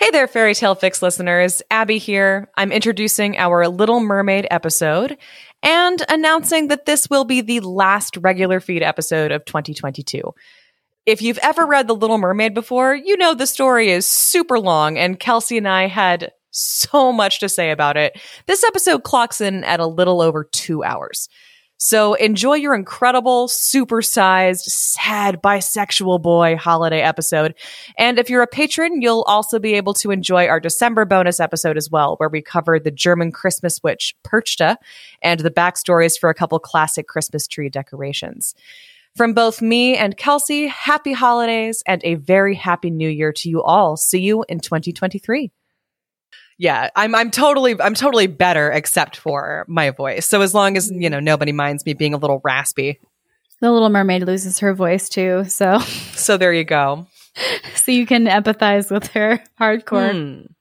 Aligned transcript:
Hey 0.00 0.08
there, 0.12 0.26
Fairy 0.26 0.54
Tale 0.54 0.76
Fix 0.76 1.02
listeners. 1.02 1.60
Abby 1.70 1.98
here. 1.98 2.48
I'm 2.56 2.72
introducing 2.72 3.36
our 3.36 3.68
Little 3.68 4.00
Mermaid 4.00 4.46
episode 4.50 5.18
and 5.62 6.02
announcing 6.08 6.68
that 6.68 6.86
this 6.86 7.10
will 7.10 7.24
be 7.24 7.42
the 7.42 7.60
last 7.60 8.16
regular 8.16 8.60
feed 8.60 8.82
episode 8.82 9.30
of 9.30 9.44
2022. 9.44 10.22
If 11.04 11.20
you've 11.20 11.36
ever 11.42 11.66
read 11.66 11.86
The 11.86 11.94
Little 11.94 12.16
Mermaid 12.16 12.54
before, 12.54 12.94
you 12.94 13.18
know 13.18 13.34
the 13.34 13.46
story 13.46 13.90
is 13.90 14.06
super 14.06 14.58
long, 14.58 14.96
and 14.96 15.20
Kelsey 15.20 15.58
and 15.58 15.68
I 15.68 15.86
had 15.86 16.32
so 16.50 17.12
much 17.12 17.40
to 17.40 17.50
say 17.50 17.70
about 17.70 17.98
it. 17.98 18.18
This 18.46 18.64
episode 18.64 19.04
clocks 19.04 19.42
in 19.42 19.64
at 19.64 19.80
a 19.80 19.86
little 19.86 20.22
over 20.22 20.44
two 20.44 20.82
hours. 20.82 21.28
So 21.82 22.12
enjoy 22.12 22.56
your 22.56 22.74
incredible, 22.74 23.48
supersized, 23.48 24.64
sad 24.64 25.40
bisexual 25.40 26.20
boy 26.20 26.56
holiday 26.56 27.00
episode. 27.00 27.54
And 27.96 28.18
if 28.18 28.28
you're 28.28 28.42
a 28.42 28.46
patron, 28.46 29.00
you'll 29.00 29.22
also 29.22 29.58
be 29.58 29.72
able 29.72 29.94
to 29.94 30.10
enjoy 30.10 30.46
our 30.46 30.60
December 30.60 31.06
bonus 31.06 31.40
episode 31.40 31.78
as 31.78 31.90
well, 31.90 32.16
where 32.18 32.28
we 32.28 32.42
cover 32.42 32.78
the 32.78 32.90
German 32.90 33.32
Christmas 33.32 33.82
witch 33.82 34.14
Perchta 34.22 34.76
and 35.22 35.40
the 35.40 35.50
backstories 35.50 36.20
for 36.20 36.28
a 36.28 36.34
couple 36.34 36.58
classic 36.58 37.08
Christmas 37.08 37.48
tree 37.48 37.70
decorations. 37.70 38.54
From 39.16 39.32
both 39.32 39.62
me 39.62 39.96
and 39.96 40.18
Kelsey, 40.18 40.66
happy 40.66 41.14
holidays 41.14 41.82
and 41.86 42.02
a 42.04 42.16
very 42.16 42.56
happy 42.56 42.90
new 42.90 43.08
year 43.08 43.32
to 43.32 43.48
you 43.48 43.62
all. 43.62 43.96
See 43.96 44.20
you 44.20 44.44
in 44.50 44.60
2023 44.60 45.50
yeah, 46.60 46.90
I'm 46.94 47.14
I'm 47.14 47.30
totally 47.30 47.80
I'm 47.80 47.94
totally 47.94 48.26
better 48.26 48.70
except 48.70 49.16
for 49.16 49.64
my 49.66 49.90
voice. 49.90 50.26
So 50.26 50.42
as 50.42 50.52
long 50.52 50.76
as, 50.76 50.90
you 50.90 51.08
know, 51.08 51.18
nobody 51.18 51.52
minds 51.52 51.86
me 51.86 51.94
being 51.94 52.12
a 52.12 52.18
little 52.18 52.42
raspy. 52.44 53.00
The 53.62 53.72
little 53.72 53.88
mermaid 53.88 54.24
loses 54.24 54.58
her 54.58 54.74
voice 54.74 55.08
too, 55.08 55.44
so 55.48 55.78
So 55.78 56.36
there 56.36 56.52
you 56.52 56.64
go. 56.64 57.06
so 57.76 57.92
you 57.92 58.04
can 58.04 58.26
empathize 58.26 58.90
with 58.90 59.06
her 59.12 59.42
hardcore. 59.58 60.12
Hmm. 60.12 60.52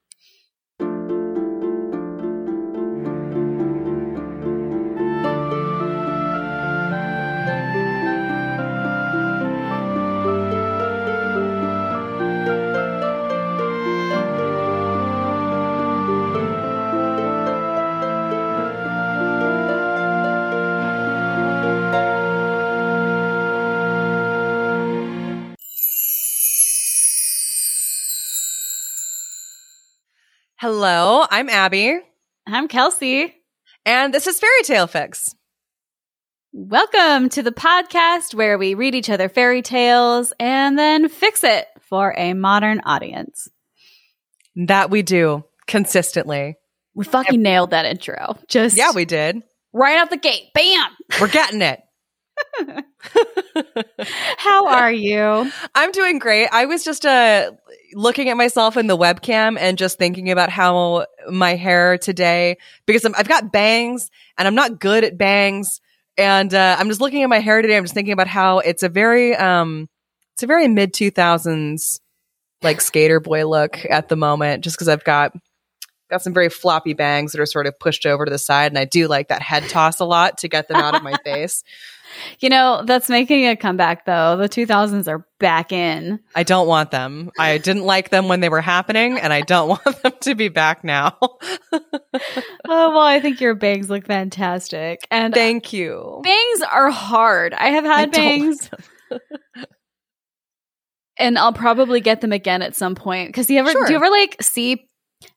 Hello, 30.82 31.26
I'm 31.30 31.50
Abby, 31.50 32.00
I'm 32.48 32.70
Kelsey. 32.70 33.36
and 33.86 34.14
this 34.14 34.28
is 34.28 34.40
Fairy 34.40 34.64
Tale 34.64 34.88
Fix. 34.88 35.36
Welcome 36.54 37.28
to 37.32 37.44
the 37.44 37.52
podcast 37.52 38.34
where 38.34 38.58
we 38.58 38.76
read 38.76 38.96
each 38.96 39.10
other 39.10 39.28
fairy 39.28 39.62
tales 39.62 40.32
and 40.40 40.80
then 40.80 41.10
fix 41.10 41.44
it 41.44 41.68
for 41.90 42.16
a 42.18 42.34
modern 42.34 42.80
audience. 42.86 43.50
That 44.56 44.90
we 44.90 45.02
do 45.02 45.44
consistently. 45.68 46.56
We 46.96 47.04
fucking 47.04 47.42
nailed 47.42 47.72
that 47.72 47.84
intro. 47.86 48.38
Just 48.48 48.78
Yeah, 48.78 48.94
we 48.96 49.04
did. 49.04 49.44
right 49.74 49.98
out 49.98 50.10
the 50.12 50.16
gate. 50.16 50.44
Bam. 50.54 50.92
We're 51.20 51.28
getting 51.28 51.62
it. 51.62 51.82
How 54.38 54.68
are 54.70 54.94
you? 54.94 55.52
I'm 55.76 55.92
doing 55.92 56.20
great. 56.20 56.48
I 56.54 56.68
was 56.68 56.86
just 56.86 57.06
uh 57.06 57.52
looking 57.94 58.30
at 58.30 58.38
myself 58.38 58.78
in 58.78 58.88
the 58.88 58.98
webcam 58.98 59.58
and 59.60 59.78
just 59.78 59.98
thinking 59.98 60.32
about 60.32 60.50
how 60.50 61.06
my 61.30 61.56
hair 61.56 61.98
today 61.98 62.58
because 62.86 63.06
I'm, 63.06 63.16
I've 63.18 63.28
got 63.28 63.52
bangs 63.52 64.10
and 64.38 64.48
I'm 64.48 64.56
not 64.56 64.80
good 64.80 65.04
at 65.04 65.18
bangs 65.18 65.82
and 66.18 66.54
uh, 66.54 66.76
I'm 66.78 66.90
just 66.90 67.02
looking 67.02 67.24
at 67.24 67.30
my 67.30 67.40
hair 67.40 67.62
today. 67.62 67.78
I'm 67.78 67.84
just 67.84 67.94
thinking 67.94 68.14
about 68.14 68.28
how 68.28 68.60
it's 68.60 68.84
a 68.84 68.90
very 68.90 69.36
um 69.36 69.90
it's 70.34 70.44
a 70.44 70.48
very 70.48 70.68
mid 70.68 70.94
2000s 70.94 72.00
like 72.62 72.82
skater 72.82 73.20
boy 73.20 73.46
look 73.46 73.86
at 73.90 74.10
the 74.10 74.16
moment 74.16 74.64
just 74.64 74.76
because 74.76 74.90
I've 74.90 75.04
got 75.04 75.34
got 76.10 76.22
some 76.22 76.34
very 76.34 76.50
floppy 76.50 76.94
bangs 76.94 77.32
that 77.32 77.42
are 77.42 77.46
sort 77.46 77.68
of 77.68 77.80
pushed 77.80 78.06
over 78.06 78.26
to 78.26 78.32
the 78.32 78.40
side 78.40 78.72
and 78.72 78.78
I 78.78 78.86
do 78.86 79.08
like 79.08 79.28
that 79.28 79.42
head 79.42 79.70
toss 79.70 80.00
a 80.00 80.06
lot 80.06 80.40
to 80.40 80.48
get 80.48 80.68
them 80.68 80.78
out 80.78 80.96
of 80.96 81.04
my 81.04 81.14
face. 81.24 81.64
You 82.40 82.50
know, 82.50 82.84
that's 82.86 83.10
making 83.10 83.48
a 83.48 83.56
comeback 83.56 84.06
though. 84.06 84.38
The 84.38 84.50
2000s 84.50 85.08
are 85.08 85.26
back 85.40 85.72
in. 85.72 86.20
I 86.36 86.44
don't 86.44 86.68
want 86.68 86.92
them. 86.92 87.32
I 87.40 87.58
didn't 87.58 87.84
like 87.86 88.10
them 88.10 88.28
when 88.28 88.40
they 88.40 88.50
were 88.50 88.62
happening, 88.62 89.18
and 89.20 89.32
I 89.34 89.42
don't 89.42 89.68
want 89.86 90.02
them 90.04 90.14
to 90.22 90.36
be 90.36 90.50
back 90.50 90.84
now. 90.84 91.18
Oh, 92.72 92.90
well, 92.92 93.00
I 93.00 93.20
think 93.20 93.40
your 93.42 93.56
bangs 93.56 93.90
look 93.90 94.06
fantastic. 94.06 95.00
And 95.10 95.34
uh, 95.34 95.38
Thank 95.38 95.74
you. 95.74 96.22
bangs 96.24 96.62
are 96.72 96.90
hard. 96.92 97.54
I 97.54 97.70
have 97.70 97.84
had 97.84 98.12
don't 98.12 98.22
bangs 98.22 98.70
and 101.18 101.38
I'll 101.38 101.54
probably 101.54 102.02
get 102.02 102.22
them 102.22 102.32
again 102.32 102.62
at 102.62 102.76
some 102.76 102.96
point. 102.96 103.34
Cause 103.34 103.50
you 103.50 103.60
ever, 103.60 103.72
Sure. 103.72 103.86
do 103.86 103.94
you 103.94 103.98
ever 103.98 104.10
like 104.10 104.38
see, 104.42 104.89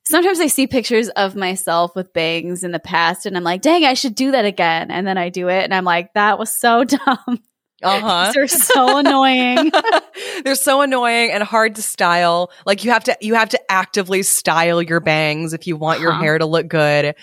sometimes 0.04 0.40
I 0.40 0.46
see 0.46 0.66
pictures 0.66 1.08
of 1.10 1.34
myself 1.36 1.94
with 1.96 2.12
bangs 2.12 2.64
in 2.64 2.70
the 2.72 2.78
past 2.78 3.26
and 3.26 3.36
I'm 3.36 3.44
like, 3.44 3.62
dang, 3.62 3.84
I 3.84 3.94
should 3.94 4.14
do 4.14 4.30
that 4.32 4.44
again. 4.44 4.90
And 4.90 5.06
then 5.06 5.18
I 5.18 5.28
do 5.28 5.48
it 5.48 5.64
and 5.64 5.74
I'm 5.74 5.84
like, 5.84 6.12
that 6.14 6.38
was 6.38 6.54
so 6.54 6.84
dumb. 6.84 7.42
Uh 7.82 8.00
huh. 8.00 8.30
They're 8.32 8.46
so 8.46 8.98
annoying. 8.98 9.72
They're 10.44 10.54
so 10.54 10.82
annoying 10.82 11.32
and 11.32 11.42
hard 11.42 11.74
to 11.76 11.82
style. 11.82 12.52
Like 12.64 12.84
you 12.84 12.92
have 12.92 13.04
to 13.04 13.16
you 13.20 13.34
have 13.34 13.48
to 13.50 13.72
actively 13.72 14.22
style 14.22 14.80
your 14.80 15.00
bangs 15.00 15.52
if 15.52 15.66
you 15.66 15.76
want 15.76 16.00
your 16.00 16.12
Huh. 16.12 16.20
hair 16.20 16.38
to 16.38 16.46
look 16.46 16.68
good. 16.68 17.16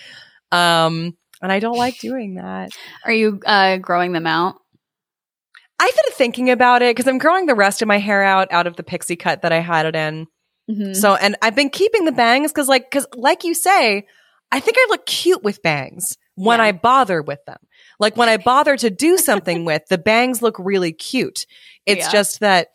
Um, 0.52 1.16
and 1.42 1.52
I 1.52 1.60
don't 1.60 1.78
like 1.78 1.98
doing 2.00 2.36
that. 2.36 2.72
Are 3.06 3.12
you 3.14 3.40
uh, 3.46 3.78
growing 3.78 4.12
them 4.12 4.28
out? 4.28 4.56
I've 5.80 5.94
been 5.96 6.14
thinking 6.14 6.50
about 6.50 6.82
it 6.82 6.94
because 6.94 7.08
I'm 7.08 7.20
growing 7.20 7.46
the 7.46 7.56
rest 7.56 7.82
of 7.82 7.88
my 7.88 7.98
hair 8.00 8.22
out 8.22 8.50
out 8.52 8.68
of 8.68 8.76
the 8.76 8.84
pixie 8.84 9.16
cut 9.16 9.44
that 9.44 9.54
I 9.54 9.60
had 9.60 9.86
it 9.86 9.96
in. 9.96 10.28
Mhm. 10.70 10.96
So, 10.96 11.16
and 11.16 11.36
I've 11.42 11.56
been 11.56 11.70
keeping 11.70 12.06
the 12.06 12.12
bangs 12.12 12.52
because, 12.52 12.68
like, 12.68 12.90
because 12.90 13.08
like 13.16 13.44
you 13.44 13.54
say, 13.56 14.06
I 14.52 14.60
think 14.60 14.78
I 14.80 14.86
look 14.90 15.06
cute 15.06 15.44
with 15.44 15.62
bangs 15.64 16.18
when 16.36 16.60
Yeah. 16.60 16.66
I 16.66 16.72
bother 16.74 17.22
with 17.22 17.44
them. 17.46 17.58
Like 18.00 18.16
when 18.18 18.30
I 18.30 18.38
bother 18.52 18.78
to 18.78 18.90
do 18.90 19.18
something 19.18 19.66
with 19.66 19.84
the 19.90 19.98
bangs, 19.98 20.42
look 20.42 20.56
really 20.60 20.92
cute. 20.94 21.46
It's 21.86 22.06
Yeah. 22.06 22.12
just 22.12 22.40
that, 22.42 22.68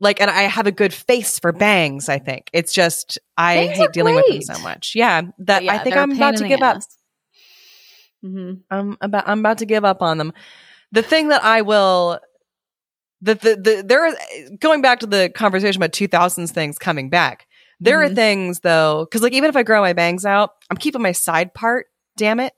like, 0.00 0.20
and 0.20 0.30
I 0.30 0.42
have 0.42 0.66
a 0.66 0.72
good 0.72 0.92
face 0.94 1.38
for 1.38 1.52
bangs. 1.52 2.08
I 2.08 2.18
think 2.18 2.50
it's 2.52 2.72
just 2.72 3.18
I 3.36 3.56
Bangs 3.66 3.78
hate 3.78 3.92
dealing 3.92 4.14
with 4.14 4.26
them 4.28 4.42
so 4.42 4.58
much. 4.62 4.92
Yeah, 4.94 5.22
that 5.40 5.64
Yeah, 5.64 5.72
I 5.74 5.78
think 5.78 5.96
I'm 5.96 6.12
about 6.12 6.36
to 6.36 6.48
give 6.48 6.62
up. 6.62 6.76
ass. 6.76 6.96
Mhm. 8.24 8.60
I'm 8.70 8.96
about 9.00 9.28
I'm 9.28 9.38
about 9.40 9.58
to 9.58 9.66
give 9.66 9.84
up 9.84 10.02
on 10.02 10.18
them. 10.18 10.32
The 10.92 11.02
thing 11.02 11.28
that 11.28 11.44
I 11.44 11.62
will 11.62 12.18
the 13.20 13.34
the, 13.34 13.56
the 13.56 13.84
there 13.86 14.06
is 14.06 14.16
going 14.60 14.80
back 14.82 15.00
to 15.00 15.06
the 15.06 15.30
conversation 15.34 15.80
about 15.82 15.92
2000s 15.92 16.50
things 16.52 16.78
coming 16.78 17.10
back. 17.10 17.46
There 17.80 18.02
are 18.02 18.08
Mhm. 18.08 18.14
things 18.14 18.60
though 18.60 19.06
cuz 19.10 19.22
like 19.22 19.32
even 19.32 19.48
if 19.50 19.56
I 19.56 19.62
grow 19.62 19.80
my 19.80 19.92
bangs 19.92 20.24
out, 20.26 20.50
I'm 20.70 20.76
keeping 20.76 21.02
my 21.02 21.12
side 21.12 21.54
part, 21.54 21.86
damn 22.16 22.40
it. 22.40 22.52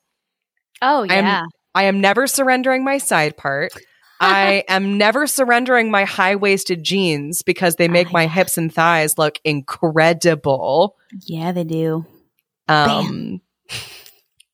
Oh, 0.83 1.07
I 1.09 1.15
am- 1.17 1.25
yeah. 1.25 1.45
I 1.75 1.85
am 1.85 2.01
never 2.01 2.27
surrendering 2.27 2.85
my 2.85 2.99
side 2.99 3.37
part. 3.37 3.73
I 4.21 4.65
am 4.69 4.99
never 4.99 5.27
surrendering 5.27 5.91
my 5.91 6.05
high-waisted 6.05 6.83
jeans 6.83 7.43
because 7.43 7.77
they 7.77 7.89
make 7.89 8.09
Oh, 8.09 8.13
my 8.13 8.23
yeah. 8.25 8.29
hips 8.29 8.59
and 8.59 8.73
thighs 8.75 9.17
look 9.19 9.39
incredible. 9.45 10.97
yeah, 11.27 11.53
they 11.53 11.65
do. 11.65 12.05
Um, 12.69 13.41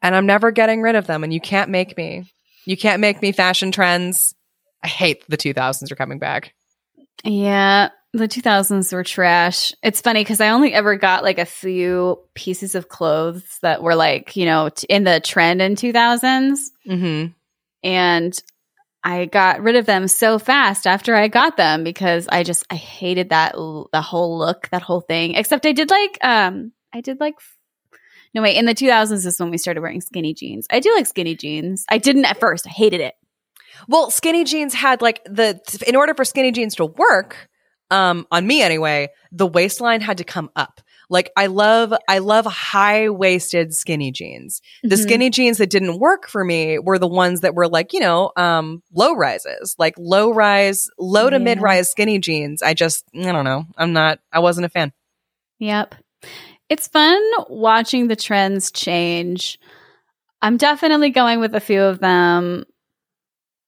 and 0.02 0.14
I'm 0.14 0.26
never 0.26 0.50
getting 0.52 0.82
rid 0.82 0.94
of 0.94 1.06
them. 1.06 1.24
And 1.24 1.32
you 1.34 1.40
can't 1.40 1.70
make 1.70 1.96
me. 1.96 2.30
You 2.64 2.76
can't 2.76 3.00
make 3.00 3.20
me 3.22 3.32
fashion 3.32 3.72
trends. 3.72 4.34
I 4.82 4.88
hate 4.88 5.24
the 5.28 5.36
2000s 5.36 5.90
are 5.90 5.96
coming 5.96 6.18
back. 6.18 6.54
Yeah, 7.24 7.90
the 8.12 8.28
2000s 8.28 8.92
were 8.92 9.04
trash. 9.04 9.72
It's 9.82 10.00
funny 10.00 10.20
because 10.20 10.40
I 10.40 10.50
only 10.50 10.72
ever 10.72 10.96
got 10.96 11.24
like 11.24 11.38
a 11.38 11.44
few 11.44 12.20
pieces 12.34 12.74
of 12.74 12.88
clothes 12.88 13.58
that 13.62 13.82
were 13.82 13.94
like, 13.94 14.36
you 14.36 14.44
know, 14.44 14.68
t- 14.68 14.86
in 14.88 15.04
the 15.04 15.20
trend 15.20 15.60
in 15.62 15.74
2000s. 15.74 16.58
Mm-hmm. 16.88 17.32
And 17.82 18.42
I 19.04 19.26
got 19.26 19.62
rid 19.62 19.76
of 19.76 19.86
them 19.86 20.08
so 20.08 20.38
fast 20.38 20.86
after 20.86 21.14
I 21.14 21.28
got 21.28 21.56
them 21.56 21.84
because 21.84 22.26
I 22.28 22.42
just, 22.42 22.64
I 22.70 22.76
hated 22.76 23.30
that, 23.30 23.54
l- 23.54 23.88
the 23.92 24.02
whole 24.02 24.38
look, 24.38 24.68
that 24.70 24.82
whole 24.82 25.00
thing. 25.00 25.34
Except 25.34 25.66
I 25.66 25.72
did 25.72 25.90
like, 25.90 26.18
um, 26.22 26.72
I 26.92 27.00
did 27.00 27.20
like, 27.20 27.34
no, 28.34 28.42
wait, 28.42 28.56
in 28.56 28.66
the 28.66 28.74
2000s 28.74 29.24
is 29.26 29.38
when 29.38 29.50
we 29.50 29.58
started 29.58 29.80
wearing 29.80 30.00
skinny 30.00 30.34
jeans. 30.34 30.66
I 30.70 30.80
do 30.80 30.92
like 30.94 31.06
skinny 31.06 31.36
jeans. 31.36 31.84
I 31.88 31.98
didn't 31.98 32.24
at 32.24 32.40
first. 32.40 32.66
I 32.66 32.70
hated 32.70 33.00
it. 33.00 33.14
Well, 33.88 34.10
skinny 34.10 34.44
jeans 34.44 34.74
had 34.74 35.02
like 35.02 35.22
the 35.24 35.60
in 35.86 35.96
order 35.96 36.14
for 36.14 36.24
skinny 36.24 36.52
jeans 36.52 36.74
to 36.76 36.86
work, 36.86 37.48
um, 37.90 38.26
on 38.30 38.46
me 38.46 38.62
anyway, 38.62 39.08
the 39.32 39.46
waistline 39.46 40.00
had 40.00 40.18
to 40.18 40.24
come 40.24 40.50
up. 40.56 40.80
Like 41.08 41.30
I 41.36 41.46
love 41.46 41.94
I 42.08 42.18
love 42.18 42.46
high 42.46 43.08
waisted 43.10 43.72
skinny 43.74 44.10
jeans. 44.10 44.60
The 44.82 44.96
Mhm. 44.96 45.02
skinny 45.02 45.30
jeans 45.30 45.58
that 45.58 45.70
didn't 45.70 46.00
work 46.00 46.26
for 46.28 46.42
me 46.44 46.80
were 46.80 46.98
the 46.98 47.06
ones 47.06 47.42
that 47.42 47.54
were 47.54 47.68
like, 47.68 47.92
you 47.92 48.00
know, 48.00 48.32
um 48.36 48.82
low 48.92 49.14
rises, 49.14 49.76
like 49.78 49.94
low 49.98 50.30
rise, 50.32 50.88
low 50.98 51.30
to 51.30 51.36
Yeah. 51.36 51.42
mid 51.44 51.60
rise 51.62 51.90
skinny 51.90 52.18
jeans. 52.18 52.60
I 52.60 52.74
just 52.74 53.04
I 53.14 53.30
don't 53.30 53.44
know. 53.44 53.66
I'm 53.76 53.92
not 53.92 54.18
I 54.32 54.40
wasn't 54.40 54.66
a 54.66 54.68
fan. 54.68 54.92
Yep. 55.60 55.94
It's 56.68 56.88
fun 56.88 57.22
watching 57.48 58.08
the 58.08 58.16
trends 58.16 58.72
change. 58.72 59.60
I'm 60.42 60.56
definitely 60.56 61.10
going 61.10 61.38
with 61.38 61.54
a 61.54 61.60
few 61.60 61.82
of 61.82 62.00
them, 62.00 62.64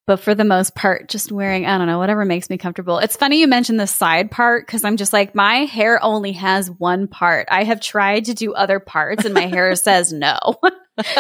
but 0.09 0.21
for 0.21 0.35
the 0.35 0.43
most 0.43 0.75
part, 0.75 1.07
just 1.11 1.31
wearing, 1.31 1.67
I 1.67 1.77
don't 1.77 1.87
know, 1.87 1.99
whatever 1.99 2.25
makes 2.25 2.49
me 2.49 2.57
comfortable. 2.57 2.97
It's 2.97 3.15
funny 3.15 3.41
you 3.41 3.47
mentioned 3.47 3.79
the 3.79 3.87
side 3.87 4.31
part 4.31 4.67
because 4.67 4.83
I'm 4.83 4.97
just 4.97 5.13
like, 5.13 5.35
my 5.35 5.67
hair 5.67 6.03
only 6.03 6.33
has 6.33 6.71
one 6.71 7.09
part. 7.09 7.47
I 7.51 7.65
have 7.65 7.79
tried 7.79 8.25
to 8.25 8.35
do 8.35 8.55
other 8.55 8.81
parts 8.81 9.27
and 9.27 9.35
my 9.35 9.45
hair 9.45 9.75
says 9.75 10.11
no. 10.11 10.39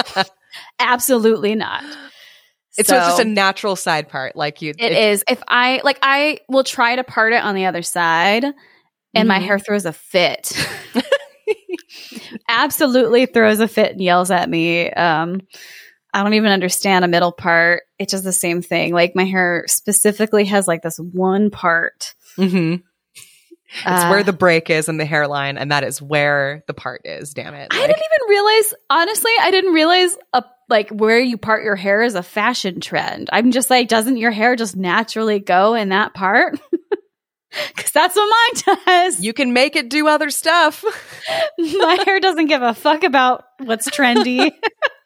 Absolutely 0.78 1.54
not. 1.54 1.84
It's, 2.78 2.88
so, 2.88 2.96
it's 2.96 3.08
just 3.08 3.20
a 3.20 3.26
natural 3.26 3.76
side 3.76 4.08
part. 4.08 4.36
Like 4.36 4.62
you, 4.62 4.70
it, 4.70 4.80
it 4.80 4.92
is. 4.92 5.22
If 5.28 5.42
I, 5.46 5.82
like, 5.84 5.98
I 6.00 6.38
will 6.48 6.64
try 6.64 6.96
to 6.96 7.04
part 7.04 7.34
it 7.34 7.44
on 7.44 7.54
the 7.54 7.66
other 7.66 7.82
side 7.82 8.44
and 8.44 8.54
mm-hmm. 8.54 9.28
my 9.28 9.38
hair 9.38 9.58
throws 9.58 9.84
a 9.84 9.92
fit. 9.92 10.50
absolutely 12.48 13.26
throws 13.26 13.60
a 13.60 13.68
fit 13.68 13.92
and 13.92 14.00
yells 14.00 14.30
at 14.30 14.48
me. 14.48 14.90
Um, 14.90 15.42
I 16.18 16.22
don't 16.24 16.34
even 16.34 16.50
understand 16.50 17.04
a 17.04 17.08
middle 17.08 17.32
part. 17.32 17.84
It's 17.98 18.10
just 18.10 18.24
the 18.24 18.32
same 18.32 18.60
thing. 18.60 18.92
Like 18.92 19.14
my 19.14 19.24
hair 19.24 19.64
specifically 19.68 20.46
has 20.46 20.66
like 20.66 20.82
this 20.82 20.98
one 20.98 21.50
part. 21.50 22.14
Mm-hmm. 22.36 22.82
It's 23.70 23.84
uh, 23.84 24.08
where 24.08 24.24
the 24.24 24.32
break 24.32 24.70
is 24.70 24.88
in 24.88 24.96
the 24.96 25.04
hairline, 25.04 25.58
and 25.58 25.70
that 25.70 25.84
is 25.84 26.00
where 26.00 26.64
the 26.66 26.74
part 26.74 27.02
is. 27.04 27.34
Damn 27.34 27.54
it! 27.54 27.70
Like, 27.70 27.80
I 27.80 27.86
didn't 27.86 28.02
even 28.02 28.28
realize. 28.30 28.74
Honestly, 28.88 29.32
I 29.40 29.50
didn't 29.50 29.74
realize 29.74 30.16
a 30.32 30.42
like 30.68 30.90
where 30.90 31.20
you 31.20 31.36
part 31.36 31.62
your 31.62 31.76
hair 31.76 32.02
is 32.02 32.14
a 32.14 32.22
fashion 32.22 32.80
trend. 32.80 33.28
I'm 33.30 33.50
just 33.52 33.68
like, 33.68 33.88
doesn't 33.88 34.16
your 34.16 34.30
hair 34.30 34.56
just 34.56 34.74
naturally 34.74 35.38
go 35.38 35.74
in 35.74 35.90
that 35.90 36.14
part? 36.14 36.58
Because 37.74 37.92
that's 37.92 38.14
what 38.14 38.30
mine 38.66 38.76
does. 38.86 39.24
You 39.24 39.32
can 39.32 39.54
make 39.54 39.74
it 39.74 39.88
do 39.88 40.06
other 40.06 40.28
stuff. 40.30 40.84
My 41.58 41.98
hair 42.04 42.20
doesn't 42.20 42.46
give 42.46 42.60
a 42.62 42.74
fuck 42.74 43.04
about 43.04 43.44
what's 43.58 43.88
trendy. 43.88 44.50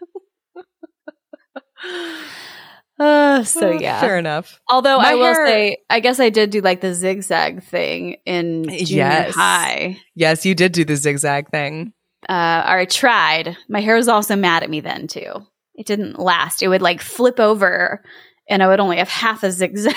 uh, 2.98 3.44
so 3.44 3.72
yeah, 3.72 4.00
fair 4.00 4.18
enough. 4.18 4.60
Although 4.68 4.98
My 4.98 5.10
I 5.10 5.14
will 5.14 5.34
hair- 5.34 5.46
say, 5.46 5.76
I 5.90 6.00
guess 6.00 6.20
I 6.20 6.30
did 6.30 6.50
do 6.50 6.60
like 6.60 6.80
the 6.80 6.94
zigzag 6.94 7.62
thing 7.64 8.16
in 8.24 8.64
junior 8.64 8.86
yes. 8.86 9.34
high. 9.34 9.98
Yes, 10.14 10.44
you 10.46 10.54
did 10.54 10.72
do 10.72 10.84
the 10.84 10.96
zigzag 10.96 11.50
thing. 11.50 11.92
Uh, 12.28 12.62
or 12.66 12.78
I 12.78 12.84
tried. 12.84 13.56
My 13.68 13.80
hair 13.80 13.96
was 13.96 14.08
also 14.08 14.36
mad 14.36 14.62
at 14.62 14.70
me 14.70 14.80
then 14.80 15.08
too. 15.08 15.46
It 15.74 15.86
didn't 15.86 16.18
last. 16.18 16.62
It 16.62 16.68
would 16.68 16.82
like 16.82 17.00
flip 17.00 17.40
over, 17.40 18.04
and 18.48 18.62
I 18.62 18.68
would 18.68 18.80
only 18.80 18.98
have 18.98 19.08
half 19.08 19.42
a 19.42 19.50
zigzag. 19.50 19.94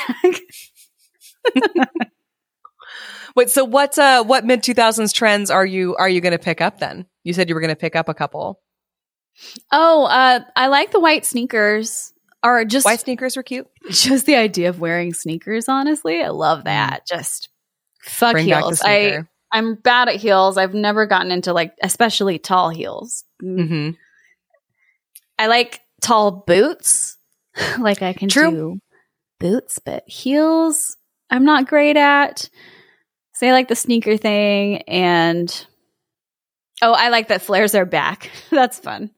Wait, 3.35 3.49
so 3.49 3.65
what 3.65 3.99
uh 3.99 4.23
what 4.23 4.45
mid 4.45 4.63
2000s 4.63 5.13
trends 5.13 5.51
are 5.51 5.65
you 5.65 5.95
are 5.97 6.07
you 6.07 6.21
going 6.21 6.31
to 6.31 6.39
pick 6.39 6.61
up 6.61 6.79
then? 6.79 7.05
You 7.23 7.33
said 7.33 7.49
you 7.49 7.55
were 7.55 7.61
going 7.61 7.69
to 7.69 7.75
pick 7.75 7.95
up 7.95 8.07
a 8.07 8.13
couple. 8.13 8.61
Oh, 9.71 10.05
uh 10.05 10.41
I 10.55 10.67
like 10.67 10.91
the 10.91 10.99
white 10.99 11.25
sneakers. 11.25 12.13
Or 12.43 12.63
just 12.63 12.85
white 12.85 12.99
sneakers 12.99 13.35
were 13.35 13.43
cute. 13.43 13.67
Just 13.89 14.27
the 14.27 14.35
idea 14.35 14.69
of 14.69 14.79
wearing 14.79 15.15
sneakers, 15.15 15.67
honestly. 15.67 16.21
I 16.21 16.27
love 16.27 16.59
mm. 16.59 16.65
that. 16.65 17.01
Mm. 17.01 17.07
Just 17.07 17.49
fuck 18.03 18.33
Bring 18.33 18.45
heels. 18.45 18.81
I 18.85 19.23
I'm 19.51 19.73
bad 19.75 20.09
at 20.09 20.17
heels. 20.17 20.57
I've 20.57 20.75
never 20.75 21.07
gotten 21.07 21.31
into 21.31 21.53
like 21.53 21.73
especially 21.81 22.37
tall 22.37 22.69
heels. 22.69 23.23
Mm-hmm. 23.43 23.91
I 25.39 25.47
like 25.47 25.81
tall 26.01 26.43
boots. 26.45 27.17
like 27.79 28.03
I 28.03 28.13
can 28.13 28.29
True. 28.29 28.51
do 28.51 28.79
boots, 29.39 29.79
but 29.83 30.03
heels 30.07 30.97
I'm 31.29 31.45
not 31.45 31.67
great 31.67 31.97
at. 31.97 32.49
So 33.33 33.47
like 33.47 33.67
the 33.67 33.75
sneaker 33.75 34.17
thing 34.17 34.81
and 34.83 35.67
oh, 36.81 36.93
I 36.93 37.09
like 37.09 37.29
that 37.29 37.41
flares 37.41 37.75
are 37.75 37.85
back. 37.85 38.31
That's 38.51 38.79
fun. 38.79 39.11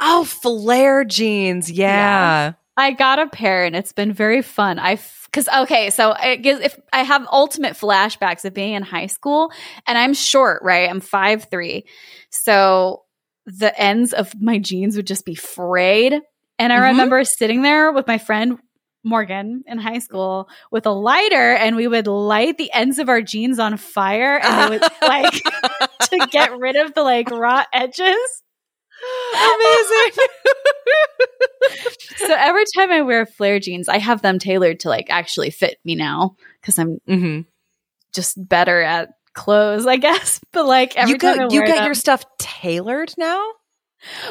Oh, 0.00 0.24
flare 0.24 1.04
jeans. 1.04 1.70
Yeah. 1.70 1.86
yeah. 1.86 2.52
I 2.76 2.92
got 2.92 3.18
a 3.18 3.26
pair 3.26 3.64
and 3.64 3.74
it's 3.74 3.92
been 3.92 4.12
very 4.12 4.40
fun. 4.40 4.78
I 4.78 5.00
because 5.26 5.48
okay, 5.48 5.90
so 5.90 6.12
I 6.12 6.36
guess 6.36 6.60
if 6.60 6.78
I 6.92 7.02
have 7.02 7.26
ultimate 7.30 7.74
flashbacks 7.74 8.44
of 8.44 8.54
being 8.54 8.74
in 8.74 8.82
high 8.82 9.08
school 9.08 9.52
and 9.86 9.98
I'm 9.98 10.14
short, 10.14 10.62
right? 10.62 10.88
I'm 10.88 11.00
five 11.00 11.48
three, 11.50 11.86
so 12.30 13.02
the 13.46 13.76
ends 13.78 14.12
of 14.12 14.32
my 14.40 14.58
jeans 14.58 14.96
would 14.96 15.06
just 15.06 15.24
be 15.24 15.34
frayed. 15.34 16.14
And 16.60 16.72
I 16.72 16.76
mm-hmm. 16.76 16.86
remember 16.86 17.24
sitting 17.24 17.62
there 17.62 17.92
with 17.92 18.06
my 18.06 18.18
friend 18.18 18.58
Morgan 19.04 19.64
in 19.66 19.78
high 19.78 19.98
school 19.98 20.48
with 20.70 20.86
a 20.86 20.90
lighter 20.90 21.54
and 21.54 21.76
we 21.76 21.88
would 21.88 22.06
light 22.06 22.58
the 22.58 22.72
ends 22.72 22.98
of 22.98 23.08
our 23.08 23.22
jeans 23.22 23.58
on 23.58 23.76
fire 23.76 24.38
and 24.38 24.72
they 24.72 24.78
would 24.78 24.88
like 25.02 25.32
to 26.02 26.28
get 26.30 26.56
rid 26.58 26.76
of 26.76 26.94
the 26.94 27.02
like 27.02 27.30
raw 27.30 27.64
edges. 27.72 28.42
Amazing. 29.34 30.26
so 32.16 32.34
every 32.34 32.64
time 32.74 32.90
I 32.90 33.02
wear 33.02 33.26
flare 33.26 33.60
jeans, 33.60 33.88
I 33.88 33.98
have 33.98 34.22
them 34.22 34.38
tailored 34.38 34.80
to 34.80 34.88
like 34.88 35.06
actually 35.10 35.50
fit 35.50 35.76
me 35.84 35.94
now 35.94 36.36
because 36.60 36.78
I'm 36.78 36.98
mm-hmm. 37.08 37.40
just 38.12 38.36
better 38.48 38.80
at 38.82 39.10
clothes, 39.34 39.86
I 39.86 39.96
guess. 39.96 40.40
But 40.52 40.66
like 40.66 40.96
every 40.96 41.12
you 41.12 41.18
time 41.18 41.48
you 41.50 41.64
get 41.64 41.76
them, 41.76 41.84
your 41.84 41.94
stuff 41.94 42.24
tailored 42.38 43.14
now. 43.16 43.44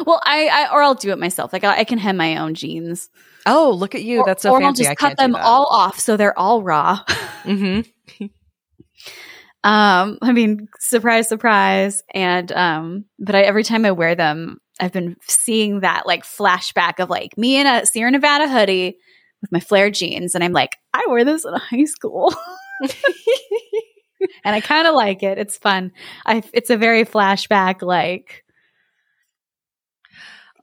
Well, 0.06 0.22
I, 0.26 0.48
I 0.48 0.74
or 0.74 0.82
I'll 0.82 0.96
do 0.96 1.12
it 1.12 1.20
myself. 1.20 1.54
Like 1.54 1.64
I, 1.64 1.80
I 1.80 1.84
can 1.84 2.00
hem 2.00 2.18
my 2.18 2.38
own 2.38 2.54
jeans. 2.54 3.10
Oh, 3.46 3.72
look 3.72 3.96
at 3.96 4.04
you! 4.04 4.24
That's 4.26 4.44
so 4.44 4.52
or 4.52 4.60
fancy. 4.60 4.86
I'll 4.86 4.90
just 4.92 5.00
cut 5.00 5.18
them 5.18 5.36
all 5.36 5.68
off 5.68 6.00
so 6.00 6.18
they're 6.18 6.38
all 6.38 6.64
raw. 6.64 7.00
mm-hmm. 7.44 8.26
um, 9.64 10.18
I 10.22 10.32
mean, 10.34 10.68
surprise, 10.80 11.30
surprise, 11.30 12.04
and 12.14 12.52
um, 12.52 13.06
but 13.20 13.36
I, 13.36 13.42
every 13.42 13.64
time 13.64 13.86
I 13.86 13.92
wear 13.92 14.16
them, 14.16 14.58
I've 14.80 14.92
been 14.94 15.16
seeing 15.28 15.82
that 15.82 16.06
like 16.06 16.24
flashback 16.24 17.00
of 17.00 17.10
like 17.10 17.38
me 17.38 17.60
in 17.60 17.68
a 17.68 17.86
Sierra 17.86 18.12
Nevada 18.12 18.48
hoodie 18.48 18.98
with 19.42 19.52
my 19.52 19.60
flare 19.60 19.90
jeans, 19.90 20.36
and 20.36 20.44
I'm 20.44 20.54
like, 20.54 20.78
I 20.94 21.04
wore 21.08 21.24
this 21.24 21.46
in 21.46 21.54
high 21.54 21.86
school. 21.86 22.34
and 24.44 24.56
I 24.56 24.62
kind 24.62 24.88
of 24.88 24.96
like 24.96 25.24
it. 25.24 25.38
It's 25.38 25.58
fun. 25.58 25.92
I 26.26 26.44
it's 26.54 26.70
a 26.70 26.78
very 26.78 27.06
flashback 27.06 27.82
like 27.82 28.44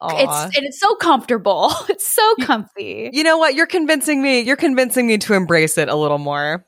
Aww. 0.02 0.22
It's 0.22 0.56
and 0.56 0.66
it's 0.66 0.80
so 0.80 0.94
comfortable. 0.96 1.72
It's 1.88 2.06
so 2.06 2.34
comfy. 2.42 3.10
You 3.12 3.22
know 3.22 3.38
what? 3.38 3.54
You're 3.54 3.66
convincing 3.66 4.22
me. 4.22 4.40
You're 4.40 4.56
convincing 4.56 5.06
me 5.06 5.18
to 5.18 5.34
embrace 5.34 5.78
it 5.78 5.88
a 5.88 5.94
little 5.94 6.18
more. 6.18 6.66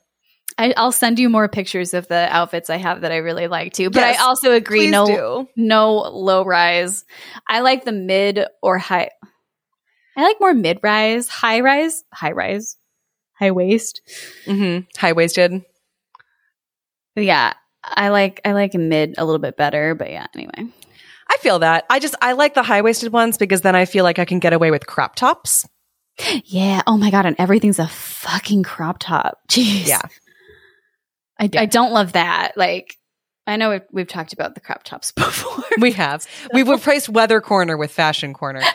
I, 0.57 0.73
will 0.77 0.91
send 0.91 1.19
you 1.19 1.29
more 1.29 1.47
pictures 1.47 1.93
of 1.93 2.07
the 2.07 2.27
outfits 2.33 2.69
I 2.69 2.77
have 2.77 3.01
that 3.01 3.11
I 3.11 3.17
really 3.17 3.47
like 3.47 3.73
too. 3.73 3.89
But 3.89 3.99
yes, 3.99 4.19
I 4.19 4.23
also 4.23 4.51
agree, 4.53 4.89
no, 4.89 5.05
do. 5.05 5.49
no 5.55 5.95
low 5.95 6.43
rise. 6.43 7.05
I 7.47 7.59
like 7.59 7.85
the 7.85 7.91
mid 7.91 8.45
or 8.61 8.77
high. 8.77 9.11
I 10.15 10.23
like 10.23 10.37
more 10.39 10.53
mid 10.53 10.79
rise, 10.81 11.27
high 11.27 11.59
rise, 11.59 12.03
high 12.11 12.31
rise, 12.31 12.77
high 13.33 13.51
waist, 13.51 14.01
mm-hmm. 14.45 14.85
high 14.97 15.13
waisted. 15.13 15.61
Yeah, 17.15 17.53
I 17.83 18.09
like 18.09 18.41
I 18.43 18.53
like 18.53 18.73
mid 18.73 19.15
a 19.17 19.25
little 19.25 19.39
bit 19.39 19.57
better. 19.57 19.93
But 19.93 20.09
yeah, 20.09 20.25
anyway. 20.33 20.71
I 21.29 21.37
feel 21.37 21.59
that. 21.59 21.85
I 21.89 21.99
just 21.99 22.15
I 22.21 22.33
like 22.33 22.53
the 22.53 22.63
high 22.63 22.81
waisted 22.81 23.11
ones 23.11 23.37
because 23.37 23.61
then 23.61 23.75
I 23.75 23.85
feel 23.85 24.03
like 24.03 24.17
I 24.17 24.25
can 24.25 24.39
get 24.39 24.53
away 24.53 24.71
with 24.71 24.87
crop 24.87 25.15
tops. 25.15 25.67
Yeah. 26.45 26.81
Oh 26.87 26.97
my 26.97 27.11
god, 27.11 27.27
and 27.27 27.35
everything's 27.37 27.77
a 27.77 27.87
fucking 27.87 28.63
crop 28.63 28.97
top. 28.99 29.39
Jeez. 29.49 29.87
Yeah. 29.87 30.01
I, 31.39 31.49
yeah. 31.51 31.61
I 31.61 31.65
don't 31.65 31.91
love 31.93 32.13
that. 32.13 32.53
Like 32.55 32.97
I 33.45 33.57
know 33.57 33.71
we've, 33.71 33.81
we've 33.91 34.07
talked 34.07 34.33
about 34.33 34.55
the 34.55 34.61
crop 34.61 34.83
tops 34.83 35.11
before. 35.15 35.63
We 35.79 35.91
have. 35.93 36.25
We've 36.53 36.67
replaced 36.67 37.09
Weather 37.09 37.41
Corner 37.41 37.77
with 37.77 37.91
Fashion 37.91 38.33
Corner. 38.33 38.61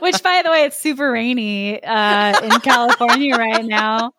Which, 0.00 0.22
by 0.22 0.42
the 0.44 0.50
way, 0.50 0.64
it's 0.64 0.76
super 0.76 1.10
rainy 1.10 1.82
uh, 1.82 2.44
in 2.44 2.50
California 2.60 3.36
right 3.36 3.64
now. 3.64 4.12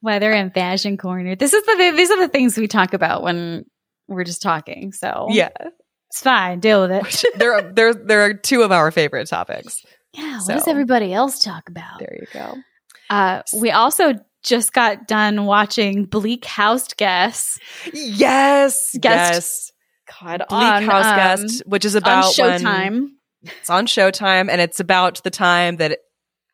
Weather 0.00 0.32
and 0.32 0.54
Fashion 0.54 0.96
Corner. 0.96 1.36
This 1.36 1.52
is 1.52 1.64
the 1.64 1.92
these 1.96 2.10
are 2.10 2.20
the 2.20 2.28
things 2.28 2.56
we 2.56 2.68
talk 2.68 2.94
about 2.94 3.22
when 3.22 3.64
we're 4.08 4.24
just 4.24 4.42
talking. 4.42 4.92
So 4.92 5.26
yeah, 5.30 5.50
it's 6.14 6.20
fine. 6.20 6.60
Deal 6.60 6.82
with 6.82 6.92
it. 6.92 7.24
there, 7.38 7.54
are, 7.54 7.62
there, 7.62 7.92
there 7.92 8.24
are 8.24 8.34
two 8.34 8.62
of 8.62 8.70
our 8.70 8.92
favorite 8.92 9.28
topics. 9.28 9.84
Yeah. 10.12 10.38
So, 10.38 10.52
what 10.52 10.60
does 10.60 10.68
everybody 10.68 11.12
else 11.12 11.40
talk 11.42 11.68
about? 11.68 11.98
There 11.98 12.16
you 12.20 12.26
go. 12.32 12.54
Uh, 13.10 13.42
we 13.54 13.70
also 13.70 14.14
just 14.42 14.72
got 14.72 15.08
done 15.08 15.46
watching 15.46 16.04
Bleak 16.04 16.44
House 16.44 16.86
Guest. 16.94 17.60
Yes. 17.92 18.96
Guest. 19.00 19.32
Yes. 19.32 19.72
God, 20.20 20.44
Bleak 20.48 20.62
on, 20.62 20.82
House 20.82 21.06
um, 21.06 21.16
Guest, 21.16 21.62
which 21.66 21.84
is 21.84 21.94
about 21.94 22.34
Showtime. 22.34 22.90
When, 22.90 23.16
it's 23.42 23.70
on 23.70 23.86
Showtime, 23.86 24.48
and 24.50 24.60
it's 24.60 24.80
about 24.80 25.22
the 25.22 25.30
time 25.30 25.76
that 25.76 25.98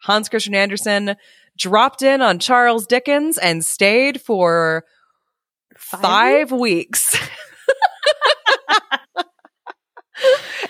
Hans 0.02 0.28
Christian 0.28 0.54
Andersen 0.54 1.16
dropped 1.58 2.02
in 2.02 2.22
on 2.22 2.38
Charles 2.38 2.86
Dickens 2.86 3.38
and 3.38 3.64
stayed 3.64 4.20
for 4.20 4.84
five, 5.76 6.00
five 6.00 6.52
weeks. 6.52 7.16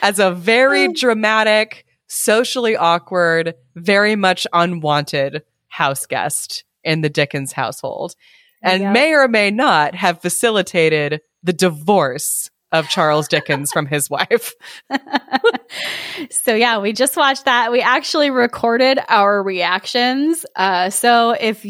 As 0.03 0.19
a 0.19 0.31
very 0.31 0.89
dramatic, 0.95 1.85
socially 2.07 2.77
awkward, 2.77 3.55
very 3.75 4.17
much 4.17 4.47
unwanted 4.53 5.43
house 5.71 6.05
guest 6.07 6.65
in 6.85 7.01
the 7.01 7.09
Dickens 7.09 7.53
household. 7.53 8.15
and 8.63 8.83
Yep. 8.83 8.93
may 8.93 9.13
or 9.15 9.27
may 9.29 9.51
not 9.51 9.95
have 9.95 10.21
facilitated 10.21 11.23
the 11.43 11.55
divorce 11.55 12.51
of 12.73 12.89
Charles 12.91 13.27
Dickens 13.27 13.73
from 13.73 13.87
his 13.87 14.11
wife. 14.11 14.53
so 16.31 16.55
yeah, 16.55 16.79
we 16.79 16.93
just 16.93 17.17
watched 17.17 17.47
that. 17.47 17.73
We 17.73 17.81
actually 17.81 18.31
recorded 18.31 18.99
our 19.09 19.43
reactions. 19.43 20.45
Uh, 20.55 20.91
so 20.91 21.31
if 21.33 21.65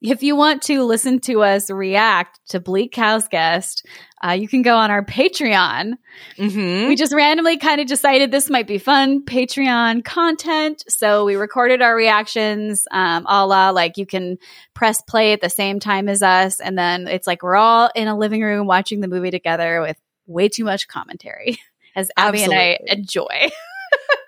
if 0.00 0.22
you 0.22 0.36
want 0.36 0.62
to 0.62 0.82
listen 0.82 1.18
to 1.20 1.42
us 1.42 1.70
react 1.70 2.38
to 2.50 2.60
Bleak 2.60 2.94
House 2.94 3.26
Guest, 3.28 3.86
uh, 4.26 4.32
you 4.32 4.48
can 4.48 4.62
go 4.62 4.76
on 4.76 4.90
our 4.90 5.04
Patreon. 5.04 5.94
Mm-hmm. 6.38 6.88
We 6.88 6.96
just 6.96 7.12
randomly 7.12 7.58
kind 7.58 7.80
of 7.80 7.86
decided 7.86 8.30
this 8.30 8.48
might 8.48 8.66
be 8.66 8.78
fun 8.78 9.24
Patreon 9.24 10.04
content. 10.04 10.84
So 10.88 11.24
we 11.24 11.36
recorded 11.36 11.82
our 11.82 11.94
reactions, 11.94 12.86
um, 12.90 13.26
a 13.28 13.46
la 13.46 13.70
like 13.70 13.98
you 13.98 14.06
can 14.06 14.38
press 14.74 15.02
play 15.02 15.32
at 15.32 15.40
the 15.40 15.50
same 15.50 15.80
time 15.80 16.08
as 16.08 16.22
us. 16.22 16.60
And 16.60 16.78
then 16.78 17.06
it's 17.08 17.26
like 17.26 17.42
we're 17.42 17.56
all 17.56 17.90
in 17.94 18.08
a 18.08 18.16
living 18.16 18.42
room 18.42 18.66
watching 18.66 19.00
the 19.00 19.08
movie 19.08 19.30
together 19.30 19.80
with 19.80 19.96
way 20.26 20.48
too 20.48 20.64
much 20.64 20.88
commentary, 20.88 21.58
as 21.96 22.10
Abby 22.16 22.42
and 22.42 22.52
I 22.54 22.78
enjoy. 22.86 23.50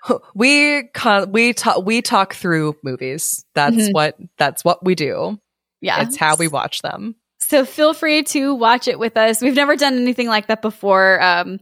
we 0.34 0.84
con- 0.94 1.32
we 1.32 1.52
talk 1.52 1.84
we 1.84 2.02
talk 2.02 2.34
through 2.34 2.76
movies. 2.82 3.44
That's 3.54 3.76
Mhm. 3.76 3.92
what 3.92 4.16
that's 4.38 4.64
what 4.64 4.84
we 4.84 4.94
do. 4.94 5.40
Yeah. 5.80 6.02
It's 6.02 6.16
how 6.16 6.36
we 6.36 6.48
watch 6.48 6.82
them. 6.82 7.16
So 7.48 7.64
feel 7.64 7.94
free 7.94 8.22
to 8.24 8.54
watch 8.54 8.88
it 8.88 8.98
with 8.98 9.16
us. 9.16 9.40
We've 9.40 9.54
never 9.54 9.76
done 9.76 9.94
anything 9.98 10.26
like 10.28 10.48
that 10.48 10.62
before. 10.62 11.22
Um, 11.22 11.60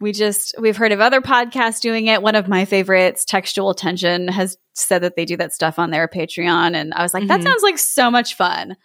we 0.00 0.12
just 0.12 0.54
we've 0.58 0.76
heard 0.76 0.92
of 0.92 1.00
other 1.00 1.20
podcasts 1.20 1.80
doing 1.80 2.06
it. 2.06 2.22
One 2.22 2.34
of 2.34 2.48
my 2.48 2.64
favorites, 2.64 3.24
Textual 3.24 3.74
Tension, 3.74 4.28
has 4.28 4.56
said 4.74 5.02
that 5.02 5.16
they 5.16 5.24
do 5.24 5.36
that 5.38 5.52
stuff 5.54 5.78
on 5.78 5.90
their 5.90 6.06
Patreon, 6.08 6.74
and 6.74 6.92
I 6.94 7.02
was 7.02 7.14
like, 7.14 7.26
that 7.28 7.40
Mhm. 7.40 7.44
sounds 7.44 7.62
like 7.62 7.78
so 7.78 8.10
much 8.10 8.34
fun. 8.36 8.76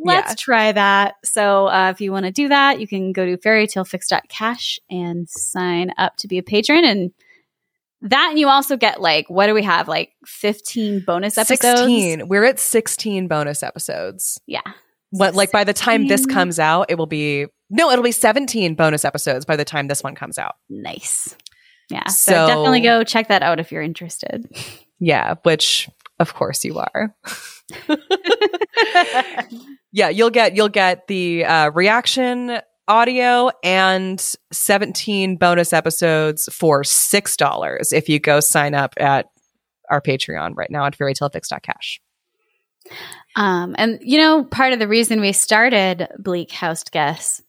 Let's 0.00 0.30
Yeah. 0.32 0.36
try 0.38 0.72
that. 0.72 1.14
So 1.24 1.66
uh, 1.68 1.90
if 1.90 2.00
you 2.00 2.12
want 2.12 2.26
to 2.26 2.32
do 2.32 2.48
that, 2.48 2.80
you 2.80 2.86
can 2.86 3.12
go 3.12 3.26
to 3.26 3.36
fairytalefix.cash 3.36 4.78
and 4.90 5.28
sign 5.28 5.92
up 5.98 6.16
to 6.18 6.28
be 6.28 6.38
a 6.38 6.42
patron 6.42 6.84
and 6.84 7.10
that 8.02 8.28
and 8.30 8.38
you 8.38 8.46
also 8.48 8.76
get 8.76 9.00
like 9.00 9.28
what 9.28 9.48
do 9.48 9.54
we 9.54 9.64
have 9.64 9.88
like 9.88 10.10
15 10.24 11.00
bonus 11.04 11.36
episodes 11.36 11.80
16. 11.80 12.28
We're 12.28 12.44
at 12.44 12.60
16 12.60 13.26
bonus 13.26 13.64
episodes. 13.64 14.40
yeah 14.46 14.60
What 15.10 15.34
like 15.34 15.50
by 15.52 15.64
the 15.64 15.72
time 15.72 16.06
this 16.06 16.26
comes 16.26 16.58
out, 16.58 16.86
it 16.90 16.96
will 16.96 17.06
be 17.06 17.46
no, 17.70 17.90
it'll 17.90 18.04
be 18.04 18.12
17 18.12 18.74
bonus 18.74 19.04
episodes 19.04 19.44
by 19.44 19.56
the 19.56 19.64
time 19.64 19.88
this 19.88 20.02
one 20.02 20.14
comes 20.14 20.38
out. 20.38 20.56
Nice. 20.68 21.36
Yeah. 21.90 22.06
So, 22.08 22.32
So- 22.32 22.46
definitely 22.46 22.80
go 22.80 23.04
check 23.04 23.28
that 23.28 23.42
out 23.42 23.60
if 23.60 23.72
you're 23.72 23.82
interested. 23.82 24.46
Yeah, 24.98 25.34
which 25.42 25.88
of 26.18 26.34
course 26.34 26.64
you 26.64 26.78
are. 26.78 27.14
yeah, 29.92 30.08
you'll 30.08 30.30
get 30.30 30.56
you'll 30.56 30.68
get 30.68 31.06
the 31.06 31.44
uh, 31.44 31.70
reaction 31.70 32.58
audio 32.86 33.50
and 33.62 34.34
17 34.52 35.36
bonus 35.36 35.72
episodes 35.72 36.48
for 36.52 36.82
six 36.84 37.36
dollars 37.36 37.92
if 37.92 38.08
you 38.08 38.18
go 38.18 38.40
sign 38.40 38.74
up 38.74 38.94
at 38.96 39.26
our 39.90 40.00
Patreon 40.00 40.54
right 40.56 40.70
now 40.70 40.84
at 40.86 40.96
fairytalefix.cash. 40.96 42.00
um, 43.36 43.74
and 43.78 43.98
you 44.02 44.18
know, 44.18 44.44
part 44.44 44.72
of 44.72 44.78
the 44.78 44.88
reason 44.88 45.20
we 45.20 45.32
started 45.32 46.08
Bleak 46.18 46.50
House 46.52 46.84
Guess, 46.84 47.42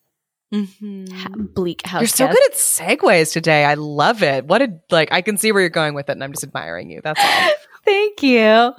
ha- 0.54 1.30
Bleak 1.38 1.86
House 1.86 2.02
You're 2.02 2.08
so 2.08 2.28
Guess- 2.28 2.36
good 2.36 2.52
at 2.52 2.58
segues 2.58 3.34
today. 3.34 3.66
I 3.66 3.74
love 3.76 4.24
it. 4.24 4.46
What 4.46 4.62
a 4.62 4.80
like 4.92 5.12
I 5.12 5.22
can 5.22 5.38
see 5.38 5.52
where 5.52 5.62
you're 5.62 5.70
going 5.70 5.94
with 5.94 6.10
it 6.10 6.14
and 6.14 6.24
I'm 6.24 6.32
just 6.32 6.44
admiring 6.44 6.90
you. 6.90 7.02
That's 7.04 7.20
all. 7.24 7.52
Thank 7.86 8.22
you. 8.24 8.74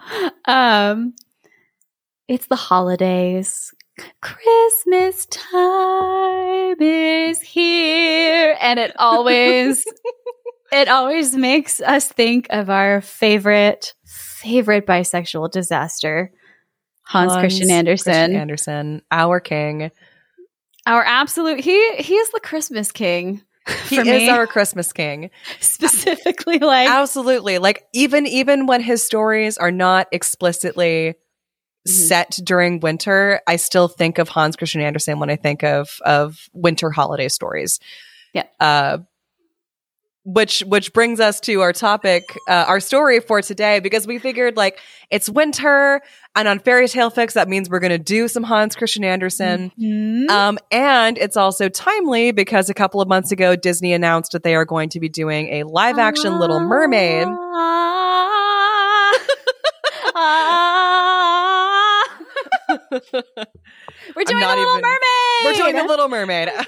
Um, 0.45 1.15
it's 2.29 2.47
the 2.47 2.57
holidays. 2.57 3.75
Christmas 4.23 5.27
time 5.27 6.77
is 6.81 7.41
here, 7.43 8.57
and 8.61 8.79
it 8.79 8.93
always 8.99 9.85
it 10.73 10.89
always 10.89 11.35
makes 11.37 11.81
us 11.81 12.09
think 12.09 12.47
of 12.51 12.71
our 12.71 13.01
favorite 13.03 13.93
favorite 14.07 14.87
bisexual 14.87 15.51
disaster, 15.51 16.33
Hans, 17.11 17.37
Christian 17.37 17.71
Andersen, 17.71 18.13
Christian 18.13 18.37
Andersen, 18.37 19.03
our 19.11 19.41
king. 19.41 19.91
our 20.87 21.05
absolute 21.05 21.61
he 21.61 21.97
he 21.97 22.15
is 22.15 22.31
the 22.31 22.41
Christmas 22.41 22.93
king. 22.93 23.43
He 23.89 23.97
is 23.99 24.05
me. 24.07 24.29
our 24.31 24.47
Christmas 24.47 24.93
king. 24.93 25.31
specifically 25.61 26.59
like 26.59 26.89
Absolutely. 26.89 27.59
Like 27.59 27.85
even 27.93 28.27
even 28.27 28.67
when 28.67 28.81
his 28.81 29.03
stories 29.03 29.59
are 29.59 29.71
not 29.73 30.09
explicitly 30.13 31.15
Mhm. 31.89 31.91
set 31.93 32.39
during 32.45 32.81
winter, 32.81 33.41
I 33.47 33.57
still 33.57 33.89
think 33.89 34.19
of 34.19 34.29
Hans 34.29 34.55
Christian 34.57 34.81
Andersen 34.83 35.19
when 35.19 35.31
I 35.31 35.37
think 35.37 35.63
of 35.65 35.99
of 36.05 36.49
winter 36.53 36.91
holiday 36.91 37.29
stories. 37.29 37.81
Yeah. 38.35 38.45
Uh 38.61 38.99
which 40.25 40.61
which 40.67 40.93
brings 40.93 41.19
us 41.21 41.41
to 41.41 41.61
our 41.63 41.73
topic, 41.73 42.23
uh, 42.49 42.65
our 42.69 42.79
story 42.81 43.21
for 43.21 43.41
today, 43.43 43.81
because 43.81 44.07
we 44.07 44.19
figured 44.19 44.57
like 44.57 44.79
it's 45.11 45.29
winter, 45.31 46.01
and 46.37 46.47
on 46.47 46.59
Fairy 46.59 46.89
Tale 46.89 47.11
Fix 47.11 47.35
that 47.35 47.49
means 47.49 47.71
we're 47.71 47.81
going 47.81 47.91
to 47.91 47.99
do 47.99 48.29
some 48.29 48.43
Hans 48.43 48.77
Christian 48.77 49.03
Andersen. 49.05 49.73
Mhm. 49.81 50.29
Um, 50.31 50.59
and 50.71 51.17
it's 51.19 51.37
also 51.37 51.69
timely 51.69 52.33
because 52.33 52.69
a 52.69 52.75
couple 52.75 53.01
of 53.01 53.09
months 53.09 53.33
ago, 53.33 53.57
Disney 53.57 53.93
announced 53.93 54.33
that 54.33 54.43
they 54.43 54.55
are 54.55 54.65
going 54.67 54.91
to 54.91 55.01
be 55.01 55.09
doing 55.09 55.49
a 55.55 55.63
live 55.65 55.99
action 55.99 56.39
Little 56.39 56.61
Mermaid. 56.61 57.27
Ah. 57.73 59.19
Ah. 60.15 62.03
We're 64.17 64.25
doing 64.25 64.43
a 64.43 64.49
Little 64.49 64.65
even- 64.77 64.83
Mermaid. 64.83 65.45
We're 65.45 65.55
doing 65.55 65.79
a 65.79 65.85
Little 65.87 66.09
Mermaid. 66.09 66.49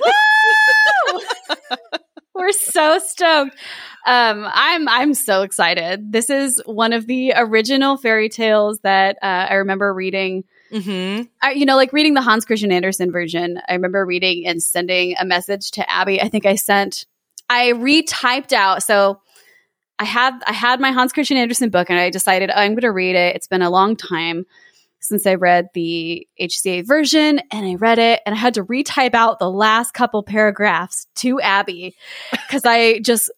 We're 2.35 2.53
so 2.53 2.99
stoked. 2.99 3.57
Um, 4.07 4.47
I'm 4.51 4.89
I'm 4.89 5.15
so 5.15 5.43
excited. 5.43 6.13
This 6.13 6.31
is 6.31 6.63
one 6.65 6.93
of 6.93 7.07
the 7.07 7.35
original 7.37 7.97
fairy 7.97 8.29
tales 8.29 8.81
that 8.81 9.19
uh, 9.23 9.47
I 9.51 9.55
remember 9.55 9.93
reading. 9.93 10.45
mm-hmm. 10.73 11.25
I, 11.43 11.53
you 11.53 11.67
know, 11.67 11.77
like 11.77 11.93
reading 11.93 12.15
the 12.15 12.23
Hans 12.23 12.45
Christian 12.45 12.73
Andersen 12.73 13.13
version. 13.13 13.61
I 13.69 13.75
remember 13.75 14.05
reading 14.07 14.47
and 14.47 14.63
sending 14.63 15.15
a 15.19 15.25
message 15.25 15.73
to 15.73 15.91
Abby. 15.91 16.23
I 16.23 16.29
think 16.29 16.47
I 16.47 16.55
sent, 16.55 17.05
I 17.51 17.73
retyped 17.73 18.53
out. 18.53 18.83
So 18.83 19.21
I 19.99 20.05
had 20.05 20.41
I 20.47 20.53
had 20.53 20.81
my 20.81 20.91
Hans 20.91 21.13
Christian 21.13 21.37
Andersen 21.37 21.69
book, 21.69 21.91
and 21.91 21.99
I 21.99 22.11
decided 22.11 22.51
oh, 22.51 22.59
I'm 22.59 22.73
going 22.73 22.81
to 22.81 22.93
read 22.93 23.15
it. 23.15 23.37
It's 23.37 23.47
been 23.47 23.63
a 23.63 23.71
long 23.71 23.95
time 23.95 24.47
since 25.03 25.27
I 25.27 25.35
read 25.35 25.69
the 25.75 26.27
HCA 26.41 26.87
version, 26.87 27.41
and 27.51 27.67
I 27.67 27.75
read 27.75 27.99
it, 27.99 28.21
and 28.25 28.35
I 28.35 28.39
had 28.39 28.55
to 28.55 28.65
retype 28.65 29.15
out 29.15 29.39
the 29.39 29.51
last 29.51 29.93
couple 29.93 30.23
paragraphs 30.23 31.07
to 31.17 31.41
Abby 31.41 31.95
because 32.31 32.63
I 32.65 33.01
just 33.01 33.31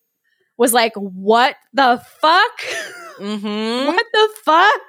was 0.56 0.72
like, 0.72 0.92
"What 0.94 1.56
the 1.72 2.00
fuck." 2.20 2.60
Mm-hmm. 3.18 3.86
What 3.86 4.06
the 4.12 4.28
fuck? 4.44 4.80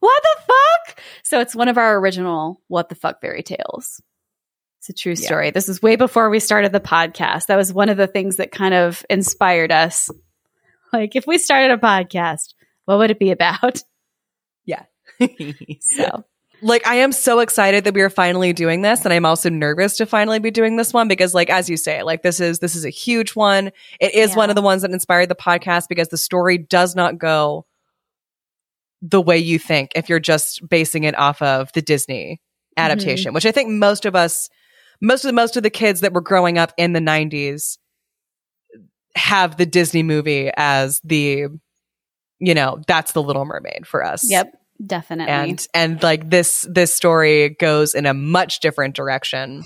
What 0.00 0.22
the 0.22 0.42
fuck? 0.46 0.98
So 1.22 1.40
it's 1.40 1.54
one 1.54 1.68
of 1.68 1.78
our 1.78 1.98
original 1.98 2.60
what 2.68 2.88
the 2.88 2.94
fuck 2.94 3.20
fairy 3.20 3.42
tales. 3.42 4.00
It's 4.78 4.88
a 4.88 4.92
true 4.92 5.12
Yeah. 5.12 5.26
story. 5.26 5.50
This 5.50 5.68
is 5.68 5.80
way 5.82 5.96
before 5.96 6.28
we 6.28 6.40
started 6.40 6.72
the 6.72 6.80
podcast. 6.80 7.46
That 7.46 7.56
was 7.56 7.72
one 7.72 7.88
of 7.88 7.96
the 7.96 8.06
things 8.06 8.36
that 8.36 8.52
kind 8.52 8.74
of 8.74 9.04
inspired 9.08 9.70
us. 9.72 10.10
Like 10.92 11.16
if 11.16 11.26
we 11.26 11.38
started 11.38 11.70
a 11.72 11.78
podcast, 11.78 12.54
what 12.84 12.98
would 12.98 13.10
it 13.10 13.18
be 13.18 13.30
about? 13.30 13.82
So 15.80 16.24
like 16.62 16.86
I 16.86 16.96
am 16.96 17.12
so 17.12 17.40
excited 17.40 17.84
that 17.84 17.94
we 17.94 18.00
are 18.00 18.10
finally 18.10 18.52
doing 18.52 18.82
this 18.82 19.04
and 19.04 19.12
I'm 19.12 19.26
also 19.26 19.50
nervous 19.50 19.98
to 19.98 20.06
finally 20.06 20.38
be 20.38 20.50
doing 20.50 20.76
this 20.76 20.92
one 20.92 21.08
because 21.08 21.34
like 21.34 21.50
as 21.50 21.68
you 21.68 21.76
say 21.76 22.02
like 22.02 22.22
this 22.22 22.40
is 22.40 22.58
this 22.60 22.74
is 22.74 22.84
a 22.84 22.90
huge 22.90 23.32
one. 23.32 23.70
It 24.00 24.14
is 24.14 24.30
Yeah. 24.30 24.36
one 24.36 24.50
of 24.50 24.56
the 24.56 24.62
ones 24.62 24.82
that 24.82 24.90
inspired 24.90 25.28
the 25.28 25.34
podcast 25.34 25.88
because 25.88 26.08
the 26.08 26.16
story 26.16 26.56
does 26.58 26.96
not 26.96 27.18
go 27.18 27.66
the 29.02 29.20
way 29.20 29.36
you 29.36 29.58
think 29.58 29.90
if 29.94 30.08
you're 30.08 30.20
just 30.20 30.66
basing 30.68 31.04
it 31.04 31.18
off 31.18 31.42
of 31.42 31.70
the 31.72 31.82
Disney 31.82 32.40
adaptation, 32.76 33.30
mm-hmm. 33.30 33.34
which 33.34 33.46
I 33.46 33.52
think 33.52 33.68
most 33.68 34.06
of 34.06 34.16
us 34.16 34.48
most 35.02 35.24
of 35.24 35.28
the 35.28 35.34
most 35.34 35.56
of 35.56 35.62
the 35.62 35.70
kids 35.70 36.00
that 36.00 36.14
were 36.14 36.22
growing 36.22 36.56
up 36.56 36.72
in 36.78 36.92
the 36.94 37.00
90s 37.00 37.76
have 39.16 39.56
the 39.58 39.66
Disney 39.66 40.02
movie 40.02 40.50
as 40.56 41.00
the 41.04 41.48
you 42.40 42.54
know, 42.54 42.80
that's 42.86 43.12
the 43.12 43.22
Little 43.22 43.44
Mermaid 43.44 43.86
for 43.86 44.04
us 44.04 44.28
yep, 44.28 44.52
definitely. 44.84 45.32
and 45.32 45.66
and 45.74 46.02
like 46.02 46.30
this 46.30 46.66
this 46.70 46.94
story 46.94 47.50
goes 47.60 47.94
in 47.94 48.06
a 48.06 48.14
much 48.14 48.60
different 48.60 48.94
direction 48.94 49.62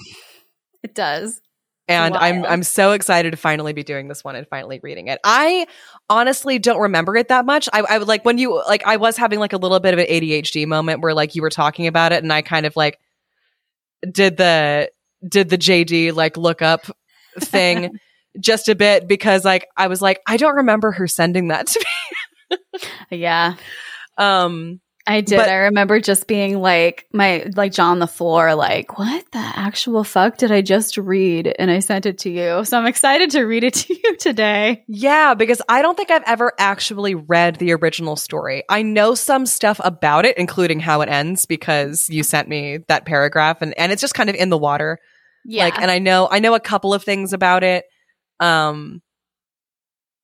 it 0.82 0.94
does. 0.94 1.40
and 1.88 2.16
i'm 2.16 2.44
i'm 2.44 2.62
so 2.62 2.92
excited 2.92 3.30
to 3.30 3.36
finally 3.36 3.72
be 3.72 3.82
doing 3.82 4.08
this 4.08 4.22
one 4.22 4.36
and 4.36 4.46
finally 4.48 4.80
reading 4.82 5.08
it 5.08 5.18
i 5.24 5.66
honestly 6.10 6.58
don't 6.58 6.80
remember 6.80 7.16
it 7.16 7.28
that 7.28 7.46
much 7.46 7.68
i, 7.72 7.80
I 7.80 7.98
would 7.98 8.08
like 8.08 8.24
when 8.24 8.38
you 8.38 8.62
like 8.66 8.86
i 8.86 8.96
was 8.96 9.16
having 9.16 9.38
like 9.38 9.52
a 9.52 9.58
little 9.58 9.80
bit 9.80 9.94
of 9.94 10.00
an 10.00 10.06
adhd 10.06 10.66
moment 10.66 11.00
where 11.00 11.14
like 11.14 11.34
you 11.34 11.42
were 11.42 11.50
talking 11.50 11.86
about 11.86 12.12
it 12.12 12.22
and 12.22 12.32
i 12.32 12.42
kind 12.42 12.66
of 12.66 12.76
like 12.76 12.98
did 14.10 14.36
the 14.36 14.90
did 15.26 15.48
the 15.48 15.58
jd 15.58 16.14
like 16.14 16.36
look 16.36 16.62
up 16.62 16.86
thing 17.40 17.98
just 18.40 18.68
a 18.68 18.74
bit 18.74 19.08
because 19.08 19.44
like 19.44 19.66
i 19.76 19.86
was 19.88 20.02
like 20.02 20.20
i 20.26 20.36
don't 20.36 20.56
remember 20.56 20.92
her 20.92 21.08
sending 21.08 21.48
that 21.48 21.66
to 21.66 21.80
me 21.80 22.58
Yeah. 23.10 23.54
um 24.18 24.80
I 25.08 25.22
did. 25.22 25.36
But- 25.36 25.48
I 25.48 25.54
remember 25.54 26.00
just 26.00 26.26
being 26.28 26.60
like 26.60 27.06
my 27.14 27.50
like 27.56 27.72
jaw 27.72 27.90
on 27.90 27.98
the 27.98 28.06
floor, 28.06 28.54
like, 28.54 28.98
what 28.98 29.24
the 29.32 29.38
actual 29.38 30.04
fuck 30.04 30.36
did 30.36 30.52
I 30.52 30.60
just 30.60 30.98
read? 30.98 31.52
And 31.58 31.70
I 31.70 31.78
sent 31.78 32.04
it 32.04 32.18
to 32.18 32.30
you. 32.30 32.62
So 32.66 32.78
I'm 32.78 32.84
excited 32.86 33.30
to 33.30 33.44
read 33.44 33.64
it 33.64 33.72
to 33.74 33.94
you 34.04 34.16
today. 34.18 34.84
Yeah, 34.86 35.32
because 35.32 35.62
I 35.66 35.80
don't 35.80 35.96
think 35.96 36.10
I've 36.10 36.22
ever 36.26 36.52
actually 36.58 37.14
read 37.14 37.56
the 37.56 37.72
original 37.72 38.16
story. 38.16 38.64
I 38.68 38.82
know 38.82 39.14
some 39.14 39.46
stuff 39.46 39.80
about 39.82 40.26
it, 40.26 40.36
including 40.36 40.78
how 40.78 41.00
it 41.00 41.08
ends, 41.08 41.46
because 41.46 42.10
you 42.10 42.22
sent 42.22 42.46
me 42.48 42.80
that 42.88 43.06
paragraph 43.06 43.62
and, 43.62 43.76
and 43.78 43.90
it's 43.90 44.02
just 44.02 44.14
kind 44.14 44.28
of 44.28 44.36
in 44.36 44.50
the 44.50 44.58
water. 44.58 44.98
Yeah. 45.46 45.64
Like, 45.64 45.80
and 45.80 45.90
I 45.90 46.00
know, 46.00 46.28
I 46.30 46.40
know 46.40 46.54
a 46.54 46.60
couple 46.60 46.92
of 46.92 47.02
things 47.02 47.32
about 47.32 47.64
it. 47.64 47.86
Um, 48.40 49.00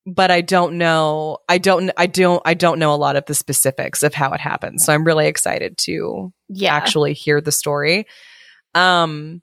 but 0.06 0.30
I 0.30 0.40
don't 0.40 0.78
know, 0.78 1.38
I 1.48 1.58
don't, 1.58 1.90
I 1.96 2.06
don't, 2.06 2.42
I 2.44 2.54
don't 2.54 2.78
know 2.78 2.92
a 2.92 2.96
lot 2.96 3.16
of 3.16 3.24
the 3.26 3.34
specifics 3.34 4.02
of 4.02 4.14
how 4.14 4.32
it 4.32 4.40
happened. 4.40 4.80
So 4.80 4.92
I'm 4.92 5.04
really 5.04 5.26
excited 5.26 5.78
to 5.78 6.32
yeah. 6.48 6.74
actually 6.74 7.14
hear 7.14 7.40
the 7.40 7.52
story. 7.52 8.06
Um, 8.74 9.42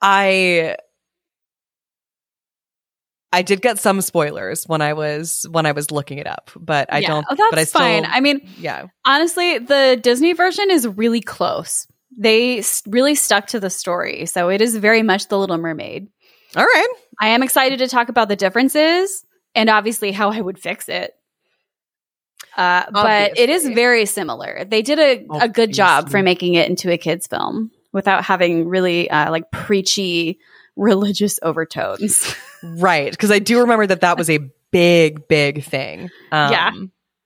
I 0.00 0.76
I 3.32 3.42
did 3.42 3.60
get 3.60 3.78
some 3.78 4.00
spoilers 4.00 4.64
when 4.66 4.80
I 4.80 4.94
was 4.94 5.46
when 5.50 5.66
I 5.66 5.72
was 5.72 5.90
looking 5.90 6.18
it 6.18 6.26
up, 6.26 6.50
but 6.56 6.92
I 6.92 7.00
Yeah. 7.00 7.08
don't. 7.08 7.26
Oh, 7.28 7.34
that's 7.34 7.50
but 7.50 7.58
I 7.58 7.64
still, 7.64 7.80
fine. 7.80 8.04
I 8.06 8.20
mean, 8.20 8.40
yeah, 8.58 8.86
honestly, 9.04 9.58
the 9.58 9.98
Disney 10.02 10.32
version 10.32 10.70
is 10.70 10.86
really 10.86 11.20
close. 11.20 11.86
They 12.16 12.62
really 12.86 13.14
stuck 13.14 13.48
to 13.48 13.60
the 13.60 13.70
story. 13.70 14.26
So 14.26 14.48
it 14.48 14.60
is 14.60 14.76
very 14.76 15.02
much 15.02 15.28
The 15.28 15.38
Little 15.38 15.58
Mermaid. 15.58 16.08
All 16.56 16.64
right. 16.64 16.88
I 17.20 17.28
am 17.28 17.42
excited 17.42 17.80
to 17.80 17.88
talk 17.88 18.08
about 18.08 18.28
the 18.28 18.36
differences 18.36 19.24
and 19.54 19.68
obviously 19.68 20.12
how 20.12 20.30
I 20.30 20.40
would 20.40 20.58
fix 20.58 20.88
it. 20.88 21.12
Uh, 22.56 22.84
but 22.90 23.38
it 23.38 23.50
is 23.50 23.68
very 23.68 24.06
similar. 24.06 24.64
They 24.64 24.82
did 24.82 24.98
a, 24.98 25.26
a 25.44 25.48
good 25.48 25.72
job 25.72 26.08
for 26.10 26.22
making 26.22 26.54
it 26.54 26.68
into 26.68 26.90
a 26.90 26.98
kids 26.98 27.26
film 27.26 27.70
without 27.92 28.24
having 28.24 28.68
really 28.68 29.08
uh, 29.10 29.30
like 29.30 29.50
preachy 29.50 30.38
religious 30.76 31.38
overtones. 31.42 32.34
Right, 32.60 33.12
because 33.12 33.30
I 33.30 33.38
do 33.38 33.60
remember 33.60 33.86
that 33.86 34.00
that 34.00 34.18
was 34.18 34.28
a 34.28 34.40
big, 34.72 35.28
big 35.28 35.62
thing. 35.62 36.10
Um, 36.32 36.50
Yeah. 36.50 36.72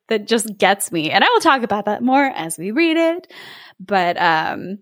that 0.09 0.29
just 0.29 0.59
gets 0.59 0.93
me. 0.93 1.11
And 1.11 1.25
I 1.25 1.26
will 1.33 1.41
talk 1.41 1.62
about 1.62 1.87
that 1.87 2.02
more 2.02 2.23
as 2.23 2.59
we 2.59 2.71
read 2.71 2.99
it. 2.99 3.33
But 3.81 4.21
um 4.21 4.81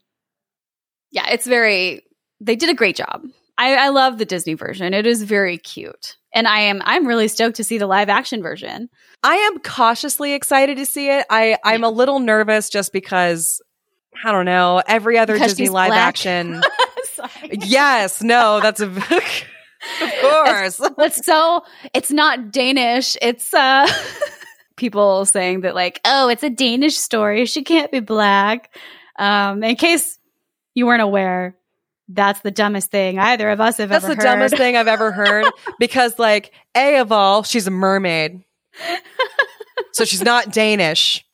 yeah, 1.12 1.30
it's 1.30 1.46
very 1.46 2.02
they 2.40 2.56
did 2.56 2.68
a 2.68 2.74
great 2.74 2.96
job. 2.96 3.22
I, 3.60 3.74
I 3.76 3.88
love 3.90 4.16
the 4.18 4.24
Disney 4.24 4.54
version. 4.54 4.94
It 4.94 5.06
is 5.06 5.22
very 5.22 5.58
cute. 5.58 6.16
And 6.32 6.48
I 6.48 6.60
am 6.60 6.80
I'm 6.84 7.06
really 7.06 7.28
stoked 7.28 7.56
to 7.56 7.64
see 7.64 7.76
the 7.78 7.86
live 7.86 8.08
action 8.08 8.42
version. 8.42 8.88
I 9.22 9.34
am 9.34 9.58
cautiously 9.58 10.32
excited 10.32 10.78
to 10.78 10.86
see 10.86 11.10
it. 11.10 11.26
I 11.28 11.58
I'm 11.62 11.84
a 11.84 11.90
little 11.90 12.20
nervous 12.20 12.70
just 12.70 12.92
because 12.92 13.60
I 14.24 14.32
don't 14.32 14.46
know 14.46 14.82
every 14.86 15.18
other 15.18 15.34
Because 15.34 15.52
Disney 15.52 15.68
live 15.68 15.88
black. 15.90 16.08
action. 16.08 16.62
Yes, 17.52 18.22
no, 18.22 18.60
that's 18.60 18.80
a 18.80 18.86
of 18.86 20.12
course. 20.22 20.80
It's 20.98 21.26
so 21.26 21.62
it's 21.92 22.10
not 22.10 22.50
Danish. 22.50 23.16
It's 23.20 23.52
uh 23.52 23.86
people 24.76 25.26
saying 25.26 25.60
that 25.62 25.74
like, 25.74 26.00
oh, 26.06 26.28
it's 26.28 26.42
a 26.42 26.48
Danish 26.48 26.96
story. 26.96 27.44
She 27.44 27.62
can't 27.62 27.92
be 27.92 28.00
black. 28.00 28.74
Um, 29.18 29.62
in 29.62 29.76
case 29.76 30.18
you 30.74 30.86
weren't 30.86 31.02
aware, 31.02 31.56
that's 32.12 32.40
the 32.40 32.50
dumbest 32.50 32.90
thing 32.90 33.18
either 33.18 33.50
of 33.50 33.60
us 33.60 33.78
have 33.78 33.90
ever. 33.92 34.00
That's 34.00 34.04
ever 34.04 34.14
the 34.14 34.20
heard. 34.28 34.34
dumbest 34.38 34.56
thing 34.56 34.76
I've 34.76 34.88
ever 34.88 35.12
heard 35.12 35.46
because, 35.78 36.18
like, 36.18 36.52
A 36.76 36.96
of 36.98 37.12
all, 37.12 37.42
she's 37.42 37.66
a 37.66 37.70
mermaid. 37.70 38.42
so 39.92 40.04
she's 40.04 40.22
not 40.22 40.52
Danish. 40.52 41.24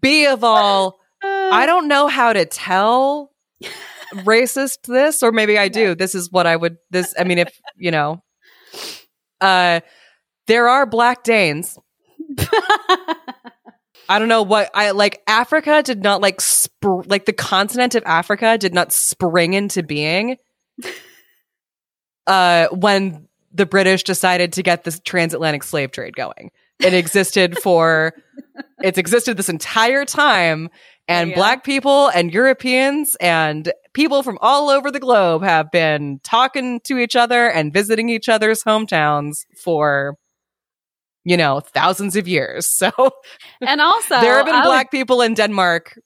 B 0.00 0.26
of 0.26 0.44
all, 0.44 0.98
I 1.22 1.64
don't 1.66 1.88
know 1.88 2.06
how 2.08 2.32
to 2.32 2.44
tell 2.46 3.32
racist 4.14 4.82
this, 4.86 5.22
or 5.22 5.32
maybe 5.32 5.58
I 5.58 5.68
do. 5.68 5.94
This 5.94 6.14
is 6.14 6.30
what 6.30 6.46
I 6.46 6.56
would, 6.56 6.76
this, 6.90 7.14
I 7.18 7.24
mean, 7.24 7.38
if, 7.38 7.52
you 7.76 7.90
know, 7.90 8.22
uh, 9.40 9.80
there 10.46 10.68
are 10.68 10.86
black 10.86 11.24
Danes. 11.24 11.78
I 14.08 14.18
don't 14.18 14.28
know 14.28 14.42
what 14.42 14.70
I 14.74 14.92
like. 14.92 15.22
Africa 15.26 15.82
did 15.82 16.02
not 16.02 16.20
like 16.20 16.38
spr- 16.38 17.08
like 17.08 17.26
the 17.26 17.32
continent 17.32 17.94
of 17.94 18.02
Africa 18.06 18.56
did 18.56 18.72
not 18.72 18.92
spring 18.92 19.52
into 19.54 19.82
being 19.82 20.36
uh, 22.26 22.68
when 22.68 23.28
the 23.52 23.66
British 23.66 24.04
decided 24.04 24.54
to 24.54 24.62
get 24.62 24.84
this 24.84 25.00
transatlantic 25.00 25.62
slave 25.62 25.90
trade 25.90 26.14
going. 26.14 26.50
It 26.80 26.94
existed 26.94 27.58
for 27.58 28.12
it's 28.80 28.98
existed 28.98 29.36
this 29.36 29.48
entire 29.48 30.04
time, 30.04 30.68
and 31.08 31.30
Yeah. 31.30 31.36
black 31.36 31.64
people 31.64 32.08
and 32.08 32.32
Europeans 32.32 33.16
and 33.20 33.72
people 33.94 34.22
from 34.22 34.38
all 34.40 34.70
over 34.70 34.90
the 34.90 35.00
globe 35.00 35.42
have 35.42 35.70
been 35.72 36.20
talking 36.22 36.80
to 36.84 36.98
each 36.98 37.16
other 37.16 37.48
and 37.50 37.72
visiting 37.72 38.08
each 38.08 38.28
other's 38.28 38.62
hometowns 38.62 39.38
for 39.62 40.16
you 41.28 41.36
know 41.36 41.60
thousands 41.60 42.16
of 42.16 42.26
years. 42.28 42.66
So 42.78 42.90
and 43.60 43.80
also 43.80 44.20
there 44.20 44.36
have 44.36 44.46
been 44.46 44.54
I 44.54 44.58
would- 44.60 44.70
black 44.72 44.90
people 44.90 45.22
in 45.26 45.34
Denmark 45.34 45.98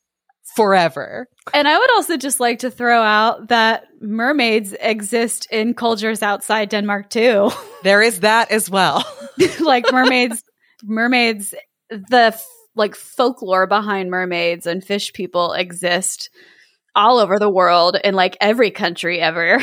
forever. 0.56 1.26
and 1.54 1.66
I 1.68 1.78
would 1.78 1.90
also 1.96 2.16
just 2.16 2.40
like 2.40 2.58
to 2.60 2.70
throw 2.70 3.00
out 3.02 3.48
that 3.48 3.84
mermaids 4.00 4.74
exist 4.80 5.46
in 5.50 5.74
cultures 5.74 6.22
outside 6.22 6.68
Denmark 6.70 7.08
too. 7.10 7.50
There 7.82 8.02
is 8.02 8.20
that 8.20 8.50
as 8.52 8.70
well. 8.70 9.04
like 9.60 9.90
mermaids 9.92 10.42
mermaids 10.84 11.54
the 11.90 12.16
f- 12.34 12.44
like 12.76 12.94
folklore 12.94 13.66
behind 13.66 14.10
mermaids 14.10 14.66
and 14.66 14.84
fish 14.84 15.12
people 15.12 15.52
exist 15.52 16.30
all 16.94 17.18
over 17.18 17.38
the 17.38 17.50
world 17.50 17.96
in 18.04 18.14
like 18.14 18.36
every 18.40 18.70
country 18.70 19.20
ever 19.20 19.58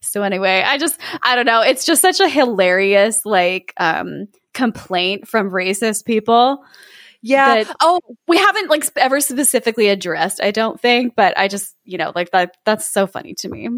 so 0.00 0.22
anyway 0.22 0.62
i 0.66 0.78
just 0.78 0.98
i 1.22 1.34
don't 1.34 1.46
know 1.46 1.60
it's 1.62 1.84
just 1.84 2.02
such 2.02 2.20
a 2.20 2.28
hilarious 2.28 3.24
like 3.24 3.72
um 3.78 4.26
complaint 4.54 5.28
from 5.28 5.50
racist 5.50 6.04
people 6.04 6.62
yeah. 7.22 7.62
that- 7.64 7.76
oh 7.80 8.00
we 8.26 8.36
haven't 8.36 8.70
like 8.70 8.84
ever 8.96 9.20
specifically 9.20 9.88
addressed 9.88 10.42
i 10.42 10.50
don't 10.50 10.80
think 10.80 11.14
but 11.16 11.36
i 11.38 11.48
just 11.48 11.74
you 11.84 11.98
know 11.98 12.12
like 12.14 12.30
that 12.30 12.56
that's 12.64 12.90
so 12.90 13.06
funny 13.06 13.34
to 13.34 13.48
me 13.48 13.68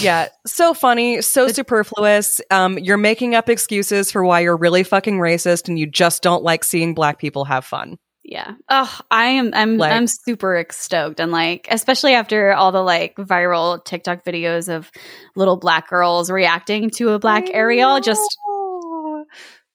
Yeah. 0.00 0.26
So 0.44 0.74
funny, 0.74 1.22
so 1.22 1.46
superfluous. 1.46 2.40
Um, 2.50 2.78
you're 2.78 2.96
making 2.96 3.36
up 3.36 3.48
excuses 3.48 4.10
for 4.10 4.24
why 4.24 4.40
you're 4.40 4.56
really 4.56 4.82
fucking 4.82 5.18
racist 5.18 5.68
and 5.68 5.78
you 5.78 5.86
just 5.86 6.20
don't 6.20 6.42
like 6.42 6.64
seeing 6.64 6.94
black 6.94 7.20
people 7.20 7.44
have 7.44 7.64
fun. 7.64 7.96
Yeah. 8.26 8.54
Oh, 8.70 9.00
I 9.10 9.26
am 9.26 9.50
I'm 9.52 9.76
Like- 9.76 9.92
I'm 9.92 10.06
super 10.06 10.64
stoked 10.70 11.20
and 11.20 11.30
like 11.30 11.68
especially 11.70 12.14
after 12.14 12.52
all 12.54 12.72
the 12.72 12.80
like 12.82 13.16
viral 13.16 13.84
TikTok 13.84 14.24
videos 14.24 14.68
of 14.74 14.90
little 15.36 15.56
black 15.58 15.88
girls 15.90 16.30
reacting 16.30 16.88
to 16.96 17.10
a 17.10 17.18
black 17.18 17.50
Ariel 17.52 18.00
just 18.00 18.38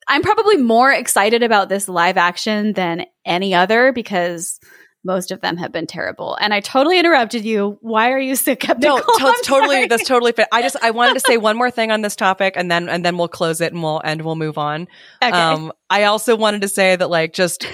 I'm 0.07 0.23
probably 0.23 0.57
more 0.57 0.91
excited 0.91 1.43
about 1.43 1.69
this 1.69 1.87
live 1.87 2.17
action 2.17 2.73
than 2.73 3.05
any 3.25 3.53
other 3.53 3.93
because 3.93 4.59
most 5.05 5.31
of 5.31 5.39
them 5.39 5.55
have 5.57 5.71
been 5.71 5.85
terrible. 5.87 6.35
And 6.41 6.53
I 6.53 6.59
totally 6.59 6.99
interrupted 6.99 7.45
you. 7.45 7.77
Why 7.81 8.11
are 8.11 8.19
you 8.19 8.35
so 8.35 8.53
skeptical? 8.55 8.97
No, 8.97 9.03
I'm 9.19 9.43
totally. 9.43 9.75
sorry. 9.75 9.87
That's 9.87 10.07
totally 10.07 10.31
fit. 10.31 10.47
I 10.51 10.61
just 10.63 10.75
I 10.81 10.91
wanted 10.91 11.13
to 11.13 11.19
say 11.21 11.37
one 11.37 11.57
more 11.57 11.71
thing 11.71 11.91
on 11.91 12.01
this 12.01 12.15
topic, 12.15 12.55
and 12.57 12.69
then 12.69 12.89
and 12.89 13.05
then 13.05 13.17
we'll 13.17 13.27
close 13.29 13.61
it 13.61 13.71
and 13.71 13.81
we'll 13.83 14.01
and 14.03 14.21
we'll 14.23 14.35
move 14.35 14.57
on. 14.57 14.87
okay. 15.23 15.31
Um, 15.31 15.71
I 15.89 16.05
also 16.05 16.35
wanted 16.35 16.61
to 16.61 16.67
say 16.67 16.95
that 16.95 17.09
like 17.09 17.33
just 17.33 17.65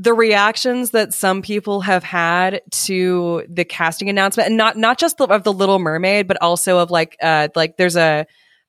the 0.00 0.14
reactions 0.14 0.92
that 0.92 1.12
some 1.12 1.42
people 1.42 1.80
have 1.80 2.04
had 2.04 2.62
to 2.70 3.44
the 3.48 3.64
casting 3.64 4.08
announcement, 4.08 4.46
and 4.46 4.56
not 4.56 4.76
not 4.76 4.98
just 4.98 5.20
of 5.20 5.42
the 5.42 5.52
Little 5.52 5.80
Mermaid, 5.80 6.28
but 6.28 6.40
also 6.40 6.78
of 6.78 6.90
like 6.90 7.16
uh 7.20 7.48
like 7.56 7.76
there's 7.76 7.96
a 7.96 8.24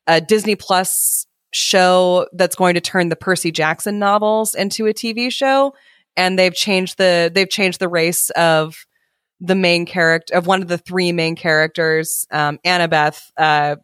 a 0.08 0.20
Disney 0.20 0.56
Plus 0.56 1.28
show 1.52 2.28
that's 2.34 2.56
going 2.56 2.74
to 2.74 2.82
turn 2.82 3.10
the 3.10 3.16
Percy 3.16 3.52
Jackson 3.52 4.00
novels 4.00 4.56
into 4.56 4.88
a 4.88 4.94
TV 4.94 5.32
show, 5.32 5.74
and 6.18 6.38
they've 6.38 6.54
changed 6.54 6.98
the 6.98 7.32
they've 7.34 7.50
changed 7.50 7.80
the 7.80 7.88
race 7.88 8.32
of 8.32 8.76
the 9.40 9.56
main 9.56 9.86
character 9.86 10.34
of 10.34 10.48
one 10.48 10.64
of 10.64 10.68
the 10.68 10.80
three 10.80 11.12
main 11.12 11.36
characters, 11.36 12.26
um, 12.32 12.60
Annabeth, 12.66 13.22
uh, 13.38 13.76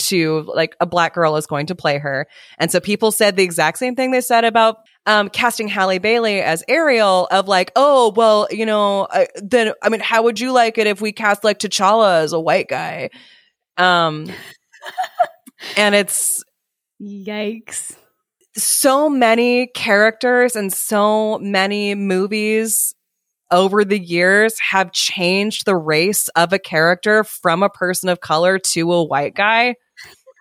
to 0.00 0.42
like 0.54 0.76
a 0.80 0.86
black 0.86 1.14
girl 1.14 1.36
is 1.36 1.46
going 1.46 1.66
to 1.66 1.74
play 1.74 1.98
her. 1.98 2.26
And 2.58 2.70
so 2.70 2.80
people 2.80 3.12
said 3.12 3.36
the 3.36 3.42
exact 3.42 3.78
same 3.78 3.94
thing 3.94 4.10
they 4.10 4.20
said 4.20 4.44
about 4.44 4.78
um, 5.06 5.28
casting 5.28 5.68
Halle 5.68 5.98
Bailey 5.98 6.40
as 6.40 6.62
Ariel 6.68 7.26
of 7.30 7.48
like, 7.48 7.72
oh, 7.76 8.12
well, 8.14 8.48
you 8.50 8.66
know, 8.66 9.02
uh, 9.04 9.26
then, 9.36 9.72
I 9.82 9.88
mean, 9.88 10.00
how 10.00 10.22
would 10.22 10.40
you 10.40 10.52
like 10.52 10.78
it 10.78 10.86
if 10.86 11.00
we 11.00 11.12
cast 11.12 11.44
like 11.44 11.58
T'Challa 11.58 12.22
as 12.22 12.32
a 12.32 12.40
white 12.40 12.68
guy? 12.68 13.10
Um, 13.76 14.26
and 15.76 15.94
it's 15.94 16.42
Yikes. 17.00 17.96
so 18.56 19.08
many 19.08 19.68
characters 19.68 20.56
and 20.56 20.72
so 20.72 21.38
many 21.38 21.94
movies 21.94 22.94
over 23.50 23.84
the 23.84 23.98
years 23.98 24.58
have 24.60 24.92
changed 24.92 25.66
the 25.66 25.76
race 25.76 26.28
of 26.28 26.52
a 26.52 26.58
character 26.58 27.24
from 27.24 27.62
a 27.62 27.70
person 27.70 28.08
of 28.08 28.20
color 28.20 28.58
to 28.58 28.92
a 28.92 29.04
white 29.04 29.34
guy. 29.34 29.74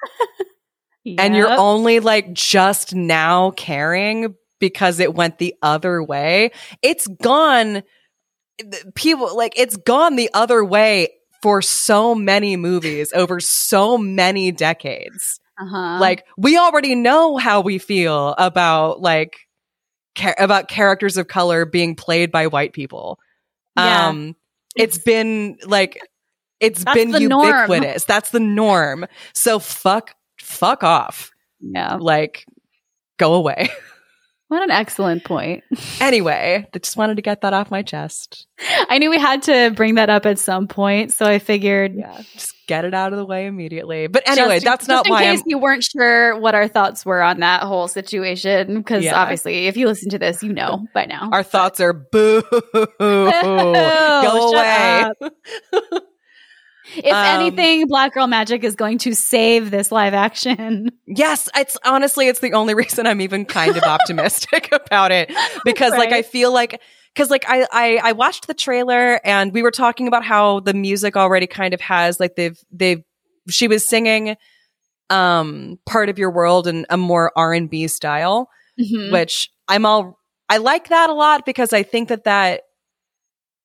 and 1.18 1.36
you're 1.36 1.52
only 1.52 2.00
like 2.00 2.34
just 2.34 2.94
now 2.94 3.52
caring 3.52 4.36
because 4.60 5.00
it 5.00 5.14
went 5.14 5.38
the 5.38 5.56
other 5.62 6.04
way. 6.04 6.52
It's 6.82 7.08
gone. 7.08 7.84
People 8.96 9.36
like 9.36 9.54
it's 9.58 9.78
gone 9.78 10.16
the 10.16 10.30
other 10.34 10.64
way 10.64 11.10
for 11.42 11.62
so 11.62 12.14
many 12.14 12.58
movies 12.58 13.14
over 13.14 13.40
so 13.40 13.98
many 13.98 14.52
decades. 14.52 15.40
uh-huh. 15.60 16.00
Like 16.00 16.26
we 16.38 16.58
already 16.58 16.96
know 16.96 17.38
how 17.38 17.62
we 17.62 17.78
feel 17.78 18.36
about 18.38 19.02
like 19.02 19.38
about 20.38 20.68
characters 20.68 21.16
of 21.16 21.28
color 21.28 21.66
being 21.66 21.96
played 21.96 22.32
by 22.32 22.48
white 22.48 22.74
people. 22.74 23.20
Yeah. 23.78 24.08
Um 24.08 24.36
it's 24.76 24.98
been 24.98 25.58
like 25.66 26.00
it's 26.60 26.84
That's 26.84 26.96
been 26.96 27.12
the 27.12 27.20
norm. 27.22 27.48
ubiquitous. 27.72 28.04
That's 28.06 28.30
the 28.32 28.40
norm. 28.40 29.06
So 29.34 29.60
fuck 29.60 30.16
fuck 30.40 30.84
off. 30.84 31.32
yeah. 31.62 31.96
Like 31.96 32.46
go 33.18 33.34
away. 33.34 33.70
What 34.50 34.64
an 34.64 34.72
excellent 34.72 35.24
point. 35.26 35.64
anyway, 36.02 36.66
I 36.74 36.78
just 36.80 36.98
wanted 36.98 37.18
to 37.18 37.22
get 37.22 37.42
that 37.42 37.54
off 37.54 37.70
my 37.70 37.84
chest. 37.84 38.48
I 38.90 38.98
knew 38.98 39.12
we 39.12 39.20
had 39.20 39.44
to 39.44 39.70
bring 39.76 39.94
that 39.94 40.10
up 40.10 40.26
at 40.26 40.40
some 40.40 40.68
point, 40.68 41.14
so 41.14 41.28
I 41.28 41.38
figured. 41.38 41.94
Yeah, 41.96 42.20
just 42.34 42.56
get 42.66 42.84
it 42.84 42.96
out 42.96 43.14
of 43.14 43.20
the 43.20 43.26
way 43.28 43.46
immediately. 43.46 44.08
But 44.08 44.28
anyway, 44.28 44.56
just- 44.56 44.66
that's 44.66 44.88
just 44.88 44.90
not 44.90 45.06
in 45.06 45.12
why 45.12 45.22
case 45.26 45.42
I'm 45.42 45.44
you 45.46 45.60
weren't 45.60 45.84
sure 45.84 46.40
what 46.40 46.56
our 46.56 46.68
thoughts 46.68 47.06
were 47.06 47.22
on 47.22 47.42
that 47.42 47.62
whole 47.62 47.88
situation. 47.88 48.78
Because 48.80 49.04
Yeah. 49.04 49.22
obviously, 49.22 49.68
if 49.68 49.78
you 49.78 49.86
listen 49.86 50.10
to 50.10 50.18
this, 50.18 50.42
you 50.42 50.52
know 50.52 50.84
by 50.96 51.06
now. 51.06 51.30
our 51.32 51.44
thoughts 51.44 51.80
are 51.80 51.94
boo. 51.94 52.42
Go 53.00 54.52
away. 54.52 55.14
If 56.98 57.14
um, 57.14 57.26
anything, 57.42 57.88
Black 57.88 58.14
Girl 58.14 58.28
Magic 58.28 58.64
is 58.64 58.76
going 58.76 58.98
to 59.00 59.14
save 59.14 59.72
this 59.72 59.92
live 59.92 60.14
action. 60.14 60.92
Yes, 61.08 61.50
it's 61.56 61.76
honestly 61.84 62.28
it's 62.28 62.40
the 62.40 62.54
only 62.54 62.74
reason 62.76 63.08
I'm 63.08 63.20
even 63.22 63.46
kind 63.46 63.76
of 63.76 63.84
optimistic 63.84 64.70
about 64.86 65.12
it 65.12 65.32
because 65.66 65.92
like 65.94 66.12
I 66.12 66.22
feel 66.22 66.54
like 66.54 66.80
cuz 67.16 67.32
like 67.32 67.46
I, 67.48 67.66
I 67.72 68.00
I 68.04 68.12
watched 68.12 68.46
the 68.48 68.54
trailer 68.54 69.20
and 69.26 69.52
we 69.52 69.64
were 69.64 69.72
talking 69.72 70.08
about 70.08 70.24
how 70.24 70.60
the 70.60 70.74
music 70.76 71.18
already 71.18 71.48
kind 71.48 71.74
of 71.74 71.82
has 71.82 72.20
like 72.20 72.36
they've 72.36 72.60
they've 72.72 73.02
she 73.50 73.68
was 73.68 73.88
singing 73.88 74.38
um 75.10 75.80
part 75.88 76.10
of 76.10 76.20
your 76.20 76.30
world 76.32 76.68
in 76.68 76.86
a 76.90 76.98
more 76.98 77.32
R&B 77.36 77.88
style 77.88 78.50
Mhm. 78.80 79.12
which 79.12 79.50
I'm 79.68 79.86
all 79.86 80.20
I 80.48 80.58
like 80.58 80.90
that 80.90 81.10
a 81.10 81.14
lot 81.14 81.46
because 81.46 81.74
I 81.74 81.84
think 81.84 82.10
that 82.10 82.24
that 82.26 82.62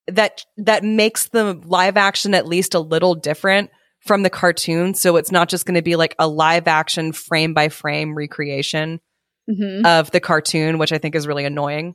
that 0.09 0.45
that 0.59 0.85
makes 0.85 1.29
the 1.29 1.55
live 1.65 1.97
action 1.97 2.35
at 2.35 2.47
least 2.47 2.75
a 2.75 2.81
little 2.81 3.15
different 3.15 3.71
from 4.01 4.23
the 4.23 4.31
cartoon. 4.31 4.95
So 4.95 5.17
it's 5.17 5.33
not 5.33 5.49
just 5.49 5.65
going 5.65 5.77
to 5.77 5.83
be 5.83 5.97
like 5.97 6.15
a 6.19 6.29
live 6.29 6.69
action 6.69 7.13
frame 7.13 7.55
by 7.55 7.69
frame 7.71 8.15
recreation 8.15 9.01
Mhm. 9.49 9.85
of 9.87 10.11
the 10.11 10.21
cartoon 10.21 10.79
which 10.79 10.91
I 10.93 10.97
think 10.99 11.15
is 11.15 11.27
really 11.27 11.45
annoying 11.45 11.95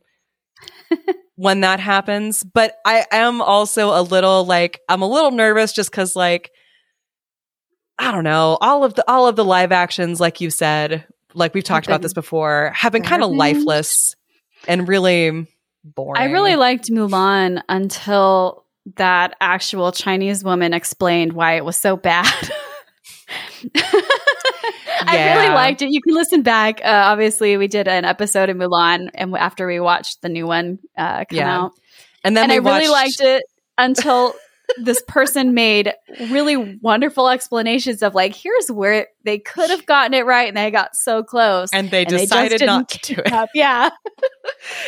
when 1.36 1.62
that 1.62 1.80
happens. 1.80 2.44
But 2.44 2.76
I 2.86 3.06
am 3.12 3.42
also 3.42 3.90
a 3.90 4.02
little 4.04 4.44
like 4.46 4.80
I'm 4.90 5.02
a 5.02 5.08
little 5.10 5.32
nervous 5.32 5.72
just 5.74 5.92
cuz 5.92 6.16
like 6.16 6.52
I 7.98 8.12
don't 8.12 8.24
know 8.24 8.58
all 8.62 8.84
of 8.84 8.94
the 8.96 9.04
all 9.10 9.28
of 9.28 9.36
the 9.36 9.44
live 9.46 9.72
actions 9.72 10.20
like 10.20 10.42
you 10.42 10.50
said 10.50 11.06
like 11.34 11.54
we've 11.54 11.64
talked 11.64 11.86
about 11.86 12.02
this 12.02 12.14
before 12.14 12.72
have 12.76 12.92
been 12.94 13.04
kind 13.04 13.24
of 13.24 13.30
lifeless 13.32 14.16
and 14.68 14.88
really 14.88 15.48
boring 15.96 16.22
I 16.22 16.26
really 16.26 16.56
liked 16.56 16.90
Mulan 16.92 17.62
until 17.70 18.66
that 18.96 19.36
actual 19.42 19.92
Chinese 19.92 20.44
woman 20.44 20.74
explained 20.74 21.34
why 21.34 21.54
it 21.58 21.66
was 21.66 21.76
so 21.78 21.96
bad. 21.98 22.26
I 25.02 25.34
really 25.36 25.50
liked 25.54 25.82
it. 25.82 25.90
You 25.92 26.02
can 26.02 26.14
listen 26.14 26.42
back. 26.42 26.82
Uh, 26.84 26.88
obviously, 26.88 27.58
we 27.58 27.68
did 27.68 27.88
an 27.88 28.06
episode 28.06 28.50
of 28.50 28.58
Mulan, 28.58 29.10
and 29.14 29.36
after 29.36 29.66
we 29.68 29.80
watched 29.80 30.22
the 30.22 30.30
new 30.30 30.46
one 30.48 30.80
uh, 30.98 31.26
come 31.26 31.38
Yeah. 31.38 31.58
out, 31.64 31.72
and 32.24 32.36
then 32.36 32.46
and 32.46 32.52
I 32.52 32.56
really 32.58 32.90
liked 32.90 33.22
it 33.22 33.44
until 33.78 34.34
this 34.78 35.02
person 35.08 35.54
made 35.56 35.92
really 36.30 36.78
wonderful 36.82 37.28
explanations 37.30 38.04
of 38.04 38.14
like, 38.14 38.36
here's 38.36 38.70
where 38.72 39.08
they 39.24 39.40
could 39.40 39.70
have 39.72 39.86
gotten 39.86 40.14
it 40.14 40.26
right, 40.26 40.48
and 40.48 40.58
they 40.58 40.70
got 40.70 40.96
so 40.96 41.24
close. 41.24 41.70
and 41.74 41.90
they 41.90 42.02
and 42.02 42.10
decided 42.10 42.62
not 42.66 42.88
didn't 42.90 43.04
to 43.04 43.16
do 43.16 43.22
it. 43.26 43.32
up. 43.32 43.50
Yeah, 43.56 43.90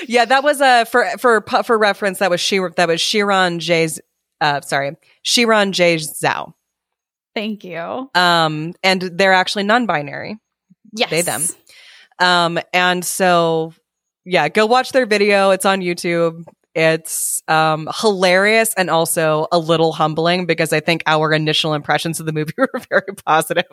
Yeah, 0.08 0.26
that 0.26 0.44
was 0.44 0.62
uh, 0.62 0.86
for 0.86 1.06
for 1.18 1.42
for 1.64 1.78
reference. 1.78 2.20
That 2.20 2.30
was 2.30 2.42
Shir- 2.42 2.74
that 2.76 2.88
was 2.88 3.00
Xiran 3.02 3.60
Jay's. 3.60 4.00
Uh, 4.40 4.62
sorry, 4.62 4.96
Xiran 5.26 5.72
Jay 5.72 5.96
Zhao. 5.98 6.54
thank 7.36 7.64
you. 7.64 8.10
Um, 8.16 8.74
and 8.84 9.02
they're 9.02 9.34
actually 9.34 9.64
non-binary. 9.64 10.38
Yes, 10.94 11.10
They, 11.10 11.22
them. 11.22 11.44
Um, 12.20 12.60
and 12.74 13.06
so 13.06 13.74
yeah, 14.26 14.50
go 14.50 14.66
watch 14.66 14.92
their 14.92 15.06
video. 15.06 15.52
It's 15.52 15.66
on 15.66 15.82
YouTube. 15.82 16.44
It's 16.74 17.44
um 17.48 17.90
hilarious 18.00 18.74
and 18.76 18.90
also 18.90 19.48
a 19.52 19.60
little 19.60 19.92
humbling 19.92 20.46
because 20.46 20.72
I 20.72 20.80
think 20.80 21.04
our 21.06 21.34
initial 21.34 21.74
impressions 21.74 22.20
of 22.20 22.26
the 22.26 22.32
movie 22.32 22.54
were 22.58 22.70
very 22.90 23.14
positive. 23.26 23.66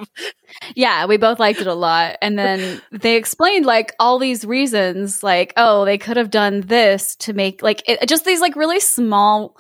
Yeah, 0.75 1.07
we 1.07 1.17
both 1.17 1.39
liked 1.39 1.61
it 1.61 1.67
a 1.67 1.75
lot. 1.75 2.17
And 2.21 2.39
then 2.39 2.81
they 2.91 3.17
explained 3.17 3.67
like 3.67 3.95
all 4.01 4.19
these 4.19 4.45
reasons, 4.45 5.23
like, 5.23 5.53
oh, 5.57 5.85
they 5.85 5.99
could 5.99 6.17
have 6.17 6.31
done 6.31 6.63
this 6.63 7.15
to 7.17 7.33
make 7.33 7.63
like 7.63 7.83
it, 7.89 8.09
just 8.09 8.25
these 8.25 8.41
like 8.41 8.57
really 8.57 8.81
small 8.81 9.57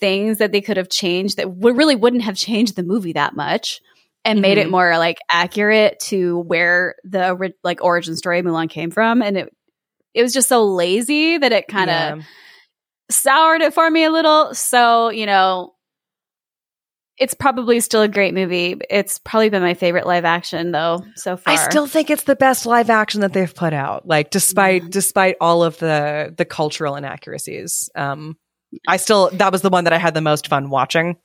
things 0.00 0.38
that 0.38 0.52
they 0.52 0.60
could 0.60 0.76
have 0.76 0.88
changed 0.88 1.36
that 1.36 1.50
would 1.50 1.76
really 1.76 1.96
wouldn't 1.96 2.22
have 2.22 2.36
changed 2.36 2.76
the 2.76 2.82
movie 2.82 3.12
that 3.12 3.34
much 3.36 3.80
and 4.24 4.40
made 4.40 4.58
it 4.58 4.66
Mhm. 4.68 4.70
more 4.72 4.98
like 4.98 5.18
accurate 5.30 5.98
to 6.00 6.38
where 6.40 6.94
the 7.04 7.52
like 7.64 7.82
origin 7.82 8.16
story 8.16 8.42
Mulan 8.42 8.68
came 8.70 8.90
from. 8.90 9.22
And 9.22 9.36
it 9.36 9.52
it 10.18 10.22
was 10.22 10.32
just 10.32 10.48
so 10.48 10.64
lazy 10.64 11.38
that 11.38 11.52
it 11.52 11.68
kind 11.68 11.90
of 11.90 12.18
Yeah. 12.18 12.22
soured 13.10 13.62
it 13.62 13.72
for 13.72 13.88
me 13.90 14.04
a 14.04 14.10
little. 14.10 14.54
So, 14.54 15.10
you 15.10 15.26
know, 15.26 15.74
it's 17.18 17.34
probably 17.34 17.80
still 17.80 18.02
a 18.02 18.08
great 18.08 18.32
movie. 18.34 18.76
It's 18.90 19.18
probably 19.18 19.48
been 19.48 19.62
my 19.62 19.74
favorite 19.74 20.06
live 20.06 20.24
action 20.24 20.70
though 20.70 21.04
so 21.16 21.36
far. 21.36 21.54
I 21.54 21.56
still 21.56 21.86
think 21.86 22.10
it's 22.10 22.22
the 22.24 22.36
best 22.36 22.64
live 22.66 22.90
action 22.90 23.22
that 23.22 23.32
they've 23.32 23.52
put 23.54 23.72
out. 23.72 24.06
Like 24.06 24.30
despite 24.30 24.82
Yeah. 24.84 24.88
despite 24.90 25.36
all 25.40 25.64
of 25.64 25.78
the 25.78 26.32
the 26.36 26.44
cultural 26.44 26.94
inaccuracies. 26.96 27.90
Um 27.96 28.36
I 28.86 28.98
still 28.98 29.30
that 29.32 29.50
was 29.52 29.62
the 29.62 29.70
one 29.70 29.84
that 29.84 29.92
I 29.92 29.98
had 29.98 30.14
the 30.14 30.20
most 30.20 30.46
fun 30.48 30.70
watching. 30.70 31.16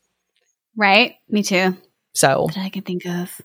right? 0.76 1.16
Me 1.30 1.44
too. 1.44 1.78
So 2.16 2.48
That 2.56 2.64
I 2.64 2.70
can 2.70 2.82
think 2.84 3.06
of. 3.06 3.40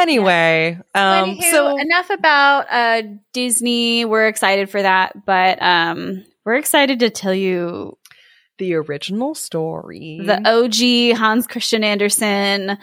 Anyway, 0.00 0.78
um 0.94 1.36
Anywho, 1.36 1.50
so 1.50 1.76
enough 1.76 2.10
about 2.10 2.66
uh 2.70 3.02
Disney. 3.32 4.04
We're 4.04 4.28
excited 4.28 4.70
for 4.70 4.82
that, 4.82 5.24
but 5.26 5.60
um 5.62 6.24
we're 6.44 6.56
excited 6.56 7.00
to 7.00 7.10
tell 7.10 7.34
you 7.34 7.96
the 8.58 8.74
original 8.74 9.34
story. 9.34 10.20
the 10.24 10.38
OG 10.48 11.16
Hans 11.18 11.46
Christian 11.46 11.84
Andersen 11.84 12.78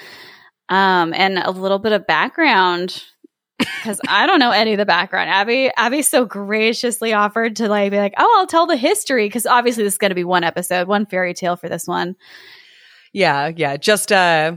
um 0.70 1.14
and 1.14 1.38
a 1.40 1.52
little 1.52 1.80
bit 1.80 1.92
of 1.92 2.06
background 2.08 3.04
because 3.58 4.00
I 4.08 4.26
don't 4.26 4.40
know 4.40 4.52
any 4.52 4.72
of 4.72 4.78
the 4.78 4.86
background. 4.86 5.30
Abby, 5.30 5.70
Abby 5.76 6.02
so 6.02 6.24
graciously 6.26 7.12
offered 7.12 7.58
to 7.58 7.68
like 7.68 7.92
be 7.92 7.98
like, 7.98 8.14
oh, 8.18 8.36
I'll 8.40 8.48
tell 8.48 8.66
the 8.68 8.78
history 8.78 9.26
because 9.26 9.46
obviously 9.46 9.84
this 9.84 9.94
is 9.94 9.98
going 9.98 10.12
to 10.12 10.16
be 10.16 10.24
one 10.24 10.46
episode, 10.46 10.88
one 10.88 11.06
fairy 11.06 11.34
tale 11.34 11.58
for 11.58 11.68
this 11.68 11.86
one. 11.86 12.16
yeah, 13.12 13.52
yeah, 13.54 13.76
just 13.76 14.12
uh 14.14 14.56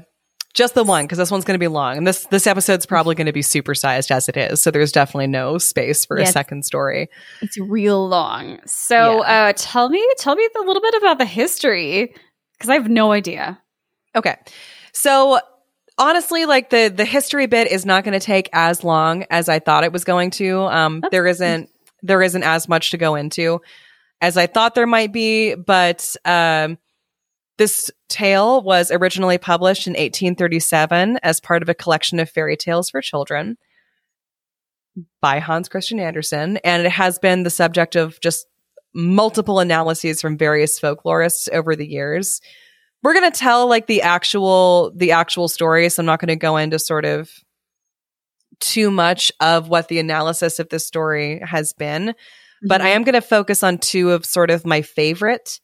just 0.55 0.75
the 0.75 0.85
one 0.85 1.05
because 1.05 1.19
this 1.19 1.31
one's 1.31 1.45
going 1.45 1.55
to 1.55 1.63
be 1.63 1.69
long, 1.69 1.97
and 1.97 2.07
this 2.07 2.27
this 2.27 2.47
episode's 2.47 2.87
probably 2.87 3.15
going 3.15 3.27
to 3.27 3.33
be 3.33 3.41
supersized 3.43 4.11
as 4.11 4.29
it 4.29 4.37
is. 4.37 4.63
So 4.63 4.71
there's 4.71 4.93
definitely 4.93 5.29
no 5.29 5.59
space 5.59 6.05
for 6.05 6.17
a 6.17 6.27
second 6.27 6.65
story. 6.65 7.09
It's 7.41 7.59
real 7.59 8.07
long. 8.09 8.59
So, 8.67 9.23
Yeah. 9.23 9.49
uh, 9.49 9.53
tell 9.57 9.89
me, 9.89 10.07
tell 10.19 10.35
me 10.35 10.49
a 10.57 10.61
little 10.61 10.83
bit 10.83 10.95
about 10.95 11.19
the 11.19 11.25
history 11.25 12.15
because 12.53 12.69
I 12.71 12.75
have 12.75 12.89
no 12.89 13.13
idea. 13.13 13.61
Okay. 14.15 14.37
So 14.93 15.41
honestly, 15.99 16.45
like 16.45 16.71
the 16.71 16.93
the 16.95 17.05
history 17.05 17.47
bit 17.47 17.71
is 17.71 17.87
not 17.87 18.05
going 18.05 18.19
to 18.19 18.25
take 18.25 18.49
as 18.53 18.85
long 18.85 19.25
as 19.31 19.49
I 19.49 19.59
thought 19.59 19.85
it 19.85 19.93
was 19.93 20.05
going 20.05 20.31
to. 20.33 20.61
Um, 20.63 21.01
That's 21.01 21.11
there 21.13 21.27
isn't 21.27 21.71
there 22.03 22.23
isn't 22.23 22.43
as 22.43 22.69
much 22.69 22.91
to 22.91 22.99
go 22.99 23.15
into 23.15 23.61
as 24.21 24.37
I 24.37 24.47
thought 24.47 24.75
there 24.75 24.87
might 24.87 25.13
be, 25.13 25.55
but 25.55 26.15
um, 26.25 26.79
this 27.63 27.93
tale 28.09 28.61
was 28.61 28.91
originally 28.91 29.39
published 29.39 29.87
in 29.87 29.93
1837 29.93 31.21
as 31.23 31.39
part 31.39 31.63
of 31.63 31.69
a 31.69 31.75
collection 31.75 32.19
of 32.19 32.29
fairy 32.29 32.57
tales 32.57 32.91
for 32.91 33.01
children 33.01 33.57
by 35.21 35.39
Hans 35.39 35.69
Christian 35.69 36.01
Andersen, 36.01 36.57
and 36.65 36.85
it 36.85 36.91
has 36.91 37.21
been 37.21 37.45
the 37.45 37.51
subject 37.51 37.95
of 37.95 38.19
just 38.19 38.47
multiple 38.93 39.61
analyses 39.61 40.21
from 40.21 40.37
various 40.37 40.81
folklorists 40.81 41.49
over 41.53 41.77
the 41.77 41.87
years. 41.87 42.41
We're 43.05 43.15
going 43.15 43.31
to 43.31 43.39
tell 43.39 43.69
like 43.69 43.87
the 43.87 44.03
actual 44.03 44.91
the 44.97 45.13
actual 45.13 45.47
story 45.47 45.89
so 45.89 46.03
i'm 46.03 46.07
not 46.07 46.19
going 46.19 46.29
to 46.29 46.37
go 46.37 46.57
into 46.57 46.81
sort 46.81 47.05
of 47.05 47.31
too 48.59 48.91
much 48.91 49.31
of 49.39 49.69
what 49.69 49.87
the 49.87 50.01
analysis 50.01 50.59
of 50.59 50.69
this 50.69 50.87
story 50.87 51.41
has 51.45 51.73
been 51.73 52.15
but 52.63 52.81
mm-hmm. 52.81 52.87
i 52.87 52.91
am 52.91 53.03
going 53.03 53.15
to 53.15 53.21
focus 53.21 53.63
on 53.63 53.79
two 53.79 54.11
of 54.11 54.25
sort 54.25 54.51
of 54.51 54.67
my 54.67 54.83
favorite 54.83 55.61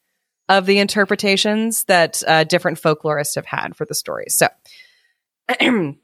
of 0.48 0.66
the 0.66 0.78
interpretations 0.78 1.84
that 1.84 2.22
uh, 2.26 2.44
different 2.44 2.80
folklorists 2.80 3.34
have 3.34 3.46
had 3.46 3.76
for 3.76 3.84
the 3.84 3.94
story. 3.94 4.26
So 4.28 4.48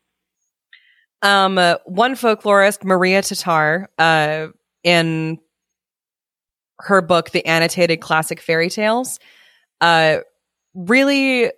Um, 1.25 1.57
uh, 1.57 1.77
one 1.87 2.17
folklorist, 2.17 2.85
Maria 2.85 3.23
Tatar, 3.23 3.89
uh, 3.99 4.49
in 4.83 5.39
her 6.81 7.01
book, 7.01 7.31
The 7.31 7.47
Annotated 7.47 8.03
Classic 8.03 8.39
Fairy 8.39 8.69
Tales, 8.69 9.19
uh, 9.81 10.19
really, 10.75 11.51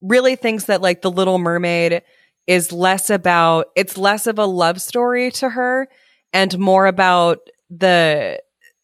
really 0.00 0.36
thinks 0.36 0.66
that 0.66 0.80
like 0.80 1.02
The 1.02 1.10
Little 1.10 1.38
Mermaid 1.38 2.02
is 2.46 2.70
less 2.70 3.10
about, 3.10 3.66
it's 3.74 3.98
less 3.98 4.28
of 4.28 4.38
a 4.38 4.46
love 4.46 4.80
story 4.80 5.32
to 5.32 5.48
her 5.48 5.88
and 6.32 6.56
more 6.60 6.86
about 6.86 7.40
the, 7.70 8.40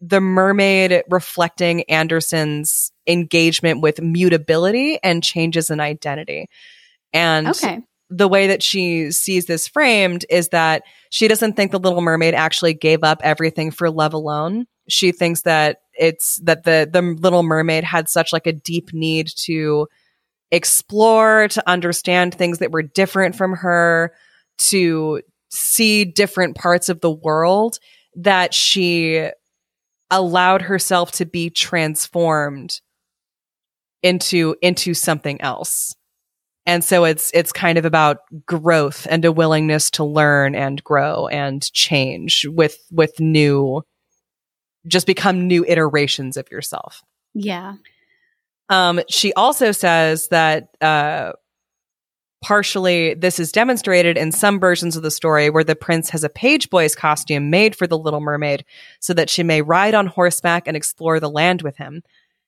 the 0.07 0.21
mermaid 0.21 1.03
reflecting 1.09 1.83
Andersen's 1.85 2.92
engagement 3.07 3.81
with 3.81 4.01
mutability 4.01 4.99
and 5.03 5.23
changes 5.23 5.71
in 5.71 5.81
identity. 5.81 6.49
And 7.12 7.49
Okay. 7.49 7.81
the 8.11 8.29
way 8.29 8.49
that 8.49 8.62
she 8.62 9.11
sees 9.11 9.47
this 9.47 9.69
framed 9.69 10.25
is 10.31 10.51
that 10.51 10.83
she 11.11 11.29
doesn't 11.29 11.55
think 11.55 11.73
the 11.73 11.81
little 11.81 12.01
mermaid 12.03 12.35
actually 12.35 12.75
gave 12.75 13.03
up 13.03 13.21
everything 13.25 13.71
for 13.71 13.90
love 13.90 14.14
alone 14.14 14.66
she 14.88 15.12
thinks 15.12 15.42
that 15.42 15.79
it's 15.95 16.37
that 16.45 16.64
the 16.64 16.88
the 16.90 17.03
little 17.03 17.42
mermaid 17.42 17.85
had 17.85 18.09
such 18.09 18.33
like 18.33 18.47
a 18.47 18.53
deep 18.53 18.92
need 18.92 19.29
to 19.37 19.87
explore 20.51 21.49
to 21.49 21.69
understand 21.69 22.35
things 22.35 22.59
that 22.59 22.71
were 22.71 22.83
different 22.83 23.35
from 23.35 23.55
her 23.55 24.12
to 24.59 25.21
see 25.49 26.05
different 26.05 26.57
parts 26.57 26.88
of 26.88 27.01
the 27.01 27.11
world 27.11 27.79
that 28.14 28.55
she 28.55 29.29
allowed 30.11 30.62
herself 30.62 31.12
to 31.12 31.27
be 31.27 31.51
transformed 31.51 32.81
into 34.03 34.55
into 34.62 34.95
something 34.95 35.40
else 35.40 35.95
and 36.66 36.85
so 36.85 37.05
it's 37.05 37.31
it's 37.33 37.53
kind 37.53 37.79
of 37.79 37.85
about 37.85 38.19
growth 38.45 39.07
and 39.11 39.25
a 39.25 39.33
willingness 39.33 39.90
to 39.90 40.05
learn 40.05 40.55
and 40.55 40.83
grow 40.85 41.27
and 41.29 41.73
change 41.73 42.47
with 42.49 42.79
with 42.92 43.19
new 43.19 43.83
just 44.87 45.07
become 45.07 45.49
new 45.49 45.64
iterations 45.66 46.37
of 46.37 46.49
yourself 46.51 47.03
Yeah. 47.35 47.75
um, 48.69 49.01
she 49.09 49.33
also 49.33 49.73
says 49.73 50.29
that 50.29 50.69
uh, 50.81 51.33
partially 52.42 53.14
this 53.14 53.38
is 53.40 53.53
demonstrated 53.53 54.16
in 54.16 54.31
some 54.31 54.61
versions 54.61 54.96
of 54.96 55.03
the 55.03 55.11
story 55.11 55.51
where 55.51 55.64
the 55.64 55.77
prince 55.77 56.11
has 56.11 56.25
a 56.25 56.29
page 56.29 56.70
boy's 56.70 56.94
costume 56.94 57.51
made 57.51 57.75
for 57.75 57.87
the 57.87 57.99
little 57.99 58.20
mermaid 58.20 58.64
so 59.01 59.14
that 59.14 59.31
she 59.31 59.42
may 59.42 59.62
ride 59.62 59.94
on 59.94 60.07
horseback 60.07 60.66
and 60.66 60.77
explore 60.77 61.18
the 61.18 61.31
land 61.31 61.62
with 61.62 61.77
him. 61.77 62.03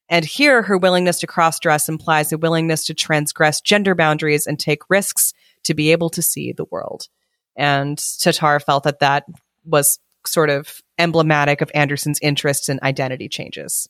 And 0.09 0.25
here 0.25 0.63
her 0.63 0.79
willingness 0.79 1.21
to 1.21 1.27
cross 1.27 1.59
dress 1.59 1.89
implies 1.89 2.33
a 2.33 2.39
willingness 2.39 2.87
to 2.87 2.95
transgress 2.95 3.61
gender 3.61 3.95
boundaries 3.95 4.47
and 4.47 4.59
take 4.59 4.89
risks 4.89 5.33
to 5.65 5.75
be 5.75 5.93
able 5.93 6.11
to 6.11 6.23
see 6.23 6.53
the 6.53 6.67
world. 6.71 7.09
And 7.57 7.99
tatar 8.19 8.61
felt 8.61 8.85
that 8.85 9.01
that 9.01 9.25
was 9.65 9.99
sort 10.27 10.51
of 10.51 10.81
emblematic 10.99 11.61
of 11.61 11.71
andersen's 11.75 12.19
interests 12.21 12.69
in 12.69 12.79
identity 12.83 13.29
changes. 13.29 13.89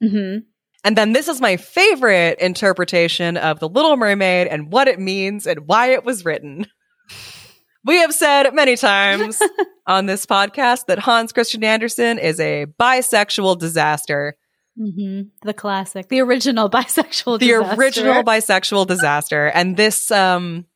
Hmm 0.00 0.38
and 0.84 0.96
then 0.96 1.12
this 1.12 1.28
is 1.28 1.40
my 1.40 1.56
favorite 1.56 2.38
interpretation 2.40 3.36
of 3.36 3.60
The 3.60 3.68
Little 3.68 3.96
Mermaid 3.96 4.46
and 4.46 4.72
what 4.72 4.88
it 4.88 4.98
means 4.98 5.46
and 5.46 5.66
why 5.66 5.88
it 5.92 6.04
was 6.04 6.24
written. 6.24 6.66
We 7.82 7.96
have 8.00 8.12
said 8.12 8.52
many 8.52 8.76
times 8.76 9.40
on 9.86 10.04
this 10.04 10.26
podcast 10.26 10.84
that 10.88 10.98
Hans 10.98 11.32
Christian 11.32 11.64
Andersen 11.64 12.18
is 12.18 12.38
a 12.38 12.66
bisexual 12.78 13.58
disaster. 13.58 14.36
hmm 14.76 15.22
The 15.42 15.54
classic, 15.54 16.08
the 16.10 16.20
original 16.20 16.68
bisexual, 16.76 17.38
The 17.38 17.46
disaster. 17.46 17.80
original 17.80 18.22
bisexual 18.22 18.86
disaster. 18.86 19.46
And 19.46 19.78
this 19.78 20.10
um 20.10 20.66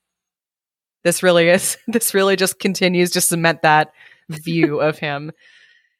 this 1.02 1.22
really 1.22 1.50
is 1.50 1.76
this 1.86 2.14
really 2.14 2.36
just 2.36 2.58
continues 2.58 3.10
to 3.10 3.20
cement 3.20 3.60
that 3.62 3.92
view 4.30 4.80
of 4.80 4.98
him. 4.98 5.30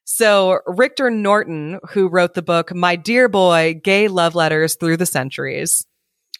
So 0.05 0.61
Rictor 0.67 1.11
Norton, 1.11 1.81
who 1.91 2.09
wrote 2.09 2.35
the 2.35 2.43
book 2.43 2.75
My 2.75 2.97
Dear 2.97 3.29
Boy, 3.29 3.81
Gay 3.83 4.09
Love 4.09 4.35
Letters 4.35 4.77
Through 4.77 4.99
the 4.99 5.07
Centuries. 5.07 5.87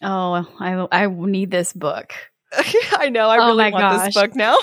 Oh, 0.01 0.45
I 0.59 0.87
I 0.91 1.07
need 1.07 1.51
this 1.51 1.73
book. 1.73 2.13
I 2.53 3.09
know. 3.09 3.29
I 3.29 3.37
Oh 3.37 3.47
really 3.47 3.71
want 3.71 4.05
this 4.05 4.13
book 4.13 4.35
now. 4.35 4.57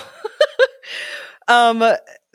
um, 1.47 1.83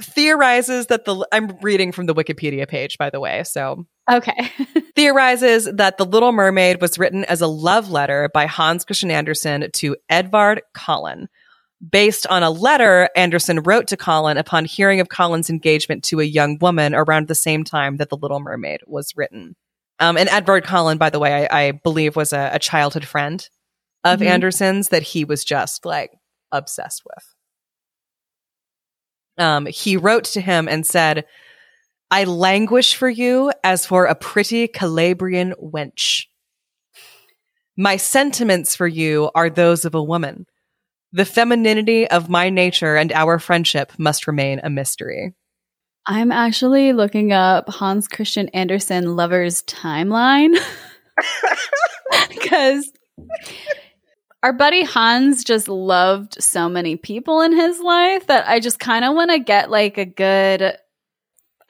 theorizes 0.01 0.87
that 0.87 1.05
the 1.05 1.27
I'm 1.33 1.59
reading 1.63 1.93
from 1.93 2.07
the 2.07 2.15
Wikipedia 2.15 2.69
page, 2.69 2.99
by 2.99 3.11
the 3.11 3.21
way. 3.21 3.45
So 3.45 3.87
Okay. 4.11 4.51
theorizes 4.95 5.69
that 5.75 5.99
the 5.99 6.07
Little 6.07 6.33
Mermaid 6.33 6.81
was 6.81 6.99
written 6.99 7.25
as 7.25 7.41
a 7.41 7.47
love 7.47 7.91
letter 7.91 8.31
by 8.33 8.47
Hans 8.47 8.85
Christian 8.85 9.11
Andersen 9.11 9.71
to 9.73 9.97
Edvard 10.09 10.63
Collin. 10.73 11.29
Based 11.87 12.27
on 12.27 12.43
a 12.43 12.51
letter 12.51 13.09
Andersen 13.15 13.61
wrote 13.61 13.87
to 13.89 13.97
Collin 13.97 14.37
upon 14.37 14.65
hearing 14.65 14.99
of 14.99 15.09
Collin's 15.09 15.49
engagement 15.49 16.03
to 16.05 16.19
a 16.21 16.25
young 16.25 16.59
woman 16.59 16.93
around 16.95 17.29
the 17.29 17.37
same 17.37 17.63
time 17.63 17.99
that 17.99 18.09
The 18.11 18.17
Little 18.17 18.41
Mermaid 18.41 18.81
was 18.87 19.17
written. 19.17 19.55
Um, 20.01 20.17
and 20.17 20.29
Edward 20.29 20.65
Collin, 20.65 20.99
by 20.99 21.11
the 21.11 21.19
way, 21.21 21.47
I, 21.47 21.67
I 21.67 21.71
believe 21.73 22.17
was 22.17 22.33
a, 22.33 22.51
a 22.53 22.59
childhood 22.59 23.05
friend 23.05 23.49
of 24.05 24.21
Mhm. 24.21 24.27
Andersen's 24.27 24.89
that 24.89 25.03
he 25.03 25.25
was 25.25 25.45
just 25.45 25.85
like 25.85 26.13
obsessed 26.51 27.03
with. 27.05 27.35
Um, 29.39 29.67
he 29.67 29.97
wrote 29.97 30.25
to 30.25 30.41
him 30.41 30.69
and 30.69 30.85
said, 30.85 31.25
I 32.11 32.25
languish 32.25 32.97
for 32.97 33.09
you 33.09 33.53
as 33.63 33.87
for 33.87 34.07
a 34.07 34.15
pretty 34.15 34.67
Calabrian 34.67 35.55
wench. 35.63 36.25
My 37.77 37.97
sentiments 37.97 38.75
for 38.75 38.89
you 38.89 39.31
are 39.37 39.51
those 39.51 39.85
of 39.85 39.95
a 39.95 40.03
woman. 40.03 40.47
The 41.13 41.25
femininity 41.25 42.07
of 42.09 42.29
my 42.29 42.51
nature 42.51 42.97
and 42.97 43.13
our 43.13 43.39
friendship 43.39 43.93
must 43.99 44.27
remain 44.27 44.61
a 44.63 44.71
mystery. 44.71 45.35
I'm 46.07 46.33
actually 46.33 46.93
looking 46.93 47.33
up 47.33 47.69
Hans 47.69 48.09
Christian 48.09 48.49
Andersen 48.49 49.17
lovers 49.17 49.63
timeline 49.63 50.57
because 52.29 52.91
our 54.43 54.53
buddy 54.53 54.85
Hans 54.85 55.45
just 55.45 55.69
loved 55.69 56.43
so 56.43 56.69
many 56.69 56.97
people 56.97 57.41
in 57.41 57.53
his 57.53 57.81
life 57.81 58.27
that 58.29 58.47
I 58.49 58.61
just 58.61 58.79
kind 58.79 59.05
of 59.05 59.15
want 59.15 59.31
to 59.31 59.39
get 59.39 59.71
like 59.71 59.99
a 59.99 60.05
good. 60.05 60.77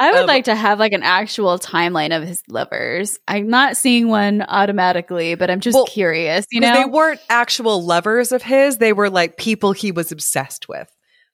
I 0.01 0.13
would 0.13 0.21
Um, 0.21 0.27
like 0.27 0.45
to 0.45 0.55
have 0.55 0.79
like 0.79 0.93
an 0.93 1.03
actual 1.03 1.59
timeline 1.59 2.17
of 2.17 2.23
his 2.27 2.43
lovers. 2.49 3.19
I'm 3.27 3.49
not 3.49 3.77
seeing 3.77 4.09
one 4.09 4.43
automatically, 4.43 5.35
but 5.35 5.51
I'm 5.51 5.61
just 5.61 5.75
Well, 5.75 5.87
curious. 5.87 6.47
You 6.53 6.61
know, 6.61 6.73
they 6.73 6.85
weren't 6.85 7.21
actual 7.29 7.85
lovers 7.85 8.31
of 8.31 8.43
his, 8.43 8.79
they 8.79 8.93
were 8.93 9.11
like 9.11 9.37
people 9.37 9.73
he 9.73 9.91
was 9.93 10.13
obsessed 10.13 10.69
with. 10.69 10.89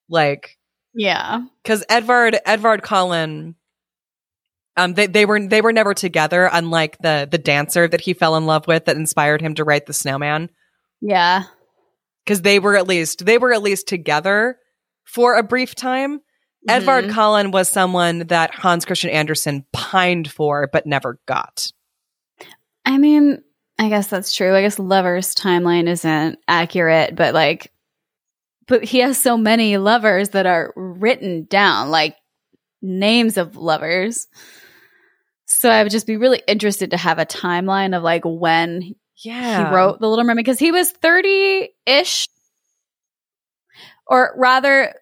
Like 0.09 0.57
yeah, 0.95 1.43
because 1.63 1.85
Edvard 1.89 2.39
Edvard 2.47 2.83
Collin, 2.83 3.55
um, 4.77 4.95
they 4.95 5.07
they 5.07 5.27
were 5.27 5.41
they 5.47 5.61
were 5.61 5.73
never 5.73 5.93
together. 5.95 6.49
Unlike 6.53 6.99
the 6.99 7.29
the 7.31 7.39
dancer 7.39 7.87
that 7.89 8.01
he 8.01 8.15
fell 8.15 8.37
in 8.37 8.47
love 8.47 8.67
with, 8.67 8.85
that 8.87 8.97
inspired 8.97 9.41
him 9.41 9.55
to 9.57 9.65
write 9.65 9.87
the 9.87 9.93
Snowman. 9.93 10.51
yeah, 11.01 11.45
Because 12.25 12.43
they 12.43 12.59
were 12.59 12.77
at 12.77 12.87
least 12.89 13.25
they 13.25 13.39
were 13.39 13.53
at 13.53 13.63
least 13.63 13.89
together 13.89 14.59
for 15.05 15.37
a 15.37 15.43
brief 15.43 15.75
time. 15.75 16.21
Edvard 16.69 17.05
Mhm. 17.07 17.13
Collin 17.13 17.51
was 17.51 17.69
someone 17.69 18.21
that 18.29 18.55
Hans 18.55 18.85
Christian 18.85 19.11
Andersen 19.11 19.65
pined 19.73 20.31
for, 20.31 20.69
but 20.73 20.87
never 20.87 21.19
got. 21.27 21.71
I 22.87 22.99
mean, 22.99 23.43
I 23.79 23.89
guess 23.89 24.09
that's 24.09 24.33
true. 24.35 24.55
I 24.55 24.63
guess 24.63 24.79
Lover's 24.79 25.35
timeline 25.35 25.89
isn't 25.89 26.39
accurate, 26.49 27.17
but 27.17 27.35
like, 27.35 27.73
but 28.67 28.85
he 28.85 28.99
has 29.01 29.19
so 29.19 29.37
many 29.37 29.77
lovers 29.77 30.31
that 30.31 30.47
are 30.47 30.73
written 30.77 31.45
down, 31.45 31.91
like 31.91 32.17
names 32.81 33.37
of 33.37 33.57
lovers. 33.57 34.27
So 35.47 35.71
I 35.71 35.83
would 35.83 35.93
just 35.93 36.07
be 36.07 36.17
really 36.17 36.43
interested 36.47 36.91
to 36.93 36.97
have 36.97 37.19
a 37.19 37.27
timeline 37.27 37.97
of 37.97 38.03
like 38.03 38.23
when 38.25 38.95
Yeah, 39.17 39.69
he 39.69 39.75
wrote 39.75 40.01
The 40.01 40.09
Little 40.09 40.25
Mermaid 40.25 40.45
because 40.45 40.59
he 40.59 40.73
was 40.73 40.91
30 40.91 41.69
ish. 41.87 42.27
Or 44.07 44.35
rather, 44.37 44.95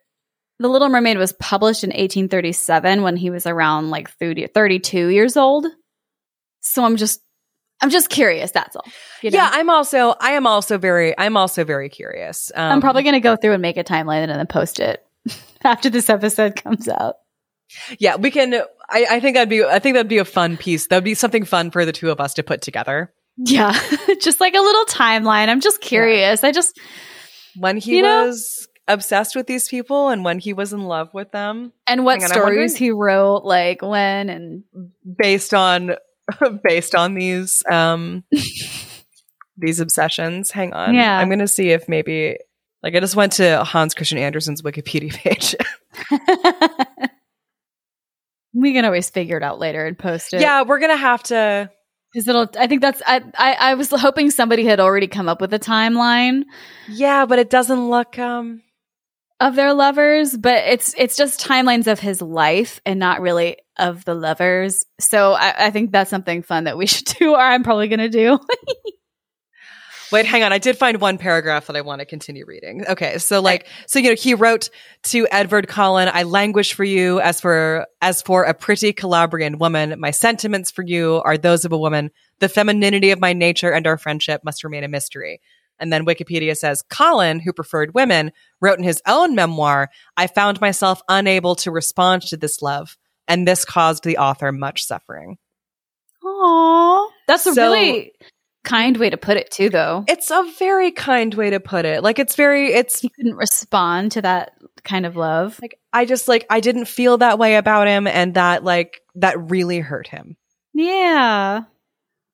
The 0.63 0.69
Little 0.69 0.89
Mermaid 0.89 1.19
was 1.19 1.33
published 1.35 1.83
in 1.83 1.89
1837 1.89 3.03
when 3.03 3.17
he 3.17 3.31
was 3.31 3.47
around 3.47 3.91
like 3.91 4.09
30, 4.11 4.47
32 4.47 5.09
years 5.09 5.37
old. 5.37 5.67
So 6.61 6.85
I'm 6.85 6.97
just, 6.97 7.21
I'm 7.81 7.91
just 7.91 8.09
curious. 8.09 8.53
That's 8.53 8.77
all. 8.77 8.87
You 9.23 9.33
know? 9.33 9.39
Yeah, 9.39 9.51
I'm 9.53 9.69
also 9.69 10.15
I 10.21 10.33
am 10.33 10.47
also 10.47 10.79
very 10.79 11.19
I'm 11.19 11.37
also 11.37 11.65
very 11.65 11.89
curious. 11.89 12.53
Um, 12.55 12.75
I'm 12.75 12.81
probably 12.81 13.03
going 13.03 13.15
to 13.15 13.21
go 13.21 13.35
through 13.35 13.55
and 13.55 13.61
make 13.63 13.77
a 13.77 13.83
timeline 13.83 14.23
and 14.23 14.31
then 14.31 14.47
post 14.47 14.79
it 14.79 15.05
after 15.65 15.91
this 15.91 16.09
episode 16.09 16.55
comes 16.55 16.89
out. 16.89 17.17
yeah. 17.99 18.15
We 18.15 18.31
can. 18.31 18.55
I, 18.89 19.07
I 19.11 19.21
think 19.21 19.35
that'd 19.35 19.49
be 19.49 19.65
I 19.65 19.81
think 19.81 19.95
that'd 19.95 20.09
be 20.09 20.19
a 20.19 20.25
fun 20.25 20.57
piece. 20.57 20.87
That'd 20.87 21.03
be 21.03 21.15
something 21.15 21.45
fun 21.45 21.73
for 21.73 21.85
the 21.85 21.93
two 21.93 22.11
of 22.11 22.21
us 22.21 22.35
to 22.35 22.45
put 22.45 22.63
together. 22.63 23.13
Yeah. 23.37 23.73
just 24.21 24.41
like 24.41 24.55
a 24.55 24.61
little 24.61 24.85
timeline. 24.85 25.49
I'm 25.49 25.61
just 25.61 25.81
curious. 25.81 26.45
I 26.45 26.53
just, 26.53 26.79
When 27.57 27.79
he 27.79 28.01
was 28.01 28.61
know? 28.61 28.72
Obsessed 28.93 29.35
with 29.35 29.47
these 29.47 29.69
people 29.69 30.09
and 30.11 30.25
when 30.25 30.39
he 30.39 30.53
was 30.53 30.73
in 30.73 30.85
love 30.85 31.13
with 31.15 31.33
them, 31.33 31.73
and 31.87 32.05
what 32.05 32.23
on, 32.23 32.29
stories 32.29 32.77
he 32.77 32.91
wrote, 32.91 33.45
like 33.45 33.83
when 33.83 34.29
and 34.31 34.65
based 35.19 35.53
on 35.55 35.97
based 36.65 36.95
on 36.95 37.15
these 37.15 37.65
um 37.71 38.25
these 39.57 39.81
obsessions. 39.81 40.51
Hang 40.51 40.73
on, 40.73 40.95
Yeah. 40.95 41.19
I'm 41.19 41.29
gonna 41.29 41.49
see 41.49 41.71
if 41.71 41.89
maybe 41.89 42.39
Like 42.83 42.95
I 42.95 43.01
just 43.01 43.17
went 43.17 43.33
to 43.35 43.65
Hans 43.65 43.95
Christian 43.95 44.19
Andersen's 44.19 44.63
Wikipedia 44.63 45.13
page. 45.15 45.55
we 48.55 48.73
can 48.73 48.85
always 48.85 49.09
figure 49.11 49.37
it 49.37 49.43
out 49.43 49.59
later 49.59 49.85
and 49.87 49.99
post 49.99 50.35
it. 50.35 50.41
yeah, 50.41 50.63
we're 50.63 50.79
gonna 50.81 50.97
have 50.97 51.23
to. 51.25 51.71
because 52.13 52.29
it'll. 52.29 52.49
I 52.59 52.67
think 52.67 52.83
that's. 52.83 53.01
I, 53.07 53.23
I 53.37 53.53
I 53.55 53.75
was 53.75 53.91
hoping 53.91 54.31
somebody 54.31 54.65
had 54.65 54.81
already 54.81 55.07
come 55.07 55.29
up 55.29 55.41
with 55.41 55.53
a 55.55 55.59
timeline 55.59 56.45
Yeah, 56.89 57.25
but 57.27 57.39
it 57.39 57.49
doesn't 57.51 57.89
look. 57.89 58.19
um 58.19 58.63
of 59.41 59.57
their 59.57 59.75
lovers, 59.75 60.37
but 60.37 60.65
it's 60.67 60.95
it's 60.97 61.17
just 61.17 61.41
timelines 61.41 61.87
of 61.87 61.99
his 61.99 62.23
life 62.23 62.81
and 62.87 62.99
not 62.99 63.21
really 63.21 63.57
of 63.79 64.05
the 64.05 64.15
lovers. 64.15 64.85
So 65.01 65.33
I, 65.33 65.67
I 65.67 65.71
think 65.71 65.93
that's 65.93 66.11
something 66.11 66.43
fun 66.43 66.65
that 66.65 66.77
we 66.77 66.87
should 66.93 67.07
do, 67.07 67.33
or 67.33 67.41
I'm 67.41 67.63
probably 67.63 67.89
gonna 67.89 68.09
do. 68.09 68.39
Wait, 70.13 70.27
hang 70.27 70.43
on. 70.43 70.53
I 70.53 70.59
did 70.59 70.77
find 70.77 71.01
one 71.01 71.17
paragraph 71.17 71.69
that 71.69 71.77
I 71.77 71.81
want 71.81 72.01
to 72.01 72.05
continue 72.05 72.45
reading. 72.47 72.85
Okay, 72.87 73.17
so 73.17 73.41
like, 73.41 73.67
so 73.87 73.99
you 73.99 74.11
know, 74.11 74.15
he 74.15 74.35
wrote 74.35 74.69
to 75.05 75.27
Edward 75.31 75.69
Collin, 75.69 76.11
"I 76.13 76.25
languish 76.25 76.75
for 76.75 76.85
you 76.85 77.19
as 77.21 77.41
for 77.41 77.87
as 78.03 78.21
for 78.21 78.45
a 78.45 78.53
pretty 78.53 78.93
Calabrian 78.93 79.59
woman. 79.59 79.99
My 79.99 80.11
sentiments 80.11 80.71
for 80.71 80.85
you 80.85 81.23
are 81.25 81.39
those 81.39 81.65
of 81.65 81.73
a 81.73 81.79
woman. 81.79 82.11
The 82.41 82.51
femininity 82.51 83.11
of 83.11 83.21
my 83.21 83.33
nature 83.33 83.73
and 83.73 83.87
our 83.87 83.97
friendship 83.97 84.43
must 84.45 84.65
remain 84.65 84.85
a 84.85 84.89
mystery." 84.89 85.41
And 85.83 85.93
then 85.93 86.07
Wikipedia 86.07 86.57
says 86.57 86.81
Collin, 86.89 87.41
who 87.41 87.53
preferred 87.53 87.93
women, 87.95 88.31
wrote 88.61 88.79
in 88.79 88.85
his 88.85 89.03
own 89.07 89.35
memoir, 89.35 89.91
"I 90.17 90.29
found 90.29 90.61
myself 90.61 91.03
unable 91.09 91.55
to 91.57 91.71
respond 91.73 92.23
to 92.29 92.37
this 92.37 92.63
love, 92.63 92.97
and 93.29 93.47
this 93.47 93.65
caused 93.65 94.05
the 94.05 94.17
author 94.19 94.53
much 94.53 94.85
suffering." 94.87 95.39
Aww, 96.25 97.09
that's 97.27 97.47
a 97.47 97.55
So- 97.55 97.63
really 97.63 98.13
kind 98.65 98.97
way 98.97 99.11
to 99.11 99.17
put 99.17 99.37
it 99.37 99.51
too, 99.51 99.69
though. 99.69 100.05
It's 100.07 100.31
a 100.31 100.45
very 100.57 100.93
kind 100.93 101.35
way 101.35 101.51
to 101.51 101.59
put 101.59 101.85
it. 101.85 102.03
Like 102.05 102.21
it's 102.21 102.37
very, 102.37 102.73
it's 102.73 103.01
He 103.01 103.09
couldn't 103.09 103.35
respond 103.35 104.13
to 104.13 104.23
that 104.23 104.53
kind 104.85 105.05
of 105.05 105.17
love. 105.17 105.59
like 105.61 105.75
I 105.93 106.05
just 106.05 106.29
like 106.29 106.47
I 106.49 106.61
didn't 106.61 106.85
feel 106.87 107.19
that 107.19 107.39
way 107.41 107.57
about 107.57 107.89
him 107.89 108.07
and 108.07 108.35
that 108.35 108.63
like 108.63 109.01
that 109.17 109.51
really 109.51 109.81
hurt 109.81 110.07
him. 110.07 110.37
Yeah, 110.75 111.63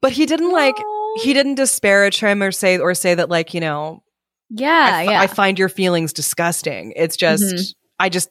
But 0.02 0.12
he 0.12 0.26
didn't 0.26 0.52
like 0.52 0.76
Aw. 0.78 0.97
He 1.22 1.32
didn't 1.34 1.54
disparage 1.56 2.20
him 2.20 2.42
or 2.42 2.52
say 2.52 2.78
or 2.78 2.94
say 2.94 3.14
that 3.14 3.28
like, 3.28 3.54
you 3.54 3.60
know, 3.60 4.02
yeah, 4.50 4.90
I, 4.94 5.02
yeah. 5.04 5.20
I 5.20 5.26
find 5.26 5.58
your 5.58 5.68
feelings 5.68 6.12
disgusting. 6.12 6.92
It's 6.96 7.16
just 7.16 7.42
Mhm. 7.42 7.74
I 8.00 8.08
just 8.08 8.30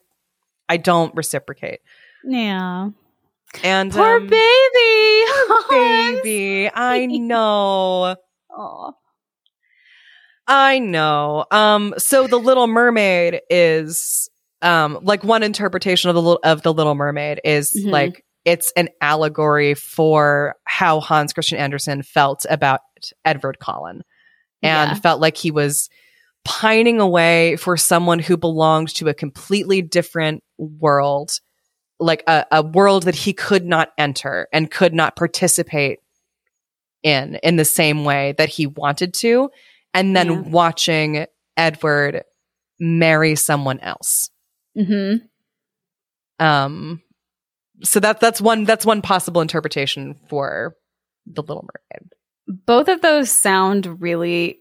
I 0.70 0.78
don't 0.78 1.14
reciprocate. 1.16 1.80
yeah. 2.26 2.90
And 3.64 3.92
Poor 3.94 4.18
um, 4.18 4.28
baby, 4.28 5.24
baby, 5.70 6.70
I 6.74 7.06
know. 7.06 8.16
Aw. 8.58 8.92
I 10.48 10.80
know. 10.80 11.46
Um 11.52 11.94
so 11.98 12.28
the 12.28 12.40
little 12.40 12.68
mermaid 12.68 13.42
is 13.50 14.30
um 14.62 15.00
like 15.02 15.24
one 15.24 15.44
interpretation 15.44 16.10
of 16.10 16.16
the 16.16 16.22
little 16.22 16.40
of 16.44 16.62
the 16.62 16.74
little 16.74 16.96
mermaid 16.96 17.40
is 17.44 17.74
Mhm. 17.74 17.92
like 17.92 18.26
it's 18.48 18.72
an 18.78 18.88
allegory 19.02 19.74
for 19.74 20.56
how 20.64 21.02
Hans 21.02 21.34
Christian 21.34 21.58
Andersen 21.60 22.02
felt 22.02 22.46
about 22.50 22.80
Edward 23.26 23.60
Collin 23.60 24.04
and 24.64 24.92
Yeah. 24.92 24.94
felt 24.96 25.20
like 25.20 25.36
he 25.36 25.52
was 25.52 25.90
pining 26.46 27.02
away 27.02 27.58
for 27.58 27.76
someone 27.76 28.20
who 28.20 28.38
belonged 28.38 28.88
to 28.96 29.10
a 29.10 29.14
completely 29.14 29.82
different 29.82 30.44
world 30.58 31.40
like 32.00 32.24
a, 32.28 32.46
a 32.52 32.62
world 32.64 33.04
that 33.04 33.16
he 33.16 33.34
could 33.34 33.66
not 33.66 33.90
enter 33.98 34.48
and 34.54 34.72
could 34.72 34.94
not 34.94 35.16
participate 35.18 36.00
in 37.04 37.36
in 37.44 37.58
the 37.58 37.66
same 37.66 38.06
way 38.06 38.34
that 38.38 38.50
he 38.50 38.66
wanted 38.66 39.14
to 39.14 39.50
and 39.94 40.16
then 40.16 40.32
Yeah. 40.32 40.40
watching 40.42 41.26
Edward 41.58 42.24
marry 42.80 43.36
someone 43.36 43.80
else. 43.80 44.30
Mm-hmm. 44.78 45.26
Um, 46.46 47.02
so 47.84 48.00
that 48.00 48.20
that's 48.20 48.42
one 48.42 48.64
that's 48.64 48.86
one 48.86 49.02
possible 49.02 49.42
interpretation 49.42 50.16
for 50.30 50.76
the 51.26 51.42
Little 51.42 51.68
Mermaid. 51.68 52.12
Both 52.66 52.88
of 52.88 53.02
those 53.02 53.30
sound 53.30 54.02
really 54.02 54.60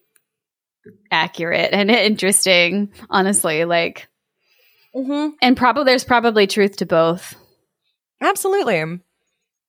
accurate 1.10 1.72
and 1.72 1.90
interesting, 1.90 2.92
honestly. 3.10 3.64
Like, 3.64 4.08
Mm-hmm. 4.94 5.34
and 5.42 5.56
probably 5.58 5.84
there's 5.84 6.04
probably 6.04 6.46
truth 6.46 6.78
to 6.78 6.86
both. 6.86 7.34
Absolutely, 8.22 8.98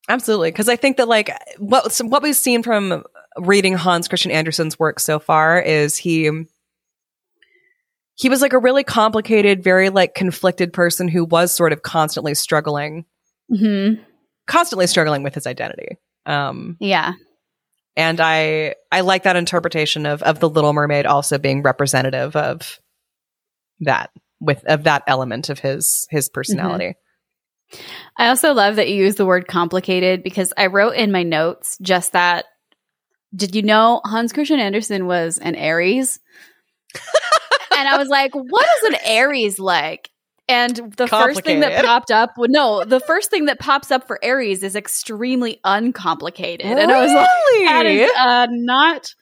absolutely. 0.07 0.51
Because 0.51 0.69
I 0.69 0.77
think 0.77 0.95
that 0.97 1.09
like 1.09 1.29
what 1.57 1.91
so 1.91 2.05
what 2.05 2.23
we've 2.23 2.33
seen 2.33 2.63
from 2.63 3.03
reading 3.37 3.73
Hans 3.73 4.07
Christian 4.07 4.31
Andersen's 4.31 4.79
work 4.79 5.01
so 5.01 5.19
far 5.19 5.59
is 5.59 5.97
he 5.97 6.31
he 8.15 8.29
was 8.29 8.41
like 8.41 8.53
a 8.53 8.59
really 8.59 8.85
complicated, 8.85 9.63
very 9.63 9.89
like 9.89 10.15
conflicted 10.15 10.71
person 10.71 11.09
who 11.09 11.25
was 11.25 11.53
sort 11.53 11.73
of 11.73 11.81
constantly 11.81 12.33
struggling, 12.33 13.03
Mm-hmm. 13.51 14.01
constantly 14.47 14.87
struggling 14.87 15.23
with 15.23 15.33
his 15.35 15.47
identity. 15.47 15.97
Um, 16.25 16.77
Yeah. 16.79 17.13
and 17.95 18.19
I 18.19 18.75
I 18.91 19.01
like 19.01 19.23
that 19.23 19.35
interpretation 19.37 20.05
of 20.05 20.21
of 20.23 20.39
the 20.39 20.49
Little 20.49 20.73
Mermaid 20.73 21.05
also 21.05 21.37
being 21.37 21.63
representative 21.63 22.35
of 22.35 22.79
that 23.81 24.09
with 24.39 24.63
of 24.65 24.83
that 24.83 25.03
element 25.07 25.49
of 25.49 25.59
his 25.59 26.07
his 26.09 26.29
personality. 26.29 26.95
I 28.17 28.29
also 28.29 28.53
love 28.53 28.77
that 28.77 28.89
you 28.89 28.95
use 28.95 29.15
the 29.15 29.25
word 29.25 29.47
complicated 29.47 30.23
because 30.23 30.53
I 30.57 30.67
wrote 30.67 30.95
in 30.95 31.11
my 31.11 31.23
notes 31.23 31.77
just 31.81 32.13
that. 32.13 32.45
Did 33.35 33.55
you 33.55 33.61
know 33.61 33.99
Hans 34.05 34.31
Christian 34.31 34.59
Andersen 34.59 35.05
was 35.05 35.37
an 35.37 35.55
Aries? 35.55 36.17
and 37.77 37.87
I 37.87 37.97
was 37.97 38.07
like, 38.07 38.33
what 38.33 38.65
is 38.77 38.89
an 38.93 38.99
Aries 39.03 39.59
like? 39.59 40.09
And 40.49 40.93
the 40.95 41.07
first 41.07 41.43
thing 41.43 41.59
that 41.59 41.83
popped 41.83 42.09
up, 42.11 42.31
no, 42.37 42.85
the 42.85 43.01
first 43.01 43.29
thing 43.29 43.45
that 43.45 43.59
pops 43.59 43.91
up 43.91 44.07
for 44.07 44.17
Aries 44.23 44.63
is 44.63 44.75
extremely 44.75 45.59
uncomplicated. 45.65 46.65
And 46.65 46.91
I 46.91 47.01
was 47.01 47.11
like, 47.13 47.27
that 47.65 47.85
is 47.85 48.09
uh, 48.17 48.47
not 48.51 49.13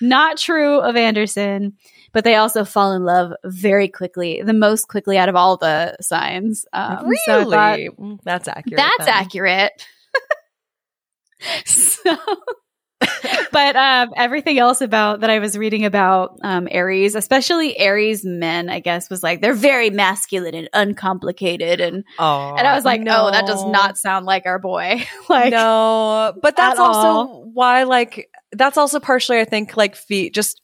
not 0.00 0.38
true 0.38 0.80
of 0.80 0.96
Andersen. 0.96 1.74
But 2.14 2.24
they 2.24 2.34
also 2.34 2.66
fall 2.66 2.92
in 2.92 3.04
love 3.04 3.32
very 3.42 3.88
quickly, 3.88 4.42
the 4.42 4.52
most 4.52 4.86
quickly 4.88 5.16
out 5.16 5.30
of 5.30 5.34
all 5.36 5.56
the 5.56 5.96
signs. 6.02 6.66
Um, 6.74 7.06
really? 7.06 7.16
so 7.24 7.44
Mm, 7.98 8.18
That's 8.22 8.48
accurate. 8.48 8.76
that's 8.76 9.06
then. 9.06 9.08
accurate. 9.08 9.72
so, 11.64 12.14
but 13.52 13.76
um, 13.76 14.12
everything 14.16 14.58
else 14.58 14.80
about 14.80 15.20
that 15.20 15.30
I 15.30 15.38
was 15.38 15.56
reading 15.58 15.84
about 15.84 16.38
um, 16.42 16.68
Aries, 16.70 17.14
especially 17.14 17.78
Aries 17.78 18.24
men, 18.24 18.68
I 18.68 18.80
guess, 18.80 19.08
was 19.10 19.22
like 19.22 19.40
they're 19.40 19.54
very 19.54 19.90
masculine 19.90 20.54
and 20.54 20.68
uncomplicated, 20.72 21.80
and 21.80 22.04
Oh, 22.18 22.54
and 22.56 22.66
I 22.66 22.74
was 22.74 22.84
like, 22.84 23.00
oh, 23.02 23.30
that 23.30 23.46
does 23.46 23.64
not 23.66 23.96
sound 23.98 24.26
like 24.26 24.46
our 24.46 24.58
boy. 24.58 25.02
like, 25.28 25.50
no, 25.52 26.34
but 26.42 26.56
that's 26.56 26.78
also 26.78 27.06
all. 27.08 27.50
why, 27.52 27.84
like, 27.84 28.28
that's 28.52 28.76
also 28.78 29.00
partially, 29.00 29.40
I 29.40 29.44
think, 29.44 29.76
like, 29.76 29.96
feet 29.96 30.34
just. 30.34 30.60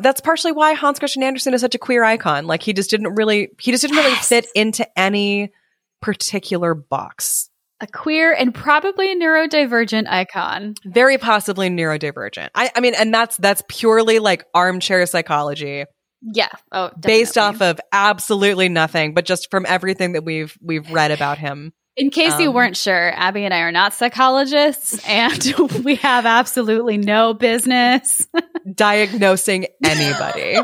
That's 0.00 0.20
partially 0.20 0.52
why 0.52 0.74
Hans 0.74 0.98
Christian 0.98 1.22
Andersen 1.22 1.54
is 1.54 1.62
such 1.62 1.74
a 1.74 1.78
queer 1.78 2.04
icon. 2.04 2.46
Like, 2.46 2.62
he 2.62 2.72
just 2.72 2.90
didn't 2.90 3.14
really, 3.14 3.48
he 3.58 3.70
just 3.70 3.82
didn't 3.82 3.96
really 3.96 4.10
Yes. 4.12 4.28
fit 4.28 4.46
into 4.54 4.86
any 4.98 5.52
particular 6.00 6.74
box. 6.74 7.49
A 7.80 7.86
queer 7.86 8.32
and 8.32 8.54
probably 8.54 9.18
neurodivergent 9.18 10.06
icon. 10.08 10.74
Very 10.84 11.18
possibly 11.18 11.70
neurodivergent. 11.70 12.50
I, 12.54 12.70
I 12.74 12.80
mean, 12.80 12.94
and 12.94 13.12
that's 13.12 13.36
that's 13.38 13.62
purely 13.68 14.18
like 14.18 14.44
armchair 14.54 15.06
psychology, 15.06 15.84
Yeah. 16.22 16.48
Oh, 16.72 16.88
definitely. 16.88 17.08
based 17.10 17.38
off 17.38 17.62
of 17.62 17.80
absolutely 17.92 18.68
nothing, 18.68 19.14
but 19.14 19.24
just 19.24 19.50
from 19.50 19.64
everything 19.66 20.12
that 20.12 20.24
we've 20.24 20.56
we've 20.62 20.90
read 20.90 21.10
about 21.10 21.38
him. 21.38 21.72
In 21.96 22.10
case 22.10 22.38
you 22.38 22.48
um, 22.48 22.54
weren't 22.54 22.76
sure, 22.76 23.12
Abby 23.14 23.44
and 23.44 23.52
I 23.52 23.60
are 23.60 23.72
not 23.72 23.94
psychologists, 23.94 25.02
and 25.08 25.42
we 25.84 25.96
have 25.96 26.26
absolutely 26.26 26.98
no 26.98 27.34
business. 27.34 28.26
diagnosing 28.74 29.66
anybody. 29.84 30.56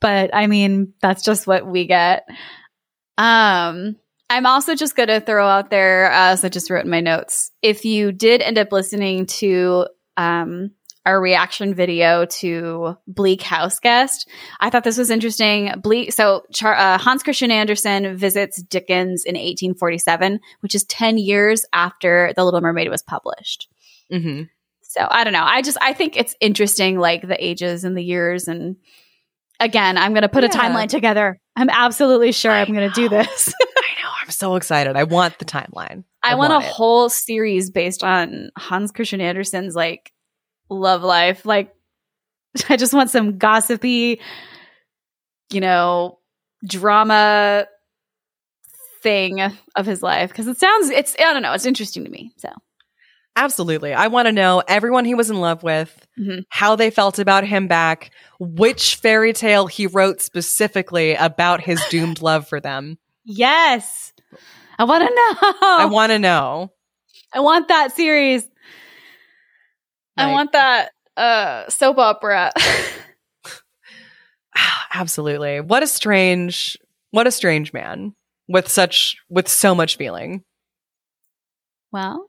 but 0.00 0.34
I 0.34 0.46
mean, 0.46 0.94
that's 1.00 1.22
just 1.22 1.46
what 1.46 1.66
we 1.66 1.86
get. 1.86 2.26
Um, 3.16 3.96
I'm 4.30 4.46
also 4.46 4.74
just 4.74 4.94
going 4.94 5.08
to 5.08 5.20
throw 5.20 5.46
out 5.46 5.70
there, 5.70 6.10
uh, 6.12 6.32
as 6.32 6.44
I 6.44 6.48
just 6.48 6.70
wrote 6.70 6.84
in 6.84 6.90
my 6.90 7.00
notes, 7.00 7.50
if 7.62 7.84
you 7.84 8.12
did 8.12 8.42
end 8.42 8.58
up 8.58 8.72
listening 8.72 9.26
to 9.26 9.86
um, 10.16 10.72
our 11.06 11.18
reaction 11.18 11.72
video 11.72 12.26
to 12.26 12.98
Bleak 13.06 13.40
House 13.40 13.78
Guest, 13.80 14.28
I 14.60 14.68
thought 14.68 14.84
this 14.84 14.98
was 14.98 15.10
interesting. 15.10 15.72
Bleak, 15.80 16.12
so 16.12 16.42
Char- 16.52 16.76
uh, 16.76 16.98
Hans 16.98 17.22
Christian 17.22 17.50
Andersen 17.50 18.16
visits 18.16 18.62
Dickens 18.62 19.24
in 19.24 19.34
1847, 19.34 20.40
which 20.60 20.74
is 20.74 20.84
10 20.84 21.16
years 21.16 21.64
after 21.72 22.32
The 22.36 22.44
Little 22.44 22.60
Mermaid 22.60 22.90
was 22.90 23.02
published. 23.02 23.68
hmm 24.12 24.42
So 24.82 25.06
I 25.10 25.24
don't 25.24 25.32
know. 25.32 25.44
I 25.44 25.62
just 25.62 25.78
I 25.80 25.94
think 25.94 26.18
it's 26.18 26.34
interesting, 26.40 26.98
like 26.98 27.26
the 27.26 27.42
ages 27.42 27.84
and 27.84 27.96
the 27.96 28.04
years, 28.04 28.46
and 28.46 28.76
again, 29.58 29.96
I'm 29.96 30.12
going 30.12 30.22
to 30.22 30.28
put 30.28 30.44
a 30.44 30.48
timeline 30.48 30.88
together. 30.88 31.40
I'm 31.56 31.70
absolutely 31.70 32.32
sure 32.32 32.52
I 32.52 32.60
I'm 32.60 32.74
going 32.74 32.88
to 32.88 32.94
do 32.94 33.08
this. 33.08 33.54
I. 34.28 34.30
I'm 34.30 34.32
so 34.32 34.56
excited. 34.56 34.96
I 34.96 35.04
want 35.04 35.38
the 35.38 35.44
timeline. 35.44 36.04
I, 36.22 36.34
want, 36.34 36.52
a 36.52 36.56
it. 36.58 36.64
whole 36.64 37.08
series 37.08 37.70
based 37.70 38.02
on 38.04 38.50
Hans 38.56 38.90
Christian 38.92 39.20
Andersen's 39.20 39.74
like 39.74 40.12
love 40.68 41.02
life. 41.02 41.46
Like 41.46 41.74
I 42.68 42.76
just 42.76 42.92
want 42.94 43.10
some 43.10 43.38
gossipy, 43.38 44.20
you 45.50 45.60
know, 45.60 46.18
drama 46.66 47.66
thing 49.02 49.40
of 49.76 49.86
his 49.86 50.02
life 50.02 50.28
because 50.30 50.48
it 50.48 50.58
sounds 50.58 50.90
it's 50.90 51.14
I 51.20 51.32
don't 51.32 51.42
know, 51.42 51.52
it's 51.52 51.66
interesting 51.66 52.04
to 52.04 52.10
me. 52.10 52.32
So 52.36 52.48
Absolutely. 53.36 53.94
I 53.94 54.08
want 54.08 54.26
to 54.26 54.32
know 54.32 54.64
everyone 54.66 55.04
he 55.04 55.14
was 55.14 55.30
in 55.30 55.40
love 55.40 55.62
with, 55.62 56.04
Mhm. 56.18 56.42
how 56.48 56.74
they 56.74 56.90
felt 56.90 57.20
about 57.20 57.44
him 57.44 57.68
back, 57.68 58.10
which 58.40 58.96
fairy 58.96 59.32
tale 59.32 59.68
he 59.68 59.86
wrote 59.86 60.20
specifically 60.20 61.14
about 61.14 61.60
his 61.60 61.80
doomed 61.88 62.20
love 62.20 62.48
for 62.48 62.58
them. 62.58 62.98
yes, 63.24 64.07
I 64.78 64.84
want 64.84 65.08
to 65.08 65.14
know. 65.14 65.54
I 65.62 65.88
want 65.90 66.12
to 66.12 66.18
know. 66.18 66.72
I 67.32 67.40
want 67.40 67.68
that 67.68 67.94
series. 67.94 68.46
I 70.16 70.32
want 70.32 70.52
that 70.52 70.90
uh 71.16 71.68
soap 71.68 71.98
opera. 71.98 72.52
Absolutely. 74.94 75.60
What 75.60 75.82
a 75.82 75.86
strange, 75.86 76.76
what 77.10 77.26
a 77.26 77.30
strange 77.30 77.72
man 77.72 78.14
with 78.48 78.68
such, 78.68 79.16
with 79.28 79.48
so 79.48 79.74
much 79.74 79.96
feeling. 79.96 80.42
well, 81.92 82.26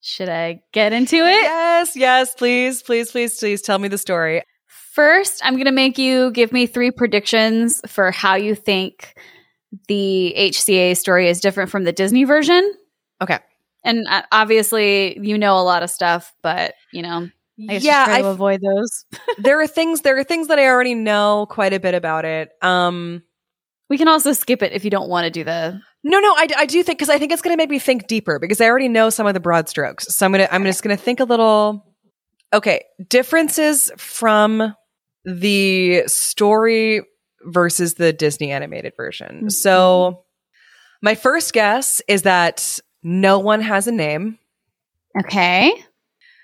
should 0.00 0.28
I 0.28 0.62
get 0.72 0.92
into 0.92 1.16
it? 1.16 1.42
Yes, 1.42 1.94
yes, 1.94 2.34
please, 2.34 2.82
please, 2.82 3.12
please, 3.12 3.38
please 3.38 3.62
tell 3.62 3.78
me 3.78 3.86
the 3.86 3.98
story. 3.98 4.42
First, 4.66 5.40
I'm 5.44 5.54
going 5.54 5.66
to 5.66 5.72
make 5.72 5.96
you 5.96 6.32
give 6.32 6.52
me 6.52 6.66
three 6.66 6.90
predictions 6.90 7.80
for 7.86 8.10
how 8.10 8.34
you 8.34 8.56
think 8.56 9.14
the 9.88 10.34
HCA 10.36 10.96
story 10.96 11.28
is 11.28 11.40
different 11.40 11.70
from 11.70 11.84
the 11.84 11.92
Disney 11.92 12.24
version. 12.24 12.72
Okay. 13.20 13.38
And 13.84 14.06
uh, 14.08 14.22
obviously, 14.30 15.18
you 15.20 15.38
know 15.38 15.58
a 15.58 15.62
lot 15.62 15.82
of 15.82 15.90
stuff, 15.90 16.32
but 16.42 16.74
you 16.92 17.02
know, 17.02 17.28
I 17.68 17.74
yeah, 17.74 17.78
just 17.78 17.84
try 18.06 18.18
I 18.18 18.22
to 18.22 18.28
avoid 18.28 18.60
those. 18.60 19.04
there 19.38 19.60
are 19.60 19.66
things, 19.66 20.02
there 20.02 20.16
are 20.18 20.24
things 20.24 20.48
that 20.48 20.58
I 20.58 20.66
already 20.66 20.94
know 20.94 21.46
quite 21.50 21.72
a 21.72 21.80
bit 21.80 21.94
about 21.94 22.24
it. 22.24 22.50
Um, 22.62 23.22
We 23.88 23.98
can 23.98 24.08
also 24.08 24.32
skip 24.32 24.62
it 24.62 24.72
if 24.72 24.84
you 24.84 24.90
don't 24.90 25.08
want 25.08 25.24
to 25.24 25.30
do 25.30 25.44
the. 25.44 25.80
No, 26.04 26.18
no, 26.18 26.32
I, 26.32 26.48
I 26.58 26.66
do 26.66 26.82
think 26.82 26.98
because 26.98 27.10
I 27.10 27.18
think 27.18 27.32
it's 27.32 27.42
going 27.42 27.52
to 27.52 27.56
make 27.56 27.70
me 27.70 27.78
think 27.78 28.06
deeper 28.06 28.38
because 28.38 28.60
I 28.60 28.66
already 28.66 28.88
know 28.88 29.10
some 29.10 29.26
of 29.26 29.34
the 29.34 29.40
broad 29.40 29.68
strokes. 29.68 30.06
So 30.14 30.26
I'm 30.26 30.32
gonna 30.32 30.48
I'm 30.50 30.64
just 30.64 30.82
gonna 30.82 30.96
think 30.96 31.20
a 31.20 31.24
little. 31.24 31.86
Okay, 32.54 32.84
differences 33.08 33.90
from 33.96 34.74
the 35.24 36.04
story 36.06 37.02
versus 37.44 37.94
the 37.94 38.12
Disney 38.12 38.50
animated 38.50 38.94
version. 38.96 39.42
Mhm. 39.46 39.52
So 39.52 40.24
my 41.00 41.14
first 41.14 41.52
guess 41.52 42.00
is 42.08 42.22
that 42.22 42.78
no 43.02 43.38
one 43.38 43.60
has 43.60 43.86
a 43.86 43.92
name. 43.92 44.38
Okay, 45.18 45.72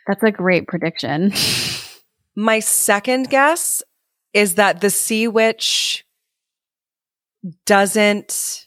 that's 0.07 0.23
a 0.23 0.31
great 0.31 0.67
prediction. 0.67 1.33
My 2.37 2.61
second 2.61 3.31
guess 3.31 3.83
is 4.33 4.57
that 4.57 4.81
the 4.81 4.91
sea 4.91 5.27
witch 5.27 6.05
doesn't 7.67 8.67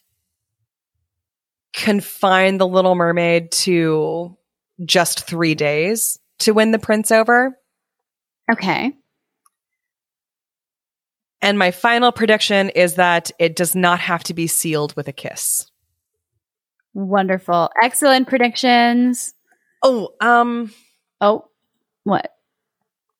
confine 1.73 2.57
the 2.57 2.67
little 2.67 2.95
mermaid 2.95 3.51
to 3.51 4.37
just 4.83 5.25
three 5.27 5.55
days 5.55 6.19
to 6.39 6.53
win 6.53 6.71
the 6.71 6.79
prince 6.79 7.11
over. 7.11 7.57
okay, 8.51 8.91
And 11.41 11.57
my 11.57 11.71
final 11.71 12.11
prediction 12.11 12.69
is 12.69 12.95
that 12.95 13.31
it 13.39 13.55
does 13.55 13.75
not 13.75 13.99
have 13.99 14.23
to 14.25 14.33
be 14.33 14.47
sealed 14.47 14.95
with 14.95 15.07
a 15.07 15.13
kiss. 15.13 15.69
wonderful, 16.93 17.69
excellent 17.81 18.27
predictions. 18.27 19.33
Oh, 19.81 20.09
um, 20.21 20.71
Oh, 21.21 21.45
what? 22.03 22.35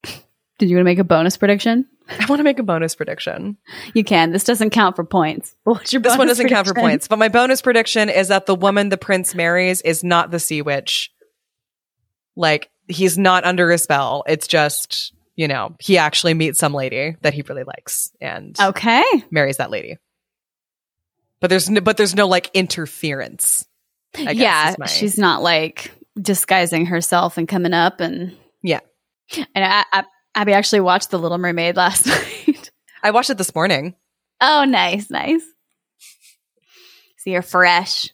Did 0.58 0.70
you 0.70 0.76
want 0.76 0.82
to 0.82 0.92
make 0.92 1.00
a 1.00 1.04
bonus 1.04 1.38
prediction? 1.38 1.86
I 2.10 2.26
want 2.26 2.40
to 2.40 2.44
make 2.44 2.60
a 2.60 2.64
bonus 2.64 2.96
prediction. 2.96 3.56
You 3.94 4.04
can. 4.04 4.32
This 4.32 4.44
doesn't 4.44 4.72
count 4.72 4.98
for 4.98 5.06
points. 5.06 5.56
What's 5.64 5.94
your 5.94 6.02
This 6.02 6.18
one 6.18 6.28
doesn't 6.28 6.50
count 6.50 6.68
for 6.68 6.74
points, 6.74 7.08
but 7.08 7.20
my 7.20 7.30
bonus 7.30 7.62
prediction 7.62 8.10
is 8.10 8.28
that 8.30 8.48
the 8.48 8.56
woman 8.56 8.90
the 8.90 8.98
prince 8.98 9.34
marries 9.34 9.82
is 9.82 10.04
not 10.04 10.32
the 10.32 10.40
sea 10.40 10.62
witch. 10.62 11.14
Like, 12.36 12.70
he's 12.88 13.18
not 13.18 13.46
under 13.46 13.72
a 13.72 13.78
spell. 13.78 14.24
It's 14.28 14.48
just, 14.48 15.14
you 15.42 15.48
know, 15.48 15.76
he 15.80 15.98
actually 15.98 16.36
meets 16.36 16.60
some 16.60 16.72
lady 16.74 17.16
that 17.22 17.34
he 17.34 17.42
really 17.42 17.64
likes 17.64 18.12
and 18.22 18.56
Okay. 18.60 19.04
marries 19.32 19.58
that 19.58 19.72
lady. 19.72 19.98
But 21.40 21.50
there's 21.50 21.68
no, 21.68 21.82
but 21.82 21.98
there's 21.98 22.14
no 22.14 22.28
like 22.28 22.52
interference. 22.54 23.66
I 24.16 24.34
guess 24.34 24.36
yeah, 24.36 24.76
my- 24.78 24.86
she's 24.86 25.18
not 25.18 25.42
like 25.42 25.92
disguising 26.22 26.86
herself 26.86 27.38
and 27.40 27.48
coming 27.48 27.74
up 27.74 28.02
and 28.02 28.38
Yeah. 28.62 28.82
And 29.56 29.66
I, 29.66 29.84
I, 29.92 30.04
Abby 30.36 30.54
actually 30.54 30.82
watched 30.82 31.10
The 31.10 31.18
Little 31.18 31.40
Mermaid 31.40 31.76
last 31.84 32.06
night. 32.06 32.70
I 33.02 33.10
watched 33.10 33.32
it 33.32 33.38
this 33.40 33.56
morning. 33.56 33.96
oh, 34.42 34.64
nice, 34.66 35.10
nice. 35.10 35.42
So 37.18 37.30
you're 37.32 37.42
fresh. 37.42 38.10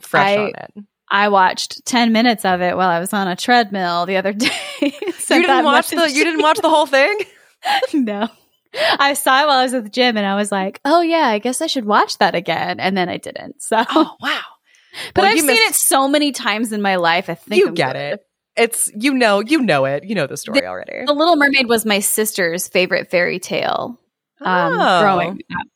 Fresh 0.00 0.36
I- 0.38 0.42
on 0.42 0.52
it. 0.56 0.84
I 1.10 1.28
watched 1.28 1.84
ten 1.86 2.12
minutes 2.12 2.44
of 2.44 2.60
it 2.60 2.76
while 2.76 2.88
I 2.88 2.98
was 3.00 3.12
on 3.12 3.28
a 3.28 3.36
treadmill 3.36 4.06
the 4.06 4.16
other 4.16 4.32
day. 4.32 4.50
You 4.80 4.90
didn't 5.28 5.64
watch 5.64 5.88
the 5.90 6.10
you 6.10 6.24
didn't 6.24 6.42
watch 6.42 6.58
the 6.58 6.70
whole 6.70 6.86
thing? 6.86 7.18
no. 7.94 8.28
I 8.98 9.14
saw 9.14 9.42
it 9.42 9.46
while 9.46 9.58
I 9.58 9.62
was 9.64 9.72
at 9.74 9.84
the 9.84 9.90
gym, 9.90 10.16
and 10.16 10.26
I 10.26 10.34
was 10.34 10.52
like, 10.52 10.80
"Oh 10.84 11.00
yeah, 11.00 11.26
I 11.28 11.38
guess 11.38 11.62
I 11.62 11.66
should 11.66 11.84
watch 11.86 12.18
that 12.18 12.34
again." 12.34 12.78
And 12.80 12.96
then 12.96 13.08
I 13.08 13.16
didn't. 13.16 13.62
So, 13.62 13.82
Oh 13.88 14.14
wow. 14.20 14.40
but 15.14 15.22
well, 15.22 15.30
I've 15.32 15.38
seen 15.38 15.46
missed- 15.46 15.62
it 15.70 15.74
so 15.76 16.08
many 16.08 16.32
times 16.32 16.72
in 16.72 16.82
my 16.82 16.96
life. 16.96 17.30
I 17.30 17.34
think 17.36 17.60
You 17.60 17.68
I'm 17.68 17.74
get 17.74 17.92
good. 17.94 18.00
it. 18.14 18.20
It's 18.56 18.90
you 18.98 19.14
know, 19.14 19.40
you 19.40 19.60
know 19.62 19.84
it. 19.84 20.04
You 20.04 20.14
know 20.14 20.26
the 20.26 20.36
story 20.36 20.66
already. 20.66 21.04
The 21.06 21.12
Little 21.14 21.36
Mermaid 21.36 21.68
was 21.68 21.86
my 21.86 22.00
sister's 22.00 22.68
favorite 22.68 23.10
fairy 23.10 23.38
tale 23.38 23.98
um, 24.40 24.72
Oh. 24.78 25.00
growing 25.02 25.40
up. 25.58 25.66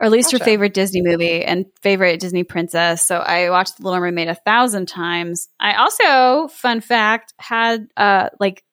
Or 0.00 0.06
at 0.06 0.12
least 0.12 0.32
her 0.32 0.38
Gotcha. 0.38 0.46
favorite 0.50 0.72
Disney 0.74 1.02
movie 1.02 1.44
and 1.44 1.66
favorite 1.82 2.20
Disney 2.20 2.42
princess. 2.42 3.04
So 3.04 3.18
I 3.18 3.50
watched 3.50 3.76
The 3.76 3.82
Little 3.84 4.00
Mermaid 4.00 4.28
a 4.28 4.34
thousand 4.34 4.86
times. 4.86 5.48
I 5.60 5.74
also, 5.74 6.48
fun 6.48 6.80
fact, 6.80 7.34
had 7.38 7.86
uh, 7.98 8.30
like 8.40 8.64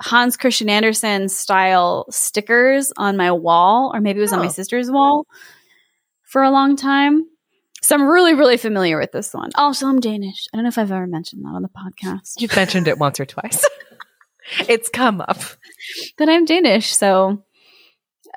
Hans 0.00 0.36
Christian 0.36 0.68
Andersen 0.68 1.28
style 1.28 2.06
stickers 2.10 2.92
on 2.96 3.16
my 3.16 3.32
wall, 3.32 3.90
or 3.92 4.00
maybe 4.00 4.20
it 4.20 4.22
was 4.22 4.32
on 4.32 4.38
my 4.38 4.46
Oh. 4.46 4.50
sister's 4.50 4.88
wall 4.90 5.26
for 6.22 6.44
a 6.44 6.50
long 6.50 6.76
time. 6.76 7.24
So 7.82 7.94
I'm 7.96 8.06
really, 8.06 8.34
really 8.34 8.56
familiar 8.56 8.98
with 8.98 9.10
this 9.12 9.34
one. 9.34 9.50
Also, 9.56 9.86
I'm 9.88 9.98
Danish. 10.00 10.46
I 10.52 10.56
don't 10.56 10.64
know 10.64 10.68
if 10.68 10.78
I've 10.78 10.92
ever 10.92 11.06
mentioned 11.08 11.44
that 11.44 11.48
on 11.54 11.62
the 11.62 11.68
podcast. 11.68 12.40
You've 12.40 12.54
mentioned 12.54 12.86
it 12.88 12.98
once 12.98 13.18
or 13.18 13.26
twice. 13.26 13.64
it's 14.68 14.88
come 14.88 15.20
up. 15.20 15.38
that 16.18 16.28
I'm 16.28 16.44
Danish, 16.44 16.94
so 16.94 17.42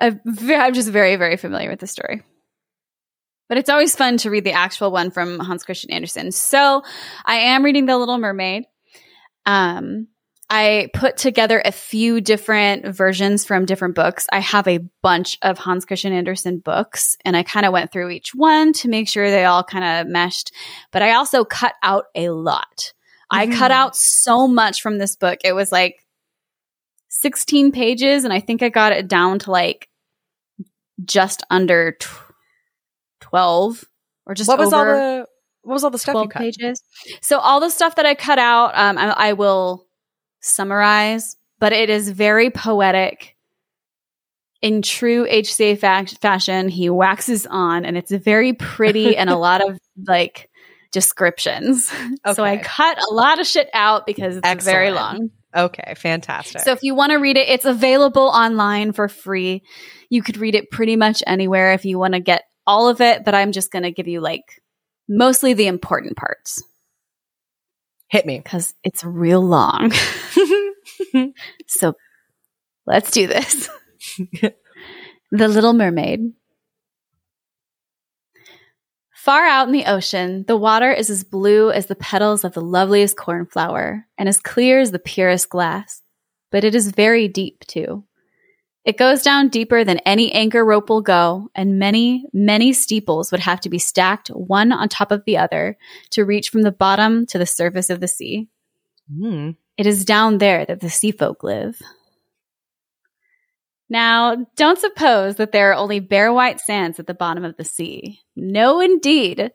I'm, 0.00 0.20
I'm 0.26 0.74
just 0.74 0.88
very, 0.90 1.14
very 1.16 1.36
familiar 1.36 1.70
with 1.70 1.78
the 1.80 1.86
story. 1.86 2.22
But 3.50 3.58
it's 3.58 3.68
always 3.68 3.96
fun 3.96 4.16
to 4.18 4.30
read 4.30 4.44
the 4.44 4.52
actual 4.52 4.92
one 4.92 5.10
from 5.10 5.40
Hans 5.40 5.64
Christian 5.64 5.90
Andersen. 5.90 6.30
So 6.30 6.84
I 7.26 7.34
am 7.34 7.64
reading 7.64 7.84
The 7.84 7.98
Little 7.98 8.16
Mermaid. 8.16 8.62
Um, 9.44 10.06
I 10.48 10.88
put 10.94 11.16
together 11.16 11.60
a 11.64 11.72
few 11.72 12.20
different 12.20 12.86
versions 12.86 13.44
from 13.44 13.66
different 13.66 13.96
books. 13.96 14.28
I 14.32 14.38
have 14.38 14.68
a 14.68 14.78
bunch 15.02 15.36
of 15.42 15.58
Hans 15.58 15.84
Christian 15.84 16.12
Andersen 16.12 16.58
books, 16.60 17.16
and 17.24 17.36
I 17.36 17.42
kind 17.42 17.66
of 17.66 17.72
went 17.72 17.90
through 17.90 18.10
each 18.10 18.34
one 18.36 18.72
to 18.74 18.88
make 18.88 19.08
sure 19.08 19.28
they 19.30 19.44
all 19.44 19.64
kind 19.64 19.84
of 19.84 20.12
meshed. 20.12 20.52
But 20.92 21.02
I 21.02 21.14
also 21.14 21.44
cut 21.44 21.74
out 21.82 22.04
a 22.14 22.28
lot. 22.30 22.92
I 23.32 23.48
Mhm. 23.48 23.56
cut 23.56 23.72
out 23.72 23.96
so 23.96 24.46
much 24.46 24.80
from 24.80 24.98
this 24.98 25.16
book. 25.16 25.40
It 25.44 25.54
was 25.54 25.72
like 25.72 26.06
16 27.08 27.72
pages, 27.72 28.22
and 28.22 28.32
I 28.32 28.38
think 28.38 28.62
I 28.62 28.68
got 28.68 28.92
it 28.92 29.08
down 29.08 29.40
to 29.40 29.50
like 29.50 29.88
just 31.04 31.42
under 31.50 31.96
12 33.30 33.84
or 34.26 34.34
just 34.34 34.48
what 34.48 34.58
was 34.58 34.72
all 34.72 34.84
the 34.84 35.26
what 35.62 35.74
was 35.74 35.84
all 35.84 35.90
the 35.90 35.98
stuff 35.98 36.14
you 36.22 36.28
cut? 36.28 36.40
pages. 36.40 36.82
So 37.20 37.38
all 37.38 37.60
the 37.60 37.70
stuff 37.70 37.96
that 37.96 38.06
I 38.06 38.14
cut 38.14 38.38
out, 38.38 38.72
um, 38.74 38.98
I, 38.98 39.10
I 39.10 39.32
will 39.34 39.86
summarize, 40.40 41.36
but 41.58 41.72
it 41.72 41.90
is 41.90 42.08
very 42.10 42.50
poetic. 42.50 43.36
In 44.62 44.82
true 44.82 45.26
HCA 45.26 45.78
fa- 45.78 46.16
fashion, 46.20 46.68
he 46.68 46.90
waxes 46.90 47.46
on, 47.46 47.86
and 47.86 47.96
it's 47.96 48.10
very 48.10 48.52
pretty 48.52 49.16
and 49.16 49.30
a 49.30 49.36
lot 49.38 49.66
of 49.66 49.78
like 50.06 50.50
descriptions. 50.92 51.90
So 52.34 52.44
I 52.44 52.58
cut 52.58 52.98
a 52.98 53.12
lot 53.12 53.40
of 53.40 53.46
shit 53.46 53.68
out 53.72 54.06
because 54.06 54.36
it's 54.42 54.64
very 54.64 54.90
long. 54.90 55.30
Okay, 55.54 55.94
fantastic. 55.96 56.60
So 56.60 56.72
if 56.72 56.82
you 56.82 56.94
want 56.94 57.10
to 57.10 57.16
read 57.16 57.36
it, 57.36 57.48
it's 57.48 57.64
available 57.64 58.28
online 58.28 58.92
for 58.92 59.08
free. 59.08 59.62
You 60.10 60.22
could 60.22 60.36
read 60.36 60.54
it 60.54 60.70
pretty 60.70 60.96
much 60.96 61.22
anywhere 61.26 61.72
if 61.72 61.84
you 61.84 61.98
want 61.98 62.14
to 62.14 62.20
get 62.20 62.44
all 62.66 62.88
of 62.88 63.00
it, 63.00 63.24
but 63.24 63.34
I'm 63.34 63.52
just 63.52 63.70
going 63.72 63.82
to 63.82 63.90
give 63.90 64.08
you 64.08 64.20
like 64.20 64.62
mostly 65.08 65.54
the 65.54 65.66
important 65.66 66.16
parts 66.16 66.62
hit 68.10 68.26
me. 68.26 68.38
because 68.38 68.74
it's 68.84 69.02
real 69.04 69.40
long. 69.40 69.92
so 71.66 71.94
let's 72.86 73.10
do 73.10 73.26
this. 73.26 73.68
the 74.40 75.48
Little 75.48 75.72
Mermaid. 75.72 76.32
Far 79.14 79.46
out 79.46 79.68
in 79.68 79.72
the 79.72 79.84
ocean, 79.84 80.44
the 80.48 80.56
water 80.56 80.90
is 80.90 81.10
as 81.10 81.24
blue 81.24 81.70
as 81.70 81.86
the 81.86 81.94
petals 81.94 82.42
of 82.42 82.54
the 82.54 82.62
loveliest 82.62 83.16
cornflower 83.16 84.06
and 84.18 84.28
as 84.28 84.40
clear 84.40 84.80
as 84.80 84.90
the 84.90 84.98
purest 84.98 85.48
glass. 85.48 86.02
but 86.50 86.64
it 86.64 86.74
is 86.74 86.90
very 86.90 87.28
deep 87.28 87.64
too. 87.66 88.04
It 88.90 88.96
goes 88.96 89.22
down 89.22 89.50
deeper 89.50 89.84
than 89.84 89.98
any 89.98 90.32
anchor 90.32 90.64
rope 90.64 90.90
will 90.90 91.00
go, 91.00 91.48
and 91.54 91.78
many, 91.78 92.26
many 92.32 92.72
steeples 92.72 93.30
would 93.30 93.38
have 93.38 93.60
to 93.60 93.68
be 93.68 93.78
stacked 93.78 94.30
one 94.30 94.72
on 94.72 94.88
top 94.88 95.12
of 95.12 95.24
the 95.24 95.36
other 95.36 95.78
to 96.10 96.24
reach 96.24 96.48
from 96.48 96.62
the 96.62 96.72
bottom 96.72 97.24
to 97.26 97.38
the 97.38 97.46
surface 97.46 97.88
of 97.88 98.00
the 98.00 98.08
sea. 98.08 98.48
Mm. 99.08 99.54
It 99.76 99.86
is 99.86 100.04
down 100.04 100.38
there 100.38 100.66
that 100.66 100.80
the 100.80 100.90
sea 100.90 101.12
folk 101.12 101.44
live. 101.44 101.80
Now, 103.88 104.48
don't 104.56 104.80
suppose 104.80 105.36
that 105.36 105.52
there 105.52 105.70
are 105.70 105.76
only 105.76 106.00
bare 106.00 106.32
white 106.32 106.58
sands 106.58 106.98
at 106.98 107.06
the 107.06 107.14
bottom 107.14 107.44
of 107.44 107.56
the 107.56 107.64
sea. 107.64 108.18
No, 108.34 108.80
indeed. 108.80 109.52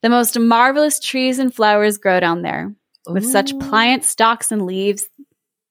The 0.00 0.08
most 0.08 0.38
marvelous 0.38 0.98
trees 0.98 1.38
and 1.38 1.54
flowers 1.54 1.98
grow 1.98 2.20
down 2.20 2.40
there, 2.40 2.74
with 3.06 3.26
such 3.26 3.58
pliant 3.58 4.06
stalks 4.06 4.50
and 4.50 4.64
leaves 4.64 5.06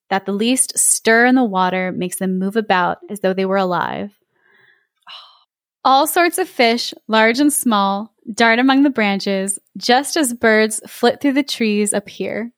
that 0.09 0.25
the 0.25 0.31
least 0.31 0.77
stir 0.77 1.25
in 1.25 1.35
the 1.35 1.43
water 1.43 1.91
makes 1.91 2.17
them 2.17 2.39
move 2.39 2.55
about 2.55 2.99
as 3.09 3.19
though 3.19 3.33
they 3.33 3.45
were 3.45 3.57
alive. 3.57 4.11
All 5.83 6.07
sorts 6.07 6.37
of 6.37 6.49
fish, 6.49 6.93
large 7.07 7.39
and 7.39 7.51
small, 7.51 8.13
dart 8.33 8.59
among 8.59 8.83
the 8.83 8.89
branches, 8.89 9.57
just 9.77 10.17
as 10.17 10.33
birds 10.33 10.81
flit 10.87 11.21
through 11.21 11.33
the 11.33 11.43
trees 11.43 11.93
up 11.93 12.09
here. 12.09 12.51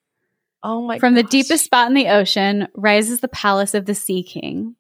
Oh 0.64 0.82
my 0.82 1.00
From 1.00 1.14
the 1.14 1.24
deepest 1.24 1.66
spot 1.66 1.88
in 1.88 1.94
the 1.94 2.10
ocean 2.10 2.68
rises 2.76 3.20
the 3.20 3.28
palace 3.28 3.74
of 3.74 3.86
the 3.86 3.96
Sea 3.96 4.24
King. 4.24 4.76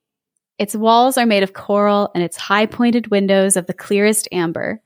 Its 0.58 0.76
walls 0.76 1.18
are 1.18 1.26
made 1.26 1.44
of 1.44 1.54
coral 1.54 2.12
and 2.14 2.24
its 2.24 2.36
high 2.36 2.66
pointed 2.66 3.12
windows 3.12 3.56
of 3.56 3.66
the 3.66 3.74
clearest 3.74 4.28
amber, 4.32 4.82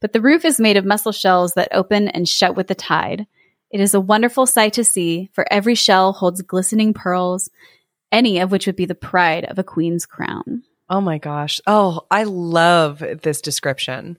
but 0.00 0.12
the 0.12 0.22
roof 0.22 0.44
is 0.44 0.58
made 0.58 0.76
of 0.76 0.86
mussel 0.86 1.12
shells 1.12 1.52
that 1.52 1.68
open 1.72 2.08
and 2.08 2.28
shut 2.28 2.56
with 2.56 2.68
the 2.68 2.74
tide. 2.74 3.26
It 3.70 3.80
is 3.80 3.94
a 3.94 4.00
wonderful 4.00 4.46
sight 4.46 4.72
to 4.74 4.84
see, 4.84 5.30
for 5.32 5.46
every 5.50 5.74
shell 5.74 6.12
holds 6.12 6.42
glistening 6.42 6.94
pearls, 6.94 7.50
any 8.10 8.38
of 8.38 8.50
which 8.50 8.66
would 8.66 8.76
be 8.76 8.86
the 8.86 8.94
pride 8.94 9.44
of 9.44 9.58
a 9.58 9.64
queen's 9.64 10.06
crown. 10.06 10.62
Oh 10.88 11.00
my 11.00 11.18
gosh. 11.18 11.60
Oh, 11.66 12.06
I 12.10 12.24
love 12.24 13.04
this 13.22 13.42
description. 13.42 14.18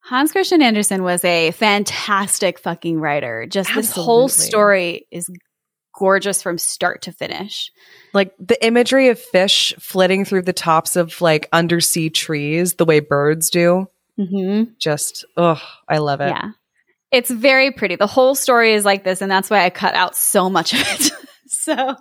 Hans 0.00 0.32
Christian 0.32 0.62
Andersen 0.62 1.02
was 1.02 1.24
a 1.24 1.50
fantastic 1.50 2.58
fucking 2.58 3.00
writer. 3.00 3.44
Just 3.46 3.74
this 3.74 3.90
whole 3.90 4.28
story 4.28 5.06
is 5.10 5.28
gorgeous 5.94 6.42
from 6.42 6.58
start 6.58 7.02
to 7.02 7.12
finish. 7.12 7.72
Like 8.14 8.32
the 8.38 8.64
imagery 8.64 9.08
of 9.08 9.18
fish 9.18 9.74
flitting 9.78 10.24
through 10.24 10.42
the 10.42 10.52
tops 10.52 10.94
of 10.94 11.20
like 11.20 11.48
undersea 11.52 12.08
trees 12.08 12.74
the 12.74 12.84
way 12.84 13.00
birds 13.00 13.50
do. 13.50 13.88
Mm-hmm. 14.18 14.72
Just, 14.78 15.24
oh, 15.36 15.60
I 15.88 15.98
love 15.98 16.20
it. 16.20 16.28
Yeah. 16.28 16.50
It's 17.12 17.30
very 17.30 17.70
pretty. 17.70 17.96
The 17.96 18.06
whole 18.06 18.34
story 18.34 18.74
is 18.74 18.84
like 18.84 19.04
this, 19.04 19.22
and 19.22 19.30
that's 19.30 19.48
why 19.48 19.64
I 19.64 19.70
cut 19.70 19.94
out 19.94 20.16
so 20.16 20.50
much 20.50 20.72
of 20.74 20.80
it. 20.80 21.12
so 21.46 21.96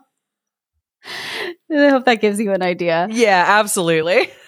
I 1.71 1.89
hope 1.89 2.05
that 2.05 2.21
gives 2.21 2.39
you 2.39 2.51
an 2.51 2.63
idea. 2.63 3.07
Yeah, 3.11 3.43
absolutely. 3.47 4.29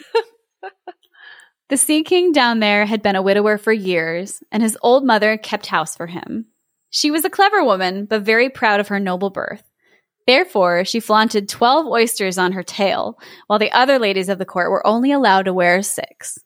The 1.69 1.75
Sea 1.75 2.03
King 2.03 2.31
down 2.31 2.61
there 2.61 2.85
had 2.85 3.01
been 3.01 3.17
a 3.17 3.21
widower 3.21 3.57
for 3.57 3.73
years, 3.73 4.41
and 4.53 4.63
his 4.63 4.77
old 4.81 5.03
mother 5.03 5.35
kept 5.35 5.65
house 5.65 5.97
for 5.97 6.07
him. 6.07 6.45
She 6.89 7.11
was 7.11 7.25
a 7.25 7.29
clever 7.29 7.61
woman, 7.61 8.05
but 8.05 8.21
very 8.21 8.49
proud 8.49 8.79
of 8.79 8.87
her 8.87 9.01
noble 9.01 9.29
birth. 9.29 9.63
Therefore, 10.25 10.85
she 10.85 11.01
flaunted 11.01 11.49
12 11.49 11.87
oysters 11.87 12.37
on 12.37 12.53
her 12.53 12.63
tail, 12.63 13.19
while 13.47 13.59
the 13.59 13.71
other 13.73 13.99
ladies 13.99 14.29
of 14.29 14.37
the 14.37 14.45
court 14.45 14.71
were 14.71 14.85
only 14.87 15.11
allowed 15.11 15.43
to 15.43 15.53
wear 15.53 15.81
six. 15.81 16.37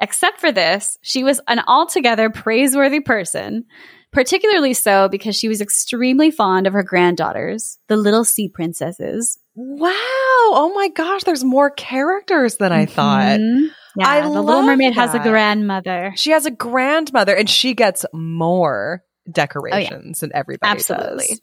Except 0.00 0.40
for 0.40 0.50
this, 0.52 0.98
she 1.02 1.22
was 1.24 1.40
an 1.48 1.60
altogether 1.66 2.28
praiseworthy 2.30 3.00
person, 3.00 3.64
particularly 4.12 4.74
so 4.74 5.08
because 5.08 5.36
she 5.36 5.48
was 5.48 5.60
extremely 5.60 6.30
fond 6.30 6.66
of 6.66 6.72
her 6.72 6.82
granddaughters, 6.82 7.78
the 7.88 7.96
little 7.96 8.24
sea 8.24 8.48
princesses. 8.48 9.38
Wow. 9.54 9.90
Oh 9.92 10.72
my 10.74 10.88
gosh, 10.88 11.22
there's 11.24 11.44
more 11.44 11.70
characters 11.70 12.56
than 12.56 12.72
I 12.72 12.86
thought. 12.86 13.38
Mhm. 13.38 13.68
Yeah, 13.96 14.08
I 14.08 14.20
the 14.22 14.28
Little 14.28 14.62
Mermaid 14.62 14.94
has 14.94 15.14
a 15.14 15.20
grandmother. 15.20 16.12
She 16.16 16.32
has 16.32 16.46
a 16.46 16.50
grandmother 16.50 17.34
and 17.34 17.48
she 17.48 17.74
gets 17.74 18.04
more 18.12 19.04
decorations 19.30 20.20
than 20.20 20.32
everybody 20.34 20.72
Absolutely. 20.72 21.26
does. 21.28 21.40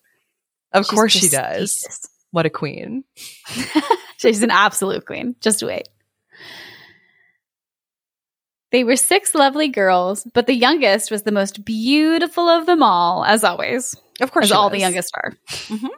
Of 0.74 0.86
She's 0.86 0.92
course 0.92 1.12
she 1.14 1.30
does. 1.30 2.10
What 2.32 2.46
a 2.46 2.50
queen. 2.50 3.04
She's 4.18 4.44
an 4.44 4.52
absolute 4.52 5.06
queen. 5.06 5.36
Just 5.42 5.64
wait. 5.64 5.88
They 8.72 8.84
were 8.84 8.96
six 8.96 9.36
lovely 9.36 9.68
girls, 9.68 10.26
but 10.34 10.48
the 10.48 10.54
youngest 10.56 11.12
was 11.12 11.24
the 11.24 11.32
most 11.32 11.66
beautiful 11.66 12.48
of 12.48 12.66
them 12.66 12.82
all, 12.82 13.26
as 13.26 13.44
always, 13.44 13.96
Of 14.22 14.32
course 14.32 14.46
as 14.46 14.52
all 14.54 14.70
was. 14.70 14.74
the 14.74 14.80
youngest 14.80 15.12
are. 15.16 15.34
Mhm. 15.50 15.90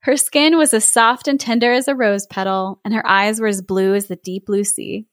Her 0.00 0.16
skin 0.16 0.56
was 0.56 0.72
as 0.72 0.84
soft 0.84 1.26
and 1.26 1.40
tender 1.40 1.72
as 1.72 1.88
a 1.88 1.94
rose 1.94 2.26
petal, 2.26 2.80
and 2.84 2.94
her 2.94 3.04
eyes 3.06 3.40
were 3.40 3.48
as 3.48 3.60
blue 3.62 3.94
as 3.94 4.06
the 4.06 4.14
deep 4.16 4.46
blue 4.46 4.62
sea. 4.62 5.06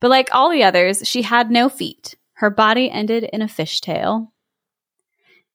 But 0.00 0.10
like 0.10 0.28
all 0.34 0.50
the 0.50 0.64
others, 0.64 1.06
she 1.08 1.22
had 1.22 1.50
no 1.50 1.68
feet. 1.68 2.16
Her 2.34 2.50
body 2.50 2.90
ended 2.90 3.22
in 3.32 3.40
a 3.40 3.46
fishtail. 3.46 4.28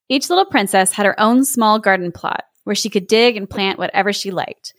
Each 0.08 0.30
little 0.30 0.46
princess 0.46 0.94
had 0.94 1.06
her 1.06 1.20
own 1.20 1.44
small 1.44 1.78
garden 1.80 2.14
plot 2.14 2.46
where 2.64 2.76
she 2.76 2.90
could 2.90 3.08
dig 3.08 3.36
and 3.36 3.50
plant 3.50 3.78
whatever 3.78 4.14
she 4.14 4.32
liked. 4.32 4.74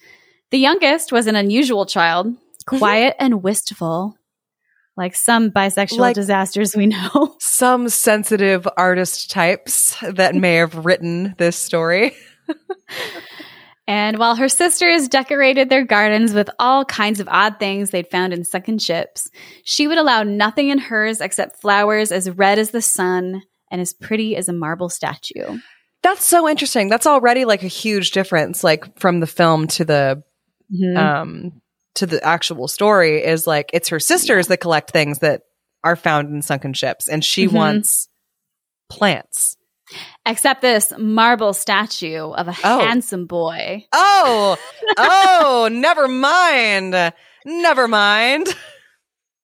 The 0.50 0.58
youngest 0.58 1.12
was 1.12 1.26
an 1.26 1.36
unusual 1.36 1.84
child, 1.84 2.34
quiet 2.66 3.14
and 3.18 3.42
wistful, 3.42 4.16
like 5.00 5.16
some 5.16 5.50
bisexual 5.50 5.98
Like- 5.98 6.14
disasters 6.14 6.76
we 6.76 6.86
know. 6.86 7.34
Some 7.40 7.88
sensitive 7.88 8.68
artist 8.76 9.30
types 9.30 9.96
that 10.02 10.34
may 10.36 10.54
have 10.56 10.84
written 10.84 11.34
this 11.38 11.56
story. 11.56 12.12
And 13.88 14.18
while 14.18 14.36
her 14.36 14.48
sisters 14.48 15.08
decorated 15.08 15.68
their 15.68 15.84
gardens 15.84 16.32
with 16.32 16.48
all 16.60 16.84
kinds 16.84 17.18
of 17.18 17.26
odd 17.28 17.58
things 17.58 17.90
they'd 17.90 18.08
found 18.10 18.32
in 18.32 18.44
sunken 18.44 18.78
ships, 18.78 19.28
she 19.64 19.88
would 19.88 19.98
allow 19.98 20.22
nothing 20.22 20.68
in 20.68 20.78
hers 20.78 21.20
except 21.20 21.60
flowers 21.60 22.12
as 22.12 22.30
red 22.30 22.58
as 22.60 22.70
the 22.70 22.82
sun 22.82 23.42
and 23.70 23.80
as 23.80 23.92
pretty 23.92 24.36
as 24.36 24.48
a 24.48 24.52
marble 24.52 24.88
statue. 24.88 25.58
That's 26.02 26.24
so 26.24 26.48
interesting. 26.48 26.88
That's 26.88 27.06
already 27.06 27.44
like 27.44 27.64
a 27.64 27.68
huge 27.68 28.12
difference, 28.12 28.62
like 28.62 28.98
from 29.00 29.18
the 29.20 29.26
film 29.26 29.66
to 29.68 29.84
the 29.84 30.22
Mm-hmm. 30.72 30.96
um 30.96 31.60
to 31.96 32.06
the 32.06 32.22
actual 32.24 32.68
story 32.68 33.22
is 33.24 33.46
like 33.46 33.70
it's 33.72 33.88
her 33.88 34.00
sisters 34.00 34.48
that 34.48 34.58
collect 34.58 34.90
things 34.90 35.18
that 35.20 35.42
are 35.82 35.96
found 35.96 36.28
in 36.28 36.42
sunken 36.42 36.72
ships 36.72 37.08
and 37.08 37.24
she 37.24 37.46
Mhm. 37.48 37.52
wants 37.52 38.08
plants. 38.88 39.56
Except 40.24 40.62
this 40.62 40.92
marble 40.98 41.52
statue 41.52 42.30
of 42.30 42.46
a 42.48 42.54
Oh. 42.62 42.78
handsome 42.80 43.26
boy. 43.26 43.86
Oh, 43.92 44.56
oh, 44.98 45.68
never 45.72 46.06
mind. 46.06 46.94
Never 47.44 47.88
mind. 47.88 48.46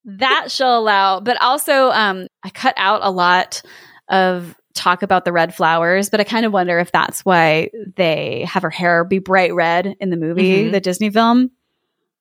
That 0.04 0.52
she'll 0.52 0.78
allow, 0.78 1.18
but 1.20 1.40
also 1.42 1.90
um, 1.90 2.28
I 2.44 2.50
cut 2.50 2.74
out 2.76 3.00
a 3.02 3.10
lot 3.10 3.62
of 4.08 4.54
talk 4.74 5.02
about 5.02 5.24
the 5.24 5.32
red 5.32 5.52
flowers, 5.54 6.10
but 6.10 6.20
I 6.20 6.24
kind 6.24 6.46
of 6.46 6.52
wonder 6.52 6.78
if 6.78 6.92
that's 6.92 7.24
why 7.24 7.70
they 7.96 8.44
have 8.48 8.62
her 8.62 8.70
hair 8.70 9.02
be 9.04 9.18
bright 9.18 9.52
red 9.54 9.94
in 9.98 10.10
the 10.10 10.16
movie, 10.16 10.66
Mhm. 10.66 10.72
the 10.72 10.80
Disney 10.80 11.10
film, 11.10 11.50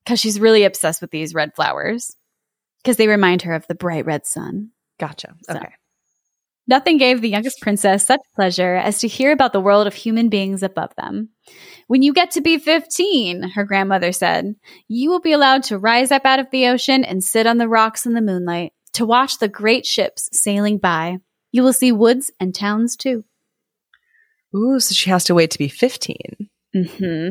because 0.06 0.20
she's 0.20 0.40
really 0.40 0.64
obsessed 0.64 1.02
with 1.02 1.12
these 1.12 1.34
red 1.34 1.56
flowers 1.56 2.16
because 2.84 2.98
they 2.98 3.08
remind 3.08 3.42
her 3.42 3.54
of 3.54 3.66
the 3.68 3.76
bright 3.76 4.06
red 4.06 4.26
sun. 4.26 4.70
Gotcha. 5.00 5.36
So. 5.44 5.56
Okay. 5.56 5.74
Nothing 6.68 6.98
gave 6.98 7.22
the 7.22 7.30
youngest 7.30 7.62
princess 7.62 8.06
such 8.06 8.22
pleasure 8.36 8.76
as 8.76 9.00
to 9.00 9.08
hear 9.08 9.32
about 9.32 9.54
the 9.54 9.60
world 9.60 9.86
of 9.86 9.94
human 9.94 10.30
beings 10.30 10.64
above 10.64 10.96
them. 10.96 11.30
When 11.88 12.02
you 12.02 12.12
get 12.12 12.32
to 12.32 12.42
be 12.42 12.58
15, 12.58 13.50
her 13.50 13.64
grandmother 13.66 14.12
said, 14.12 14.56
you 14.88 15.12
will 15.12 15.20
be 15.20 15.32
allowed 15.32 15.64
to 15.64 15.78
rise 15.78 16.12
up 16.12 16.26
out 16.26 16.40
of 16.40 16.50
the 16.50 16.68
ocean 16.68 17.04
and 17.04 17.24
sit 17.24 17.46
on 17.46 17.60
the 17.60 17.68
rocks 17.68 18.08
in 18.08 18.14
the 18.14 18.22
moonlight 18.22 18.74
to 18.94 19.06
watch 19.06 19.38
the 19.38 19.48
great 19.48 19.86
ships 19.86 20.28
sailing 20.32 20.80
by. 20.80 21.18
You 21.52 21.62
will 21.62 21.74
see 21.74 21.92
woods 21.92 22.32
and 22.40 22.56
towns 22.56 22.96
too. 22.96 23.24
Ooh, 24.56 24.80
so 24.80 24.96
she 24.96 25.12
has 25.12 25.26
to 25.26 25.36
wait 25.36 25.52
to 25.52 25.60
be 25.60 25.68
15. 25.68 26.50
hmm 26.74 27.30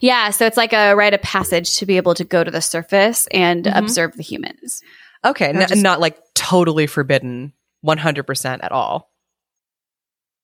Yeah, 0.00 0.30
so 0.30 0.46
it's 0.46 0.56
like 0.56 0.72
a 0.72 0.94
rite 0.94 1.14
of 1.14 1.22
passage 1.22 1.76
to 1.78 1.86
be 1.86 1.96
able 1.96 2.14
to 2.14 2.24
go 2.24 2.42
to 2.44 2.50
the 2.50 2.60
surface 2.60 3.26
and 3.32 3.64
Mhm. 3.64 3.76
observe 3.78 4.16
the 4.16 4.22
humans. 4.22 4.80
Okay. 5.24 5.46
N- 5.48 5.66
just- 5.68 5.82
not 5.82 6.00
like 6.00 6.18
totally 6.34 6.86
forbidden 6.86 7.52
100% 7.84 8.62
at 8.62 8.72
all. 8.72 9.10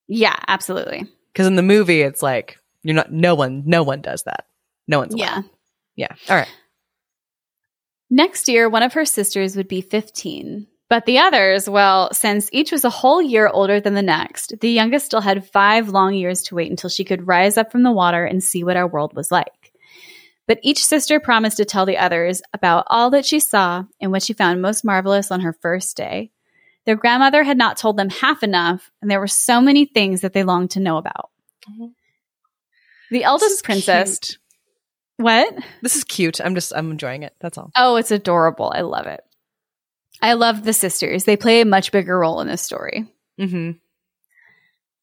Yeah, 0.09 0.37
absolutely. 0.49 1.07
Because 1.33 1.47
in 1.47 1.57
the 1.57 1.63
movie, 1.63 2.03
it's 2.03 2.23
like, 2.23 2.59
you're 2.83 2.95
not, 2.97 3.13
no 3.13 3.35
one, 3.35 3.63
no 3.67 3.83
one 3.83 4.01
does 4.01 4.23
that. 4.25 4.47
No 4.89 4.99
one's 4.99 5.15
allowed. 5.15 5.45
Yeah. 5.97 6.09
Yeah. 6.09 6.15
All 6.29 6.37
right. 6.37 6.49
Next 8.11 8.49
year, 8.49 8.69
one 8.69 8.83
of 8.83 8.95
her 8.95 9.05
sisters 9.05 9.57
would 9.57 9.69
be 9.69 9.81
15. 9.83 10.67
But 10.91 11.07
the 11.07 11.19
others, 11.19 11.71
well, 11.71 12.13
since 12.13 12.51
each 12.53 12.73
was 12.73 12.85
a 12.85 12.91
whole 12.91 13.23
year 13.23 13.47
older 13.47 13.79
than 13.81 13.95
the 13.95 14.03
next, 14.03 14.59
the 14.61 14.69
youngest 14.69 15.07
still 15.07 15.21
had 15.21 15.49
five 15.49 15.89
long 15.89 16.15
years 16.15 16.43
to 16.43 16.57
wait 16.57 16.69
until 16.69 16.91
she 16.91 17.05
could 17.05 17.29
rise 17.29 17.57
up 17.57 17.71
from 17.71 17.85
the 17.85 17.93
water 17.93 18.25
and 18.25 18.43
see 18.43 18.65
what 18.65 18.77
our 18.77 18.89
world 18.89 19.15
was 19.15 19.31
like. 19.31 19.73
But 20.49 20.59
each 20.65 20.85
sister 20.85 21.21
promised 21.21 21.59
to 21.59 21.65
tell 21.65 21.87
the 21.87 21.97
others 21.97 22.43
about 22.53 22.87
all 22.89 23.11
that 23.11 23.25
she 23.25 23.39
saw 23.39 23.85
and 24.01 24.11
what 24.11 24.25
she 24.25 24.33
found 24.33 24.61
most 24.61 24.85
marvelous 24.85 25.31
on 25.31 25.43
her 25.43 25.53
first 25.53 25.97
day. 25.97 26.33
Their 26.87 26.97
grandmother 26.97 27.45
had 27.45 27.57
not 27.57 27.77
told 27.77 27.97
them 27.97 28.11
half 28.11 28.43
enough, 28.43 28.91
and 29.01 29.09
there 29.09 29.21
were 29.21 29.29
so 29.29 29.61
many 29.61 29.85
things 29.85 30.23
that 30.23 30.33
they 30.33 30.43
longed 30.43 30.73
to 30.73 30.81
know 30.81 30.97
about. 30.97 31.31
Mm-hmm. 31.71 31.87
The 33.13 33.23
eldest 33.23 33.63
princess. 33.63 34.19
Cute. 34.19 34.39
What? 35.19 35.55
This 35.83 35.95
is 35.95 36.03
cute. 36.03 36.41
I'm 36.41 36.57
just 36.57 36.73
I'm 36.75 36.91
enjoying 36.91 37.23
it. 37.23 37.35
That's 37.39 37.59
all. 37.59 37.71
Oh, 37.77 37.95
it's 37.95 38.11
adorable. 38.11 38.73
I 38.75 38.81
love 38.81 39.07
it. 39.07 39.21
I 40.23 40.35
love 40.35 40.65
the 40.65 40.73
sisters. 40.73 41.25
They 41.25 41.37
play 41.37 41.61
a 41.61 41.67
much 41.67 41.93
bigger 41.93 42.19
role 42.19 42.41
in 42.41 42.49
this 42.49 42.63
story. 42.63 43.07
Mm-hmm. 43.41 43.73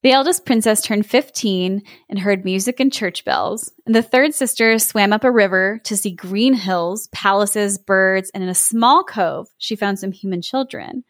The 0.03 0.11
eldest 0.11 0.45
princess 0.45 0.81
turned 0.81 1.07
15 1.07 1.81
and 2.07 2.19
heard 2.19 2.45
music 2.45 2.79
and 2.79 2.93
church 2.93 3.25
bells, 3.25 3.73
and 3.85 3.95
the 3.95 4.03
third 4.03 4.33
sister 4.33 4.77
swam 4.77 5.11
up 5.11 5.23
a 5.23 5.31
river 5.31 5.81
to 5.85 5.97
see 5.97 6.11
green 6.11 6.53
hills, 6.53 7.07
palaces, 7.11 7.79
birds, 7.79 8.29
and 8.33 8.43
in 8.43 8.49
a 8.49 8.55
small 8.55 9.03
cove, 9.03 9.47
she 9.57 9.75
found 9.75 9.97
some 9.97 10.11
human 10.11 10.41
children. 10.41 11.03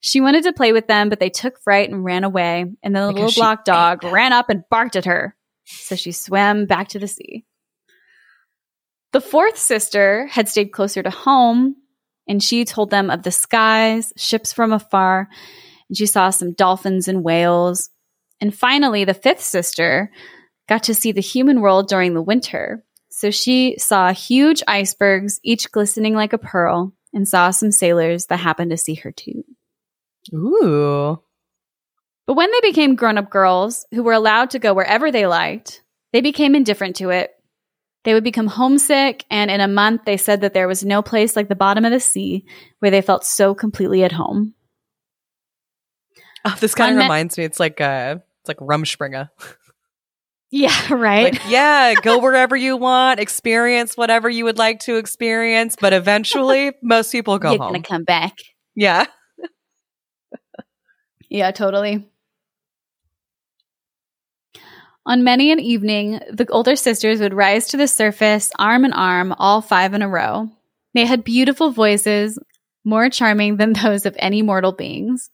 She 0.00 0.22
wanted 0.22 0.44
to 0.44 0.52
play 0.52 0.72
with 0.72 0.86
them, 0.86 1.10
but 1.10 1.20
they 1.20 1.30
took 1.30 1.60
fright 1.60 1.90
and 1.90 2.04
ran 2.04 2.24
away, 2.24 2.64
and 2.82 2.96
then 2.96 3.06
the 3.06 3.12
Because 3.12 3.36
little 3.36 3.42
black 3.42 3.64
dog 3.64 4.02
ran 4.04 4.32
up 4.32 4.48
and 4.48 4.64
barked 4.70 4.96
at 4.96 5.04
her. 5.04 5.36
So 5.64 5.94
she 5.94 6.12
swam 6.12 6.66
back 6.66 6.88
to 6.88 6.98
the 6.98 7.08
sea. 7.08 7.44
The 9.12 9.20
fourth 9.20 9.58
sister 9.58 10.26
had 10.26 10.48
stayed 10.48 10.72
closer 10.72 11.02
to 11.02 11.10
home, 11.10 11.76
and 12.26 12.42
she 12.42 12.64
told 12.64 12.90
them 12.90 13.10
of 13.10 13.22
the 13.22 13.30
skies, 13.30 14.12
ships 14.16 14.52
from 14.52 14.72
afar, 14.72 15.28
and 15.88 15.96
she 15.96 16.06
saw 16.06 16.30
some 16.30 16.52
dolphins 16.52 17.08
and 17.08 17.24
whales. 17.24 17.90
And 18.40 18.54
finally, 18.54 19.04
the 19.04 19.14
fifth 19.14 19.42
sister 19.42 20.10
got 20.68 20.84
to 20.84 20.94
see 20.94 21.12
the 21.12 21.20
human 21.20 21.60
world 21.60 21.88
during 21.88 22.14
the 22.14 22.22
winter. 22.22 22.84
So 23.10 23.30
she 23.30 23.76
saw 23.78 24.12
huge 24.12 24.62
icebergs, 24.66 25.38
each 25.44 25.70
glistening 25.70 26.14
like 26.14 26.32
a 26.32 26.38
pearl, 26.38 26.94
and 27.12 27.28
saw 27.28 27.50
some 27.50 27.70
sailors 27.70 28.26
that 28.26 28.38
happened 28.38 28.70
to 28.70 28.76
see 28.76 28.94
her 28.94 29.12
too. 29.12 29.44
Ooh. 30.32 31.20
But 32.26 32.34
when 32.34 32.50
they 32.50 32.68
became 32.68 32.96
grown 32.96 33.18
up 33.18 33.30
girls 33.30 33.86
who 33.92 34.02
were 34.02 34.14
allowed 34.14 34.50
to 34.50 34.58
go 34.58 34.72
wherever 34.72 35.12
they 35.12 35.26
liked, 35.26 35.82
they 36.12 36.22
became 36.22 36.54
indifferent 36.54 36.96
to 36.96 37.10
it. 37.10 37.33
They 38.04 38.14
would 38.14 38.24
become 38.24 38.46
homesick, 38.46 39.24
and 39.30 39.50
in 39.50 39.60
a 39.60 39.68
month, 39.68 40.02
they 40.04 40.16
said 40.16 40.42
that 40.42 40.54
there 40.54 40.68
was 40.68 40.84
no 40.84 41.02
place 41.02 41.36
like 41.36 41.48
the 41.48 41.54
bottom 41.56 41.84
of 41.84 41.90
the 41.90 42.00
sea 42.00 42.44
where 42.78 42.90
they 42.90 43.02
felt 43.02 43.24
so 43.24 43.54
completely 43.54 44.04
at 44.04 44.12
home. 44.12 44.54
Oh, 46.44 46.54
this 46.60 46.74
kind 46.74 46.92
of 46.96 47.02
reminds 47.02 47.38
me. 47.38 47.44
It's 47.44 47.58
like 47.58 47.80
uh, 47.80 48.16
it's 48.40 48.48
like 48.48 48.58
Rumspringa. 48.58 49.30
Yeah, 50.50 50.94
right. 50.94 51.32
Like, 51.32 51.42
yeah, 51.48 51.94
go 52.00 52.20
wherever 52.20 52.54
you 52.54 52.76
want, 52.76 53.18
experience 53.18 53.96
whatever 53.96 54.30
you 54.30 54.44
would 54.44 54.56
like 54.56 54.78
to 54.80 54.98
experience, 54.98 55.74
but 55.80 55.92
eventually, 55.92 56.70
most 56.82 57.10
people 57.10 57.40
go 57.40 57.50
You're 57.50 57.58
home. 57.58 57.72
gonna 57.72 57.82
come 57.82 58.04
back. 58.04 58.34
yeah. 58.76 59.06
Yeah, 61.28 61.50
totally. 61.50 62.08
On 65.06 65.22
many 65.24 65.52
an 65.52 65.60
evening, 65.60 66.20
the 66.32 66.46
older 66.48 66.76
sisters 66.76 67.20
would 67.20 67.34
rise 67.34 67.68
to 67.68 67.76
the 67.76 67.86
surface, 67.88 68.50
arm 68.58 68.84
in 68.84 68.92
arm, 68.92 69.34
all 69.38 69.60
five 69.60 69.92
in 69.94 70.00
a 70.02 70.08
row. 70.08 70.48
They 70.94 71.04
had 71.04 71.24
beautiful 71.24 71.70
voices, 71.70 72.38
more 72.84 73.10
charming 73.10 73.56
than 73.58 73.72
those 73.82 74.06
of 74.06 74.16
any 74.18 74.42
mortal 74.42 74.72
beings. 74.72 75.28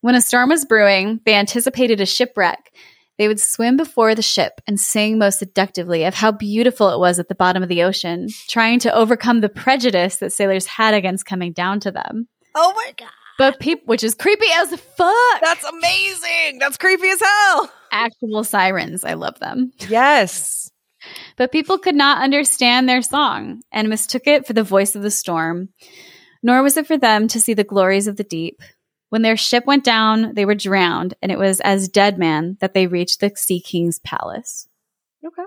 When 0.00 0.14
a 0.14 0.20
storm 0.22 0.48
was 0.50 0.64
brewing, 0.64 1.20
they 1.26 1.34
anticipated 1.34 2.00
a 2.00 2.06
shipwreck. 2.06 2.72
They 3.18 3.28
would 3.28 3.40
swim 3.40 3.76
before 3.76 4.14
the 4.14 4.22
ship 4.22 4.60
and 4.66 4.78
sing 4.78 5.18
most 5.18 5.38
seductively 5.38 6.04
of 6.04 6.14
how 6.14 6.32
beautiful 6.32 6.90
it 6.90 6.98
was 6.98 7.18
at 7.18 7.28
the 7.28 7.34
bottom 7.34 7.62
of 7.62 7.68
the 7.68 7.82
ocean, 7.82 8.28
trying 8.48 8.78
to 8.80 8.94
overcome 8.94 9.40
the 9.40 9.48
prejudice 9.48 10.16
that 10.16 10.32
sailors 10.32 10.66
had 10.66 10.92
against 10.94 11.24
coming 11.26 11.52
down 11.52 11.80
to 11.80 11.90
them. 11.90 12.28
Oh 12.54 12.72
my 12.76 12.92
god, 12.96 13.08
But 13.38 13.58
people, 13.58 13.84
which 13.86 14.04
is 14.04 14.14
creepy 14.14 14.46
as 14.56 14.68
fuck. 14.78 15.40
that's 15.42 15.64
amazing. 15.64 16.58
That's 16.60 16.76
creepy 16.76 17.08
as 17.08 17.20
hell. 17.20 17.72
Actual 18.04 18.44
sirens. 18.44 19.04
I 19.04 19.14
love 19.14 19.38
them. 19.40 19.72
Yes. 19.88 20.70
But 21.36 21.52
people 21.52 21.78
could 21.78 21.94
not 21.94 22.22
understand 22.22 22.88
their 22.88 23.02
song 23.02 23.62
and 23.72 23.88
mistook 23.88 24.26
it 24.26 24.46
for 24.46 24.52
the 24.52 24.62
voice 24.62 24.94
of 24.94 25.02
the 25.02 25.10
storm. 25.10 25.70
Nor 26.42 26.62
was 26.62 26.76
it 26.76 26.86
for 26.86 26.98
them 26.98 27.28
to 27.28 27.40
see 27.40 27.54
the 27.54 27.64
glories 27.64 28.06
of 28.06 28.16
the 28.16 28.24
deep. 28.24 28.60
When 29.08 29.22
their 29.22 29.36
ship 29.36 29.66
went 29.66 29.84
down, 29.84 30.34
they 30.34 30.44
were 30.44 30.54
drowned, 30.54 31.14
and 31.22 31.30
it 31.30 31.38
was 31.38 31.60
as 31.60 31.88
dead 31.88 32.18
man 32.18 32.56
that 32.60 32.74
they 32.74 32.86
reached 32.86 33.20
the 33.20 33.32
Sea 33.36 33.60
King's 33.60 34.00
palace. 34.00 34.68
Okay. 35.24 35.44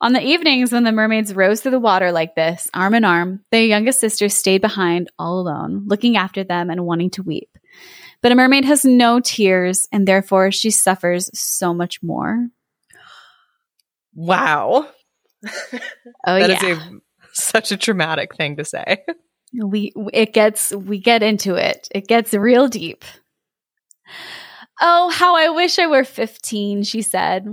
On 0.00 0.12
the 0.12 0.20
evenings 0.20 0.72
when 0.72 0.82
the 0.84 0.92
mermaids 0.92 1.34
rose 1.34 1.60
through 1.60 1.70
the 1.72 1.80
water 1.80 2.10
like 2.10 2.34
this, 2.34 2.68
arm 2.74 2.94
in 2.94 3.04
arm, 3.04 3.44
their 3.52 3.64
youngest 3.64 4.00
sister 4.00 4.28
stayed 4.28 4.60
behind 4.60 5.10
all 5.18 5.38
alone, 5.38 5.84
looking 5.86 6.16
after 6.16 6.42
them 6.42 6.70
and 6.70 6.84
wanting 6.84 7.10
to 7.10 7.22
weep. 7.22 7.51
But 8.22 8.32
a 8.32 8.34
mermaid 8.36 8.64
has 8.64 8.84
no 8.84 9.18
tears, 9.20 9.88
and 9.92 10.06
therefore 10.06 10.52
she 10.52 10.70
suffers 10.70 11.28
so 11.38 11.74
much 11.74 12.02
more. 12.02 12.48
Wow. 14.14 14.88
Oh 16.24 16.38
That 16.38 16.50
yeah. 16.50 16.66
is 16.66 16.78
a 16.78 16.90
such 17.32 17.72
a 17.72 17.76
traumatic 17.76 18.36
thing 18.36 18.56
to 18.56 18.64
say. 18.64 19.04
we 19.52 19.92
it 20.12 20.32
gets 20.32 20.72
we 20.72 20.98
get 21.00 21.22
into 21.22 21.56
it 21.56 21.88
it 21.92 22.06
gets 22.06 22.32
real 22.32 22.68
deep 22.68 23.04
oh 24.80 25.10
how 25.10 25.36
i 25.36 25.48
wish 25.50 25.78
i 25.78 25.86
were 25.86 26.04
15 26.04 26.82
she 26.84 27.02
said 27.02 27.46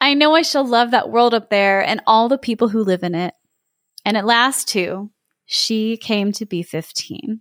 i 0.00 0.14
know 0.14 0.34
i 0.34 0.42
shall 0.42 0.66
love 0.66 0.90
that 0.92 1.10
world 1.10 1.34
up 1.34 1.50
there 1.50 1.80
and 1.84 2.00
all 2.06 2.28
the 2.28 2.38
people 2.38 2.68
who 2.68 2.82
live 2.82 3.02
in 3.02 3.14
it 3.14 3.34
and 4.04 4.16
at 4.16 4.24
last 4.26 4.66
too 4.68 5.10
she 5.44 5.96
came 5.96 6.32
to 6.32 6.46
be 6.46 6.62
15 6.62 7.40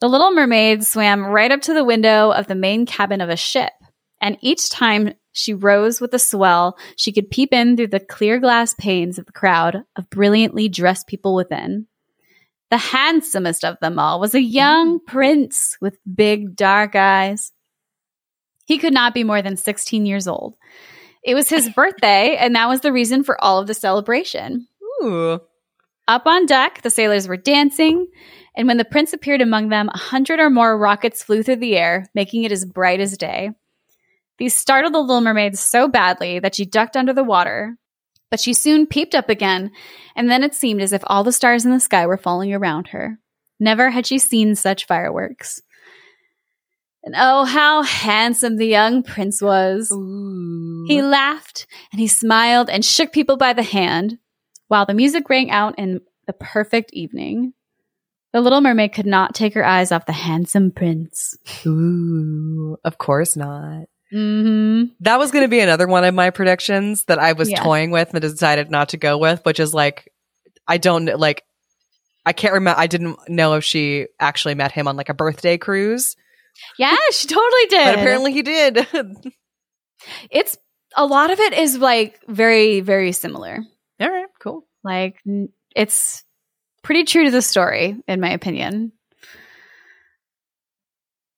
the 0.00 0.08
little 0.08 0.32
mermaid 0.32 0.84
swam 0.84 1.24
right 1.24 1.50
up 1.50 1.62
to 1.62 1.74
the 1.74 1.84
window 1.84 2.30
of 2.30 2.46
the 2.46 2.54
main 2.54 2.86
cabin 2.86 3.20
of 3.20 3.28
a 3.28 3.36
ship 3.36 3.72
and 4.20 4.36
each 4.40 4.68
time 4.68 5.14
she 5.32 5.54
rose 5.54 6.00
with 6.00 6.10
the 6.10 6.18
swell, 6.18 6.76
she 6.96 7.12
could 7.12 7.30
peep 7.30 7.52
in 7.52 7.76
through 7.76 7.88
the 7.88 8.00
clear 8.00 8.38
glass 8.38 8.74
panes 8.74 9.18
of 9.18 9.26
the 9.26 9.32
crowd 9.32 9.84
of 9.96 10.10
brilliantly 10.10 10.68
dressed 10.68 11.06
people 11.06 11.34
within. 11.34 11.86
The 12.70 12.78
handsomest 12.78 13.64
of 13.64 13.78
them 13.80 13.98
all 13.98 14.20
was 14.20 14.34
a 14.34 14.42
young 14.42 15.00
prince 15.04 15.76
with 15.80 15.98
big 16.12 16.54
dark 16.54 16.94
eyes. 16.94 17.52
He 18.66 18.78
could 18.78 18.92
not 18.92 19.14
be 19.14 19.24
more 19.24 19.42
than 19.42 19.56
16 19.56 20.06
years 20.06 20.28
old. 20.28 20.54
It 21.24 21.34
was 21.34 21.48
his 21.48 21.68
birthday, 21.70 22.36
and 22.36 22.54
that 22.54 22.68
was 22.68 22.80
the 22.80 22.92
reason 22.92 23.24
for 23.24 23.42
all 23.42 23.58
of 23.58 23.66
the 23.66 23.74
celebration. 23.74 24.68
Ooh. 25.02 25.40
Up 26.06 26.26
on 26.26 26.46
deck, 26.46 26.82
the 26.82 26.90
sailors 26.90 27.28
were 27.28 27.36
dancing, 27.36 28.06
and 28.56 28.66
when 28.66 28.76
the 28.76 28.84
prince 28.84 29.12
appeared 29.12 29.40
among 29.40 29.68
them, 29.68 29.88
a 29.88 29.98
hundred 29.98 30.40
or 30.40 30.50
more 30.50 30.76
rockets 30.76 31.22
flew 31.22 31.42
through 31.42 31.56
the 31.56 31.76
air, 31.76 32.06
making 32.14 32.44
it 32.44 32.52
as 32.52 32.64
bright 32.64 33.00
as 33.00 33.16
day. 33.16 33.50
These 34.38 34.56
startled 34.56 34.94
the 34.94 35.00
little 35.00 35.20
mermaid 35.20 35.58
so 35.58 35.86
badly 35.88 36.38
that 36.38 36.54
she 36.54 36.64
ducked 36.64 36.96
under 36.96 37.12
the 37.12 37.24
water, 37.24 37.76
but 38.30 38.40
she 38.40 38.54
soon 38.54 38.86
peeped 38.86 39.14
up 39.14 39.28
again, 39.28 39.70
and 40.16 40.30
then 40.30 40.42
it 40.42 40.54
seemed 40.54 40.80
as 40.80 40.92
if 40.92 41.02
all 41.06 41.24
the 41.24 41.32
stars 41.32 41.64
in 41.64 41.72
the 41.72 41.80
sky 41.80 42.06
were 42.06 42.16
falling 42.16 42.52
around 42.52 42.88
her. 42.88 43.18
Never 43.58 43.90
had 43.90 44.06
she 44.06 44.18
seen 44.18 44.54
such 44.54 44.86
fireworks. 44.86 45.60
And 47.02 47.14
oh, 47.16 47.44
how 47.44 47.82
handsome 47.82 48.56
the 48.56 48.66
young 48.66 49.02
prince 49.02 49.40
was! 49.40 49.90
Ooh. 49.92 50.84
He 50.86 51.02
laughed 51.02 51.66
and 51.92 52.00
he 52.00 52.06
smiled 52.06 52.68
and 52.70 52.84
shook 52.84 53.12
people 53.12 53.36
by 53.36 53.52
the 53.52 53.62
hand 53.62 54.18
while 54.68 54.86
the 54.86 54.94
music 54.94 55.28
rang 55.28 55.50
out 55.50 55.78
in 55.78 56.00
the 56.26 56.32
perfect 56.32 56.92
evening. 56.92 57.52
The 58.32 58.40
little 58.40 58.60
mermaid 58.60 58.92
could 58.92 59.06
not 59.06 59.34
take 59.34 59.54
her 59.54 59.64
eyes 59.64 59.90
off 59.92 60.06
the 60.06 60.12
handsome 60.12 60.70
prince. 60.70 61.36
Ooh. 61.66 62.76
Of 62.84 62.96
course 62.98 63.36
not. 63.36 63.86
hmm 64.12 64.84
That 65.00 65.18
was 65.18 65.30
going 65.32 65.44
to 65.44 65.48
be 65.48 65.60
another 65.60 65.86
one 65.88 66.04
of 66.04 66.14
my 66.14 66.30
predictions 66.30 67.04
that 67.04 67.18
I 67.18 67.32
was 67.32 67.50
Yeah. 67.50 67.62
toying 67.62 67.90
with 67.90 68.12
and 68.12 68.20
decided 68.20 68.70
not 68.70 68.90
to 68.90 68.96
go 68.96 69.18
with, 69.18 69.44
which 69.44 69.58
is 69.60 69.74
like, 69.74 70.12
I 70.68 70.78
don't 70.78 71.06
like, 71.18 71.42
I 72.24 72.32
can't 72.32 72.54
remember. 72.54 72.78
I 72.80 72.86
didn't 72.86 73.16
know 73.28 73.54
if 73.54 73.64
she 73.64 74.06
actually 74.20 74.54
met 74.54 74.72
him 74.72 74.86
on 74.86 74.96
like 74.96 75.08
a 75.08 75.14
birthday 75.14 75.58
cruise, 75.58 76.14
Yeah, 76.78 76.94
she 77.12 77.26
totally 77.26 77.66
did. 77.68 77.84
but 77.84 77.94
apparently 77.94 78.32
he 78.32 78.42
did. 78.42 78.86
it's 80.30 80.56
a 80.96 81.06
lot 81.06 81.30
of 81.30 81.40
it 81.40 81.52
is 81.54 81.78
like 81.78 82.20
very, 82.28 82.80
very 82.80 83.12
similar. 83.12 83.58
All 84.00 84.10
right, 84.10 84.26
cool. 84.40 84.66
Like 84.84 85.16
it's 85.74 86.24
pretty 86.82 87.04
true 87.04 87.24
to 87.24 87.30
the 87.30 87.42
story, 87.42 87.96
in 88.06 88.20
my 88.20 88.30
opinion. 88.30 88.92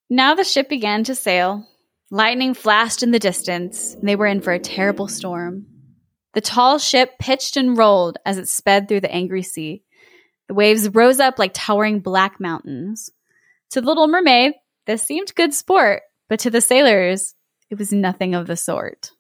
Now 0.09 0.35
the 0.35 0.45
ship 0.45 0.69
began 0.69 1.05
to 1.05 1.15
sail. 1.15 1.67
Lightning 2.11 2.53
flashed 2.53 3.03
in 3.03 3.11
the 3.11 3.19
distance, 3.19 3.95
and 3.95 4.07
they 4.07 4.17
were 4.17 4.27
in 4.27 4.43
for 4.43 4.53
a 4.53 4.59
terrible 4.59 5.09
storm. 5.09 5.67
The 6.35 6.41
tall 6.41 6.79
ship 6.79 7.19
pitched 7.19 7.57
and 7.57 7.77
rolled 7.77 8.19
as 8.25 8.39
it 8.39 8.49
sped 8.49 8.89
through 8.89 9.01
the 9.01 9.13
angry 9.13 9.43
sea. 9.43 9.83
The 10.49 10.55
waves 10.55 10.89
rose 10.89 11.21
up 11.21 11.39
like 11.39 11.53
towering 11.55 12.01
black 12.01 12.41
mountains. 12.41 13.11
To 13.71 13.81
the 13.81 13.87
little 13.87 14.09
mermaid, 14.09 14.53
this 14.87 15.03
seemed 15.03 15.35
good 15.35 15.55
sport, 15.55 16.03
but 16.29 16.41
to 16.41 16.51
the 16.51 16.61
sailors, 16.61 17.35
it 17.71 17.79
was 17.79 17.93
nothing 17.93 18.35
of 18.35 18.47
the 18.47 18.57
sort. 18.57 19.13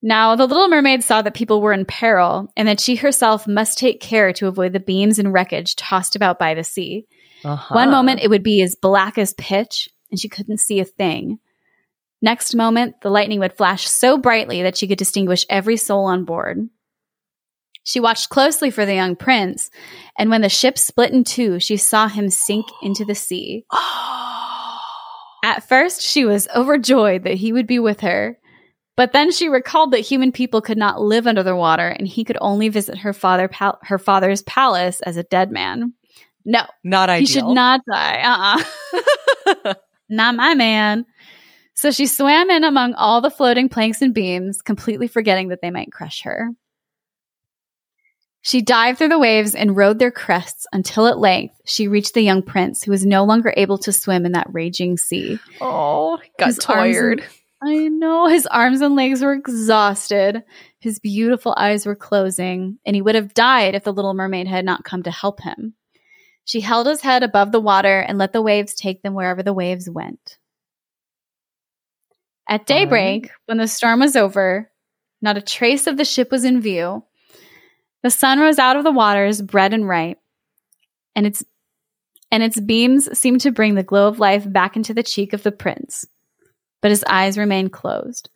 Now, 0.00 0.36
the 0.36 0.46
little 0.46 0.68
mermaid 0.68 1.02
saw 1.02 1.22
that 1.22 1.34
people 1.34 1.60
were 1.60 1.72
in 1.72 1.84
peril 1.84 2.52
and 2.56 2.68
that 2.68 2.80
she 2.80 2.96
herself 2.96 3.48
must 3.48 3.78
take 3.78 4.00
care 4.00 4.32
to 4.34 4.46
avoid 4.46 4.72
the 4.72 4.80
beams 4.80 5.18
and 5.18 5.32
wreckage 5.32 5.74
tossed 5.74 6.14
about 6.14 6.38
by 6.38 6.54
the 6.54 6.62
sea. 6.62 7.06
Uh-huh. 7.44 7.74
One 7.74 7.90
moment 7.90 8.20
it 8.22 8.28
would 8.28 8.44
be 8.44 8.62
as 8.62 8.76
black 8.76 9.18
as 9.18 9.34
pitch 9.34 9.88
and 10.10 10.20
she 10.20 10.28
couldn't 10.28 10.60
see 10.60 10.80
a 10.80 10.84
thing. 10.84 11.38
Next 12.20 12.54
moment, 12.54 13.00
the 13.00 13.10
lightning 13.10 13.40
would 13.40 13.56
flash 13.56 13.88
so 13.88 14.18
brightly 14.18 14.62
that 14.62 14.76
she 14.76 14.88
could 14.88 14.98
distinguish 14.98 15.46
every 15.48 15.76
soul 15.76 16.06
on 16.06 16.24
board. 16.24 16.68
She 17.84 18.00
watched 18.00 18.28
closely 18.28 18.70
for 18.70 18.84
the 18.84 18.94
young 18.94 19.16
prince, 19.16 19.70
and 20.18 20.28
when 20.28 20.42
the 20.42 20.48
ship 20.48 20.76
split 20.76 21.12
in 21.12 21.24
two, 21.24 21.58
she 21.58 21.76
saw 21.76 22.08
him 22.08 22.28
sink 22.28 22.66
into 22.82 23.04
the 23.04 23.14
sea. 23.14 23.64
At 25.44 25.66
first, 25.68 26.02
she 26.02 26.24
was 26.24 26.48
overjoyed 26.54 27.22
that 27.24 27.34
he 27.34 27.52
would 27.52 27.66
be 27.66 27.78
with 27.78 28.00
her, 28.00 28.38
but 28.98 29.12
then 29.12 29.30
she 29.30 29.48
recalled 29.48 29.92
that 29.92 30.00
human 30.00 30.32
people 30.32 30.60
could 30.60 30.76
not 30.76 31.00
live 31.00 31.26
under 31.28 31.44
the 31.44 31.54
water, 31.56 31.86
and 31.86 32.06
he 32.06 32.24
could 32.24 32.36
only 32.40 32.68
visit 32.68 32.98
her 32.98 33.12
father 33.12 33.46
pal- 33.46 33.78
her 33.84 33.96
father's 33.98 34.42
palace 34.42 35.00
as 35.02 35.16
a 35.16 35.22
dead 35.22 35.50
man. 35.52 35.92
No, 36.44 36.62
Not 36.82 37.08
ideal. 37.08 37.20
he 37.20 37.26
should 37.32 37.44
not 37.54 37.80
die. 37.90 38.58
Uh-uh. 39.54 39.74
not 40.08 40.34
my 40.34 40.54
man. 40.54 41.06
So 41.74 41.90
she 41.92 42.06
swam 42.06 42.50
in 42.50 42.64
among 42.64 42.94
all 42.94 43.20
the 43.20 43.30
floating 43.30 43.68
planks 43.68 44.02
and 44.02 44.12
beams, 44.12 44.62
completely 44.62 45.06
forgetting 45.06 45.48
that 45.48 45.60
they 45.62 45.70
might 45.70 45.92
crush 45.92 46.22
her. 46.24 46.50
She 48.40 48.62
dived 48.62 48.98
through 48.98 49.08
the 49.10 49.18
waves 49.18 49.54
and 49.54 49.76
rode 49.76 49.98
their 49.98 50.10
crests 50.10 50.66
until 50.72 51.06
at 51.06 51.18
length 51.18 51.54
she 51.66 51.86
reached 51.86 52.14
the 52.14 52.22
young 52.22 52.42
prince, 52.42 52.82
who 52.82 52.90
was 52.90 53.04
no 53.04 53.24
longer 53.24 53.52
able 53.56 53.78
to 53.78 53.92
swim 53.92 54.24
in 54.26 54.32
that 54.32 54.46
raging 54.50 54.96
sea. 54.96 55.38
Oh, 55.60 56.18
got 56.38 56.46
His 56.46 56.58
tired. 56.58 57.20
and- 57.20 57.28
I 57.60 57.88
know 57.88 58.28
his 58.28 58.46
arms 58.46 58.80
and 58.80 58.94
legs 58.94 59.20
were 59.20 59.32
exhausted. 59.32 60.44
His 60.78 61.00
beautiful 61.00 61.54
eyes 61.56 61.86
were 61.86 61.96
closing, 61.96 62.78
and 62.86 62.94
he 62.94 63.02
would 63.02 63.16
have 63.16 63.34
died 63.34 63.74
if 63.74 63.82
the 63.82 63.92
little 63.92 64.14
mermaid 64.14 64.46
had 64.46 64.64
not 64.64 64.84
come 64.84 65.02
to 65.02 65.10
help 65.10 65.40
him. 65.40 65.74
She 66.44 66.60
held 66.60 66.86
his 66.86 67.00
head 67.00 67.22
above 67.22 67.50
the 67.50 67.60
water 67.60 67.98
and 67.98 68.16
let 68.16 68.32
the 68.32 68.42
waves 68.42 68.74
take 68.74 69.02
them 69.02 69.14
wherever 69.14 69.42
the 69.42 69.52
waves 69.52 69.90
went. 69.90 70.38
At 72.48 72.64
daybreak, 72.64 73.30
when 73.46 73.58
the 73.58 73.68
storm 73.68 74.00
was 74.00 74.16
over, 74.16 74.70
not 75.20 75.36
a 75.36 75.42
trace 75.42 75.86
of 75.86 75.96
the 75.96 76.04
ship 76.04 76.30
was 76.30 76.44
in 76.44 76.60
view. 76.60 77.04
The 78.02 78.10
sun 78.10 78.38
rose 78.38 78.58
out 78.58 78.76
of 78.76 78.84
the 78.84 78.92
waters, 78.92 79.42
red 79.52 79.74
and 79.74 79.86
right, 79.86 80.16
and 81.16 81.26
its 81.26 81.44
and 82.30 82.42
its 82.42 82.60
beams 82.60 83.18
seemed 83.18 83.40
to 83.40 83.50
bring 83.50 83.74
the 83.74 83.82
glow 83.82 84.06
of 84.06 84.20
life 84.20 84.50
back 84.50 84.76
into 84.76 84.94
the 84.94 85.02
cheek 85.02 85.32
of 85.32 85.42
the 85.42 85.52
prince 85.52 86.06
but 86.82 86.90
his 86.90 87.04
eyes 87.04 87.36
remained 87.38 87.72
closed. 87.72 88.28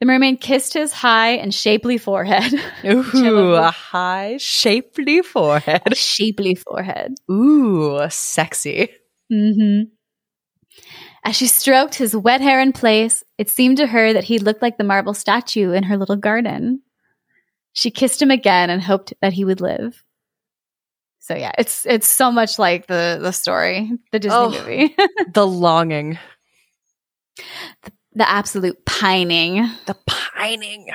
The 0.00 0.06
mermaid 0.06 0.40
kissed 0.40 0.74
his 0.74 0.92
high 0.92 1.32
and 1.32 1.54
shapely 1.54 1.96
forehead. 1.98 2.52
Ooh, 2.84 3.54
a 3.54 3.70
high, 3.70 4.36
shapely 4.38 5.22
forehead. 5.22 5.96
shapely 5.96 6.54
forehead. 6.54 7.14
Ooh, 7.30 8.00
sexy. 8.10 8.90
Mm-hmm. 9.32 9.84
As 11.24 11.34
she 11.34 11.46
stroked 11.46 11.94
his 11.96 12.14
wet 12.14 12.40
hair 12.40 12.60
in 12.60 12.72
place, 12.72 13.24
it 13.38 13.48
seemed 13.48 13.78
to 13.78 13.86
her 13.86 14.12
that 14.12 14.24
he 14.24 14.38
looked 14.38 14.62
like 14.62 14.76
the 14.78 14.84
marble 14.84 15.14
statue 15.14 15.72
in 15.72 15.84
her 15.84 15.96
little 15.96 16.16
garden. 16.16 16.82
She 17.72 17.90
kissed 17.90 18.22
him 18.22 18.30
again 18.30 18.70
and 18.70 18.80
hoped 18.82 19.12
that 19.22 19.32
he 19.32 19.44
would 19.44 19.60
live. 19.60 20.02
So 21.18 21.34
yeah, 21.34 21.52
it's 21.58 21.84
it's 21.86 22.06
so 22.06 22.30
much 22.30 22.58
like 22.58 22.86
the 22.86 23.18
the 23.20 23.32
story, 23.32 23.90
the 24.12 24.18
Disney 24.20 24.36
Oh. 24.36 24.50
movie. 24.50 24.94
The 25.32 25.46
longing, 25.46 26.18
the 28.12 28.28
absolute 28.28 28.84
pining. 28.84 29.68
the 29.86 29.96
pining. 30.06 30.88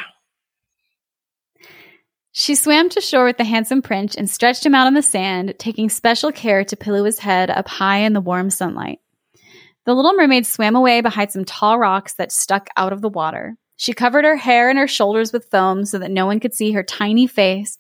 She 2.34 2.56
swam 2.56 2.90
to 2.90 3.02
shore 3.02 3.26
with 3.26 3.38
the 3.38 3.44
handsome 3.44 3.82
prince 3.82 4.16
and 4.16 4.30
stretched 4.30 4.66
him 4.66 4.74
out 4.74 4.88
on 4.88 4.94
the 4.94 5.02
sand, 5.02 5.56
taking 5.60 5.90
special 5.90 6.32
care 6.32 6.64
to 6.64 6.78
pillow 6.78 7.04
his 7.04 7.20
head 7.20 7.50
up 7.50 7.68
high 7.68 8.00
in 8.00 8.14
the 8.14 8.22
warm 8.22 8.50
sunlight. 8.50 9.00
The 9.86 9.94
little 9.94 10.14
mermaid 10.14 10.46
swam 10.46 10.76
away 10.76 11.02
behind 11.02 11.32
some 11.32 11.44
tall 11.44 11.78
rocks 11.78 12.14
that 12.14 12.32
stuck 12.32 12.70
out 12.78 12.94
of 12.94 13.02
the 13.02 13.10
water. 13.10 13.58
She 13.76 13.94
covered 13.94 14.26
her 14.26 14.36
hair 14.38 14.70
and 14.70 14.78
her 14.80 14.88
shoulders 14.88 15.34
with 15.34 15.50
foam 15.50 15.86
so 15.86 16.00
that 16.00 16.12
no 16.12 16.26
one 16.26 16.40
could 16.40 16.54
see 16.54 16.72
her 16.72 16.84
tiny 16.84 17.28
face, 17.28 17.78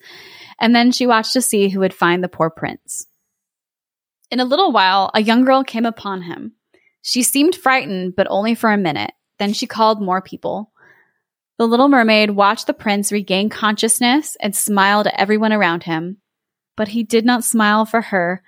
and 0.59 0.76
then 0.76 0.91
she 0.91 1.07
watched 1.07 1.34
to 1.34 1.41
see 1.41 1.70
who 1.70 1.80
would 1.80 1.93
find 1.93 2.24
the 2.24 2.28
poor 2.28 2.49
prince. 2.49 3.05
In 4.32 4.39
a 4.39 4.45
little 4.45 4.72
while, 4.72 5.12
a 5.14 5.22
young 5.22 5.45
girl 5.45 5.64
came 5.64 5.86
upon 5.86 6.24
him. 6.24 6.53
She 7.02 7.24
seemed 7.24 7.56
frightened, 7.56 8.16
but 8.16 8.28
only 8.30 8.56
for 8.56 8.72
a 8.72 8.78
minute. 8.78 9.12
Then 9.39 9.54
she 9.54 9.68
called 9.68 10.02
more 10.02 10.22
people. 10.22 10.72
The 11.58 11.68
little 11.68 11.89
mermaid 11.89 12.32
watched 12.32 12.68
the 12.68 12.74
prince 12.74 13.12
regain 13.12 13.49
consciousness 13.49 14.38
and 14.39 14.56
smiled 14.56 15.08
at 15.08 15.20
everyone 15.20 15.54
around 15.54 15.84
him. 15.84 16.18
But 16.78 16.89
he 16.89 17.04
did 17.04 17.26
not 17.26 17.43
smile 17.43 17.86
for 17.86 18.02
her, 18.02 18.41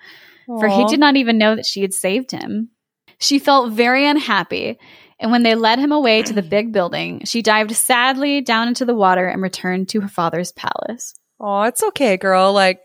for 0.46 0.68
he 0.68 0.84
did 0.86 0.98
not 1.00 1.16
even 1.16 1.38
know 1.38 1.54
that 1.54 1.66
she 1.66 1.82
had 1.82 1.92
saved 1.92 2.30
him. 2.30 2.70
She 3.18 3.38
felt 3.38 3.72
very 3.72 4.06
unhappy, 4.06 4.78
and 5.20 5.30
when 5.30 5.42
they 5.42 5.54
led 5.54 5.78
him 5.78 5.92
away 5.92 6.22
to 6.22 6.32
the 6.32 6.42
big 6.56 6.72
building, 6.72 7.22
she 7.24 7.42
dived 7.42 7.72
sadly 7.72 8.40
down 8.40 8.68
into 8.68 8.84
the 8.84 8.94
water 8.94 9.26
and 9.26 9.42
returned 9.42 9.88
to 9.90 10.00
her 10.00 10.08
father's 10.08 10.52
palace. 10.52 11.14
Oh, 11.38 11.62
it's 11.62 11.82
okay, 11.82 12.16
girl. 12.16 12.52
Like, 12.52 12.80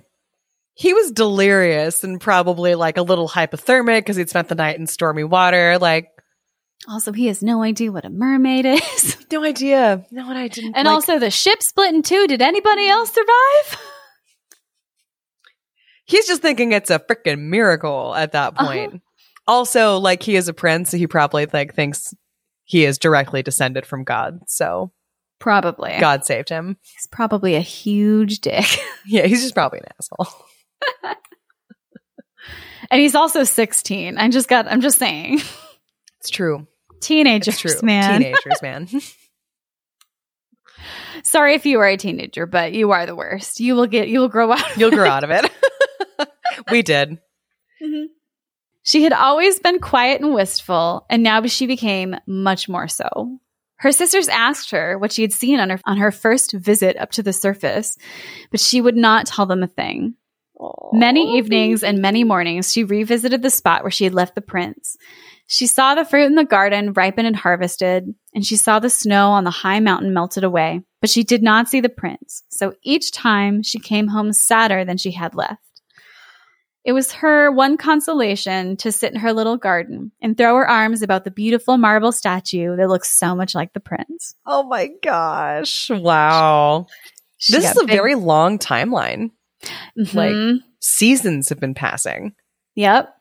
he 0.79 0.93
was 0.93 1.11
delirious 1.11 2.05
and 2.05 2.21
probably 2.21 2.73
like 2.75 2.95
a 2.97 3.01
little 3.01 3.27
hypothermic 3.27 3.97
because 3.99 4.15
he'd 4.15 4.29
spent 4.29 4.47
the 4.47 4.55
night 4.55 4.79
in 4.79 4.87
stormy 4.87 5.25
water. 5.25 5.77
Like, 5.77 6.07
Also, 6.87 7.11
he 7.11 7.27
has 7.27 7.43
no 7.43 7.61
idea 7.63 7.91
what 7.91 8.05
a 8.05 8.09
mermaid 8.09 8.65
is. 8.65 9.17
no 9.31 9.43
idea. 9.43 10.05
No, 10.09 10.25
what 10.25 10.37
I 10.37 10.47
didn't. 10.47 10.77
and 10.77 10.85
like- 10.85 10.93
also, 10.93 11.19
the 11.19 11.31
ship 11.31 11.61
split 11.61 11.93
in 11.93 12.01
two. 12.01 12.27
Did 12.27 12.41
anybody 12.41 12.87
else 12.87 13.09
survive? 13.11 13.81
he's 16.05 16.27
just 16.27 16.41
thinking 16.41 16.71
it's 16.71 16.89
a 16.89 16.99
freaking 16.99 17.39
miracle 17.49 18.15
at 18.15 18.31
that 18.31 18.53
Uh-huh. 18.57 18.65
point. 18.67 19.01
Also, 19.47 19.97
like, 19.97 20.23
he 20.23 20.35
is 20.35 20.47
a 20.47 20.53
prince, 20.53 20.91
so 20.91 20.97
he 20.97 21.07
probably 21.07 21.45
like 21.51 21.73
thinks 21.73 22.13
he 22.63 22.85
is 22.85 22.97
directly 22.99 23.41
descended 23.43 23.85
from 23.85 24.03
God. 24.03 24.39
So 24.47 24.91
Probably. 25.39 25.95
God 25.99 26.25
saved 26.25 26.49
him. 26.49 26.77
He's 26.81 27.07
probably 27.07 27.55
a 27.55 27.61
huge 27.61 28.39
dick. 28.39 28.65
Yeah, 29.07 29.25
he's 29.25 29.41
just 29.41 29.55
probably 29.55 29.79
an 29.79 29.85
asshole. 29.99 30.45
And 32.91 32.99
he's 32.99 33.13
also 33.13 33.43
16. 33.43 34.17
I 34.17 34.29
just 34.29 34.47
got, 34.47 34.65
I'm 34.67 34.81
just 34.81 34.97
saying. 34.97 35.41
It's 36.19 36.29
true. 36.29 36.67
Teenagers, 37.01 37.53
It's 37.53 37.61
true. 37.61 37.79
man. 37.83 38.19
Teenagers, 38.19 38.61
man. 38.63 38.87
Sorry 41.23 41.55
if 41.55 41.65
you 41.65 41.79
are 41.79 41.87
a 41.87 41.97
teenager, 41.97 42.45
but 42.45 42.73
you 42.73 42.91
are 42.91 43.05
the 43.05 43.15
worst. 43.15 43.59
You 43.59 43.75
will 43.75 43.87
get, 43.87 44.07
you 44.07 44.19
will 44.19 44.29
grow 44.29 44.51
out. 44.51 44.71
of 44.71 44.77
You'll 44.77 44.91
grow 44.91 45.07
out 45.07 45.23
of 45.23 45.29
it. 45.31 45.51
we 46.71 46.81
did. 46.81 47.19
Mm-hmm. 47.81 48.05
She 48.83 49.03
had 49.03 49.13
always 49.13 49.59
been 49.59 49.79
quiet 49.79 50.21
and 50.21 50.33
wistful, 50.33 51.05
and 51.09 51.21
now 51.21 51.45
she 51.45 51.67
became 51.67 52.15
much 52.25 52.67
more 52.67 52.87
so. 52.87 53.39
Her 53.75 53.91
sisters 53.91 54.27
asked 54.27 54.71
her 54.71 54.97
what 54.97 55.11
she 55.11 55.21
had 55.21 55.31
seen 55.31 55.59
on 55.59 55.69
her 55.69 55.79
on 55.85 55.97
her 55.97 56.11
first 56.11 56.53
visit 56.53 56.97
up 56.97 57.11
to 57.11 57.23
the 57.23 57.31
surface, 57.33 57.97
but 58.51 58.59
she 58.59 58.81
would 58.81 58.97
not 58.97 59.25
tell 59.25 59.45
them 59.45 59.63
a 59.63 59.67
thing. 59.67 60.15
Many 60.91 61.37
evenings 61.37 61.83
and 61.83 62.01
many 62.01 62.23
mornings, 62.23 62.71
she 62.71 62.83
revisited 62.83 63.41
the 63.41 63.49
spot 63.49 63.83
where 63.83 63.91
she 63.91 64.03
had 64.03 64.13
left 64.13 64.35
the 64.35 64.41
prince. 64.41 64.97
She 65.47 65.65
saw 65.67 65.95
the 65.95 66.05
fruit 66.05 66.25
in 66.25 66.35
the 66.35 66.45
garden 66.45 66.93
ripen 66.93 67.25
and 67.25 67.35
harvested, 67.35 68.13
and 68.35 68.45
she 68.45 68.55
saw 68.55 68.79
the 68.79 68.89
snow 68.89 69.31
on 69.31 69.45
the 69.45 69.49
high 69.49 69.79
mountain 69.79 70.13
melted 70.13 70.43
away, 70.43 70.81
but 71.01 71.09
she 71.09 71.23
did 71.23 71.41
not 71.41 71.67
see 71.67 71.79
the 71.81 71.89
prince. 71.89 72.43
So 72.49 72.73
each 72.83 73.11
time 73.11 73.63
she 73.63 73.79
came 73.79 74.07
home 74.09 74.31
sadder 74.31 74.85
than 74.85 74.97
she 74.97 75.11
had 75.11 75.33
left. 75.33 75.61
It 76.85 76.93
was 76.93 77.11
her 77.13 77.51
one 77.51 77.77
consolation 77.77 78.77
to 78.77 78.91
sit 78.91 79.13
in 79.13 79.19
her 79.19 79.33
little 79.33 79.57
garden 79.57 80.11
and 80.21 80.37
throw 80.37 80.55
her 80.55 80.69
arms 80.69 81.01
about 81.01 81.23
the 81.23 81.31
beautiful 81.31 81.77
marble 81.77 82.11
statue 82.11 82.75
that 82.75 82.87
looks 82.87 83.17
so 83.17 83.35
much 83.35 83.53
like 83.53 83.73
the 83.73 83.79
prince. 83.79 84.35
Oh 84.45 84.63
my 84.63 84.89
gosh. 85.03 85.89
Wow. 85.89 86.87
She 87.37 87.53
This 87.53 87.71
is 87.71 87.77
a 87.77 87.85
big- 87.85 87.95
very 87.95 88.15
long 88.15 88.59
timeline. 88.59 89.31
Like- 89.95 90.31
Mhm. 90.31 90.57
Seasons 90.81 91.49
have 91.49 91.59
been 91.59 91.73
passing. 91.73 92.33
yep. 92.75 93.13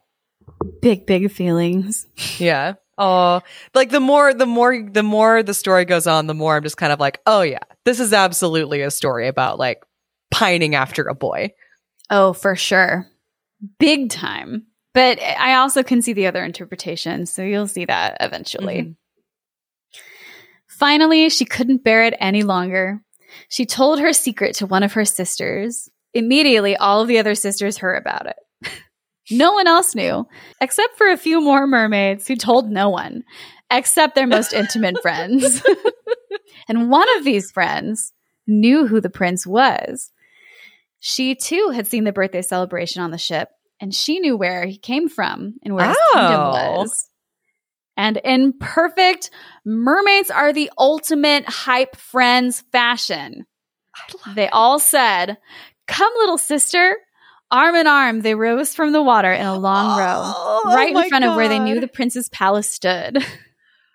Big, 0.81 1.07
big 1.07 1.31
feelings. 1.31 2.07
Yeah. 2.39 2.75
Oh, 3.01 3.43
like 3.75 3.91
the 3.91 4.01
more, 4.01 4.35
the 4.35 4.47
more, 4.47 4.83
the 4.83 5.03
more 5.05 5.43
the 5.45 5.55
story 5.55 5.85
goes 5.85 6.07
on, 6.09 6.27
the 6.27 6.35
more 6.35 6.57
I'm 6.57 6.63
just 6.65 6.77
kind 6.77 6.93
of 6.93 6.99
like, 6.99 7.21
oh 7.27 7.43
yeah, 7.43 7.61
this 7.85 8.01
is 8.01 8.13
absolutely 8.13 8.81
a 8.83 8.91
story 8.91 9.29
about 9.29 9.59
like 9.59 9.85
pining 10.33 10.75
after 10.75 11.05
a 11.05 11.15
boy. 11.15 11.51
Oh, 12.11 12.33
for 12.33 12.57
sure. 12.57 13.07
Big 13.79 14.11
time. 14.11 14.67
But 14.95 15.21
I 15.23 15.55
also 15.57 15.83
can 15.85 16.03
see 16.03 16.13
the 16.13 16.27
other 16.27 16.43
interpretation, 16.43 17.27
so 17.27 17.43
you'll 17.43 17.69
see 17.69 17.85
that 17.85 18.17
eventually. 18.21 18.83
Mhm. 18.83 18.97
Finally, 20.69 21.29
she 21.31 21.45
couldn't 21.45 21.85
bear 21.85 22.05
it 22.05 22.15
any 22.21 22.43
longer. 22.43 23.01
She 23.49 23.67
told 23.67 24.01
her 24.01 24.13
secret 24.13 24.57
to 24.57 24.67
one 24.67 24.83
of 24.83 24.93
her 24.95 25.05
sisters. 25.05 25.89
Immediately, 26.19 26.77
all 26.77 27.01
of 27.01 27.09
the 27.09 27.19
other 27.19 27.35
sisters 27.37 27.79
heard 27.79 27.97
about 27.97 28.27
it. 28.27 28.37
no 29.31 29.53
one 29.53 29.69
else 29.69 29.95
knew, 29.95 30.27
except 30.61 30.97
for 30.99 31.09
a 31.11 31.17
few 31.17 31.41
more 31.41 31.67
mermaids 31.67 32.27
who 32.27 32.35
told 32.35 32.69
no 32.71 32.89
one, 32.89 33.23
except 33.71 34.15
their 34.15 34.27
most 34.27 34.53
intimate 34.53 34.99
friends. 35.03 35.63
and 36.69 36.91
one 36.91 37.07
of 37.19 37.25
these 37.25 37.51
friends 37.53 38.13
knew 38.49 38.87
who 38.87 39.01
the 39.01 39.11
prince 39.11 39.47
was. 39.47 40.11
She 40.99 41.37
too 41.37 41.71
had 41.73 41.87
seen 41.87 42.03
the 42.03 42.13
birthday 42.13 42.43
celebration 42.43 43.01
on 43.03 43.13
the 43.13 43.19
ship, 43.19 43.49
and 43.81 43.95
she 43.95 44.19
knew 44.19 44.37
where 44.37 44.67
he 44.67 44.77
came 44.77 45.09
from 45.09 45.55
and 45.63 45.75
where 45.75 45.87
his 45.89 45.97
kingdom 46.13 46.33
Oh. 46.41 46.51
was. 46.79 47.09
And 47.97 48.17
in 48.25 48.55
perfect 48.59 49.31
mermaids 49.65 50.31
are 50.33 50.53
the 50.53 50.71
ultimate 50.79 51.49
hype 51.49 51.95
friends 51.97 52.65
fashion. 52.73 53.45
They 54.35 54.49
all 54.49 54.79
said, 54.79 55.39
Come, 55.89 56.13
little 56.19 56.39
sister. 56.39 56.97
Arm 57.51 57.75
in 57.77 57.87
arm, 57.87 58.21
they 58.21 58.35
rose 58.35 58.75
from 58.75 58.93
the 58.93 59.03
water 59.03 59.33
in 59.33 59.47
a 59.47 59.59
long 59.59 59.99
row, 59.99 60.21
Oh, 60.23 60.63
right 60.67 60.93
my 60.93 61.05
in 61.05 61.09
front 61.09 61.25
of 61.25 61.35
where 61.35 61.49
they 61.49 61.59
knew 61.59 61.81
the 61.81 61.89
prince's 61.89 62.29
palace 62.29 62.71
stood. 62.71 63.25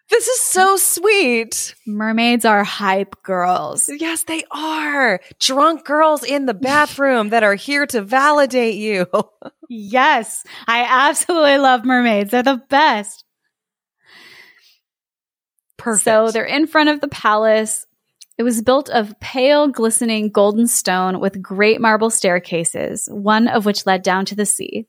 This 0.10 0.28
is 0.28 0.42
so 0.42 0.76
sweet. 0.76 1.74
Mermaids 1.88 2.46
are 2.46 2.64
hype 2.64 3.24
girls. 3.24 3.90
Yes, 3.92 4.24
they 4.24 4.44
are. 4.52 5.22
Drunk 5.40 5.86
girls 5.86 6.24
in 6.24 6.46
the 6.46 6.54
bathroom 6.54 7.30
that 7.30 7.42
are 7.42 7.56
here 7.56 7.88
to 7.88 8.02
validate 8.02 8.76
you. 8.76 9.08
Yes, 9.70 10.44
I 10.68 10.86
absolutely 10.88 11.58
love 11.58 11.84
mermaids. 11.84 12.30
They're 12.30 12.44
the 12.44 12.62
best. 12.70 13.24
Perfect. 15.78 16.04
So 16.04 16.30
they're 16.32 16.46
in 16.46 16.68
front 16.68 16.90
of 16.90 17.02
the 17.02 17.08
palace. 17.08 17.88
It 18.38 18.44
was 18.44 18.64
built 18.64 18.90
of 18.90 19.20
pale, 19.20 19.68
glistening 19.68 20.30
golden 20.30 20.68
stone 20.68 21.20
with 21.20 21.42
great 21.42 21.80
marble 21.80 22.10
staircases, 22.10 23.08
one 23.12 23.48
of 23.48 23.66
which 23.66 23.86
led 23.86 24.02
down 24.02 24.26
to 24.26 24.36
the 24.36 24.46
sea. 24.46 24.88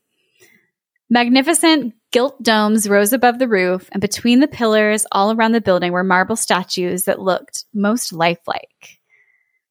Magnificent 1.10 1.94
gilt 2.10 2.42
domes 2.42 2.88
rose 2.88 3.12
above 3.12 3.38
the 3.38 3.48
roof, 3.48 3.88
and 3.92 4.00
between 4.00 4.40
the 4.40 4.48
pillars 4.48 5.04
all 5.12 5.30
around 5.30 5.52
the 5.52 5.60
building 5.60 5.92
were 5.92 6.02
marble 6.02 6.36
statues 6.36 7.04
that 7.04 7.20
looked 7.20 7.66
most 7.74 8.12
lifelike. 8.12 8.98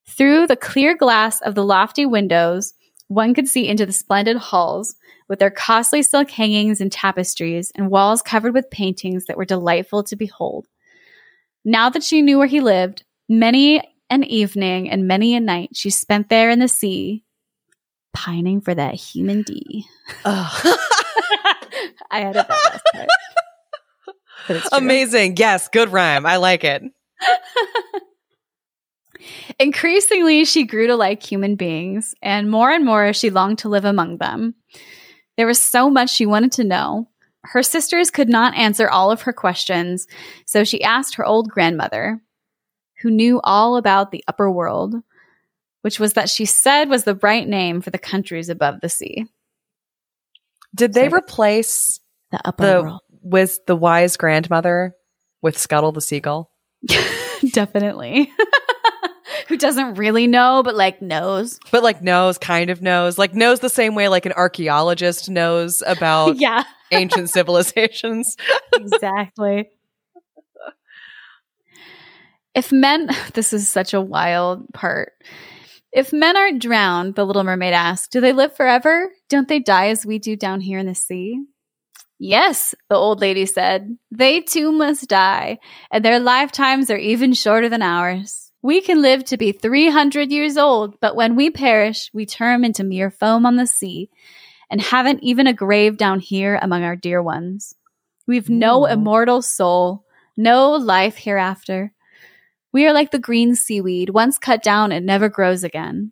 Through 0.07 0.47
the 0.47 0.55
clear 0.55 0.95
glass 0.95 1.41
of 1.41 1.55
the 1.55 1.65
lofty 1.65 2.05
windows, 2.05 2.73
one 3.07 3.33
could 3.33 3.47
see 3.47 3.67
into 3.67 3.85
the 3.85 3.93
splendid 3.93 4.37
halls 4.37 4.95
with 5.27 5.39
their 5.39 5.49
costly 5.49 6.03
silk 6.03 6.29
hangings 6.29 6.79
and 6.79 6.91
tapestries 6.91 7.71
and 7.75 7.89
walls 7.89 8.21
covered 8.21 8.53
with 8.53 8.69
paintings 8.69 9.25
that 9.25 9.37
were 9.37 9.45
delightful 9.45 10.03
to 10.03 10.15
behold. 10.15 10.67
Now 11.65 11.89
that 11.89 12.03
she 12.03 12.21
knew 12.21 12.37
where 12.37 12.47
he 12.47 12.61
lived, 12.61 13.03
many 13.29 13.81
an 14.09 14.23
evening 14.23 14.89
and 14.89 15.07
many 15.07 15.35
a 15.35 15.39
night 15.39 15.69
she 15.73 15.89
spent 15.89 16.29
there 16.29 16.49
in 16.49 16.59
the 16.59 16.67
sea, 16.67 17.23
pining 18.13 18.61
for 18.61 18.75
that 18.75 18.95
human 18.95 19.41
D. 19.41 19.85
Ugh. 20.25 20.61
I 22.11 22.21
added 22.21 22.35
that 22.35 22.49
last 22.49 22.83
part. 22.93 23.07
But 24.47 24.57
it's 24.57 24.69
true. 24.69 24.77
Amazing. 24.77 25.37
Yes, 25.37 25.67
good 25.67 25.91
rhyme. 25.91 26.25
I 26.25 26.37
like 26.37 26.63
it. 26.63 26.83
Increasingly, 29.59 30.45
she 30.45 30.65
grew 30.65 30.87
to 30.87 30.95
like 30.95 31.23
human 31.23 31.55
beings, 31.55 32.13
and 32.21 32.51
more 32.51 32.69
and 32.69 32.85
more 32.85 33.13
she 33.13 33.29
longed 33.29 33.59
to 33.59 33.69
live 33.69 33.85
among 33.85 34.17
them. 34.17 34.55
There 35.37 35.47
was 35.47 35.61
so 35.61 35.89
much 35.89 36.09
she 36.09 36.25
wanted 36.25 36.51
to 36.53 36.63
know. 36.63 37.07
Her 37.45 37.63
sisters 37.63 38.11
could 38.11 38.29
not 38.29 38.55
answer 38.55 38.89
all 38.89 39.11
of 39.11 39.23
her 39.23 39.33
questions, 39.33 40.07
so 40.45 40.63
she 40.63 40.83
asked 40.83 41.15
her 41.15 41.25
old 41.25 41.49
grandmother, 41.49 42.21
who 43.03 43.11
knew 43.11 43.39
all 43.43 43.75
about 43.77 44.09
the 44.11 44.23
upper 44.27 44.49
world, 44.49 44.95
which 45.81 45.99
was 45.99 46.13
that 46.13 46.29
she 46.29 46.45
said 46.45 46.89
was 46.89 47.03
the 47.03 47.15
right 47.15 47.47
name 47.47 47.81
for 47.81 47.89
the 47.91 47.97
countries 47.99 48.49
above 48.49 48.79
the 48.81 48.89
sea. 48.89 49.25
Did 50.73 50.93
they 50.93 51.09
Sorry. 51.09 51.19
replace 51.21 51.99
The 52.31 52.39
upper 52.47 52.65
the 52.65 52.81
world. 52.81 53.01
with 53.21 53.59
the 53.67 53.75
wise 53.75 54.17
grandmother 54.17 54.95
with 55.41 55.57
Scuttle 55.57 55.91
the 55.91 56.01
seagull? 56.01 56.49
Definitely. 57.51 58.31
who 59.47 59.57
doesn't 59.57 59.95
really 59.95 60.25
know, 60.27 60.61
but 60.63 60.75
like 60.75 61.01
knows. 61.01 61.59
But 61.71 61.83
like 61.83 62.01
knows, 62.01 62.37
kind 62.37 62.69
of 62.69 62.81
knows, 62.81 63.17
like 63.17 63.33
knows 63.35 63.59
the 63.59 63.69
same 63.69 63.93
way 63.95 64.07
like 64.07 64.25
an 64.25 64.31
archaeologist 64.33 65.29
knows 65.29 65.83
about 65.85 66.37
yeah, 66.39 66.63
ancient 66.91 67.29
civilizations. 67.29 68.35
exactly. 68.73 69.69
If 72.55 72.71
men, 72.71 73.09
this 73.33 73.53
is 73.53 73.67
such 73.67 73.93
a 73.93 74.01
wild 74.01 74.71
part. 74.73 75.13
If 75.91 76.11
men 76.11 76.35
aren't 76.35 76.61
drowned, 76.61 77.15
the 77.15 77.25
little 77.25 77.43
mermaid 77.43 77.73
asked, 77.73 78.11
do 78.11 78.19
they 78.19 78.33
live 78.33 78.55
forever? 78.55 79.11
Don't 79.29 79.47
they 79.47 79.59
die 79.59 79.89
as 79.89 80.05
we 80.05 80.17
do 80.17 80.35
down 80.35 80.59
here 80.59 80.79
in 80.79 80.87
the 80.87 80.95
sea? 80.95 81.39
Yes, 82.17 82.73
the 82.89 82.95
old 82.95 83.21
lady 83.21 83.45
said. 83.45 83.97
They 84.09 84.39
too 84.39 84.71
must 84.71 85.07
die, 85.07 85.59
and 85.91 86.03
their 86.03 86.19
lifetimes 86.19 86.89
are 86.89 86.97
even 86.97 87.33
shorter 87.33 87.69
than 87.69 87.81
ours. 87.81 88.51
We 88.61 88.81
can 88.81 89.01
live 89.01 89.25
to 89.25 89.37
be 89.37 89.51
300 89.51 90.31
years 90.31 90.57
old, 90.57 90.99
but 91.01 91.17
when 91.17 91.35
we 91.35 91.49
perish, 91.49 92.09
we 92.13 92.25
turn 92.25 92.63
into 92.63 92.83
mere 92.83 93.11
foam 93.11 93.45
on 93.45 93.57
the 93.57 93.67
sea 93.67 94.09
and 94.71 94.81
haven't 94.81 95.21
even 95.21 95.47
a 95.47 95.53
grave 95.53 95.97
down 95.97 96.19
here 96.19 96.57
among 96.61 96.83
our 96.83 96.95
dear 96.95 97.21
ones. 97.21 97.75
We've 98.25 98.49
no 98.49 98.83
Ooh. 98.83 98.87
immortal 98.89 99.41
soul, 99.41 100.05
no 100.37 100.71
life 100.71 101.17
hereafter. 101.17 101.93
We 102.73 102.87
are 102.87 102.93
like 102.93 103.11
the 103.11 103.19
green 103.19 103.55
seaweed, 103.55 104.09
once 104.09 104.39
cut 104.39 104.63
down, 104.63 104.91
it 104.91 105.03
never 105.03 105.29
grows 105.29 105.63
again. 105.63 106.11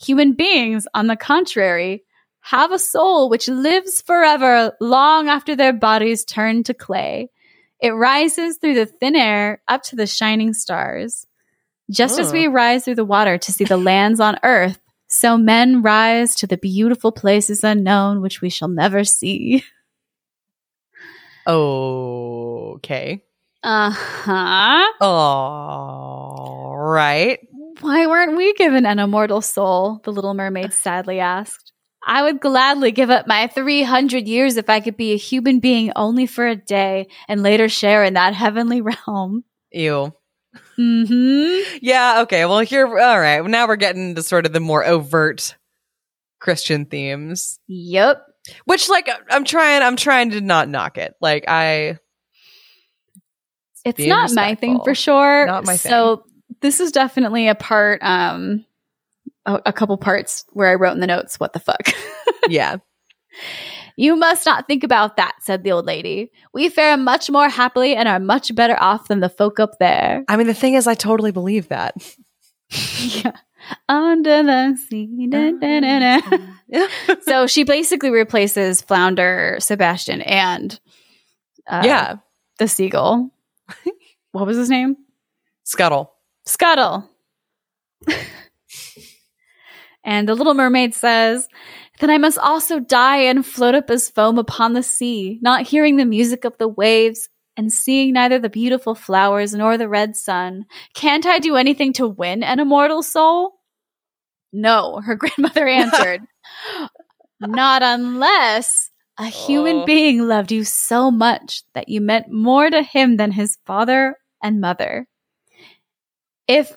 Human 0.00 0.32
beings, 0.32 0.86
on 0.94 1.08
the 1.08 1.16
contrary, 1.16 2.04
have 2.42 2.72
a 2.72 2.78
soul 2.78 3.28
which 3.28 3.48
lives 3.48 4.00
forever 4.00 4.72
long 4.80 5.28
after 5.28 5.56
their 5.56 5.72
bodies 5.72 6.24
turn 6.24 6.62
to 6.64 6.74
clay. 6.74 7.28
It 7.80 7.90
rises 7.90 8.56
through 8.56 8.74
the 8.74 8.86
thin 8.86 9.16
air 9.16 9.62
up 9.66 9.82
to 9.84 9.96
the 9.96 10.06
shining 10.06 10.54
stars. 10.54 11.26
Just 11.90 12.20
as 12.20 12.32
we 12.32 12.46
rise 12.46 12.84
through 12.84 12.94
the 12.94 13.04
water 13.04 13.36
to 13.36 13.52
see 13.52 13.64
the 13.64 13.76
lands 13.90 14.20
on 14.20 14.38
earth, 14.44 14.78
so 15.08 15.36
men 15.36 15.82
rise 15.82 16.36
to 16.36 16.46
the 16.46 16.56
beautiful 16.56 17.10
places 17.10 17.64
unknown 17.64 18.22
which 18.22 18.40
we 18.40 18.48
shall 18.48 18.68
never 18.68 19.02
see. 19.02 19.64
Okay. 21.46 23.24
Uh 23.62 23.90
huh. 23.90 24.92
All 25.00 26.76
right. 26.78 27.38
Why 27.80 28.06
weren't 28.06 28.36
we 28.36 28.52
given 28.54 28.86
an 28.86 28.98
immortal 28.98 29.40
soul? 29.42 30.00
The 30.04 30.12
little 30.12 30.34
mermaid 30.34 30.72
sadly 30.72 31.20
asked. 31.20 31.72
I 32.06 32.22
would 32.22 32.40
gladly 32.40 32.92
give 32.92 33.10
up 33.10 33.26
my 33.26 33.46
300 33.46 34.26
years 34.26 34.56
if 34.56 34.70
I 34.70 34.80
could 34.80 34.96
be 34.96 35.12
a 35.12 35.16
human 35.18 35.60
being 35.60 35.92
only 35.96 36.26
for 36.26 36.46
a 36.46 36.56
day 36.56 37.08
and 37.28 37.42
later 37.42 37.68
share 37.68 38.02
in 38.04 38.14
that 38.14 38.32
heavenly 38.34 38.80
realm. 39.06 39.44
Ew. 39.72 40.12
Mm 40.78 41.06
hmm. 41.06 41.78
Yeah, 41.82 42.22
okay. 42.22 42.46
Well, 42.46 42.60
here, 42.60 42.86
all 42.86 43.20
right. 43.20 43.44
Now 43.44 43.68
we're 43.68 43.76
getting 43.76 44.14
to 44.14 44.22
sort 44.22 44.46
of 44.46 44.52
the 44.54 44.60
more 44.60 44.84
overt 44.84 45.54
Christian 46.40 46.86
themes, 46.86 47.58
Yep. 47.68 48.22
which, 48.64 48.88
like, 48.88 49.08
I'm 49.30 49.44
trying, 49.44 49.82
I'm 49.82 49.96
trying 49.96 50.30
to 50.30 50.40
not 50.40 50.68
knock 50.70 50.96
it. 50.96 51.14
Like, 51.20 51.44
I, 51.46 51.98
It's 53.84 53.96
Being 53.96 54.10
not 54.10 54.30
my 54.32 54.54
thing 54.54 54.80
for 54.84 54.94
sure. 54.94 55.46
Not 55.46 55.64
my 55.64 55.76
So 55.76 56.24
this 56.60 56.80
is 56.80 56.92
definitely 56.92 57.48
a 57.48 57.54
part, 57.54 58.02
um, 58.02 58.64
a, 59.46 59.60
a 59.66 59.72
couple 59.72 59.96
parts 59.96 60.44
where 60.50 60.70
I 60.70 60.74
wrote 60.74 60.92
in 60.92 61.00
the 61.00 61.06
notes, 61.06 61.40
what 61.40 61.52
the 61.52 61.60
fuck? 61.60 61.80
yeah. 62.48 62.76
You 63.96 64.16
must 64.16 64.46
not 64.46 64.66
think 64.66 64.84
about 64.84 65.16
that, 65.16 65.36
said 65.40 65.62
the 65.62 65.72
old 65.72 65.86
lady. 65.86 66.30
We 66.54 66.68
fare 66.68 66.96
much 66.96 67.30
more 67.30 67.48
happily 67.48 67.94
and 67.94 68.08
are 68.08 68.18
much 68.18 68.54
better 68.54 68.76
off 68.80 69.08
than 69.08 69.20
the 69.20 69.28
folk 69.28 69.60
up 69.60 69.78
there. 69.78 70.24
I 70.28 70.36
mean, 70.36 70.46
the 70.46 70.54
thing 70.54 70.74
is, 70.74 70.86
I 70.86 70.94
totally 70.94 71.32
believe 71.32 71.68
that. 71.68 71.94
yeah. 72.98 73.32
Under 73.88 74.42
the 74.42 74.78
sea. 74.88 75.28
da, 75.28 75.52
da, 75.52 76.20
da. 76.70 76.86
so 77.22 77.46
she 77.46 77.64
basically 77.64 78.10
replaces 78.10 78.80
Flounder, 78.80 79.58
Sebastian, 79.60 80.22
and 80.22 80.80
uh, 81.66 81.82
yeah. 81.84 82.16
the 82.58 82.68
seagull. 82.68 83.30
what 84.32 84.46
was 84.46 84.56
his 84.56 84.70
name? 84.70 84.96
Scuttle. 85.64 86.12
Scuttle. 86.46 87.08
and 90.04 90.28
the 90.28 90.34
little 90.34 90.54
mermaid 90.54 90.94
says, 90.94 91.48
Then 91.98 92.10
I 92.10 92.18
must 92.18 92.38
also 92.38 92.80
die 92.80 93.18
and 93.24 93.44
float 93.44 93.74
up 93.74 93.90
as 93.90 94.10
foam 94.10 94.38
upon 94.38 94.72
the 94.72 94.82
sea, 94.82 95.38
not 95.42 95.66
hearing 95.66 95.96
the 95.96 96.06
music 96.06 96.44
of 96.44 96.56
the 96.58 96.68
waves 96.68 97.28
and 97.56 97.72
seeing 97.72 98.14
neither 98.14 98.38
the 98.38 98.48
beautiful 98.48 98.94
flowers 98.94 99.54
nor 99.54 99.76
the 99.76 99.88
red 99.88 100.16
sun. 100.16 100.64
Can't 100.94 101.26
I 101.26 101.38
do 101.38 101.56
anything 101.56 101.92
to 101.94 102.08
win 102.08 102.42
an 102.42 102.58
immortal 102.58 103.02
soul? 103.02 103.60
No, 104.52 105.00
her 105.04 105.14
grandmother 105.16 105.66
answered. 105.68 106.22
Not 107.40 107.82
unless 107.82 108.89
a 109.20 109.26
human 109.26 109.76
Oh. 109.82 109.84
being 109.84 110.26
loved 110.26 110.50
you 110.50 110.64
so 110.64 111.10
much 111.10 111.62
that 111.74 111.88
you 111.88 112.00
meant 112.00 112.30
more 112.32 112.70
to 112.70 112.82
him 112.82 113.16
than 113.18 113.32
his 113.32 113.58
father 113.66 114.16
and 114.42 114.60
mother. 114.60 115.06
If 116.48 116.74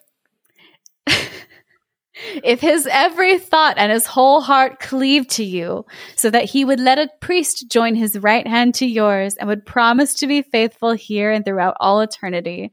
if 2.44 2.60
his 2.60 2.88
every 2.92 3.40
thought 3.40 3.78
and 3.78 3.92
his 3.92 4.06
whole 4.06 4.42
heart 4.42 4.80
cleaved 4.80 5.30
to 5.32 5.44
you, 5.44 5.86
so 6.16 6.30
that 6.30 6.46
he 6.46 6.66
would 6.66 6.80
let 6.80 7.00
a 7.00 7.10
priest 7.22 7.66
join 7.70 7.96
his 7.96 8.20
right 8.20 8.46
hand 8.46 8.76
to 8.76 8.86
yours 8.86 9.36
and 9.36 9.48
would 9.48 9.66
promise 9.66 10.14
to 10.16 10.28
be 10.28 10.42
faithful 10.42 10.92
here 10.92 11.32
and 11.32 11.46
throughout 11.46 11.76
all 11.80 12.02
eternity, 12.02 12.72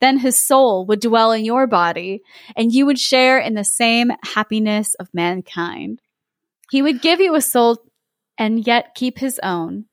then 0.00 0.18
his 0.18 0.38
soul 0.38 0.84
would 0.86 1.00
dwell 1.00 1.32
in 1.32 1.44
your 1.44 1.66
body, 1.66 2.20
and 2.54 2.72
you 2.72 2.84
would 2.86 2.98
share 2.98 3.38
in 3.38 3.54
the 3.54 3.64
same 3.64 4.12
happiness 4.34 4.94
of 4.96 5.08
mankind. 5.14 6.00
He 6.70 6.82
would 6.82 7.00
give 7.00 7.18
you 7.20 7.34
a 7.34 7.40
soul 7.40 7.78
and 8.38 8.66
yet 8.66 8.94
keep 8.94 9.18
his 9.18 9.38
own. 9.42 9.86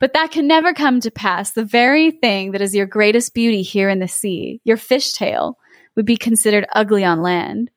But 0.00 0.12
that 0.12 0.30
can 0.30 0.46
never 0.46 0.74
come 0.74 1.00
to 1.00 1.10
pass. 1.10 1.52
The 1.52 1.64
very 1.64 2.10
thing 2.10 2.52
that 2.52 2.60
is 2.60 2.74
your 2.74 2.86
greatest 2.86 3.34
beauty 3.34 3.62
here 3.62 3.88
in 3.88 3.98
the 3.98 4.08
sea, 4.08 4.60
your 4.64 4.76
fishtail, 4.76 5.54
would 5.96 6.06
be 6.06 6.16
considered 6.16 6.66
ugly 6.72 7.04
on 7.04 7.22
land. 7.22 7.70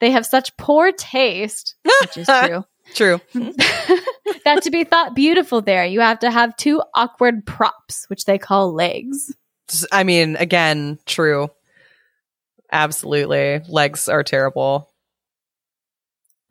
They 0.00 0.10
have 0.10 0.26
such 0.26 0.56
poor 0.56 0.90
taste, 0.90 1.76
which 2.00 2.16
is 2.16 2.26
true, 2.26 2.64
True. 2.94 3.20
that 3.34 4.62
to 4.62 4.70
be 4.70 4.84
thought 4.84 5.14
beautiful 5.14 5.62
there, 5.62 5.84
you 5.84 6.00
have 6.00 6.18
to 6.20 6.30
have 6.30 6.56
two 6.56 6.82
awkward 6.94 7.46
props, 7.46 8.04
which 8.08 8.24
they 8.24 8.38
call 8.38 8.74
legs. 8.74 9.34
I 9.90 10.04
mean, 10.04 10.36
again, 10.36 10.98
true. 11.06 11.48
Absolutely. 12.70 13.60
Legs 13.68 14.08
are 14.08 14.22
terrible. 14.22 14.91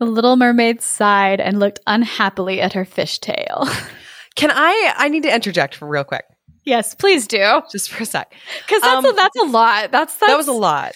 The 0.01 0.07
little 0.07 0.35
mermaid 0.35 0.81
sighed 0.81 1.39
and 1.39 1.59
looked 1.59 1.79
unhappily 1.85 2.59
at 2.59 2.73
her 2.73 2.85
fishtail. 2.85 3.69
Can 4.35 4.49
I 4.51 4.93
I 4.97 5.09
need 5.09 5.23
to 5.23 5.33
interject 5.33 5.75
for 5.75 5.87
real 5.87 6.03
quick. 6.03 6.25
yes, 6.65 6.95
please 6.95 7.27
do. 7.27 7.61
Just 7.71 7.91
for 7.91 8.01
a 8.01 8.05
sec. 8.07 8.33
Because 8.65 8.81
that's, 8.81 9.05
a, 9.05 9.09
Um, 9.09 9.15
that's 9.15 9.37
a 9.37 9.43
lot. 9.43 9.91
That's, 9.91 10.15
that's 10.15 10.31
that 10.31 10.37
was 10.37 10.47
a 10.47 10.53
lot. 10.53 10.93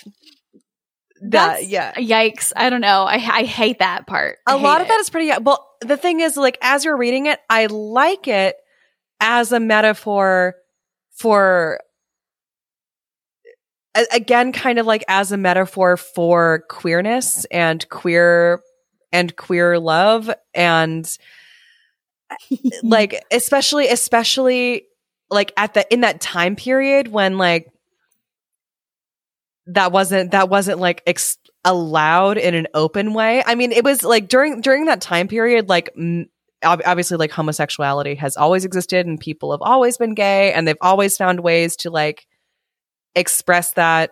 That 1.22 1.32
That's, 1.32 1.68
yeah. 1.68 1.93
Yikes. 1.93 2.51
I 2.56 2.72
don't 2.72 2.82
know. 2.82 3.03
I, 3.03 3.16
I 3.16 3.43
hate 3.43 3.78
that 3.78 4.08
part. 4.08 4.39
I 4.47 4.56
a 4.56 4.58
lot 4.58 4.82
of 4.82 4.88
that 4.88 4.99
is 4.99 5.12
pretty 5.12 5.32
well 5.39 5.66
the 5.82 5.97
thing 5.97 6.20
is 6.20 6.36
like 6.36 6.58
as 6.62 6.84
you're 6.84 6.97
reading 6.97 7.28
it 7.28 7.39
i 7.49 7.68
like 7.68 8.28
it 8.28 8.56
as 9.20 9.51
a 9.51 9.60
metaphor 9.60 10.56
for 11.12 11.80
again 14.12 14.51
kind 14.51 14.80
of 14.80 14.86
like 14.86 15.03
as 15.08 15.32
a 15.32 15.38
metaphor 15.38 15.95
for 15.95 16.64
queerness 16.70 17.45
and 17.45 17.88
queer 17.89 18.62
and 19.16 19.36
queer 19.38 19.80
love 19.80 20.30
and 20.53 21.18
like 22.84 23.24
especially 23.32 23.88
especially 23.88 24.84
like 25.30 25.53
at 25.55 25.74
the 25.74 25.91
in 25.91 26.01
that 26.01 26.20
time 26.20 26.55
period 26.55 27.07
when 27.07 27.38
like 27.38 27.72
that 29.68 29.91
wasn't 29.93 30.32
that 30.32 30.49
wasn't 30.49 30.80
like 30.80 31.01
ex- 31.07 31.38
allowed 31.63 32.38
in 32.38 32.53
an 32.53 32.68
open 32.74 33.13
way. 33.13 33.41
I 33.45 33.55
mean 33.55 33.72
it 33.72 33.84
was 33.84 34.03
like 34.03 34.28
during 34.28 34.59
during 34.59 34.86
that 34.86 35.01
time 35.01 35.30
period 35.30 35.70
like 35.70 35.89
m- 35.97 36.30
obviously 36.61 37.18
like 37.18 37.32
homosexuality 37.32 38.16
has 38.16 38.36
always 38.36 38.66
existed 38.66 39.05
and 39.05 39.20
people 39.20 39.51
have 39.51 39.61
always 39.61 39.97
been 39.97 40.13
gay 40.13 40.51
and 40.51 40.68
they've 40.68 40.76
always 40.82 41.16
found 41.16 41.39
ways 41.39 41.78
to 41.78 41.89
like 41.89 42.28
express 43.16 43.72
that 43.74 44.11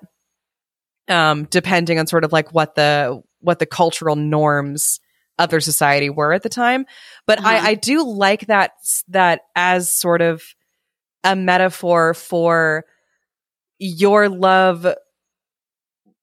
um 1.09 1.43
depending 1.45 1.99
on 1.99 2.07
sort 2.07 2.23
of 2.23 2.31
like 2.31 2.53
what 2.53 2.75
the 2.75 3.21
what 3.43 3.59
the 3.59 3.65
cultural 3.65 4.15
norms 4.15 4.99
of 5.39 5.49
their 5.49 5.59
society 5.59 6.09
were 6.09 6.33
at 6.33 6.43
the 6.43 6.49
time 6.49 6.85
but 7.27 7.39
Uh-huh. 7.39 7.49
I, 7.49 7.59
I 7.69 7.73
do 7.75 8.03
like 8.03 8.47
that 8.47 8.71
that 9.09 9.41
as 9.55 9.89
sort 9.91 10.21
of 10.21 10.43
a 11.23 11.35
metaphor 11.35 12.13
for 12.13 12.85
your 13.79 14.29
love 14.29 14.85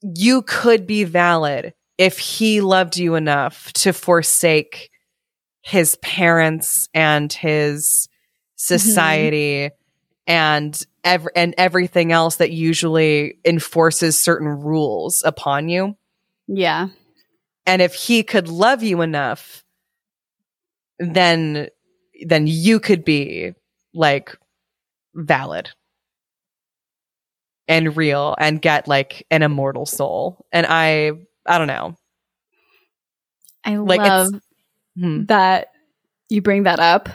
you 0.02 0.42
could 0.42 0.86
be 0.86 1.04
valid 1.04 1.74
if 1.98 2.18
he 2.18 2.60
loved 2.60 2.96
you 2.96 3.14
enough 3.16 3.72
to 3.74 3.92
forsake 3.92 4.90
his 5.62 5.96
parents 5.96 6.88
and 6.94 7.30
his 7.32 8.08
society 8.56 9.70
and 10.26 10.82
ev- 11.04 11.28
and 11.36 11.54
everything 11.58 12.12
else 12.12 12.36
that 12.36 12.50
usually 12.50 13.38
enforces 13.44 14.18
certain 14.18 14.48
rules 14.48 15.22
upon 15.24 15.68
you 15.68 15.96
yeah. 16.52 16.88
And 17.70 17.82
if 17.82 17.94
he 17.94 18.24
could 18.24 18.48
love 18.48 18.82
you 18.82 19.02
enough 19.02 19.64
then 20.98 21.68
then 22.26 22.46
you 22.46 22.80
could 22.80 23.04
be 23.04 23.54
like 23.94 24.36
valid 25.14 25.70
and 27.68 27.96
real 27.96 28.34
and 28.38 28.60
get 28.62 28.88
like 28.88 29.26
an 29.30 29.42
immortal 29.42 29.86
soul 29.86 30.44
and 30.52 30.66
i 30.68 31.12
i 31.46 31.58
don't 31.58 31.68
know 31.68 31.96
I 33.64 33.76
Like, 33.76 34.02
love 34.02 34.34
Hmm. 34.96 35.24
that 35.28 35.68
you 36.28 36.42
bring 36.42 36.64
that 36.64 36.80
up 36.80 37.08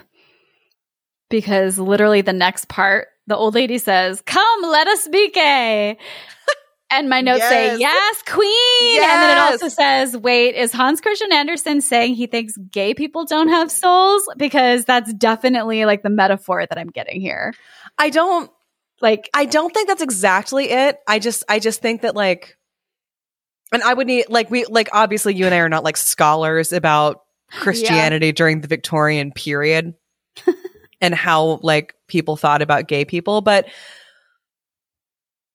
because 1.29 1.77
literally 1.79 2.21
the 2.21 2.33
next 2.33 2.67
part, 2.69 3.07
the 3.27 3.35
old 3.37 3.55
lady 3.55 3.77
says, 3.79 4.21
Come, 4.25 4.61
let 4.63 4.87
us 4.87 5.07
be 5.07 5.31
gay. 5.31 5.97
And 6.95 7.09
my 7.09 7.21
notes 7.21 7.47
say, 7.47 7.77
Yes. 7.77 7.79
Yes, 7.79 8.21
queen. 8.23 9.01
And 9.03 9.21
then 9.21 9.37
it 9.37 9.39
also 9.39 9.67
says, 9.67 10.17
Wait, 10.17 10.55
is 10.55 10.71
Hans 10.71 11.01
Christian 11.01 11.31
Andersen 11.31 11.81
saying 11.81 12.15
he 12.15 12.27
thinks 12.27 12.57
gay 12.71 12.93
people 12.93 13.25
don't 13.25 13.49
have 13.49 13.71
souls? 13.71 14.23
Because 14.37 14.85
that's 14.85 15.13
definitely 15.13 15.85
like 15.85 16.03
the 16.03 16.09
metaphor 16.09 16.65
that 16.65 16.77
I'm 16.77 16.89
getting 16.89 17.21
here. 17.21 17.53
i 17.97 18.09
don't 18.09 18.49
Like, 19.01 19.29
i 19.33 19.45
don't 19.45 19.73
think 19.73 19.87
that's 19.87 20.01
exactly 20.01 20.69
it 20.71 20.97
i 21.07 21.19
just 21.19 21.43
i 21.49 21.59
just 21.59 21.81
think 21.81 22.01
that 22.01 22.15
like 22.15 22.57
and 23.71 23.83
i 23.83 23.93
would 23.93 24.07
need 24.07 24.25
like 24.29 24.49
we 24.49 24.65
like 24.65 24.89
obviously 24.93 25.33
you 25.35 25.45
and 25.45 25.53
i 25.53 25.57
are 25.59 25.69
not 25.69 25.83
like 25.83 25.97
scholars 25.97 26.71
about 26.71 27.21
christianity 27.51 28.31
during 28.31 28.61
the 28.61 28.67
victorian 28.67 29.31
period 29.31 29.93
and 31.01 31.13
how 31.13 31.59
like 31.61 31.93
people 32.07 32.37
thought 32.37 32.61
about 32.61 32.87
gay 32.87 33.05
people 33.05 33.41
but 33.41 33.67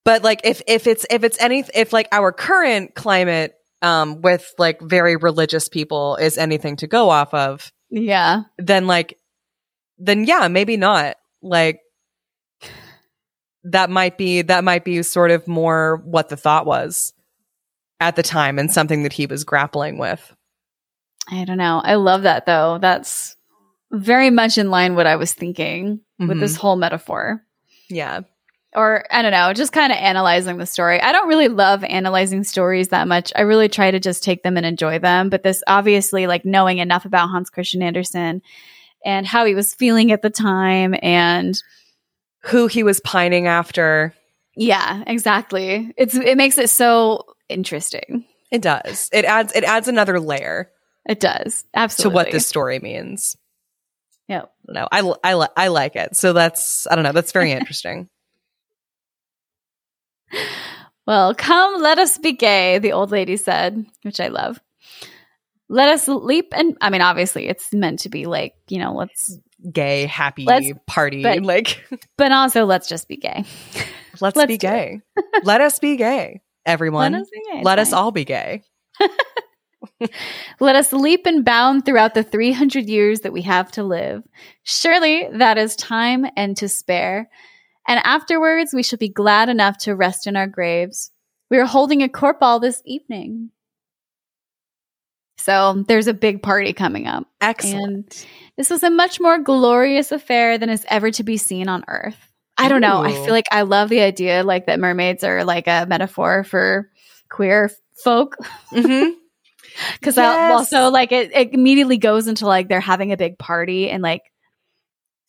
but 0.04 0.22
like 0.22 0.40
if 0.44 0.62
if 0.66 0.86
it's 0.86 1.06
if 1.10 1.24
it's 1.24 1.40
any 1.40 1.64
if 1.74 1.92
like 1.92 2.08
our 2.12 2.32
current 2.32 2.94
climate 2.94 3.54
um 3.82 4.20
with 4.22 4.52
like 4.58 4.80
very 4.80 5.16
religious 5.16 5.68
people 5.68 6.16
is 6.16 6.36
anything 6.38 6.76
to 6.76 6.86
go 6.86 7.10
off 7.10 7.32
of 7.34 7.72
yeah. 7.90 8.42
then 8.58 8.86
like 8.86 9.18
then 9.98 10.24
yeah 10.24 10.48
maybe 10.48 10.76
not 10.76 11.16
like 11.42 11.80
that 13.64 13.90
might 13.90 14.16
be 14.16 14.42
that 14.42 14.64
might 14.64 14.84
be 14.84 15.02
sort 15.02 15.30
of 15.30 15.46
more 15.46 16.00
what 16.04 16.28
the 16.28 16.36
thought 16.36 16.66
was 16.66 17.12
at 17.98 18.16
the 18.16 18.22
time 18.22 18.58
and 18.58 18.72
something 18.72 19.02
that 19.02 19.12
he 19.12 19.26
was 19.26 19.44
grappling 19.44 19.98
with 19.98 20.34
I 21.32 21.44
don't 21.44 21.58
know. 21.58 21.80
I 21.84 21.94
love 21.94 22.22
that 22.22 22.46
though. 22.46 22.78
That's 22.80 23.36
very 23.92 24.30
much 24.30 24.58
in 24.58 24.70
line 24.70 24.96
what 24.96 25.06
I 25.06 25.14
was 25.16 25.32
thinking 25.32 26.00
with 26.18 26.38
Mhm. 26.38 26.40
this 26.40 26.56
whole 26.56 26.76
metaphor. 26.76 27.44
yeah 27.88 28.20
Or 28.74 29.04
I 29.10 29.22
don't 29.22 29.32
know, 29.32 29.52
just 29.52 29.72
kind 29.72 29.90
of 29.92 29.98
analyzing 29.98 30.56
the 30.58 30.66
story. 30.66 31.00
I 31.00 31.10
don't 31.10 31.28
really 31.28 31.48
love 31.48 31.82
analyzing 31.82 32.44
stories 32.44 32.88
that 32.88 33.08
much. 33.08 33.32
I 33.34 33.40
really 33.40 33.68
try 33.68 33.90
to 33.90 33.98
just 33.98 34.22
take 34.22 34.42
them 34.44 34.56
and 34.56 34.64
enjoy 34.64 35.00
them. 35.00 35.28
But 35.28 35.42
this 35.42 35.62
obviously 35.66 36.26
like 36.28 36.44
knowing 36.44 36.78
enough 36.78 37.04
about 37.04 37.30
Hans 37.30 37.50
Christian 37.50 37.82
Andersen 37.82 38.42
and 39.04 39.26
how 39.26 39.44
he 39.44 39.54
was 39.56 39.74
feeling 39.74 40.12
at 40.12 40.22
the 40.22 40.30
time 40.30 40.94
and 41.02 41.60
who 42.44 42.68
he 42.68 42.82
was 42.82 43.00
pining 43.00 43.46
after 43.48 44.14
yeah, 44.56 45.04
exactly. 45.06 45.92
It's 45.96 46.14
it 46.14 46.36
makes 46.36 46.58
it 46.58 46.68
so 46.70 47.24
interesting. 47.48 48.24
it 48.52 48.62
does 48.62 49.08
it 49.12 49.24
adds 49.24 49.52
it 49.54 49.64
adds 49.64 49.88
another 49.88 50.20
layer 50.20 50.70
It 51.08 51.18
does. 51.18 51.64
Absolutely. 51.74 52.10
To 52.10 52.14
what 52.14 52.30
this 52.32 52.46
story 52.46 52.78
means 52.78 53.36
Yeah. 54.28 54.42
no 54.68 54.86
i 54.92 55.00
I, 55.24 55.48
I 55.56 55.68
like 55.68 55.96
it 55.96 56.14
so 56.16 56.32
that's 56.32 56.86
i 56.88 56.94
don't 56.94 57.04
know 57.04 57.12
that's 57.12 57.32
very 57.32 57.52
interesting 57.60 58.08
Well, 61.06 61.34
come, 61.34 61.80
let 61.82 61.98
us 61.98 62.18
be 62.18 62.32
gay, 62.32 62.78
the 62.78 62.92
old 62.92 63.10
lady 63.10 63.36
said, 63.36 63.84
which 64.02 64.20
I 64.20 64.28
love. 64.28 64.60
Let 65.68 65.88
us 65.88 66.06
leap 66.08 66.52
and 66.56 66.76
I 66.80 66.90
mean, 66.90 67.00
obviously, 67.00 67.46
it's 67.48 67.72
meant 67.72 68.00
to 68.00 68.08
be 68.08 68.26
like, 68.26 68.54
you 68.68 68.78
know, 68.78 68.94
let's, 68.94 69.36
gay 69.72 70.06
happy 70.06 70.44
Let's- 70.44 70.72
party 70.86 71.22
but- 71.22 71.42
like 71.44 71.84
but 72.16 72.32
also 72.32 72.64
let's 72.64 72.88
just 72.88 73.08
be 73.08 73.16
gay. 73.16 73.44
let's, 74.20 74.36
Let's 74.36 74.48
be 74.48 74.56
gay 74.58 75.00
let 75.44 75.60
us 75.60 75.78
be 75.78 75.96
gay 75.96 76.40
everyone 76.64 77.12
Let 77.12 77.20
us 77.22 77.30
gay. 77.52 77.62
let 77.62 77.78
us 77.78 77.92
all 77.92 78.10
be 78.10 78.24
gay 78.24 78.62
Let 80.60 80.76
us 80.76 80.92
leap 80.92 81.26
and 81.26 81.44
bound 81.44 81.84
throughout 81.84 82.14
the 82.14 82.22
300 82.22 82.88
years 82.88 83.20
that 83.20 83.32
we 83.32 83.42
have 83.42 83.70
to 83.72 83.82
live. 83.82 84.22
Surely 84.62 85.28
that 85.32 85.58
is 85.58 85.76
time 85.76 86.26
and 86.36 86.56
to 86.58 86.68
spare. 86.68 87.28
And 87.90 88.00
afterwards, 88.04 88.72
we 88.72 88.84
shall 88.84 89.00
be 89.00 89.08
glad 89.08 89.48
enough 89.48 89.76
to 89.78 89.96
rest 89.96 90.28
in 90.28 90.36
our 90.36 90.46
graves. 90.46 91.10
We 91.50 91.58
are 91.58 91.66
holding 91.66 92.04
a 92.04 92.08
court 92.08 92.38
ball 92.38 92.60
this 92.60 92.80
evening. 92.86 93.50
So 95.38 95.84
there's 95.88 96.06
a 96.06 96.14
big 96.14 96.40
party 96.40 96.72
coming 96.72 97.08
up. 97.08 97.26
excellent 97.40 98.28
This 98.56 98.70
was 98.70 98.84
a 98.84 98.90
much 98.90 99.18
more 99.20 99.40
glorious 99.40 100.12
affair 100.12 100.56
than 100.56 100.70
is 100.70 100.86
ever 100.88 101.10
to 101.10 101.24
be 101.24 101.36
seen 101.36 101.68
on 101.68 101.82
Earth. 101.88 102.16
I 102.56 102.68
don't 102.68 102.80
know. 102.80 103.02
I 103.02 103.12
feel 103.12 103.30
like 103.32 103.46
I 103.50 103.62
love 103.62 103.88
the 103.88 104.02
idea 104.02 104.44
like 104.44 104.66
that 104.66 104.78
mermaids 104.78 105.24
are 105.24 105.42
like 105.42 105.66
a 105.66 105.86
metaphor 105.88 106.44
for 106.44 106.90
queer 107.28 107.72
folk 108.04 108.36
Mm-hmm. 108.70 109.10
because 109.94 110.16
Yes. 110.16 110.52
also 110.52 110.90
like 110.90 111.10
it, 111.10 111.32
it 111.34 111.54
immediately 111.54 111.98
goes 111.98 112.28
into 112.28 112.46
like 112.46 112.68
they're 112.68 112.78
having 112.78 113.10
a 113.10 113.16
big 113.16 113.36
party 113.36 113.90
and 113.90 114.00
like 114.00 114.22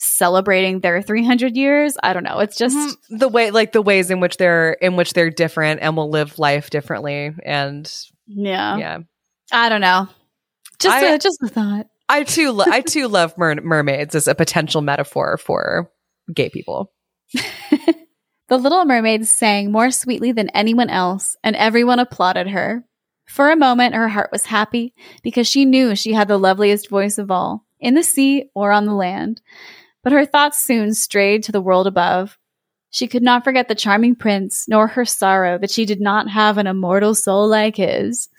celebrating 0.03 0.79
their 0.79 1.01
300 1.01 1.55
years. 1.55 1.95
I 2.01 2.13
don't 2.13 2.23
know. 2.23 2.39
It's 2.39 2.57
just 2.57 2.75
Mhm. 2.75 3.19
the 3.19 3.27
way 3.29 3.51
like 3.51 3.71
the 3.71 3.81
ways 3.81 4.09
in 4.09 4.19
which 4.19 4.37
they're 4.37 4.73
in 4.73 4.95
which 4.95 5.13
they're 5.13 5.29
different 5.29 5.81
and 5.81 5.95
will 5.95 6.09
live 6.09 6.39
life 6.39 6.69
differently 6.71 7.31
and 7.45 7.91
yeah. 8.27 8.77
yeah 8.77 8.97
I 9.51 9.69
don't 9.69 9.81
know. 9.81 10.07
Just 10.79 10.95
I- 10.95 11.13
a, 11.13 11.19
just 11.19 11.37
a 11.43 11.47
thought. 11.47 11.87
I 12.09 12.23
too, 12.23 12.51
lo- 12.51 12.65
I 12.67 12.81
too 12.81 13.07
love 13.09 13.37
mer- 13.37 13.61
mermaids 13.61 14.15
as 14.15 14.27
a 14.27 14.35
potential 14.35 14.81
metaphor 14.81 15.37
for 15.37 15.89
gay 16.33 16.49
people. 16.49 16.91
the 18.49 18.57
little 18.57 18.83
mermaid 18.85 19.25
sang 19.27 19.71
more 19.71 19.91
sweetly 19.91 20.31
than 20.33 20.49
anyone 20.49 20.89
else, 20.89 21.37
and 21.43 21.55
everyone 21.55 21.99
applauded 21.99 22.47
her. 22.49 22.83
For 23.27 23.49
a 23.49 23.55
moment, 23.55 23.95
her 23.95 24.09
heart 24.09 24.29
was 24.31 24.45
happy 24.45 24.93
because 25.23 25.47
she 25.47 25.63
knew 25.63 25.95
she 25.95 26.11
had 26.11 26.27
the 26.27 26.37
loveliest 26.37 26.89
voice 26.89 27.17
of 27.17 27.31
all, 27.31 27.65
in 27.79 27.93
the 27.93 28.03
sea 28.03 28.49
or 28.53 28.73
on 28.73 28.85
the 28.85 28.93
land. 28.93 29.41
But 30.03 30.13
her 30.13 30.25
thoughts 30.25 30.63
soon 30.63 30.93
strayed 30.93 31.43
to 31.43 31.51
the 31.51 31.61
world 31.61 31.87
above. 31.87 32.37
She 32.89 33.07
could 33.07 33.23
not 33.23 33.43
forget 33.43 33.67
the 33.67 33.75
charming 33.75 34.15
prince, 34.15 34.67
nor 34.67 34.87
her 34.87 35.05
sorrow 35.05 35.57
that 35.59 35.71
she 35.71 35.85
did 35.85 36.01
not 36.01 36.29
have 36.29 36.57
an 36.57 36.67
immortal 36.67 37.15
soul 37.15 37.47
like 37.47 37.77
his. 37.77 38.29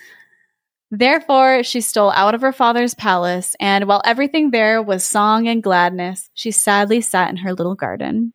Therefore, 0.90 1.62
she 1.62 1.80
stole 1.80 2.10
out 2.10 2.34
of 2.34 2.42
her 2.42 2.52
father's 2.52 2.94
palace, 2.94 3.56
and 3.58 3.86
while 3.86 4.02
everything 4.04 4.50
there 4.50 4.82
was 4.82 5.04
song 5.04 5.48
and 5.48 5.62
gladness, 5.62 6.28
she 6.34 6.50
sadly 6.50 7.00
sat 7.00 7.30
in 7.30 7.38
her 7.38 7.54
little 7.54 7.74
garden. 7.74 8.34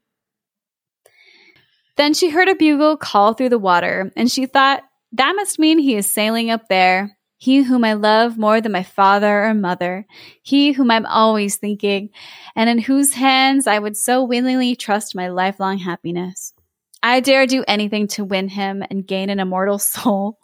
Then 1.97 2.13
she 2.13 2.30
heard 2.30 2.47
a 2.47 2.55
bugle 2.55 2.97
call 2.97 3.34
through 3.34 3.49
the 3.49 3.59
water, 3.59 4.11
and 4.15 4.32
she 4.32 4.45
thought, 4.47 4.84
that 5.13 5.34
must 5.36 5.59
mean 5.59 5.80
he 5.80 5.95
is 5.95 6.11
sailing 6.11 6.49
up 6.49 6.67
there. 6.67 7.16
He 7.38 7.61
whom 7.61 7.83
I 7.83 7.93
love 7.93 8.38
more 8.38 8.59
than 8.61 8.71
my 8.71 8.83
father 8.83 9.45
or 9.45 9.53
mother, 9.53 10.07
he 10.41 10.71
whom 10.71 10.89
I'm 10.89 11.05
always 11.05 11.57
thinking, 11.57 12.09
and 12.55 12.69
in 12.69 12.79
whose 12.79 13.13
hands 13.13 13.67
I 13.67 13.77
would 13.77 13.95
so 13.95 14.23
willingly 14.23 14.75
trust 14.75 15.15
my 15.15 15.29
lifelong 15.29 15.77
happiness. 15.77 16.53
I 17.03 17.19
dare 17.19 17.45
do 17.45 17.63
anything 17.67 18.07
to 18.09 18.25
win 18.25 18.49
him 18.49 18.83
and 18.89 19.07
gain 19.07 19.29
an 19.29 19.39
immortal 19.39 19.77
soul. 19.79 20.39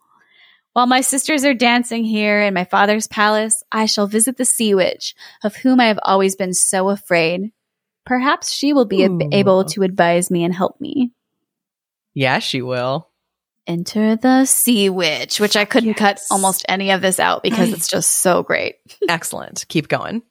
While 0.74 0.88
my 0.88 1.02
sisters 1.02 1.46
are 1.46 1.54
dancing 1.54 2.04
here 2.04 2.42
in 2.42 2.54
my 2.54 2.64
father's 2.64 3.08
palace, 3.08 3.64
I 3.72 3.86
shall 3.86 4.08
visit 4.08 4.38
the 4.38 4.46
sea 4.46 4.74
witch, 4.76 5.16
of 5.44 5.56
whom 5.56 5.80
I 5.80 5.86
have 5.86 6.00
always 6.04 6.36
been 6.36 6.54
so 6.54 6.90
afraid. 6.90 7.52
Perhaps 8.06 8.52
she 8.52 8.74
will 8.74 8.86
be 8.86 9.04
Ooh. 9.06 9.30
able 9.32 9.66
to 9.66 9.84
advise 9.84 10.30
me 10.30 10.44
and 10.44 10.54
help 10.54 10.80
me. 10.82 11.12
Yeah, 12.14 12.40
she 12.40 12.62
will. 12.62 13.10
Enter 13.66 14.18
the 14.18 14.46
Sea 14.46 14.90
Witch, 14.90 15.40
which 15.40 15.56
I 15.56 15.64
couldn't 15.64 15.94
cut 15.94 16.20
almost 16.30 16.66
any 16.68 16.92
of 16.92 17.02
this 17.02 17.20
out 17.20 17.44
because 17.44 17.72
it's 17.72 17.88
just 17.88 18.12
so 18.20 18.44
great. 18.44 18.76
Excellent. 19.10 19.66
Keep 19.70 19.88
going. 19.88 20.22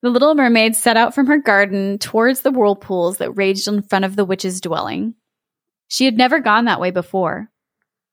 The 0.00 0.10
little 0.10 0.36
mermaid 0.36 0.76
set 0.76 0.96
out 0.96 1.12
from 1.12 1.26
her 1.26 1.38
garden 1.38 1.98
towards 1.98 2.42
the 2.42 2.52
whirlpools 2.52 3.18
that 3.18 3.32
raged 3.32 3.66
in 3.66 3.82
front 3.82 4.04
of 4.04 4.14
the 4.14 4.24
witch's 4.24 4.60
dwelling. 4.60 5.14
She 5.88 6.04
had 6.04 6.16
never 6.16 6.38
gone 6.38 6.66
that 6.66 6.80
way 6.80 6.92
before. 6.92 7.50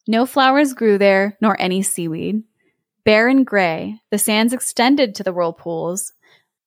No 0.08 0.26
flowers 0.26 0.74
grew 0.74 0.98
there, 0.98 1.38
nor 1.40 1.60
any 1.60 1.84
seaweed. 1.84 2.44
Bare 3.04 3.28
and 3.28 3.46
gray, 3.46 4.00
the 4.10 4.18
sands 4.18 4.52
extended 4.52 5.14
to 5.16 5.24
the 5.24 5.34
whirlpools, 5.34 6.12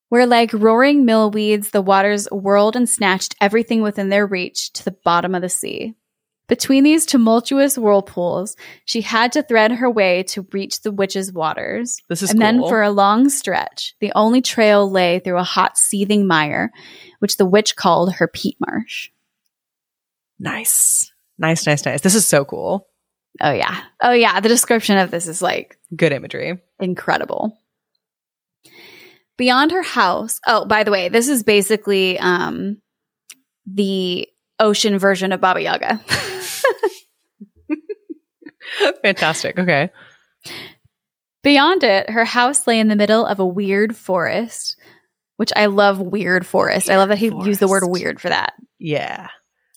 where 0.09 0.27
like 0.27 0.53
roaring 0.53 1.05
millweeds, 1.05 1.73
the 1.73 1.83
waters 1.83 2.29
whirled 2.31 2.77
and 2.77 2.89
snatched 2.89 3.35
everything 3.41 3.83
within 3.83 4.09
their 4.09 4.27
reach 4.27 4.73
to 4.75 4.85
the 4.85 4.97
bottom 5.05 5.35
of 5.35 5.43
the 5.43 5.49
sea. 5.49 5.95
Between 6.49 6.83
these 6.83 7.05
tumultuous 7.05 7.77
whirlpools, 7.77 8.57
she 8.87 9.03
had 9.03 9.33
to 9.33 9.43
thread 9.43 9.71
her 9.73 9.91
way 9.91 10.23
to 10.25 10.47
reach 10.53 10.81
the 10.81 10.91
witch's 10.91 11.31
waters. 11.31 12.01
This 12.09 12.23
is 12.23 12.33
cool 12.33 12.43
and 12.43 12.63
then 12.63 12.69
for 12.69 12.83
a 12.83 12.91
long 12.91 13.29
stretch, 13.29 13.95
the 14.01 14.13
only 14.15 14.41
trail 14.41 14.91
lay 14.91 15.19
through 15.19 15.37
a 15.37 15.43
hot, 15.45 15.77
seething 15.77 16.27
mire, 16.27 16.73
which 17.19 17.37
the 17.37 17.45
witch 17.45 17.77
called 17.77 18.15
her 18.15 18.27
peat 18.27 18.57
marsh. 18.67 19.11
Nice. 20.39 21.13
Nice, 21.39 21.67
nice, 21.67 21.85
nice. 21.85 22.01
This 22.01 22.15
is 22.15 22.27
so 22.27 22.45
cool. 22.47 22.89
Oh, 23.41 23.53
yeah. 23.53 23.83
Oh, 24.03 24.13
yeah. 24.13 24.41
The 24.41 24.49
description 24.49 24.97
of 24.99 25.11
this 25.11 25.29
is 25.29 25.43
like 25.43 25.79
Good 25.95 26.13
imagery. 26.13 26.59
incredible. 26.81 27.59
Beyond 29.37 29.71
her 29.71 29.83
house. 29.83 30.41
Oh, 30.47 30.65
by 30.65 30.83
the 30.83 30.91
way, 30.91 31.09
this 31.11 31.29
is 31.29 31.43
basically 31.43 32.19
um, 32.19 32.81
the 33.67 34.29
ocean 34.59 34.99
version 34.99 35.31
of 35.33 35.41
Baba 35.41 35.63
Yaga. 35.63 36.01
Fantastic. 39.03 39.59
Okay. 39.59 39.91
Beyond 41.43 41.85
it, 41.85 42.11
her 42.11 42.25
house 42.25 42.67
lay 42.67 42.79
in 42.79 42.89
the 42.89 42.97
middle 42.97 43.25
of 43.25 43.39
a 43.39 43.47
weird 43.47 43.97
forest, 43.97 44.77
which 45.37 45.53
I 45.55 45.67
love 45.67 46.01
weird 46.01 46.45
forest. 46.45 46.91
I 46.91 46.97
love 46.97 47.09
that 47.11 47.19
he 47.19 47.31
Weird 47.31 47.47
used 47.47 47.61
the 47.61 47.69
word 47.69 47.85
weird 47.87 48.21
for 48.21 48.29
that. 48.29 48.55
Yeah. 48.79 49.29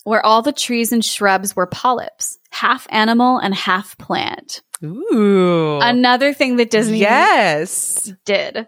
Where 0.03 0.25
all 0.25 0.41
the 0.41 0.51
trees 0.51 0.91
and 0.91 1.05
shrubs 1.05 1.55
were 1.55 1.67
polyps, 1.67 2.39
half 2.51 2.87
animal 2.89 3.37
and 3.37 3.53
half 3.53 3.97
plant. 3.97 4.63
Ooh. 4.83 5.79
Another 5.81 6.33
thing 6.33 6.57
that 6.57 6.71
Disney 6.71 6.99
yes. 6.99 8.11
did. 8.25 8.67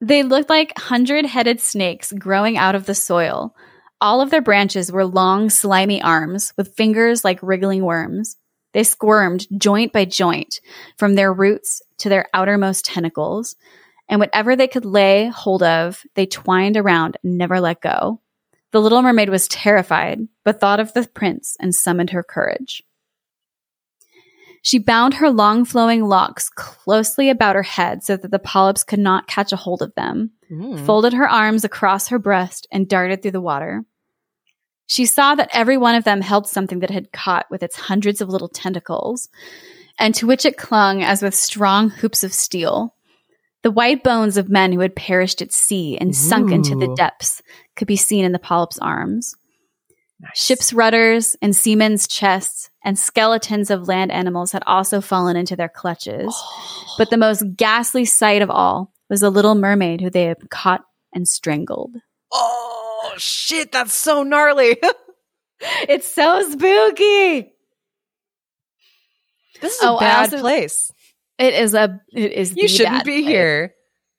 They 0.00 0.22
looked 0.22 0.50
like 0.50 0.78
hundred 0.78 1.26
headed 1.26 1.60
snakes 1.60 2.12
growing 2.12 2.56
out 2.56 2.74
of 2.74 2.86
the 2.86 2.94
soil. 2.94 3.54
All 4.00 4.20
of 4.20 4.30
their 4.30 4.42
branches 4.42 4.92
were 4.92 5.06
long, 5.06 5.50
slimy 5.50 6.02
arms 6.02 6.52
with 6.56 6.76
fingers 6.76 7.24
like 7.24 7.42
wriggling 7.42 7.84
worms. 7.84 8.36
They 8.74 8.82
squirmed 8.82 9.46
joint 9.56 9.92
by 9.92 10.04
joint 10.04 10.60
from 10.98 11.14
their 11.14 11.32
roots 11.32 11.80
to 11.98 12.08
their 12.10 12.26
outermost 12.34 12.84
tentacles, 12.84 13.56
and 14.08 14.20
whatever 14.20 14.54
they 14.56 14.68
could 14.68 14.84
lay 14.84 15.28
hold 15.28 15.62
of, 15.62 16.02
they 16.14 16.26
twined 16.26 16.76
around 16.76 17.16
and 17.22 17.38
never 17.38 17.60
let 17.60 17.80
go. 17.80 18.20
The 18.72 18.80
little 18.82 19.00
mermaid 19.00 19.30
was 19.30 19.48
terrified, 19.48 20.26
but 20.44 20.60
thought 20.60 20.80
of 20.80 20.92
the 20.92 21.08
prince 21.14 21.56
and 21.60 21.74
summoned 21.74 22.10
her 22.10 22.24
courage. 22.24 22.82
She 24.60 24.78
bound 24.78 25.14
her 25.14 25.30
long 25.30 25.64
flowing 25.64 26.04
locks 26.06 26.48
closely 26.50 27.30
about 27.30 27.54
her 27.54 27.62
head 27.62 28.02
so 28.02 28.16
that 28.16 28.30
the 28.30 28.38
polyps 28.38 28.82
could 28.82 28.98
not 28.98 29.28
catch 29.28 29.52
a 29.52 29.56
hold 29.56 29.82
of 29.82 29.94
them, 29.94 30.32
Mm. 30.50 30.84
folded 30.84 31.12
her 31.12 31.28
arms 31.28 31.64
across 31.64 32.08
her 32.08 32.18
breast, 32.18 32.66
and 32.72 32.88
darted 32.88 33.22
through 33.22 33.30
the 33.30 33.40
water. 33.40 33.84
She 34.86 35.06
saw 35.06 35.34
that 35.34 35.50
every 35.52 35.76
one 35.76 35.94
of 35.94 36.04
them 36.04 36.20
held 36.20 36.46
something 36.46 36.80
that 36.80 36.90
had 36.90 37.12
caught 37.12 37.46
with 37.50 37.62
its 37.62 37.76
hundreds 37.76 38.20
of 38.20 38.28
little 38.28 38.48
tentacles, 38.48 39.28
and 39.98 40.14
to 40.14 40.26
which 40.26 40.44
it 40.44 40.58
clung 40.58 41.02
as 41.02 41.22
with 41.22 41.34
strong 41.34 41.90
hoops 41.90 42.24
of 42.24 42.32
steel. 42.32 42.94
The 43.62 43.70
white 43.70 44.04
bones 44.04 44.36
of 44.36 44.50
men 44.50 44.72
who 44.72 44.80
had 44.80 44.94
perished 44.94 45.40
at 45.40 45.52
sea 45.52 45.96
and 45.96 46.14
sunk 46.14 46.52
into 46.52 46.76
the 46.76 46.94
depths 46.94 47.40
could 47.76 47.88
be 47.88 47.96
seen 47.96 48.24
in 48.24 48.32
the 48.32 48.38
polyp's 48.38 48.78
arms. 48.78 49.34
Nice. 50.20 50.44
Ships' 50.44 50.72
rudders 50.72 51.34
and 51.40 51.56
seamen's 51.56 52.06
chests 52.06 52.70
and 52.84 52.98
skeletons 52.98 53.70
of 53.70 53.88
land 53.88 54.12
animals 54.12 54.52
had 54.52 54.62
also 54.66 55.00
fallen 55.00 55.36
into 55.36 55.56
their 55.56 55.68
clutches. 55.68 56.28
Oh. 56.30 56.94
But 56.98 57.08
the 57.10 57.16
most 57.16 57.56
ghastly 57.56 58.04
sight 58.04 58.42
of 58.42 58.50
all 58.50 58.92
was 59.08 59.20
the 59.20 59.30
little 59.30 59.54
mermaid 59.54 60.02
who 60.02 60.10
they 60.10 60.24
had 60.24 60.50
caught 60.50 60.82
and 61.14 61.26
strangled. 61.26 61.96
Oh 62.32 62.73
shit, 63.18 63.72
that's 63.72 63.94
so 63.94 64.22
gnarly. 64.22 64.76
It's 65.88 66.06
so 66.12 66.42
spooky. 66.50 67.52
this 69.62 69.74
is 69.74 69.80
Oh, 69.82 69.96
a 69.96 70.00
bad 70.00 70.18
also- 70.32 70.40
place. 70.40 70.92
It 71.38 71.54
is 71.54 71.74
a 71.74 72.00
it 72.12 72.32
is 72.32 72.54
You 72.56 72.68
shouldn't 72.68 73.04
be 73.04 73.22
place. 73.22 73.26
here. 73.26 73.74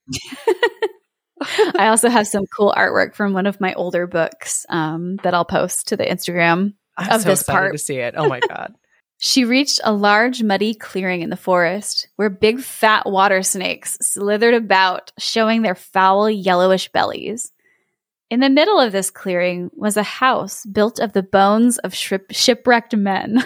I 1.78 1.88
also 1.90 2.10
have 2.10 2.28
some 2.28 2.45
cool 2.48 2.74
artwork 2.76 3.14
from 3.15 3.34
one 3.34 3.45
of 3.45 3.61
my 3.61 3.74
older 3.74 4.07
books 4.07 4.65
um, 4.70 5.18
that 5.18 5.34
I'll 5.34 5.45
post 5.45 5.90
to 5.90 5.98
the 5.98 6.06
Instagram. 6.06 6.74
I'm 6.98 7.11
Of 7.11 7.22
so 7.22 7.28
this 7.30 7.44
part. 7.44 7.74
to 7.74 7.78
see 7.78 7.98
it. 7.98 8.15
Oh 8.18 8.28
my 8.28 8.40
god. 8.40 8.74
She 9.18 9.45
reached 9.45 9.80
a 9.86 9.94
large 9.94 10.44
muddy 10.44 10.74
clearing 10.74 11.22
in 11.22 11.30
the 11.30 11.38
forest 11.38 12.10
where 12.18 12.30
big 12.30 12.60
fat 12.60 13.06
water 13.10 13.44
snakes 13.44 13.98
slithered 14.02 14.53
about, 14.53 15.14
showing 15.18 15.61
their 15.61 15.74
foul 15.74 16.30
yellowish 16.30 16.91
bellies. 16.91 17.49
In 18.30 18.39
the 18.39 18.49
middle 18.49 18.80
of 18.80 18.91
this 18.91 19.11
clearing 19.11 19.69
was 19.76 19.97
a 19.97 20.03
house 20.03 20.65
built 20.65 20.99
of 20.99 21.14
the 21.14 21.23
bones 21.23 21.77
of 21.80 21.93
ship- 21.93 22.31
shipwrecked 22.31 22.95
men. 22.95 23.43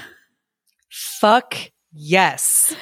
Fuck 0.89 1.56
yes. 1.91 2.76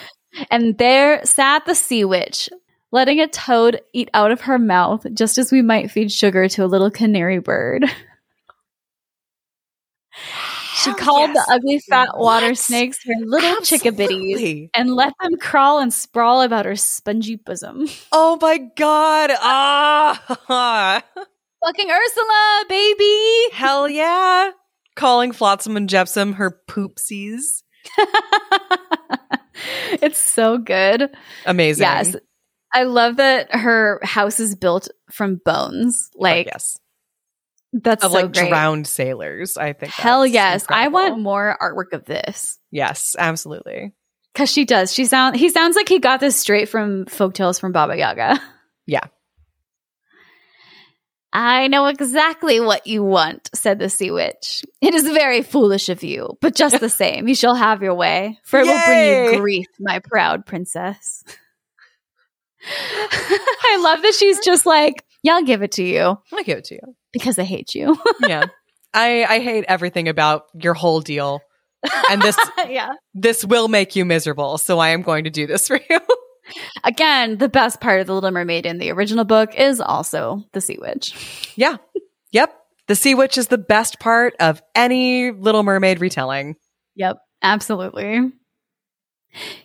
And 0.52 0.78
there 0.78 1.26
sat 1.26 1.66
the 1.66 1.74
sea 1.74 2.06
witch, 2.06 2.50
letting 2.92 3.20
a 3.20 3.28
toad 3.28 3.82
eat 3.94 4.10
out 4.14 4.32
of 4.32 4.42
her 4.42 4.60
mouth, 4.60 5.06
just 5.14 5.38
as 5.40 5.52
we 5.52 5.62
might 5.64 5.90
feed 5.90 6.12
sugar 6.12 6.48
to 6.50 6.64
a 6.64 6.68
little 6.68 6.92
canary 6.92 7.40
bird. 7.40 7.86
She 10.76 10.92
Hell 10.92 11.00
called 11.00 11.32
yes. 11.34 11.46
the 11.48 11.54
ugly 11.54 11.80
fat 11.80 12.10
water 12.18 12.50
What? 12.50 12.58
snakes 12.58 13.00
her 13.06 13.14
little 13.26 13.56
chickabiddies 13.62 14.70
and 14.76 14.94
let 14.96 15.14
them 15.22 15.38
crawl 15.38 15.80
and 15.80 15.92
sprawl 15.92 16.42
about 16.44 16.66
her 16.66 16.76
spongy 16.76 17.36
bosom. 17.36 17.88
Oh 18.12 18.38
my 18.42 18.60
god. 18.76 19.32
Ah. 19.42 21.04
Fucking 21.68 21.90
Ursula, 21.92 22.64
baby! 22.70 23.50
Hell 23.54 23.90
yeah. 23.90 24.52
Calling 24.96 25.34
Flotsam 25.34 25.76
and 25.76 25.90
Jetsam 25.90 26.34
her 26.34 26.62
poopsies. 26.70 27.64
it's 30.02 30.18
so 30.20 30.58
good. 30.58 31.10
Amazing. 31.46 31.84
Yes. 31.84 32.16
I 32.74 32.84
love 32.84 33.18
that 33.18 33.54
her 33.54 34.00
house 34.02 34.40
is 34.40 34.56
built 34.56 34.88
from 35.12 35.42
bones. 35.44 36.10
Fuck 36.14 36.22
Like, 36.22 36.46
yes. 36.48 36.78
that's 37.74 38.04
Of 38.06 38.12
so 38.12 38.18
like 38.18 38.34
great. 38.34 38.48
drowned 38.48 38.88
sailors. 38.88 39.58
I 39.58 39.74
think. 39.74 39.92
Hell 39.92 40.26
yes. 40.26 40.66
I 40.70 40.88
want 40.88 41.20
more 41.20 41.58
artwork 41.62 41.92
of 41.92 42.06
this. 42.06 42.58
Yes, 42.72 43.16
absolutely. 43.20 43.94
Cause 44.36 44.50
she 44.52 44.64
does. 44.66 44.94
She 44.94 45.04
sound 45.06 45.36
he 45.36 45.50
sounds 45.50 45.76
like 45.76 45.90
he 45.90 46.00
got 46.00 46.22
this 46.22 46.38
straight 46.38 46.70
from 46.70 47.06
folktales 47.08 47.60
from 47.60 47.72
Baba 47.74 47.98
Yaga. 47.98 48.40
Yeah. 48.90 49.02
I 51.34 51.68
know 51.68 51.88
exactly 51.88 52.60
what 52.60 52.88
you 52.88 53.04
want, 53.04 53.50
said 53.54 53.80
the 53.80 53.90
sea 53.90 54.12
witch. 54.12 54.64
It 54.82 54.94
is 54.94 55.04
very 55.04 55.42
foolish 55.42 55.90
of 55.90 56.04
you, 56.04 56.38
but 56.42 56.56
just 56.56 56.80
the 56.80 56.90
same, 57.04 57.28
you 57.28 57.36
shall 57.36 57.56
have 57.56 57.84
your 57.84 57.94
way, 57.94 58.40
for 58.44 58.60
it 58.60 58.66
will 58.66 58.86
bring 58.86 59.34
you 59.34 59.40
grief, 59.40 59.68
my 59.80 60.00
proud 60.00 60.46
princess. 60.46 61.24
I 62.68 63.80
love 63.82 64.02
that 64.02 64.14
she's 64.16 64.40
just 64.40 64.66
like, 64.66 65.04
yeah, 65.24 65.36
I'll 65.36 65.44
give 65.44 65.62
it 65.62 65.74
to 65.74 65.84
you 65.84 66.18
I'll 66.34 66.44
give 66.44 66.60
it 66.60 66.66
to 66.66 66.76
you. 66.76 66.96
because 67.14 67.38
I 67.38 67.44
hate 67.44 67.76
you. 67.76 67.98
Yeah. 68.28 68.46
I, 68.94 69.26
I 69.26 69.40
hate 69.40 69.66
everything 69.68 70.08
about 70.08 70.46
your 70.54 70.74
whole 70.74 71.02
deal. 71.02 71.42
And 72.10 72.22
this 72.22 72.38
yeah. 72.68 72.94
this 73.14 73.46
will 73.46 73.68
make 73.68 73.96
you 73.96 74.06
miserable, 74.06 74.58
so 74.58 74.80
I 74.80 74.90
am 74.90 75.04
going 75.04 75.26
to 75.26 75.30
do 75.30 75.46
this 75.46 75.68
for 75.68 75.80
you. 75.90 76.00
Again, 76.84 77.38
the 77.38 77.50
best 77.50 77.82
part 77.82 78.02
of 78.02 78.08
The 78.08 78.14
Little 78.14 78.32
Mermaid 78.32 78.66
in 78.66 78.78
the 78.78 78.92
original 78.92 79.26
book 79.26 79.54
is 79.56 79.80
also 79.82 80.44
the 80.54 80.62
sea 80.62 80.78
witch. 80.80 81.54
yeah. 81.56 81.78
Yep. 82.32 82.54
The 82.88 82.96
Sea 82.96 83.16
Witch 83.16 83.38
is 83.38 83.48
the 83.48 83.58
best 83.58 84.00
part 84.00 84.34
of 84.40 84.62
any 84.74 85.32
Little 85.32 85.64
Mermaid 85.64 86.00
retelling. 86.00 86.56
Yep, 86.96 87.18
absolutely. 87.42 88.32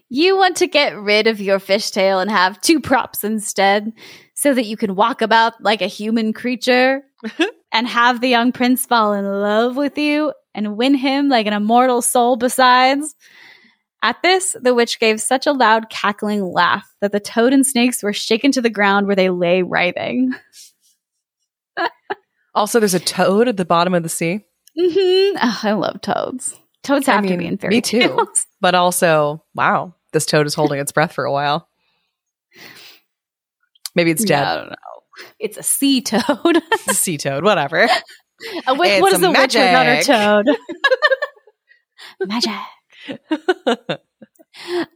You 0.09 0.37
want 0.37 0.57
to 0.57 0.67
get 0.67 0.99
rid 0.99 1.27
of 1.27 1.41
your 1.41 1.59
fishtail 1.59 2.21
and 2.21 2.31
have 2.31 2.61
two 2.61 2.81
props 2.81 3.25
instead 3.25 3.93
so 4.35 4.53
that 4.53 4.67
you 4.67 4.77
can 4.77 4.97
walk 4.97 5.23
about 5.23 5.63
like 5.63 5.83
a 5.83 5.87
human 5.87 6.33
creature 6.33 7.03
and 7.73 7.87
have 7.87 8.21
the 8.21 8.29
young 8.29 8.53
prince 8.53 8.85
fall 8.87 9.13
in 9.13 9.25
love 9.25 9.77
with 9.77 9.97
you 9.97 10.33
and 10.55 10.77
win 10.77 10.95
him 10.95 11.29
like 11.29 11.47
an 11.47 11.53
immortal 11.53 12.03
soul 12.03 12.37
besides. 12.37 13.15
At 14.05 14.21
this, 14.23 14.57
the 14.61 14.75
witch 14.75 14.99
gave 14.99 15.21
such 15.21 15.47
a 15.47 15.53
loud 15.53 15.89
cackling 15.89 16.43
laugh 16.45 16.93
that 17.01 17.13
the 17.13 17.21
toad 17.21 17.53
and 17.53 17.65
snakes 17.65 18.03
were 18.03 18.13
shaken 18.13 18.51
to 18.53 18.61
the 18.61 18.69
ground 18.71 19.07
where 19.07 19.15
they 19.17 19.31
lay 19.31 19.63
writhing. 19.63 20.33
Also, 22.55 22.79
there's 22.79 22.93
a 22.93 23.01
toad 23.01 23.49
at 23.49 23.57
the 23.57 23.65
bottom 23.65 23.95
of 23.95 24.03
the 24.03 24.11
sea, 24.11 24.45
hmm 24.79 25.37
I 25.41 25.73
love 25.73 26.03
toads. 26.03 26.55
Toads 26.83 27.09
I 27.09 27.13
have 27.13 27.27
to 27.27 27.37
be 27.39 27.47
in 27.47 27.57
fairy 27.57 27.77
me 27.77 27.81
too. 27.81 28.01
tales. 28.01 28.47
but 28.61 28.75
also, 28.75 29.43
wow, 29.55 29.95
this 30.13 30.27
toad 30.27 30.47
is 30.47 30.53
holding 30.55 30.79
its 30.79 30.93
breath 30.93 31.15
for 31.15 31.25
a 31.25 31.33
while. 31.33 31.67
Maybe 33.95 34.11
it's 34.11 34.21
Yeah, 34.23 34.27
dead. 34.27 34.47
I 34.47 34.55
don't 34.57 34.69
know. 34.69 34.77
It's 35.39 35.57
a 35.57 35.63
sea 35.63 36.03
toad. 36.03 36.23
It's 36.73 36.89
a 36.89 36.95
sea 36.95 37.17
toad, 37.17 37.43
whatever. 37.43 37.89
A 38.67 38.75
witch, 38.75 39.01
what 39.01 39.15
is 39.15 39.23
a 39.23 39.29
a 39.29 39.31
witch 39.31 39.55
without 39.55 39.87
her 39.87 39.93
magic. 39.95 40.07
toad? 40.07 40.47
magic. 42.27 42.51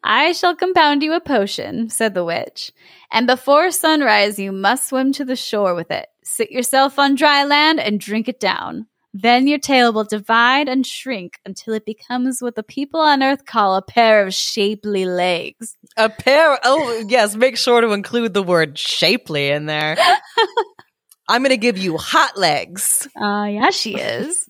I 0.04 0.32
shall 0.32 0.54
compound 0.54 1.02
you 1.02 1.14
a 1.14 1.20
potion, 1.20 1.88
said 1.88 2.14
the 2.14 2.24
witch. 2.24 2.72
And 3.10 3.26
before 3.26 3.70
sunrise, 3.70 4.38
you 4.38 4.52
must 4.52 4.88
swim 4.88 5.12
to 5.14 5.24
the 5.24 5.36
shore 5.36 5.74
with 5.74 5.90
it. 5.90 6.06
Sit 6.22 6.50
yourself 6.50 6.98
on 6.98 7.14
dry 7.14 7.44
land 7.44 7.80
and 7.80 7.98
drink 7.98 8.28
it 8.28 8.40
down. 8.40 8.86
Then 9.14 9.46
your 9.46 9.58
tail 9.58 9.94
will 9.94 10.04
divide 10.04 10.68
and 10.68 10.86
shrink 10.86 11.38
until 11.46 11.72
it 11.72 11.86
becomes 11.86 12.42
what 12.42 12.54
the 12.54 12.62
people 12.62 13.00
on 13.00 13.22
earth 13.22 13.46
call 13.46 13.76
a 13.76 13.82
pair 13.82 14.26
of 14.26 14.34
shapely 14.34 15.06
legs. 15.06 15.74
a 15.96 16.10
pair. 16.10 16.58
Oh, 16.62 17.02
yes. 17.08 17.34
Make 17.34 17.56
sure 17.56 17.80
to 17.80 17.92
include 17.92 18.34
the 18.34 18.42
word 18.42 18.78
shapely 18.78 19.48
in 19.48 19.64
there. 19.64 19.96
I'm 21.28 21.40
going 21.40 21.50
to 21.50 21.56
give 21.56 21.78
you 21.78 21.96
hot 21.96 22.36
legs. 22.36 23.08
Uh, 23.18 23.44
yeah, 23.44 23.70
she 23.70 23.94
is. 23.96 24.48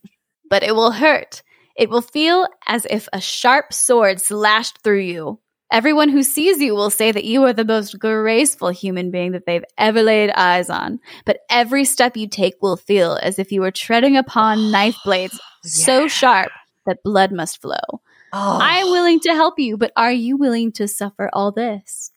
but 0.50 0.64
it 0.64 0.74
will 0.74 0.90
hurt. 0.90 1.42
It 1.76 1.90
will 1.90 2.00
feel 2.02 2.46
as 2.66 2.86
if 2.88 3.08
a 3.12 3.20
sharp 3.20 3.72
sword 3.72 4.20
slashed 4.20 4.78
through 4.82 5.00
you. 5.00 5.40
Everyone 5.70 6.08
who 6.08 6.22
sees 6.22 6.60
you 6.60 6.74
will 6.74 6.90
say 6.90 7.10
that 7.10 7.24
you 7.24 7.42
are 7.44 7.52
the 7.52 7.64
most 7.64 7.98
graceful 7.98 8.68
human 8.68 9.10
being 9.10 9.32
that 9.32 9.46
they've 9.46 9.64
ever 9.76 10.00
laid 10.02 10.30
eyes 10.30 10.70
on. 10.70 11.00
But 11.24 11.40
every 11.50 11.84
step 11.84 12.16
you 12.16 12.28
take 12.28 12.54
will 12.62 12.76
feel 12.76 13.18
as 13.20 13.38
if 13.38 13.50
you 13.50 13.60
were 13.60 13.72
treading 13.72 14.16
upon 14.16 14.70
knife 14.70 14.96
blades 15.04 15.38
so 15.62 16.06
sharp 16.06 16.52
that 16.86 17.02
blood 17.02 17.32
must 17.32 17.60
flow. 17.60 18.00
Oh, 18.32 18.58
I 18.62 18.78
am 18.78 18.90
willing 18.90 19.18
to 19.20 19.34
help 19.34 19.58
you, 19.58 19.76
but 19.76 19.92
are 19.96 20.12
you 20.12 20.36
willing 20.36 20.70
to 20.72 20.86
suffer 20.86 21.28
all 21.32 21.50
this? 21.52 22.12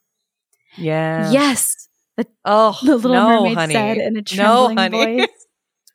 yeah. 0.78 1.32
Yes, 1.32 1.88
Oh, 2.46 2.78
the 2.84 2.98
little 2.98 3.12
no, 3.14 3.28
mermaid 3.44 3.58
honey. 3.58 3.74
said 3.74 3.98
in 3.98 4.18
a 4.18 4.22
no, 4.22 4.24
trembling 4.24 4.78
honey. 4.78 5.18
voice 5.22 5.48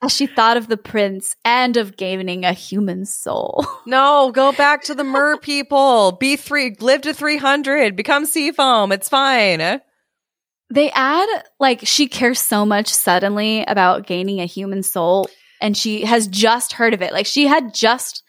as 0.02 0.12
she 0.12 0.26
thought 0.26 0.56
of 0.56 0.68
the 0.68 0.76
prince 0.76 1.36
and 1.44 1.76
of 1.76 1.96
gaining 1.96 2.44
a 2.44 2.52
human 2.52 3.04
soul. 3.04 3.64
No, 3.86 4.32
go 4.32 4.50
back 4.52 4.84
to 4.84 4.94
the 4.94 5.04
mer 5.04 5.36
people. 5.36 6.12
Be 6.12 6.36
three, 6.36 6.74
live 6.80 7.02
to 7.02 7.12
300, 7.12 7.94
become 7.96 8.24
sea 8.24 8.50
foam. 8.50 8.92
It's 8.92 9.10
fine. 9.10 9.82
They 10.70 10.90
add 10.90 11.28
like 11.60 11.80
she 11.84 12.08
cares 12.08 12.40
so 12.40 12.64
much 12.64 12.88
suddenly 12.88 13.62
about 13.62 14.06
gaining 14.06 14.40
a 14.40 14.46
human 14.46 14.82
soul 14.82 15.28
and 15.60 15.76
she 15.76 16.06
has 16.06 16.28
just 16.28 16.72
heard 16.72 16.94
of 16.94 17.02
it. 17.02 17.12
Like 17.12 17.26
she 17.26 17.46
had 17.46 17.74
just 17.74 18.22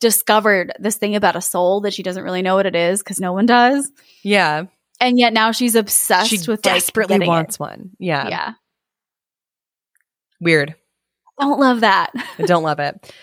discovered 0.00 0.72
this 0.78 0.96
thing 0.96 1.16
about 1.16 1.36
a 1.36 1.40
soul 1.42 1.82
that 1.82 1.92
she 1.92 2.02
doesn't 2.02 2.24
really 2.24 2.42
know 2.42 2.56
what 2.56 2.66
it 2.66 2.74
is 2.74 3.00
because 3.02 3.20
no 3.20 3.32
one 3.34 3.46
does. 3.46 3.90
Yeah. 4.22 4.64
And 5.00 5.18
yet 5.18 5.32
now 5.32 5.52
she's 5.52 5.74
obsessed 5.74 6.30
She 6.30 6.38
with 6.50 6.62
desperately 6.62 7.18
like, 7.18 7.28
wants 7.28 7.58
one. 7.58 7.90
Yeah. 7.98 8.28
Yeah. 8.28 8.52
Weird. 10.40 10.74
Don't 11.40 11.58
love 11.60 11.80
that. 11.80 12.10
I 12.38 12.42
don't 12.42 12.62
love 12.62 12.78
it. 12.80 13.12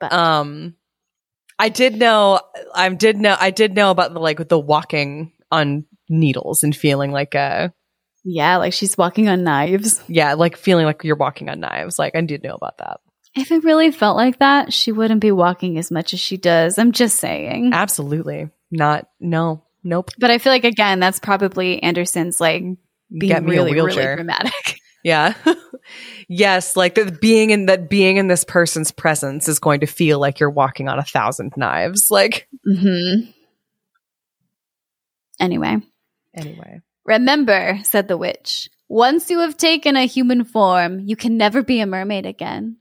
But- 0.00 0.12
um 0.12 0.74
I 1.60 1.68
did 1.68 1.94
know 1.94 2.40
I 2.74 2.88
did 2.88 3.18
know 3.18 3.36
I 3.38 3.50
did 3.50 3.74
know 3.74 3.92
about 3.92 4.12
the 4.12 4.18
like 4.18 4.48
the 4.48 4.58
walking 4.58 5.30
on 5.52 5.84
needles 6.08 6.64
and 6.64 6.74
feeling 6.74 7.12
like 7.12 7.36
uh 7.36 7.68
yeah, 8.24 8.56
like 8.56 8.72
she's 8.72 8.98
walking 8.98 9.28
on 9.28 9.44
knives. 9.44 10.02
yeah, 10.08 10.34
like 10.34 10.56
feeling 10.56 10.86
like 10.86 11.04
you're 11.04 11.16
walking 11.16 11.48
on 11.48 11.60
knives. 11.60 11.98
Like 11.98 12.14
I 12.16 12.20
did 12.20 12.42
know 12.42 12.54
about 12.54 12.78
that. 12.78 13.00
If 13.36 13.50
it 13.50 13.64
really 13.64 13.90
felt 13.92 14.16
like 14.16 14.38
that, 14.40 14.72
she 14.72 14.92
wouldn't 14.92 15.20
be 15.20 15.32
walking 15.32 15.78
as 15.78 15.90
much 15.90 16.12
as 16.14 16.20
she 16.20 16.36
does. 16.36 16.78
I'm 16.78 16.92
just 16.92 17.18
saying. 17.18 17.72
Absolutely. 17.72 18.50
Not 18.70 19.06
no. 19.20 19.64
Nope. 19.84 20.10
But 20.18 20.30
I 20.30 20.38
feel 20.38 20.52
like 20.52 20.64
again, 20.64 21.00
that's 21.00 21.18
probably 21.20 21.82
Andersen's 21.82 22.40
like 22.40 22.62
being 23.16 23.44
really, 23.44 23.72
a 23.72 23.74
really 23.74 23.94
dramatic. 23.94 24.52
Yeah. 25.02 25.34
yes, 26.28 26.76
like 26.76 26.94
the 26.94 27.10
being 27.20 27.50
in 27.50 27.66
that 27.66 27.90
being 27.90 28.16
in 28.16 28.28
this 28.28 28.44
person's 28.44 28.92
presence 28.92 29.48
is 29.48 29.58
going 29.58 29.80
to 29.80 29.86
feel 29.86 30.18
like 30.18 30.38
you're 30.40 30.50
walking 30.50 30.88
on 30.88 30.98
a 30.98 31.04
thousand 31.04 31.52
knives. 31.56 32.08
Like 32.10 32.48
hmm 32.64 33.30
Anyway, 35.40 35.78
anyway. 36.36 36.80
remember, 37.04 37.78
said 37.82 38.06
the 38.06 38.16
witch, 38.16 38.68
once 38.88 39.28
you 39.28 39.40
have 39.40 39.56
taken 39.56 39.96
a 39.96 40.06
human 40.06 40.44
form, 40.44 41.00
you 41.00 41.16
can 41.16 41.36
never 41.36 41.62
be 41.64 41.80
a 41.80 41.86
mermaid 41.86 42.26
again. 42.26 42.76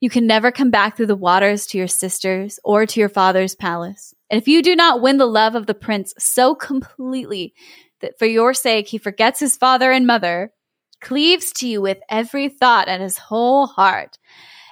You 0.00 0.10
can 0.10 0.26
never 0.26 0.50
come 0.50 0.70
back 0.70 0.96
through 0.96 1.06
the 1.06 1.14
waters 1.14 1.66
to 1.66 1.78
your 1.78 1.86
sisters 1.86 2.58
or 2.64 2.86
to 2.86 2.98
your 2.98 3.08
father's 3.08 3.54
palace. 3.54 4.14
And 4.30 4.40
if 4.40 4.48
you 4.48 4.62
do 4.62 4.74
not 4.74 5.00
win 5.00 5.18
the 5.18 5.26
love 5.26 5.54
of 5.54 5.66
the 5.66 5.74
prince 5.74 6.12
so 6.18 6.56
completely 6.56 7.54
that 8.00 8.18
for 8.18 8.26
your 8.26 8.52
sake 8.52 8.88
he 8.88 8.98
forgets 8.98 9.38
his 9.38 9.56
father 9.56 9.92
and 9.92 10.04
mother, 10.04 10.52
cleaves 11.02 11.52
to 11.52 11.68
you 11.68 11.82
with 11.82 11.98
every 12.08 12.48
thought 12.48 12.88
and 12.88 13.02
his 13.02 13.18
whole 13.18 13.66
heart, 13.66 14.18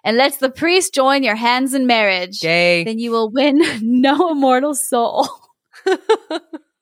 and 0.03 0.17
lets 0.17 0.39
the 0.39 0.51
priest 0.51 0.95
join 0.95 1.23
your 1.23 1.35
hands 1.35 1.75
in 1.75 1.87
marriage, 1.87 2.41
Gay. 2.41 2.85
then 2.85 2.99
you 2.99 3.11
will 3.11 3.31
win 3.31 3.61
no 3.83 4.31
immortal 4.31 4.75
soul. 4.75 5.29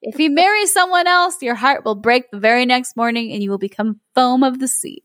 if 0.03 0.17
he 0.17 0.29
marries 0.29 0.73
someone 0.73 1.09
else, 1.09 1.43
your 1.43 1.57
heart 1.57 1.85
will 1.85 1.97
break 1.97 2.31
the 2.31 2.39
very 2.39 2.65
next 2.65 2.97
morning 2.97 3.33
and 3.33 3.43
you 3.43 3.51
will 3.51 3.59
become 3.59 4.01
foam 4.15 4.45
of 4.45 4.61
the 4.61 4.69
sea. 4.69 5.03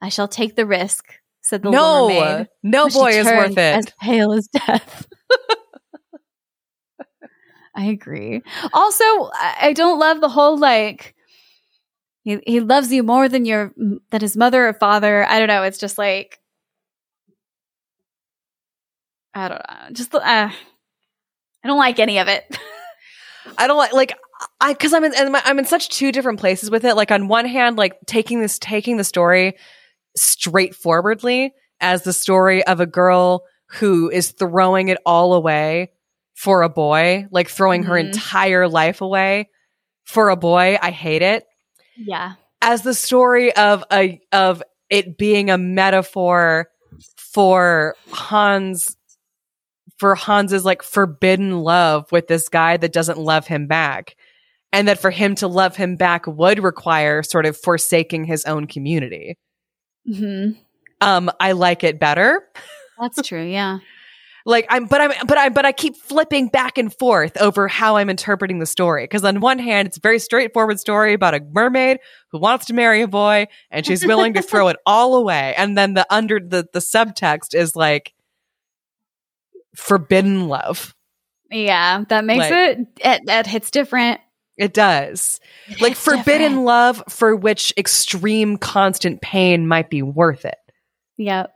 I 0.00 0.08
shall 0.08 0.28
take 0.28 0.56
the 0.56 0.66
risk, 0.66 1.04
said 1.42 1.62
the 1.62 1.70
little 1.70 2.08
mermaid. 2.08 2.48
no, 2.62 2.84
no 2.84 2.88
boy 2.88 3.10
is 3.10 3.26
worth 3.26 3.52
it. 3.52 3.58
As 3.58 3.86
pale 4.00 4.32
as 4.32 4.48
death. 4.48 5.06
I 7.76 7.86
agree. 7.86 8.42
Also, 8.72 9.04
I 9.34 9.72
don't 9.74 9.98
love 9.98 10.20
the 10.20 10.28
whole 10.28 10.56
like 10.56 11.13
he 12.24 12.40
he 12.46 12.60
loves 12.60 12.92
you 12.92 13.02
more 13.04 13.28
than 13.28 13.44
your 13.44 13.72
than 14.10 14.20
his 14.20 14.36
mother 14.36 14.66
or 14.68 14.72
father. 14.74 15.24
I 15.28 15.38
don't 15.38 15.48
know. 15.48 15.62
It's 15.62 15.78
just 15.78 15.96
like 15.98 16.40
I 19.34 19.48
don't 19.48 19.58
know. 19.68 19.92
Just 19.92 20.14
uh, 20.14 20.20
I 20.22 20.52
don't 21.66 21.78
like 21.78 21.98
any 21.98 22.18
of 22.18 22.28
it. 22.28 22.44
I 23.58 23.66
don't 23.66 23.76
like 23.76 23.92
like 23.92 24.16
I 24.60 24.72
because 24.72 24.92
I'm 24.92 25.04
in 25.04 25.12
I'm 25.34 25.58
in 25.58 25.64
such 25.64 25.88
two 25.90 26.12
different 26.12 26.40
places 26.40 26.70
with 26.70 26.84
it. 26.84 26.94
Like 26.96 27.10
on 27.10 27.28
one 27.28 27.46
hand, 27.46 27.76
like 27.76 27.98
taking 28.06 28.40
this 28.40 28.58
taking 28.58 28.96
the 28.96 29.04
story 29.04 29.56
straightforwardly 30.16 31.52
as 31.80 32.02
the 32.02 32.12
story 32.12 32.64
of 32.64 32.80
a 32.80 32.86
girl 32.86 33.44
who 33.72 34.08
is 34.10 34.30
throwing 34.30 34.88
it 34.88 34.98
all 35.04 35.34
away 35.34 35.90
for 36.34 36.62
a 36.62 36.68
boy, 36.68 37.26
like 37.30 37.48
throwing 37.48 37.82
her 37.84 37.94
Mhm. 37.94 38.06
entire 38.06 38.68
life 38.68 39.00
away 39.00 39.50
for 40.04 40.28
a 40.30 40.36
boy. 40.36 40.78
I 40.80 40.90
hate 40.90 41.22
it. 41.22 41.44
Yeah. 41.96 42.34
As 42.62 42.82
the 42.82 42.94
story 42.94 43.54
of 43.54 43.84
a 43.92 44.20
of 44.32 44.62
it 44.90 45.18
being 45.18 45.50
a 45.50 45.58
metaphor 45.58 46.68
for 47.16 47.94
Hans 48.10 48.96
for 49.98 50.14
Hans's 50.14 50.64
like 50.64 50.82
forbidden 50.82 51.60
love 51.60 52.10
with 52.12 52.26
this 52.26 52.48
guy 52.48 52.76
that 52.76 52.92
doesn't 52.92 53.18
love 53.18 53.46
him 53.46 53.66
back. 53.66 54.16
and 54.72 54.88
that 54.88 54.98
for 54.98 55.10
him 55.12 55.36
to 55.36 55.46
love 55.46 55.76
him 55.76 55.94
back 55.94 56.26
would 56.26 56.58
require 56.58 57.22
sort 57.22 57.46
of 57.46 57.56
forsaking 57.56 58.24
his 58.24 58.44
own 58.44 58.66
community. 58.66 59.36
hmm 60.04 60.50
Um, 61.00 61.30
I 61.38 61.52
like 61.52 61.84
it 61.84 62.00
better. 62.00 62.42
That's 63.00 63.22
true. 63.22 63.44
Yeah. 63.44 63.78
Like 64.46 64.66
I'm, 64.68 64.84
but 64.86 65.00
I'm, 65.00 65.26
but 65.26 65.38
I, 65.38 65.48
but 65.48 65.64
I 65.64 65.72
keep 65.72 65.96
flipping 65.96 66.48
back 66.48 66.76
and 66.76 66.92
forth 66.92 67.36
over 67.38 67.66
how 67.66 67.96
I'm 67.96 68.10
interpreting 68.10 68.58
the 68.58 68.66
story. 68.66 69.04
Because 69.04 69.24
on 69.24 69.40
one 69.40 69.58
hand, 69.58 69.88
it's 69.88 69.96
a 69.96 70.00
very 70.00 70.18
straightforward 70.18 70.78
story 70.78 71.14
about 71.14 71.34
a 71.34 71.40
mermaid 71.40 71.98
who 72.30 72.38
wants 72.38 72.66
to 72.66 72.74
marry 72.74 73.00
a 73.00 73.08
boy, 73.08 73.46
and 73.70 73.86
she's 73.86 74.04
willing 74.06 74.34
to 74.34 74.42
throw 74.42 74.68
it 74.68 74.76
all 74.84 75.16
away. 75.16 75.54
And 75.56 75.78
then 75.78 75.94
the 75.94 76.06
under 76.10 76.40
the 76.40 76.66
the 76.72 76.80
subtext 76.80 77.54
is 77.54 77.74
like 77.74 78.12
forbidden 79.74 80.48
love. 80.48 80.94
Yeah. 81.50 82.04
That 82.08 82.24
makes 82.24 82.50
Like- 82.50 82.52
it, 82.52 82.78
it, 83.00 83.22
that 83.26 83.46
hits 83.46 83.70
different. 83.70 84.20
It 84.56 84.72
does. 84.72 85.40
It 85.68 85.80
like 85.80 85.96
forbidden 85.96 86.24
different. 86.26 86.60
love 86.64 87.02
for 87.08 87.34
which 87.34 87.72
extreme 87.76 88.56
constant 88.56 89.20
pain 89.20 89.66
might 89.66 89.90
be 89.90 90.02
worth 90.02 90.44
it 90.44 90.58
Yep. 91.16 91.53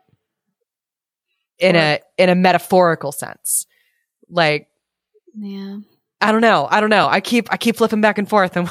In 1.58 1.76
a 1.76 2.00
in 2.16 2.28
a 2.28 2.34
metaphorical 2.34 3.12
sense. 3.12 3.66
Like 4.28 4.68
Yeah. 5.34 5.78
I 6.20 6.32
don't 6.32 6.40
know. 6.40 6.66
I 6.70 6.80
don't 6.80 6.90
know. 6.90 7.06
I 7.08 7.20
keep 7.20 7.52
I 7.52 7.56
keep 7.56 7.76
flipping 7.76 8.00
back 8.00 8.18
and 8.18 8.28
forth 8.28 8.56
and 8.56 8.70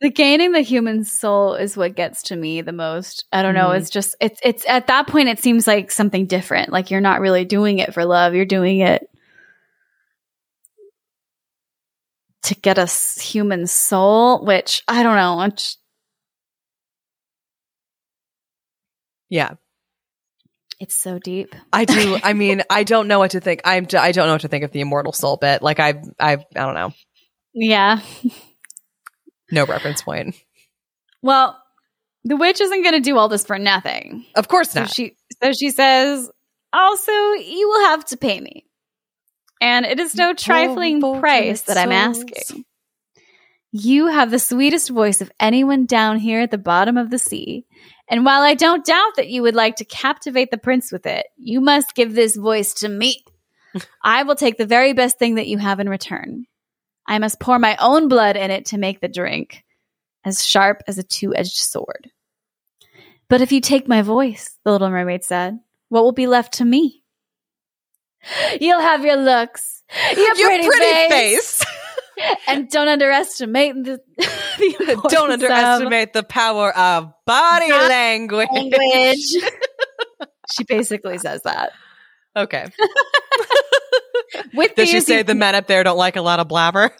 the 0.00 0.10
gaining 0.10 0.52
the 0.52 0.60
human 0.60 1.04
soul 1.04 1.54
is 1.54 1.76
what 1.76 1.94
gets 1.94 2.22
to 2.22 2.36
me 2.36 2.62
the 2.62 2.72
most 2.72 3.26
i 3.32 3.42
don't 3.42 3.54
know 3.54 3.68
Mhm. 3.68 3.78
it's 3.80 3.90
just 3.90 4.16
it's 4.18 4.40
it's 4.42 4.64
at 4.66 4.86
that 4.86 5.06
point 5.06 5.28
it 5.28 5.38
seems 5.38 5.66
like 5.66 5.90
something 5.90 6.24
different 6.24 6.72
like 6.72 6.90
you're 6.90 7.02
not 7.02 7.20
really 7.20 7.44
doing 7.44 7.80
it 7.80 7.92
for 7.92 8.04
love 8.06 8.34
you're 8.34 8.46
doing 8.46 8.78
it 8.80 9.06
to 12.44 12.54
get 12.54 12.78
a 12.78 12.86
human 13.20 13.66
soul 13.66 14.44
which 14.44 14.82
i 14.88 15.02
don't 15.02 15.16
know 15.16 15.50
yeah. 19.28 19.54
It's 20.80 20.94
so 20.94 21.18
deep 21.18 21.54
I 21.72 21.84
do. 21.84 22.18
I 22.22 22.32
mean, 22.32 22.62
I 22.70 22.84
don't 22.84 23.08
know 23.08 23.18
what 23.18 23.32
to 23.32 23.40
think. 23.40 23.60
I'm. 23.64 23.86
I 23.98 24.12
don't 24.12 24.26
know 24.26 24.32
what 24.34 24.40
to 24.42 24.48
think 24.48 24.64
of 24.64 24.72
the 24.72 24.80
immortal 24.80 25.12
soul 25.12 25.36
bit. 25.36 25.62
Like 25.62 25.80
I, 25.80 25.94
I, 26.18 26.32
I 26.32 26.36
don't 26.54 26.74
know. 26.74 26.92
yeah 27.54 28.00
No 29.50 29.66
reference 29.66 30.02
point. 30.02 30.34
well 31.22 31.60
the 32.24 32.36
witch 32.36 32.60
isn't 32.60 32.82
going 32.82 32.94
to 32.94 33.00
do 33.00 33.18
all 33.18 33.28
this 33.28 33.44
for 33.44 33.58
nothing 33.58 34.24
Of 34.34 34.48
course 34.48 34.70
So 34.70 34.80
not. 34.80 34.90
she 34.90 35.16
so 35.42 35.52
she 35.52 35.70
says, 35.70 36.30
also 36.72 37.12
you 37.12 37.68
will 37.68 37.84
have 37.88 38.04
to 38.06 38.16
pay 38.16 38.40
me. 38.40 38.64
And 39.60 39.84
it 39.86 40.00
is 40.00 40.14
no 40.14 40.32
trifling 40.34 41.00
Poor 41.00 41.20
price 41.20 41.62
that 41.62 41.76
I'm 41.76 41.92
asking. 41.92 42.64
You 43.72 44.06
have 44.08 44.30
the 44.30 44.38
sweetest 44.38 44.90
voice 44.90 45.20
of 45.20 45.30
anyone 45.40 45.86
down 45.86 46.18
here 46.18 46.40
at 46.40 46.50
the 46.50 46.58
bottom 46.58 46.96
of 46.96 47.10
the 47.10 47.18
sea. 47.18 47.66
And 48.08 48.24
while 48.24 48.42
I 48.42 48.54
don't 48.54 48.84
doubt 48.84 49.16
that 49.16 49.28
you 49.28 49.42
would 49.42 49.54
like 49.54 49.76
to 49.76 49.84
captivate 49.84 50.50
the 50.50 50.58
prince 50.58 50.92
with 50.92 51.06
it, 51.06 51.26
you 51.36 51.60
must 51.60 51.94
give 51.94 52.14
this 52.14 52.36
voice 52.36 52.74
to 52.74 52.88
me. 52.88 53.24
I 54.02 54.22
will 54.24 54.36
take 54.36 54.58
the 54.58 54.66
very 54.66 54.92
best 54.92 55.18
thing 55.18 55.36
that 55.36 55.46
you 55.46 55.58
have 55.58 55.80
in 55.80 55.88
return. 55.88 56.46
I 57.06 57.18
must 57.18 57.40
pour 57.40 57.58
my 57.58 57.76
own 57.80 58.08
blood 58.08 58.36
in 58.36 58.50
it 58.50 58.66
to 58.66 58.78
make 58.78 59.00
the 59.00 59.08
drink, 59.08 59.64
as 60.24 60.44
sharp 60.44 60.82
as 60.86 60.98
a 60.98 61.02
two 61.02 61.34
edged 61.34 61.56
sword. 61.56 62.10
But 63.28 63.40
if 63.40 63.52
you 63.52 63.60
take 63.60 63.88
my 63.88 64.02
voice, 64.02 64.58
the 64.64 64.72
little 64.72 64.90
mermaid 64.90 65.24
said, 65.24 65.58
what 65.88 66.04
will 66.04 66.12
be 66.12 66.26
left 66.26 66.54
to 66.54 66.64
me? 66.64 67.02
You'll 68.60 68.80
have 68.80 69.04
your 69.04 69.16
looks, 69.16 69.82
your, 70.16 70.36
Your 70.36 70.48
pretty, 70.48 70.66
pretty 70.66 70.84
face, 70.84 71.10
face. 71.10 71.64
and 72.48 72.68
don't 72.68 72.88
underestimate 72.88 73.74
the, 73.74 74.00
the 74.16 75.06
don't 75.10 75.30
underestimate 75.32 76.12
the 76.12 76.22
power 76.22 76.76
of 76.76 77.12
body 77.26 77.70
language. 77.70 78.48
language. 78.52 79.18
she 80.52 80.64
basically 80.66 81.18
says 81.18 81.42
that. 81.42 81.72
Okay. 82.36 82.66
With 84.52 84.74
Does 84.74 84.88
she 84.88 85.00
say 85.00 85.22
the 85.22 85.34
men 85.34 85.54
up 85.54 85.66
there 85.66 85.84
don't 85.84 85.96
like 85.96 86.16
a 86.16 86.22
lot 86.22 86.40
of 86.40 86.48
blabber? 86.48 86.90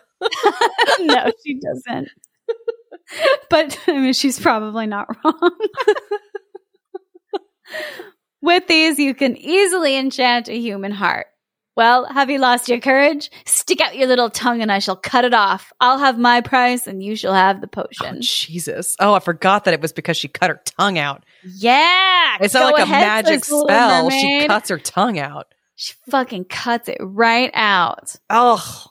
no, 1.01 1.31
she 1.45 1.59
doesn't. 1.59 2.09
but 3.51 3.78
I 3.89 3.93
mean, 3.93 4.12
she's 4.12 4.39
probably 4.39 4.86
not 4.86 5.09
wrong. 5.24 5.51
With 8.45 8.66
these, 8.66 8.99
you 8.99 9.15
can 9.15 9.39
easily 9.39 9.97
enchant 9.97 10.49
a 10.49 10.59
human 10.59 10.93
heart. 10.93 11.27
Well, 11.76 12.05
have 12.06 12.30
you 12.30 12.38
lost 12.38 12.68
your 12.68 12.78
courage? 12.78 13.30
Stick 13.46 13.80
out 13.80 13.96
your 13.96 14.06
little 14.06 14.30
tongue 14.30 14.62
and 14.62 14.70
I 14.70 14.78
shall 14.78 14.94
cut 14.96 15.24
it 15.24 15.34
off. 15.34 15.72
I'll 15.80 15.98
have 15.98 16.16
my 16.18 16.40
price 16.40 16.86
and 16.86 17.02
you 17.02 17.16
shall 17.16 17.34
have 17.34 17.60
the 17.60 17.66
Oh, 17.76 17.82
potion. 17.82 18.18
Jesus. 18.20 18.94
Oh, 19.01 19.12
I 19.14 19.18
forgot 19.18 19.64
that 19.64 19.74
it 19.74 19.80
was 19.80 19.92
because 19.92 20.16
she 20.16 20.28
cut 20.28 20.51
her 20.51 20.60
tongue 20.78 20.98
out. 20.98 21.24
yeah. 21.42 22.36
It's 22.40 22.55
not 22.55 22.72
like 22.74 22.86
a 22.86 22.90
magic 22.90 23.44
says 23.44 23.48
the 23.48 23.56
Little 23.56 23.66
spell. 23.68 24.10
She 24.10 24.46
cuts 24.46 24.68
her 24.68 24.78
tongue 24.78 25.18
out. 25.18 25.46
She 25.74 25.94
fucking 26.10 26.44
cuts 26.44 26.88
it 26.88 26.98
right 27.01 27.51
out. 27.55 28.14
Oh, 28.30 28.84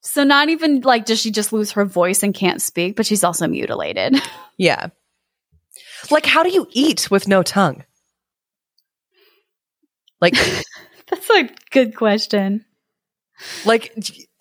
So 0.00 0.24
not 0.24 0.48
even 0.48 0.80
like 0.80 1.04
does 1.04 1.20
she 1.20 1.30
just 1.30 1.52
lose 1.52 1.72
her 1.72 1.84
voice 1.84 2.22
and 2.22 2.32
can't 2.32 2.62
speak, 2.62 2.96
but 2.96 3.04
she's 3.04 3.22
also 3.22 3.46
mutilated. 3.48 4.16
yeah. 4.56 4.86
Like, 6.10 6.24
how 6.24 6.42
do 6.42 6.48
you 6.48 6.66
eat 6.72 7.10
with 7.10 7.28
no 7.28 7.42
tongue? 7.42 7.84
Like, 10.22 10.34
That's 11.10 11.30
a 11.30 11.50
good 11.70 11.96
question. 11.96 12.64
like, 13.64 13.94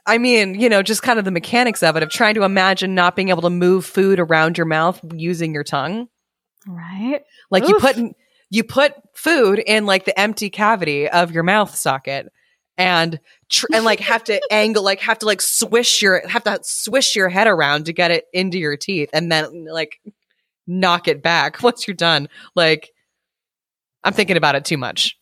I 0.06 0.18
mean, 0.18 0.60
you 0.60 0.70
know, 0.70 0.82
just 0.82 1.04
kind 1.04 1.20
of 1.20 1.26
the 1.26 1.32
mechanics 1.32 1.84
of 1.84 1.96
it 1.96 2.04
of 2.04 2.10
trying 2.10 2.36
to 2.36 2.44
imagine 2.44 2.96
not 2.96 3.16
being 3.16 3.30
able 3.30 3.42
to 3.44 3.50
move 3.50 3.86
food 3.86 4.20
around 4.20 4.58
your 4.58 4.66
mouth 4.66 5.00
using 5.14 5.54
your 5.54 5.64
tongue. 5.64 6.08
Right? 6.68 7.22
Like 7.50 7.68
you 7.68 7.80
put 7.80 7.98
you 8.50 8.64
put 8.64 8.94
food 9.14 9.60
in 9.60 9.86
like 9.86 10.06
the 10.06 10.20
empty 10.20 10.50
cavity 10.50 11.08
of 11.08 11.32
your 11.32 11.44
mouth 11.44 11.76
socket 11.76 12.28
and 12.78 13.20
tr- 13.50 13.68
and 13.74 13.86
like 13.86 14.00
have 14.00 14.24
to 14.24 14.42
angle 14.52 14.84
like 14.84 15.00
have 15.02 15.20
to 15.20 15.26
like 15.26 15.42
swish 15.42 16.02
your 16.02 16.28
have 16.28 16.44
to 16.44 16.60
swish 16.64 17.16
your 17.16 17.30
head 17.30 17.48
around 17.48 17.86
to 17.86 17.94
get 17.94 18.12
it 18.12 18.26
into 18.34 18.58
your 18.58 18.78
teeth 18.78 19.10
and 19.14 19.32
then 19.32 19.66
like 19.66 20.00
knock 20.66 21.08
it 21.08 21.22
back 21.22 21.62
once 21.64 21.88
you're 21.88 21.96
done. 21.96 22.30
Like 22.56 22.92
I'm 24.04 24.14
thinking 24.14 24.38
about 24.38 24.56
it 24.56 24.66
too 24.66 24.78
much. 24.78 25.19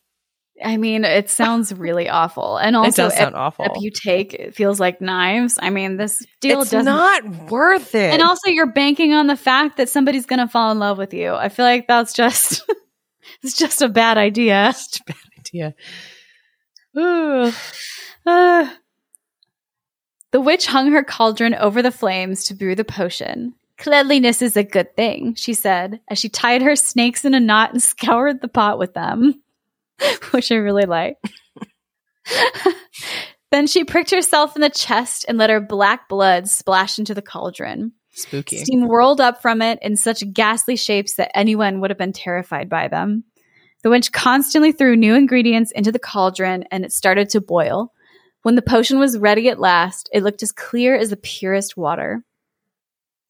I 0.63 0.77
mean, 0.77 1.05
it 1.05 1.29
sounds 1.29 1.73
really 1.73 2.09
awful. 2.09 2.57
And 2.57 2.75
also, 2.75 3.05
it 3.05 3.09
does 3.09 3.13
sound 3.17 3.35
every 3.35 3.39
awful. 3.39 3.65
step 3.65 3.77
you 3.79 3.91
take, 3.91 4.33
it 4.33 4.55
feels 4.55 4.79
like 4.79 5.01
knives. 5.01 5.59
I 5.61 5.69
mean, 5.69 5.97
this 5.97 6.25
deal 6.41 6.61
it's 6.61 6.71
doesn't. 6.71 6.85
not 6.85 7.49
worth 7.49 7.93
it. 7.93 8.13
and 8.13 8.21
also, 8.21 8.49
you're 8.49 8.71
banking 8.71 9.13
on 9.13 9.27
the 9.27 9.35
fact 9.35 9.77
that 9.77 9.89
somebody's 9.89 10.25
going 10.25 10.39
to 10.39 10.47
fall 10.47 10.71
in 10.71 10.79
love 10.79 10.97
with 10.97 11.13
you. 11.13 11.33
I 11.33 11.49
feel 11.49 11.65
like 11.65 11.87
that's 11.87 12.13
just. 12.13 12.63
it's 13.43 13.57
just 13.57 13.81
a 13.81 13.89
bad 13.89 14.17
idea. 14.17 14.67
Just 14.73 15.01
a 15.01 15.03
bad 15.05 15.15
idea. 15.39 15.75
Ugh. 16.95 17.53
Uh, 18.25 18.69
the 20.31 20.41
witch 20.41 20.67
hung 20.67 20.91
her 20.91 21.01
cauldron 21.01 21.53
over 21.53 21.81
the 21.81 21.91
flames 21.91 22.43
to 22.43 22.53
brew 22.53 22.75
the 22.75 22.83
potion. 22.83 23.53
Cleanliness 23.77 24.41
is 24.41 24.57
a 24.57 24.63
good 24.63 24.95
thing, 24.97 25.35
she 25.35 25.53
said, 25.53 26.01
as 26.09 26.19
she 26.19 26.27
tied 26.27 26.61
her 26.61 26.75
snakes 26.75 27.23
in 27.23 27.33
a 27.33 27.39
knot 27.39 27.71
and 27.71 27.81
scoured 27.83 28.41
the 28.41 28.47
pot 28.47 28.77
with 28.79 28.93
them, 28.93 29.41
which 30.31 30.51
I 30.51 30.55
really 30.55 30.85
like. 30.85 31.17
then 33.51 33.67
she 33.67 33.83
pricked 33.83 34.11
herself 34.11 34.55
in 34.55 34.61
the 34.61 34.69
chest 34.69 35.25
and 35.27 35.37
let 35.37 35.49
her 35.49 35.59
black 35.61 36.09
blood 36.09 36.47
splash 36.47 36.99
into 36.99 37.13
the 37.13 37.21
cauldron. 37.21 37.93
Spooky. 38.11 38.57
Steam 38.57 38.87
whirled 38.87 39.21
up 39.21 39.41
from 39.41 39.61
it 39.61 39.79
in 39.81 39.95
such 39.95 40.23
ghastly 40.33 40.75
shapes 40.75 41.15
that 41.15 41.35
anyone 41.37 41.79
would 41.81 41.91
have 41.91 41.99
been 41.99 42.13
terrified 42.13 42.67
by 42.69 42.87
them. 42.87 43.23
The 43.83 43.91
witch 43.91 44.11
constantly 44.11 44.71
threw 44.71 44.95
new 44.95 45.13
ingredients 45.13 45.71
into 45.71 45.91
the 45.91 45.99
cauldron 45.99 46.65
and 46.71 46.83
it 46.83 46.91
started 46.91 47.29
to 47.29 47.41
boil. 47.41 47.93
When 48.41 48.55
the 48.55 48.61
potion 48.63 48.97
was 48.97 49.17
ready 49.17 49.49
at 49.49 49.59
last, 49.59 50.09
it 50.11 50.23
looked 50.23 50.41
as 50.41 50.51
clear 50.51 50.95
as 50.95 51.09
the 51.11 51.17
purest 51.17 51.77
water. 51.77 52.23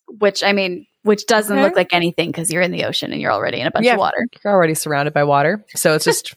Which, 0.08 0.42
I 0.42 0.54
mean, 0.54 0.86
which 1.04 1.26
doesn't 1.28 1.58
Okay. 1.58 1.64
look 1.66 1.76
like 1.76 1.94
anything 1.94 2.30
because 2.32 2.50
you're 2.52 2.62
in 2.62 2.72
the 2.72 2.86
ocean 2.86 3.12
and 3.12 3.20
you're 3.20 3.32
already 3.32 3.60
in 3.60 3.68
a 3.68 3.72
bunch 3.72 3.86
Yeah. 3.86 3.94
of 3.94 4.00
water. 4.00 4.26
You're 4.44 4.54
already 4.54 4.74
surrounded 4.74 5.14
by 5.14 5.26
water. 5.26 5.66
So 5.76 5.96
it's 5.96 6.06
just 6.06 6.34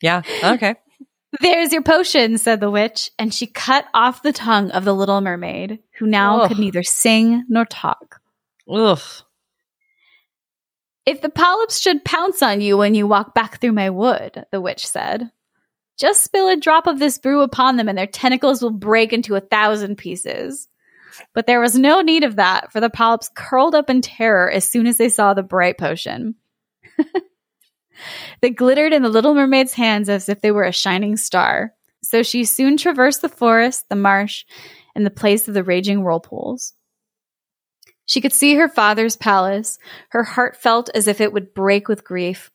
Yeah. 0.00 0.22
Okay. 0.42 0.74
There's 1.40 1.72
your 1.72 1.82
potion, 1.82 2.38
said 2.38 2.60
the 2.60 2.70
witch, 2.70 3.10
and 3.18 3.32
she 3.32 3.46
cut 3.46 3.86
off 3.92 4.22
the 4.22 4.32
tongue 4.32 4.70
of 4.70 4.84
the 4.84 4.94
little 4.94 5.20
mermaid, 5.20 5.80
who 5.98 6.06
now 6.06 6.42
Ugh. 6.42 6.48
could 6.48 6.58
neither 6.58 6.82
sing 6.82 7.44
nor 7.48 7.64
talk. 7.64 8.20
Ugh. 8.70 9.00
If 11.04 11.20
the 11.20 11.28
polyps 11.28 11.78
should 11.78 12.04
pounce 12.04 12.42
on 12.42 12.60
you 12.60 12.76
when 12.76 12.94
you 12.94 13.06
walk 13.06 13.34
back 13.34 13.60
through 13.60 13.72
my 13.72 13.90
wood, 13.90 14.44
the 14.50 14.60
witch 14.60 14.86
said, 14.86 15.30
just 15.98 16.24
spill 16.24 16.48
a 16.48 16.56
drop 16.56 16.86
of 16.86 16.98
this 16.98 17.18
brew 17.18 17.42
upon 17.42 17.76
them 17.76 17.88
and 17.88 17.96
their 17.96 18.06
tentacles 18.06 18.60
will 18.60 18.70
break 18.70 19.12
into 19.12 19.34
a 19.34 19.40
thousand 19.40 19.96
pieces. 19.96 20.68
But 21.32 21.46
there 21.46 21.60
was 21.60 21.78
no 21.78 22.02
need 22.02 22.24
of 22.24 22.36
that, 22.36 22.72
for 22.72 22.80
the 22.80 22.90
polyps 22.90 23.30
curled 23.34 23.74
up 23.74 23.88
in 23.88 24.02
terror 24.02 24.50
as 24.50 24.68
soon 24.68 24.86
as 24.86 24.98
they 24.98 25.08
saw 25.08 25.32
the 25.32 25.42
bright 25.42 25.78
potion. 25.78 26.34
they 28.40 28.50
glittered 28.50 28.92
in 28.92 29.02
the 29.02 29.08
little 29.08 29.34
mermaid's 29.34 29.74
hands 29.74 30.08
as 30.08 30.28
if 30.28 30.40
they 30.40 30.50
were 30.50 30.64
a 30.64 30.72
shining 30.72 31.16
star. 31.16 31.72
So 32.02 32.22
she 32.22 32.44
soon 32.44 32.76
traversed 32.76 33.22
the 33.22 33.28
forest, 33.28 33.88
the 33.88 33.96
marsh, 33.96 34.44
and 34.94 35.04
the 35.04 35.10
place 35.10 35.48
of 35.48 35.54
the 35.54 35.64
raging 35.64 36.02
whirlpools. 36.02 36.72
She 38.06 38.20
could 38.20 38.32
see 38.32 38.54
her 38.54 38.68
father's 38.68 39.16
palace. 39.16 39.78
Her 40.10 40.22
heart 40.22 40.56
felt 40.56 40.88
as 40.94 41.08
if 41.08 41.20
it 41.20 41.32
would 41.32 41.52
break 41.52 41.88
with 41.88 42.04
grief. 42.04 42.50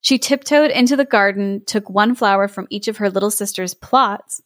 She 0.00 0.18
tiptoed 0.18 0.70
into 0.70 0.96
the 0.96 1.04
garden, 1.04 1.62
took 1.66 1.88
one 1.88 2.14
flower 2.14 2.48
from 2.48 2.66
each 2.70 2.88
of 2.88 2.98
her 2.98 3.10
little 3.10 3.30
sister's 3.30 3.74
plots, 3.74 4.42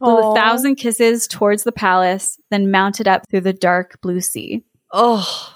blew 0.00 0.10
Aw. 0.10 0.32
a 0.32 0.34
thousand 0.34 0.76
kisses 0.76 1.26
towards 1.26 1.64
the 1.64 1.72
palace, 1.72 2.38
then 2.50 2.70
mounted 2.70 3.08
up 3.08 3.22
through 3.28 3.42
the 3.42 3.52
dark 3.52 4.00
blue 4.00 4.20
sea. 4.20 4.64
Oh, 4.92 5.55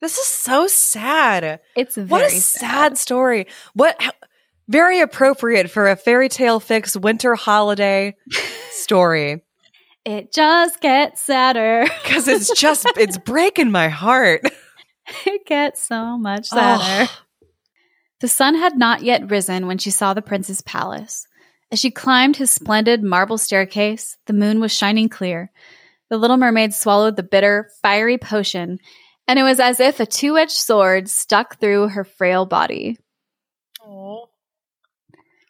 this 0.00 0.18
is 0.18 0.26
so 0.26 0.66
sad. 0.66 1.60
It's 1.76 1.94
very 1.96 2.08
What 2.08 2.24
a 2.26 2.30
sad, 2.30 2.98
story. 2.98 3.46
What 3.74 4.00
how, 4.00 4.12
very 4.68 5.00
appropriate 5.00 5.70
for 5.70 5.88
a 5.88 5.96
fairy 5.96 6.28
tale 6.28 6.60
fix 6.60 6.96
winter 6.96 7.34
holiday 7.34 8.14
story 8.70 9.42
It 10.04 10.32
just 10.32 10.80
gets 10.80 11.22
sadder. 11.22 11.84
because 12.02 12.28
it's 12.28 12.58
just 12.58 12.86
it's 12.96 13.18
breaking 13.18 13.70
my 13.70 13.88
heart. 13.88 14.42
it 15.26 15.46
gets 15.46 15.82
so 15.82 16.16
much 16.18 16.46
sadder. 16.46 17.10
Oh. 17.10 17.18
The 18.20 18.28
sun 18.28 18.56
had 18.56 18.76
not 18.76 19.02
yet 19.02 19.30
risen 19.30 19.66
when 19.66 19.78
she 19.78 19.90
saw 19.90 20.12
the 20.12 20.22
prince's 20.22 20.60
palace. 20.62 21.26
As 21.70 21.78
she 21.78 21.90
climbed 21.90 22.36
his 22.36 22.50
splendid 22.50 23.02
marble 23.02 23.38
staircase, 23.38 24.16
the 24.26 24.32
moon 24.32 24.58
was 24.58 24.72
shining 24.72 25.08
clear. 25.08 25.50
The 26.10 26.16
little 26.16 26.38
mermaid 26.38 26.72
swallowed 26.72 27.16
the 27.16 27.22
bitter, 27.22 27.70
fiery 27.82 28.16
potion, 28.18 28.78
and 29.28 29.38
it 29.38 29.42
was 29.44 29.60
as 29.60 29.78
if 29.78 30.00
a 30.00 30.06
two 30.06 30.36
edged 30.36 30.50
sword 30.56 31.08
stuck 31.08 31.60
through 31.60 31.88
her 31.88 32.02
frail 32.04 32.46
body. 32.46 32.98
Aww. 33.86 34.26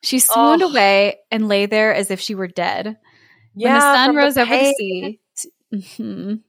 She 0.02 0.18
swooned 0.18 0.62
Oh. 0.62 0.68
away 0.70 1.18
and 1.30 1.48
lay 1.48 1.66
there 1.66 1.94
as 1.94 2.10
if 2.10 2.20
she 2.20 2.34
were 2.34 2.46
dead. 2.48 2.98
Yeah, 3.54 3.72
when 3.72 3.74
the 3.74 3.80
sun 3.80 4.16
rose 4.16 4.36
over 4.36 4.56
the 4.56 4.74
sea, 4.78 5.20
Mhm. 5.74 6.42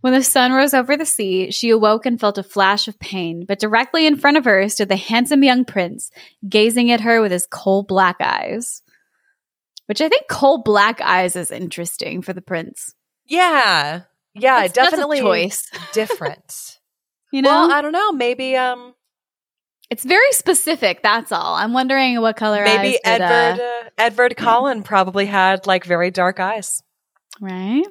when 0.00 0.12
the 0.12 0.22
sun 0.24 0.52
rose 0.52 0.74
over 0.74 0.96
the 0.96 1.06
sea, 1.06 1.50
she 1.52 1.70
awoke 1.70 2.06
and 2.06 2.18
felt 2.18 2.38
a 2.38 2.42
flash 2.42 2.88
of 2.88 2.98
pain. 2.98 3.44
But 3.46 3.60
directly 3.60 4.06
in 4.06 4.16
front 4.16 4.36
of 4.36 4.44
her 4.44 4.68
stood 4.68 4.88
the 4.88 4.96
handsome 4.96 5.44
young 5.44 5.64
prince, 5.64 6.10
gazing 6.48 6.90
at 6.90 7.02
her 7.02 7.20
with 7.20 7.30
his 7.32 7.46
coal 7.46 7.82
black 7.84 8.16
eyes. 8.20 8.82
Which 9.86 10.00
I 10.00 10.08
think 10.08 10.28
coal 10.28 10.58
black 10.62 11.00
eyes 11.00 11.36
is 11.36 11.50
interesting 11.50 12.22
for 12.22 12.32
the 12.32 12.42
prince. 12.42 12.94
Yeah, 13.26 14.02
yeah, 14.34 14.60
That's- 14.66 14.72
that's 14.72 14.88
a 14.88 14.90
definitely 14.92 15.20
choice. 15.20 15.68
different. 15.92 16.78
You 17.32 17.42
know, 17.42 17.50
Well, 17.50 17.72
I 17.72 17.82
don't 17.82 17.92
know. 17.92 18.12
Maybe 18.12 18.56
um, 18.56 18.94
it's 19.88 20.04
very 20.04 20.32
specific. 20.32 21.02
That's 21.02 21.30
all. 21.32 21.54
I'm 21.54 21.72
wondering 21.72 22.20
what 22.20 22.36
color 22.36 22.64
maybe 22.64 22.94
eyes 22.96 23.00
did, 23.04 23.20
uh, 23.20 23.24
Edward 23.24 23.62
uh, 23.62 23.90
Edward 23.98 24.36
Cullen 24.36 24.82
probably 24.82 25.26
had 25.26 25.66
like 25.66 25.84
very 25.84 26.10
dark 26.10 26.40
eyes. 26.40 26.82
Right? 27.40 27.84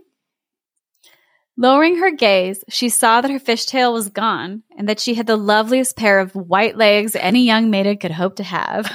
Lowering 1.57 1.97
her 1.97 2.11
gaze, 2.11 2.63
she 2.69 2.87
saw 2.87 3.19
that 3.19 3.29
her 3.29 3.39
fishtail 3.39 3.91
was 3.91 4.07
gone 4.09 4.63
and 4.77 4.87
that 4.87 4.97
she 4.99 5.13
had 5.13 5.27
the 5.27 5.35
loveliest 5.35 5.97
pair 5.97 6.19
of 6.19 6.33
white 6.33 6.77
legs 6.77 7.17
any 7.17 7.45
young 7.45 7.69
maiden 7.69 7.97
could 7.97 8.11
hope 8.11 8.37
to 8.37 8.43
have. 8.43 8.89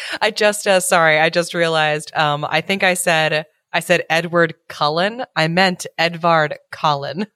I 0.20 0.30
just 0.30 0.66
uh, 0.66 0.80
sorry, 0.80 1.18
I 1.18 1.30
just 1.30 1.54
realized. 1.54 2.14
Um, 2.14 2.44
I 2.46 2.60
think 2.60 2.82
I 2.82 2.92
said 2.92 3.46
I 3.72 3.80
said 3.80 4.04
Edward 4.08 4.54
Cullen. 4.68 5.24
I 5.36 5.48
meant 5.48 5.86
Edvard 5.98 6.56
Collin. 6.70 7.26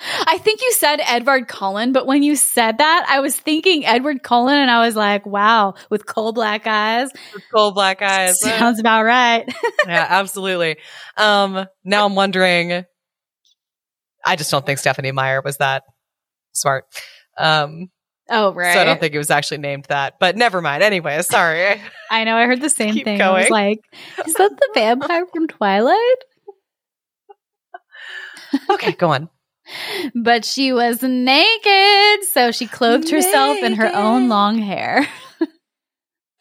I 0.00 0.38
think 0.38 0.60
you 0.60 0.72
said 0.72 1.00
Edward 1.02 1.46
Cullen, 1.48 1.92
but 1.92 2.06
when 2.06 2.22
you 2.22 2.36
said 2.36 2.78
that, 2.78 3.06
I 3.08 3.20
was 3.20 3.36
thinking 3.36 3.86
Edward 3.86 4.22
Cullen 4.22 4.58
and 4.58 4.70
I 4.70 4.84
was 4.84 4.96
like, 4.96 5.24
wow, 5.24 5.74
with 5.88 6.04
coal 6.04 6.32
black 6.32 6.66
eyes. 6.66 7.10
coal 7.52 7.72
black 7.72 8.02
eyes. 8.02 8.40
Sounds 8.40 8.80
about 8.80 9.04
right. 9.04 9.46
yeah, 9.86 10.06
absolutely. 10.08 10.76
Um, 11.16 11.66
now 11.84 12.06
I'm 12.06 12.14
wondering. 12.14 12.84
I 14.26 14.36
just 14.36 14.50
don't 14.50 14.64
think 14.64 14.78
Stephenie 14.78 15.12
Meyer 15.12 15.42
was 15.42 15.58
that 15.58 15.84
smart. 16.52 16.86
Um, 17.38 17.90
oh, 18.30 18.52
right. 18.52 18.74
so 18.74 18.80
I 18.80 18.84
don't 18.84 19.00
think 19.00 19.14
it 19.14 19.18
was 19.18 19.30
actually 19.30 19.58
named 19.58 19.86
that. 19.88 20.18
But 20.18 20.36
never 20.36 20.60
mind. 20.60 20.82
Anyway, 20.82 21.20
sorry. 21.22 21.80
I 22.10 22.24
know. 22.24 22.36
I 22.36 22.46
heard 22.46 22.60
the 22.60 22.70
same 22.70 22.94
Keep 22.94 23.04
thing. 23.04 23.20
I 23.22 23.30
was 23.30 23.50
like, 23.50 23.80
is 24.26 24.34
that 24.34 24.50
the 24.50 24.68
vampire 24.74 25.26
from 25.26 25.48
Twilight? 25.48 25.96
okay, 28.70 28.92
go 28.92 29.10
on. 29.10 29.28
But 30.14 30.44
she 30.44 30.72
was 30.72 31.02
naked, 31.02 32.24
so 32.32 32.50
she 32.52 32.66
clothed 32.66 33.10
herself 33.10 33.58
in 33.58 33.74
her 33.74 33.90
own 33.94 34.28
long 34.28 34.58
hair. 34.58 35.06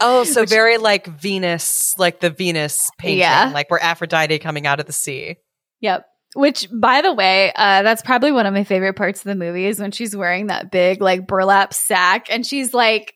Oh, 0.06 0.26
so 0.26 0.46
very 0.46 0.78
like 0.78 1.08
Venus, 1.08 1.98
like 1.98 2.20
the 2.20 2.30
Venus 2.30 2.90
painting, 2.98 3.20
Yeah. 3.20 3.52
like 3.54 3.72
where 3.72 3.82
Aphrodite 3.82 4.38
coming 4.40 4.68
out 4.68 4.82
of 4.82 4.86
the 4.86 4.92
sea. 4.92 5.38
Yep. 5.80 6.06
Which, 6.36 6.68
by 6.72 7.02
the 7.02 7.14
way, 7.14 7.52
uh, 7.56 7.84
that's 7.84 8.02
probably 8.02 8.32
one 8.32 8.46
of 8.48 8.54
my 8.54 8.64
favorite 8.64 8.96
parts 8.96 9.20
of 9.20 9.26
the 9.26 9.36
movie 9.36 9.66
is 9.66 9.80
when 9.80 9.92
she's 9.92 10.16
wearing 10.16 10.48
that 10.48 10.72
big 10.72 11.02
like 11.02 11.28
burlap 11.28 11.74
sack 11.74 12.28
and 12.32 12.46
she's 12.46 12.74
like, 12.74 13.14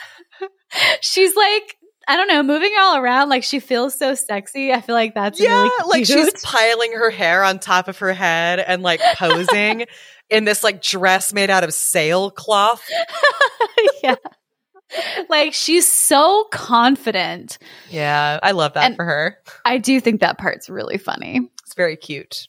she's 1.00 1.36
like, 1.36 1.76
I 2.08 2.16
don't 2.16 2.28
know, 2.28 2.42
moving 2.42 2.72
all 2.78 2.96
around 2.96 3.28
like 3.28 3.44
she 3.44 3.60
feels 3.60 3.96
so 3.98 4.14
sexy. 4.14 4.72
I 4.72 4.80
feel 4.80 4.94
like 4.94 5.14
that's 5.14 5.38
yeah, 5.40 5.62
really 5.62 5.88
like 5.88 6.06
she's 6.06 6.32
piling 6.42 6.92
her 6.92 7.10
hair 7.10 7.44
on 7.44 7.58
top 7.58 7.88
of 7.88 7.98
her 7.98 8.12
head 8.12 8.58
and 8.60 8.82
like 8.82 9.00
posing 9.16 9.84
in 10.30 10.44
this 10.44 10.64
like 10.64 10.82
dress 10.82 11.32
made 11.32 11.50
out 11.50 11.64
of 11.64 11.72
sailcloth. 11.72 12.82
yeah. 14.02 14.16
Like 15.30 15.54
she's 15.54 15.86
so 15.88 16.46
confident. 16.50 17.58
Yeah, 17.88 18.38
I 18.42 18.50
love 18.50 18.74
that 18.74 18.84
And- 18.86 18.96
for 18.96 19.04
her. 19.04 19.38
I 19.64 19.78
do 19.78 20.00
think 20.00 20.20
that 20.20 20.38
part's 20.38 20.68
really 20.68 20.98
funny. 20.98 21.50
It's 21.72 21.76
very 21.78 21.96
cute. 21.96 22.48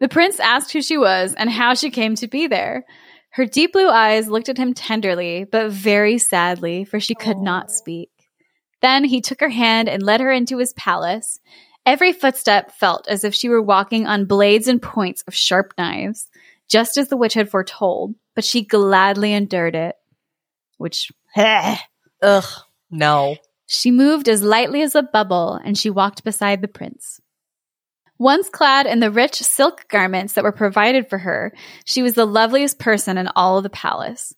The 0.00 0.08
prince 0.08 0.40
asked 0.40 0.72
who 0.72 0.82
she 0.82 0.98
was 0.98 1.32
and 1.32 1.48
how 1.48 1.74
she 1.74 1.90
came 1.90 2.16
to 2.16 2.26
be 2.26 2.48
there. 2.48 2.84
Her 3.30 3.46
deep 3.46 3.72
blue 3.72 3.88
eyes 3.88 4.26
looked 4.26 4.48
at 4.48 4.58
him 4.58 4.74
tenderly, 4.74 5.44
but 5.44 5.70
very 5.70 6.18
sadly, 6.18 6.84
for 6.84 6.98
she 6.98 7.14
could 7.14 7.38
not 7.38 7.70
speak. 7.70 8.10
Then 8.82 9.04
he 9.04 9.20
took 9.20 9.38
her 9.38 9.48
hand 9.48 9.88
and 9.88 10.02
led 10.02 10.20
her 10.20 10.32
into 10.32 10.58
his 10.58 10.72
palace. 10.72 11.38
Every 11.86 12.12
footstep 12.12 12.72
felt 12.72 13.06
as 13.06 13.22
if 13.22 13.32
she 13.32 13.48
were 13.48 13.62
walking 13.62 14.08
on 14.08 14.24
blades 14.24 14.66
and 14.66 14.82
points 14.82 15.22
of 15.28 15.36
sharp 15.36 15.72
knives, 15.78 16.28
just 16.68 16.96
as 16.96 17.06
the 17.06 17.16
witch 17.16 17.34
had 17.34 17.48
foretold, 17.48 18.16
but 18.34 18.44
she 18.44 18.64
gladly 18.64 19.32
endured 19.34 19.76
it. 19.76 19.94
Which, 20.78 21.12
Ugh, 22.22 22.44
no. 22.90 23.36
she 23.68 23.92
moved 23.92 24.28
as 24.28 24.42
lightly 24.42 24.82
as 24.82 24.96
a 24.96 25.02
bubble, 25.04 25.60
and 25.64 25.78
she 25.78 25.90
walked 25.90 26.24
beside 26.24 26.60
the 26.60 26.66
prince. 26.66 27.20
Once 28.18 28.48
clad 28.48 28.86
in 28.86 28.98
the 28.98 29.10
rich 29.10 29.36
silk 29.36 29.86
garments 29.88 30.32
that 30.32 30.42
were 30.42 30.52
provided 30.52 31.08
for 31.08 31.18
her, 31.18 31.52
she 31.84 32.02
was 32.02 32.14
the 32.14 32.26
loveliest 32.26 32.78
person 32.78 33.16
in 33.16 33.28
all 33.36 33.58
of 33.58 33.62
the 33.62 33.70
palace. 33.70 34.34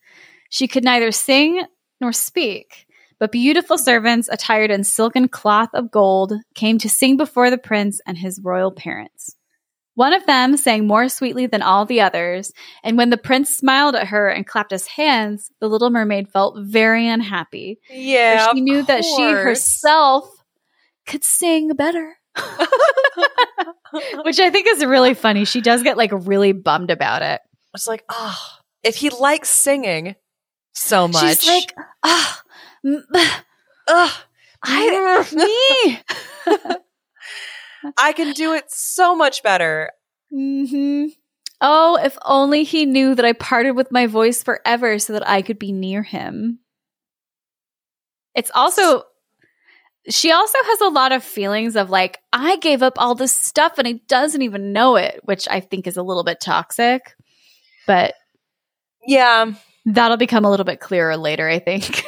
She 0.50 0.68
could 0.68 0.84
neither 0.84 1.10
sing 1.12 1.62
nor 2.00 2.12
speak, 2.12 2.86
but 3.18 3.32
beautiful 3.32 3.78
servants 3.78 4.28
attired 4.30 4.70
in 4.70 4.84
silken 4.84 5.28
cloth 5.28 5.70
of 5.72 5.90
gold 5.90 6.34
came 6.54 6.76
to 6.78 6.90
sing 6.90 7.16
before 7.16 7.48
the 7.48 7.58
prince 7.58 8.00
and 8.06 8.18
his 8.18 8.40
royal 8.42 8.70
parents. 8.70 9.36
One 9.94 10.12
of 10.12 10.26
them 10.26 10.56
sang 10.56 10.86
more 10.86 11.08
sweetly 11.08 11.46
than 11.46 11.62
all 11.62 11.84
the 11.84 12.00
others, 12.00 12.52
and 12.82 12.96
when 12.96 13.10
the 13.10 13.18
prince 13.18 13.54
smiled 13.54 13.94
at 13.94 14.08
her 14.08 14.28
and 14.28 14.46
clapped 14.46 14.70
his 14.70 14.86
hands, 14.86 15.50
the 15.60 15.68
little 15.68 15.90
mermaid 15.90 16.28
felt 16.28 16.56
very 16.58 17.08
unhappy 17.08 17.80
for 17.86 17.94
Yeah, 17.94 18.52
she 18.52 18.60
knew 18.60 18.82
that 18.82 19.04
she 19.04 19.30
herself 19.30 20.30
could 21.06 21.24
sing 21.24 21.74
better. 21.74 22.19
Which 24.24 24.38
I 24.38 24.50
think 24.50 24.66
is 24.68 24.84
really 24.84 25.14
funny. 25.14 25.44
She 25.44 25.60
does 25.60 25.82
get 25.82 25.96
like 25.96 26.10
really 26.12 26.52
bummed 26.52 26.90
about 26.90 27.22
it. 27.22 27.40
It's 27.74 27.86
like, 27.88 28.04
oh, 28.08 28.38
if 28.82 28.96
he 28.96 29.10
likes 29.10 29.48
singing 29.48 30.16
so 30.74 31.08
much, 31.08 31.40
She's 31.40 31.46
like, 31.46 31.74
ah, 32.02 32.42
m- 32.84 33.04
ugh, 33.88 34.12
I, 34.62 35.26
me. 35.34 36.00
I 37.98 38.12
can 38.12 38.32
do 38.32 38.54
it 38.54 38.70
so 38.70 39.14
much 39.16 39.42
better. 39.42 39.90
Mm-hmm. 40.32 41.06
Oh, 41.60 41.98
if 42.02 42.16
only 42.24 42.64
he 42.64 42.86
knew 42.86 43.14
that 43.14 43.24
I 43.24 43.32
parted 43.32 43.72
with 43.72 43.92
my 43.92 44.06
voice 44.06 44.42
forever 44.42 44.98
so 44.98 45.12
that 45.14 45.28
I 45.28 45.42
could 45.42 45.58
be 45.58 45.72
near 45.72 46.02
him. 46.02 46.60
It's 48.34 48.50
also, 48.54 49.02
she 50.08 50.32
also 50.32 50.58
has 50.62 50.80
a 50.80 50.88
lot 50.88 51.12
of 51.12 51.22
feelings 51.22 51.76
of 51.76 51.90
like, 51.90 52.18
I 52.32 52.56
gave 52.56 52.82
up 52.82 52.94
all 52.96 53.14
this 53.14 53.32
stuff 53.32 53.74
and 53.78 53.86
he 53.86 54.02
doesn't 54.08 54.42
even 54.42 54.72
know 54.72 54.96
it, 54.96 55.20
which 55.24 55.46
I 55.50 55.60
think 55.60 55.86
is 55.86 55.96
a 55.96 56.02
little 56.02 56.24
bit 56.24 56.40
toxic. 56.40 57.14
But 57.86 58.14
Yeah, 59.06 59.52
that'll 59.84 60.16
become 60.16 60.44
a 60.44 60.50
little 60.50 60.64
bit 60.64 60.80
clearer 60.80 61.16
later, 61.16 61.48
I 61.48 61.58
think. 61.58 62.04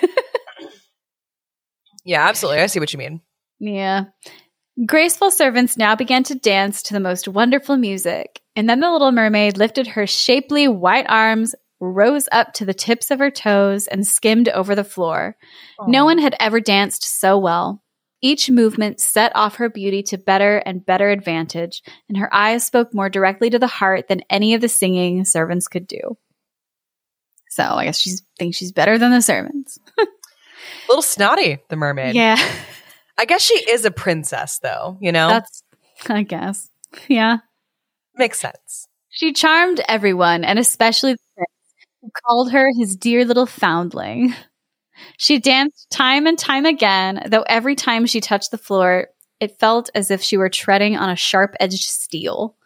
yeah, 2.04 2.26
absolutely. 2.28 2.62
I 2.62 2.66
see 2.66 2.80
what 2.80 2.92
you 2.92 2.98
mean. 2.98 3.20
yeah. 3.58 4.04
Graceful 4.86 5.30
servants 5.30 5.76
now 5.76 5.94
began 5.94 6.22
to 6.24 6.34
dance 6.34 6.82
to 6.84 6.94
the 6.94 7.00
most 7.00 7.28
wonderful 7.28 7.76
music, 7.76 8.40
and 8.56 8.70
then 8.70 8.80
the 8.80 8.90
little 8.90 9.12
mermaid 9.12 9.58
lifted 9.58 9.86
her 9.88 10.06
shapely 10.06 10.66
white 10.66 11.04
arms, 11.10 11.54
rose 11.82 12.28
up 12.30 12.52
to 12.54 12.64
the 12.64 12.74
tips 12.74 13.10
of 13.10 13.18
her 13.18 13.30
toes, 13.30 13.86
and 13.88 14.06
skimmed 14.06 14.48
over 14.48 14.74
the 14.74 14.84
floor. 14.84 15.36
No 15.86 16.04
one 16.04 16.18
had 16.18 16.36
ever 16.38 16.60
danced 16.60 17.02
so 17.02 17.36
well. 17.36 17.82
Each 18.20 18.48
movement 18.48 19.00
set 19.00 19.32
off 19.34 19.56
her 19.56 19.68
beauty 19.68 20.02
to 20.04 20.18
better 20.18 20.58
and 20.58 20.86
better 20.86 21.10
advantage, 21.10 21.82
and 22.08 22.16
her 22.18 22.32
eyes 22.32 22.64
spoke 22.64 22.94
more 22.94 23.10
directly 23.10 23.50
to 23.50 23.58
the 23.58 23.66
heart 23.66 24.06
than 24.06 24.22
any 24.30 24.54
of 24.54 24.60
the 24.60 24.68
singing 24.68 25.24
servants 25.24 25.66
could 25.66 25.88
do. 25.88 26.16
So 27.50 27.64
I 27.64 27.84
guess 27.84 27.98
she 27.98 28.12
thinks 28.38 28.56
she's 28.56 28.72
better 28.72 28.96
than 28.96 29.10
the 29.10 29.20
servants. 29.20 29.78
A 29.98 30.06
little 30.88 31.02
snotty, 31.02 31.58
the 31.68 31.76
mermaid. 31.76 32.14
Yeah, 32.14 32.38
I 33.18 33.24
guess 33.24 33.42
she 33.42 33.54
is 33.54 33.84
a 33.84 33.90
princess, 33.90 34.60
though, 34.62 34.96
you 35.00 35.10
know? 35.10 35.28
that's, 35.28 35.62
I 36.08 36.22
guess. 36.22 36.70
Yeah. 37.08 37.38
Makes 38.14 38.38
sense. 38.38 38.86
She 39.08 39.32
charmed 39.32 39.80
everyone, 39.88 40.44
and 40.44 40.58
especially 40.58 41.12
the 41.12 41.18
prince, 41.31 41.31
who 41.31 41.31
called 42.24 42.52
her 42.52 42.70
his 42.78 42.96
dear 42.96 43.24
little 43.24 43.46
foundling. 43.46 44.34
She 45.16 45.38
danced 45.38 45.90
time 45.90 46.26
and 46.26 46.38
time 46.38 46.66
again, 46.66 47.26
though 47.28 47.44
every 47.48 47.74
time 47.74 48.06
she 48.06 48.20
touched 48.20 48.50
the 48.50 48.58
floor, 48.58 49.08
it 49.40 49.58
felt 49.58 49.90
as 49.94 50.10
if 50.10 50.22
she 50.22 50.36
were 50.36 50.48
treading 50.50 50.96
on 50.96 51.08
a 51.10 51.16
sharp 51.16 51.54
edged 51.58 51.82
steel. 51.84 52.56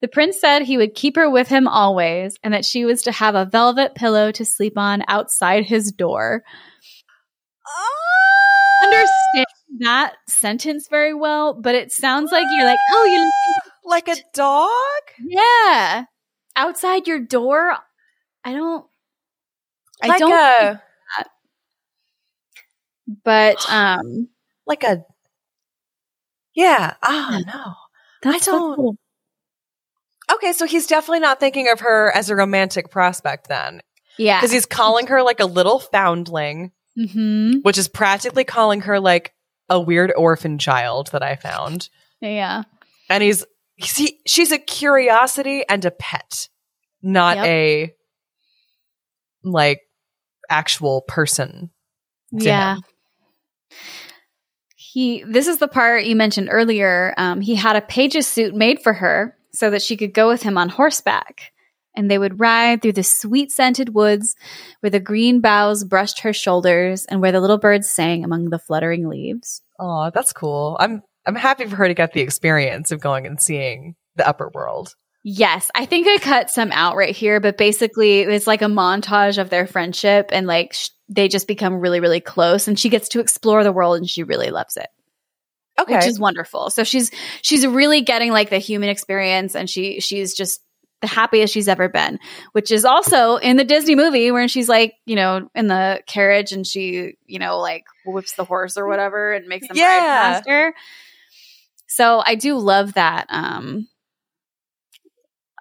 The 0.00 0.08
prince 0.08 0.40
said 0.40 0.62
he 0.62 0.78
would 0.78 0.94
keep 0.94 1.16
her 1.16 1.28
with 1.28 1.48
him 1.48 1.68
always, 1.68 2.38
and 2.42 2.54
that 2.54 2.64
she 2.64 2.84
was 2.86 3.02
to 3.02 3.12
have 3.12 3.34
a 3.34 3.44
velvet 3.44 3.94
pillow 3.94 4.32
to 4.32 4.44
sleep 4.46 4.78
on 4.78 5.02
outside 5.08 5.64
his 5.64 5.92
door. 5.92 6.42
Ah! 7.66 8.84
Understand 8.84 9.46
that 9.80 10.14
sentence 10.28 10.88
very 10.88 11.12
well, 11.14 11.52
but 11.54 11.74
it 11.74 11.92
sounds 11.92 12.32
like 12.32 12.46
you're 12.50 12.66
like, 12.66 12.78
oh, 12.92 13.04
you 13.04 13.30
Like 13.84 14.08
a 14.08 14.16
dog? 14.32 14.70
yeah, 15.22 16.04
outside 16.56 17.06
your 17.06 17.20
door. 17.20 17.76
I 18.50 18.54
don't. 18.54 18.86
I 20.02 20.06
like 20.08 20.18
don't. 20.18 20.32
a 20.32 20.82
but 23.24 23.56
um, 23.70 24.28
like 24.66 24.82
a 24.84 25.04
Yeah. 26.54 26.94
Oh 27.02 27.40
no. 27.46 27.74
that's 28.22 28.44
so 28.44 28.52
don't- 28.52 28.76
cool. 28.76 28.96
Okay, 30.34 30.52
so 30.52 30.64
he's 30.64 30.86
definitely 30.86 31.18
not 31.20 31.40
thinking 31.40 31.68
of 31.68 31.80
her 31.80 32.12
as 32.14 32.30
a 32.30 32.36
romantic 32.36 32.88
prospect 32.90 33.48
then. 33.48 33.80
Yeah. 34.16 34.38
Because 34.38 34.52
he's 34.52 34.64
calling 34.66 35.08
her 35.08 35.22
like 35.24 35.40
a 35.40 35.44
little 35.46 35.80
foundling, 35.80 36.70
hmm 36.96 37.58
which 37.62 37.78
is 37.78 37.88
practically 37.88 38.44
calling 38.44 38.82
her 38.82 39.00
like 39.00 39.32
a 39.68 39.80
weird 39.80 40.12
orphan 40.16 40.58
child 40.58 41.08
that 41.12 41.22
I 41.22 41.34
found. 41.36 41.88
Yeah. 42.20 42.62
And 43.08 43.22
he's 43.24 43.44
he, 43.76 44.20
she's 44.26 44.52
a 44.52 44.58
curiosity 44.58 45.64
and 45.68 45.84
a 45.84 45.90
pet, 45.90 46.48
not 47.02 47.36
Yep. 47.38 47.46
a 47.46 47.94
like 49.44 49.80
actual 50.48 51.02
person. 51.02 51.70
to 52.38 52.44
Yeah. 52.44 52.74
him. 52.76 52.82
He. 54.76 55.22
This 55.24 55.46
is 55.46 55.58
the 55.58 55.68
part 55.68 56.04
you 56.04 56.16
mentioned 56.16 56.48
earlier. 56.50 57.14
Um, 57.16 57.40
he 57.40 57.54
had 57.54 57.76
a 57.76 57.80
page's 57.80 58.26
suit 58.26 58.54
made 58.54 58.80
for 58.82 58.92
her 58.92 59.36
so 59.52 59.70
that 59.70 59.82
she 59.82 59.96
could 59.96 60.14
go 60.14 60.28
with 60.28 60.42
him 60.42 60.56
on 60.58 60.68
horseback, 60.68 61.52
and 61.94 62.10
they 62.10 62.18
would 62.18 62.40
ride 62.40 62.82
through 62.82 62.92
the 62.94 63.02
sweet 63.02 63.50
scented 63.52 63.94
woods 63.94 64.34
where 64.80 64.90
the 64.90 65.00
green 65.00 65.40
boughs 65.40 65.84
brushed 65.84 66.20
her 66.20 66.32
shoulders 66.32 67.04
and 67.04 67.20
where 67.20 67.32
the 67.32 67.40
little 67.40 67.58
birds 67.58 67.90
sang 67.90 68.24
among 68.24 68.50
the 68.50 68.58
fluttering 68.58 69.08
leaves. 69.08 69.62
Oh, 69.78 70.10
that's 70.14 70.32
cool. 70.32 70.76
I'm 70.80 71.02
I'm 71.26 71.34
happy 71.36 71.66
for 71.66 71.76
her 71.76 71.88
to 71.88 71.94
get 71.94 72.12
the 72.12 72.20
experience 72.22 72.90
of 72.90 73.00
going 73.00 73.26
and 73.26 73.40
seeing 73.40 73.94
the 74.16 74.26
upper 74.26 74.50
world. 74.54 74.94
Yes, 75.22 75.70
I 75.74 75.84
think 75.84 76.06
I 76.08 76.16
cut 76.18 76.50
some 76.50 76.72
out 76.72 76.96
right 76.96 77.14
here, 77.14 77.40
but 77.40 77.58
basically 77.58 78.20
it's 78.20 78.46
like 78.46 78.62
a 78.62 78.66
montage 78.66 79.36
of 79.38 79.50
their 79.50 79.66
friendship 79.66 80.30
and 80.32 80.46
like 80.46 80.72
sh- 80.72 80.88
they 81.08 81.28
just 81.28 81.46
become 81.46 81.74
really, 81.80 82.00
really 82.00 82.20
close 82.20 82.66
and 82.68 82.78
she 82.78 82.88
gets 82.88 83.10
to 83.10 83.20
explore 83.20 83.62
the 83.62 83.72
world 83.72 83.98
and 83.98 84.08
she 84.08 84.22
really 84.22 84.50
loves 84.50 84.78
it, 84.78 84.88
Okay. 85.78 85.94
which 85.96 86.06
is 86.06 86.18
wonderful. 86.18 86.70
So 86.70 86.84
she's, 86.84 87.10
she's 87.42 87.66
really 87.66 88.00
getting 88.00 88.32
like 88.32 88.48
the 88.48 88.58
human 88.58 88.88
experience 88.88 89.54
and 89.54 89.68
she, 89.68 90.00
she's 90.00 90.32
just 90.34 90.62
the 91.02 91.06
happiest 91.06 91.52
she's 91.52 91.68
ever 91.68 91.88
been, 91.90 92.18
which 92.52 92.70
is 92.70 92.86
also 92.86 93.36
in 93.36 93.58
the 93.58 93.64
Disney 93.64 93.96
movie 93.96 94.30
where 94.30 94.48
she's 94.48 94.68
like, 94.70 94.94
you 95.04 95.16
know, 95.16 95.50
in 95.54 95.66
the 95.66 96.00
carriage 96.06 96.52
and 96.52 96.66
she, 96.66 97.16
you 97.26 97.38
know, 97.38 97.58
like 97.58 97.84
whips 98.06 98.32
the 98.36 98.44
horse 98.44 98.78
or 98.78 98.86
whatever 98.86 99.32
and 99.34 99.46
makes 99.48 99.68
them 99.68 99.76
ride 99.76 99.82
Yeah. 99.82 100.32
faster. 100.32 100.74
So 101.88 102.22
I 102.24 102.36
do 102.36 102.56
love 102.56 102.94
that. 102.94 103.26
Um, 103.28 103.86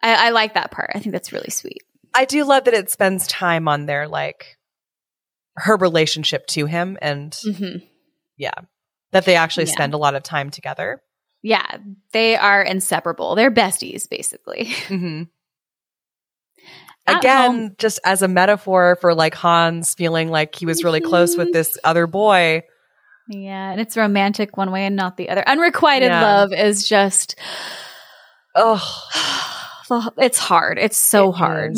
I, 0.01 0.27
I 0.27 0.29
like 0.31 0.53
that 0.53 0.71
part. 0.71 0.91
I 0.95 0.99
think 0.99 1.11
that's 1.13 1.31
really 1.33 1.49
sweet. 1.51 1.83
I 2.13 2.25
do 2.25 2.43
love 2.45 2.65
that 2.65 2.73
it 2.73 2.89
spends 2.89 3.27
time 3.27 3.67
on 3.67 3.85
their 3.85 4.07
like 4.07 4.57
her 5.55 5.75
relationship 5.77 6.47
to 6.47 6.65
him 6.65 6.97
and 7.01 7.31
Mm-hmm. 7.31 7.85
yeah, 8.37 8.53
that 9.11 9.25
they 9.25 9.35
actually 9.35 9.65
Yeah. 9.65 9.73
spend 9.73 9.93
a 9.93 9.97
lot 9.97 10.15
of 10.15 10.23
time 10.23 10.49
together. 10.49 11.01
Yeah, 11.41 11.77
they 12.11 12.35
are 12.35 12.61
inseparable. 12.61 13.35
They're 13.35 13.51
besties, 13.51 14.09
basically. 14.09 14.65
hmm 14.87 15.23
Again, 17.07 17.75
just 17.79 17.99
as 18.05 18.21
a 18.21 18.27
metaphor 18.27 18.95
for 19.01 19.15
like 19.15 19.33
Hans 19.33 19.95
feeling 19.95 20.29
like 20.29 20.53
he 20.53 20.65
was 20.67 20.83
really 20.83 21.01
close 21.01 21.35
with 21.35 21.47
Mhm. 21.49 21.53
this 21.53 21.77
other 21.83 22.05
boy. 22.05 22.61
Yeah, 23.27 23.71
and 23.71 23.81
it's 23.81 23.97
romantic 23.97 24.57
one 24.57 24.71
way 24.71 24.85
and 24.85 24.95
not 24.95 25.17
the 25.17 25.29
other. 25.29 25.43
Unrequited 25.47 26.07
Yeah. 26.09 26.21
love 26.21 26.53
is 26.53 26.87
just, 26.87 27.35
Oh, 28.55 28.81
it's 30.17 30.37
hard. 30.39 30.77
It's 30.79 30.97
so 30.97 31.31
hard. 31.31 31.75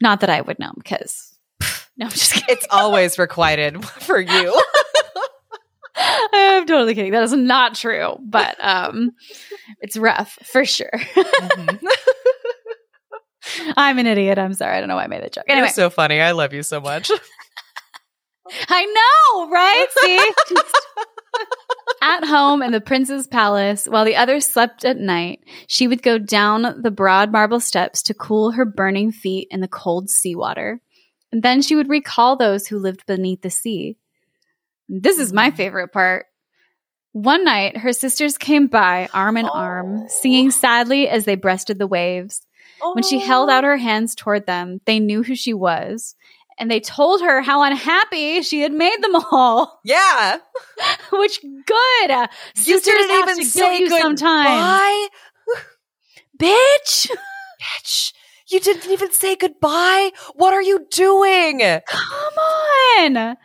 Not 0.00 0.20
that 0.20 0.30
I 0.30 0.40
would 0.40 0.58
know 0.58 0.72
because, 0.76 1.36
no, 1.96 2.06
I'm 2.06 2.10
just 2.10 2.32
kidding. 2.32 2.46
It's 2.54 2.66
always 2.70 3.18
requited 3.18 3.84
for 3.88 4.20
you. 4.20 4.62
I'm 5.96 6.66
totally 6.66 6.94
kidding. 6.94 7.12
That 7.12 7.22
is 7.22 7.32
not 7.32 7.74
true, 7.76 8.16
but 8.20 8.56
um, 8.62 9.12
it's 9.80 9.96
rough 9.96 10.36
for 10.42 10.64
sure. 10.64 10.90
Mhm. 10.92 11.78
I'm 13.76 13.98
an 13.98 14.06
idiot. 14.06 14.38
I'm 14.38 14.54
sorry. 14.54 14.76
I 14.76 14.80
don't 14.80 14.88
know 14.88 14.96
why 14.96 15.04
I 15.04 15.06
made 15.06 15.22
that 15.22 15.32
joke. 15.32 15.44
Anyway, 15.48 15.66
You're 15.68 15.72
so 15.74 15.90
funny. 15.90 16.20
I 16.20 16.32
love 16.32 16.52
you 16.52 16.62
so 16.62 16.80
much. 16.80 17.10
I 18.68 18.84
know, 18.84 19.50
right? 19.50 19.86
See? 20.00 20.18
At 22.02 22.24
home 22.24 22.62
in 22.62 22.72
the 22.72 22.80
prince's 22.80 23.26
palace, 23.26 23.86
while 23.86 24.04
the 24.04 24.16
others 24.16 24.46
slept 24.46 24.84
at 24.84 24.98
night, 24.98 25.40
she 25.66 25.88
would 25.88 26.02
go 26.02 26.18
down 26.18 26.82
the 26.82 26.90
broad 26.90 27.32
marble 27.32 27.60
steps 27.60 28.02
to 28.02 28.14
cool 28.14 28.52
her 28.52 28.64
burning 28.64 29.10
feet 29.10 29.48
in 29.50 29.60
the 29.60 29.68
cold 29.68 30.10
seawater. 30.10 30.80
And 31.32 31.42
then 31.42 31.62
she 31.62 31.74
would 31.74 31.88
recall 31.88 32.36
those 32.36 32.66
who 32.66 32.78
lived 32.78 33.06
beneath 33.06 33.40
the 33.40 33.50
sea. 33.50 33.96
This 34.88 35.18
is 35.18 35.32
my 35.32 35.50
favorite 35.50 35.88
part. 35.92 36.26
One 37.12 37.44
night, 37.44 37.78
her 37.78 37.92
sisters 37.92 38.36
came 38.36 38.66
by 38.66 39.08
arm 39.14 39.36
in 39.36 39.46
Oh. 39.46 39.50
arm, 39.52 40.08
singing 40.08 40.48
oh. 40.48 40.50
sadly 40.50 41.08
as 41.08 41.24
they 41.24 41.36
breasted 41.36 41.78
the 41.78 41.86
waves. 41.86 42.42
When 42.92 43.02
she 43.02 43.18
held 43.18 43.48
out 43.48 43.64
oh. 43.64 43.68
her 43.68 43.76
hands 43.76 44.14
toward 44.14 44.46
them, 44.46 44.80
they 44.84 45.00
knew 45.00 45.22
who 45.22 45.34
she 45.34 45.54
was. 45.54 46.16
And 46.58 46.70
they 46.70 46.80
told 46.80 47.20
her 47.22 47.42
how 47.42 47.62
unhappy 47.62 48.42
she 48.42 48.60
had 48.60 48.72
made 48.72 49.02
them 49.02 49.16
all. 49.16 49.80
yeah, 49.84 50.38
Which 51.12 51.40
good. 51.42 52.10
you 52.10 52.26
Sisters 52.54 52.82
didn't 52.94 53.10
have 53.10 53.28
even 53.30 53.38
to 53.38 53.44
say 53.50 53.78
you 53.80 53.88
goodbye. 53.88 54.00
sometimes. 54.02 55.10
Bitch. 56.40 57.10
Bitch, 57.60 58.12
you 58.48 58.60
didn't 58.60 58.90
even 58.90 59.12
say 59.12 59.36
goodbye. 59.36 60.10
What 60.34 60.52
are 60.52 60.62
you 60.62 60.86
doing? 60.90 61.60
Come 61.60 62.38
on. 62.98 63.36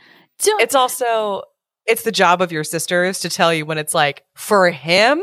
Don't, 0.42 0.62
It's 0.62 0.76
also 0.76 1.44
it's 1.86 2.04
the 2.04 2.12
job 2.12 2.42
of 2.42 2.52
your 2.52 2.64
sisters 2.64 3.20
to 3.22 3.30
tell 3.30 3.54
you 3.54 3.66
when 3.66 3.78
it's 3.78 3.94
like 3.94 4.24
for 4.36 4.70
him, 4.70 5.22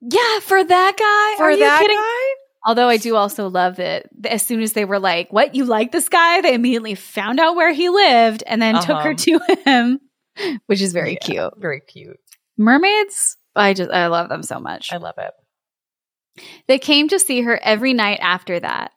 yeah, 0.00 0.40
for 0.40 0.62
that 0.62 0.96
guy. 0.96 1.36
for 1.38 1.44
Are 1.44 1.50
you 1.52 1.58
that 1.58 1.80
kidding? 1.80 1.96
guy. 1.96 2.45
Although 2.66 2.88
I 2.88 2.96
do 2.96 3.14
also 3.14 3.48
love 3.48 3.76
that 3.76 4.06
as 4.28 4.42
soon 4.42 4.60
as 4.60 4.72
they 4.72 4.84
were 4.84 4.98
like, 4.98 5.32
"What 5.32 5.54
you 5.54 5.64
like 5.64 5.92
this 5.92 6.08
guy?" 6.08 6.40
they 6.40 6.54
immediately 6.54 6.96
found 6.96 7.38
out 7.38 7.54
where 7.54 7.72
he 7.72 7.88
lived 7.88 8.42
and 8.44 8.60
then 8.60 8.74
took 8.80 9.02
her 9.02 9.12
uh-huh. 9.12 9.38
to 9.46 9.60
him, 9.64 10.00
which 10.66 10.82
is 10.82 10.92
very 10.92 11.12
Yeah, 11.12 11.18
cute. 11.20 11.52
Very 11.58 11.80
cute. 11.80 12.18
Mermaids, 12.58 13.36
I 13.54 13.72
just 13.72 13.90
I 13.90 14.08
love 14.08 14.28
them 14.28 14.42
so 14.42 14.58
much. 14.58 14.92
I 14.92 14.96
love 14.96 15.14
it. 15.18 15.32
They 16.66 16.78
came 16.78 17.08
to 17.08 17.20
see 17.20 17.42
her 17.42 17.58
every 17.62 17.94
night 17.94 18.18
after 18.20 18.58
that. 18.58 18.90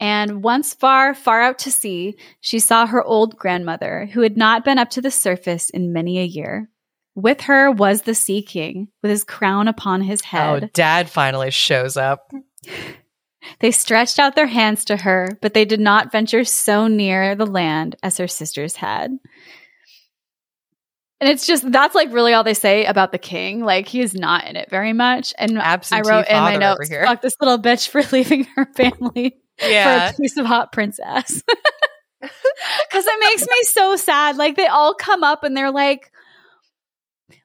And 0.00 0.44
once 0.44 0.74
far, 0.74 1.14
far 1.14 1.42
out 1.42 1.58
to 1.60 1.72
sea, 1.72 2.16
she 2.40 2.60
saw 2.60 2.86
her 2.86 3.02
old 3.02 3.36
grandmother, 3.36 4.08
who 4.12 4.20
had 4.20 4.36
not 4.36 4.64
been 4.64 4.78
up 4.78 4.90
to 4.90 5.00
the 5.00 5.10
surface 5.10 5.70
in 5.70 5.92
many 5.92 6.20
a 6.20 6.24
year. 6.24 6.68
With 7.16 7.40
her 7.42 7.72
was 7.72 8.02
the 8.02 8.14
Sea 8.14 8.42
King, 8.42 8.88
with 9.02 9.10
his 9.10 9.24
crown 9.24 9.66
upon 9.66 10.02
his 10.02 10.20
head. 10.20 10.48
Oh, 10.48 10.60
head. 10.60 10.72
dad 10.72 11.10
finally 11.10 11.50
shows 11.50 11.96
up. 11.96 12.30
They 13.60 13.70
stretched 13.70 14.18
out 14.18 14.36
their 14.36 14.46
hands 14.46 14.84
to 14.86 14.96
her, 14.96 15.38
but 15.40 15.54
they 15.54 15.64
did 15.64 15.80
not 15.80 16.12
venture 16.12 16.44
so 16.44 16.86
near 16.86 17.34
the 17.34 17.46
land 17.46 17.96
as 18.02 18.18
her 18.18 18.28
sisters 18.28 18.76
had. 18.76 19.10
And 21.20 21.28
it's 21.28 21.46
just 21.46 21.70
that's 21.72 21.94
like 21.94 22.12
really 22.12 22.32
all 22.32 22.44
they 22.44 22.54
say 22.54 22.84
about 22.84 23.10
the 23.10 23.18
king. 23.18 23.64
Like 23.64 23.88
he 23.88 24.00
is 24.00 24.14
not 24.14 24.46
in 24.46 24.54
it 24.56 24.70
very 24.70 24.92
much. 24.92 25.34
And 25.38 25.58
Absentee 25.58 26.08
I 26.08 26.12
wrote 26.12 26.28
in 26.28 26.36
my 26.36 26.56
notes. 26.56 26.88
"Fuck 26.88 27.22
this 27.22 27.34
little 27.40 27.58
bitch 27.58 27.88
for 27.88 28.02
leaving 28.12 28.44
her 28.54 28.66
family 28.76 29.36
Yeah. 29.60 30.10
for 30.10 30.14
a 30.14 30.16
piece 30.18 30.36
of 30.36 30.46
hot 30.46 30.72
princess." 30.72 31.42
Because 32.20 33.04
it 33.06 33.20
makes 33.20 33.42
me 33.42 33.62
so 33.62 33.94
sad. 33.94 34.36
Like 34.36 34.56
they 34.56 34.66
all 34.66 34.92
come 34.92 35.22
up 35.22 35.44
and 35.44 35.56
they're 35.56 35.70
like, 35.70 36.10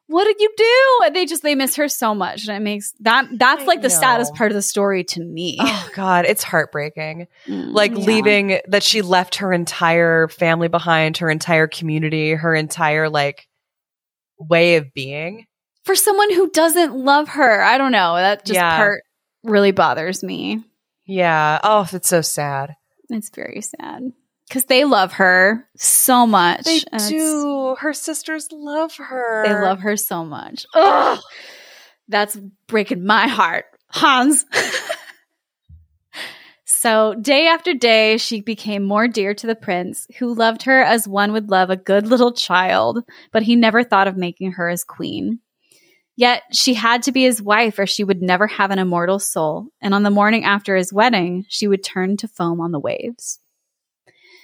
what 0.08 0.26
did 0.26 0.36
you 0.40 0.50
do? 0.58 1.06
And 1.06 1.16
they 1.16 1.26
just 1.26 1.44
they 1.44 1.56
miss 1.56 1.76
her 1.78 1.88
so 1.88 2.14
much. 2.14 2.48
And 2.48 2.58
it 2.58 2.60
makes 2.62 2.94
that 3.00 3.28
that's 3.38 3.66
like 3.66 3.82
the 3.82 3.90
saddest 3.90 4.34
part 4.36 4.52
of 4.52 4.56
the 4.56 4.62
story 4.62 5.04
to 5.06 5.24
me. 5.24 5.58
Oh 5.62 5.90
God, 5.96 6.26
it's 6.26 6.44
heartbreaking. 6.44 7.28
Mm, 7.48 7.74
Like 7.74 7.92
yeah. 7.92 7.98
leaving 8.06 8.60
that 8.68 8.84
she 8.84 9.02
left 9.02 9.36
her 9.36 9.54
entire 9.54 10.28
family 10.28 10.68
behind, 10.68 11.18
her 11.18 11.30
entire 11.30 11.68
community, 11.68 12.34
her 12.34 12.54
entire 12.54 13.10
like 13.10 13.48
way 14.38 14.76
of 14.76 14.94
being. 14.94 15.46
for 15.86 15.96
someone 15.96 16.34
who 16.34 16.50
doesn't 16.52 16.96
love 16.96 17.28
her. 17.30 17.62
I 17.62 17.78
don't 17.78 17.92
know. 17.92 18.16
That 18.16 18.46
just 18.46 18.56
Yeah. 18.56 18.78
part 18.78 19.04
really 19.44 19.72
bothers 19.72 20.24
me. 20.24 20.64
Yeah. 21.06 21.60
Oh, 21.64 21.88
it's 21.92 22.08
so 22.08 22.22
sad. 22.22 22.76
It's 23.10 23.30
very 23.30 23.60
sad 23.62 24.12
because 24.54 24.66
they 24.66 24.86
love 24.86 25.14
her 25.14 25.68
so 25.76 26.28
much. 26.28 26.66
They 26.66 26.82
and 26.92 27.10
do. 27.10 27.76
Her 27.80 27.92
sisters 27.92 28.48
love 28.52 28.96
her. 28.98 29.44
They 29.48 29.54
love 29.56 29.80
her 29.80 29.98
so 29.98 30.24
much. 30.24 30.68
Ugh, 30.76 31.20
that's 32.08 32.38
breaking 32.68 33.04
my 33.04 33.28
heart, 33.28 33.66
Hans. 33.88 34.46
so, 36.66 37.16
day 37.16 37.48
after 37.48 37.74
day, 37.74 38.18
she 38.18 38.42
became 38.42 38.84
more 38.84 39.08
dear 39.08 39.34
to 39.34 39.48
the 39.48 39.56
prince, 39.56 40.06
who 40.20 40.36
loved 40.36 40.62
her 40.64 40.84
as 40.84 41.08
one 41.08 41.32
would 41.32 41.50
love 41.50 41.72
a 41.72 41.76
good 41.76 42.06
little 42.06 42.32
child, 42.32 43.04
but 43.32 43.42
he 43.42 43.56
never 43.56 43.84
thought 43.84 44.08
of 44.08 44.18
making 44.18 44.52
her 44.52 44.70
his 44.70 44.84
queen. 44.84 45.40
Yet 46.16 46.44
she 46.52 46.76
had 46.76 47.02
to 47.04 47.12
be 47.12 47.24
his 47.24 47.42
wife, 47.42 47.80
or 47.80 47.88
she 47.88 48.04
would 48.04 48.22
never 48.22 48.46
have 48.46 48.70
an 48.70 48.78
immortal 48.78 49.18
soul. 49.18 49.70
And 49.82 49.96
on 49.96 50.04
the 50.04 50.12
morning 50.12 50.44
after 50.44 50.76
his 50.76 50.94
wedding, 50.94 51.44
she 51.50 51.68
would 51.68 51.84
turn 51.84 52.18
to 52.18 52.28
foam 52.28 52.62
on 52.62 52.72
the 52.72 52.80
waves. 52.80 53.40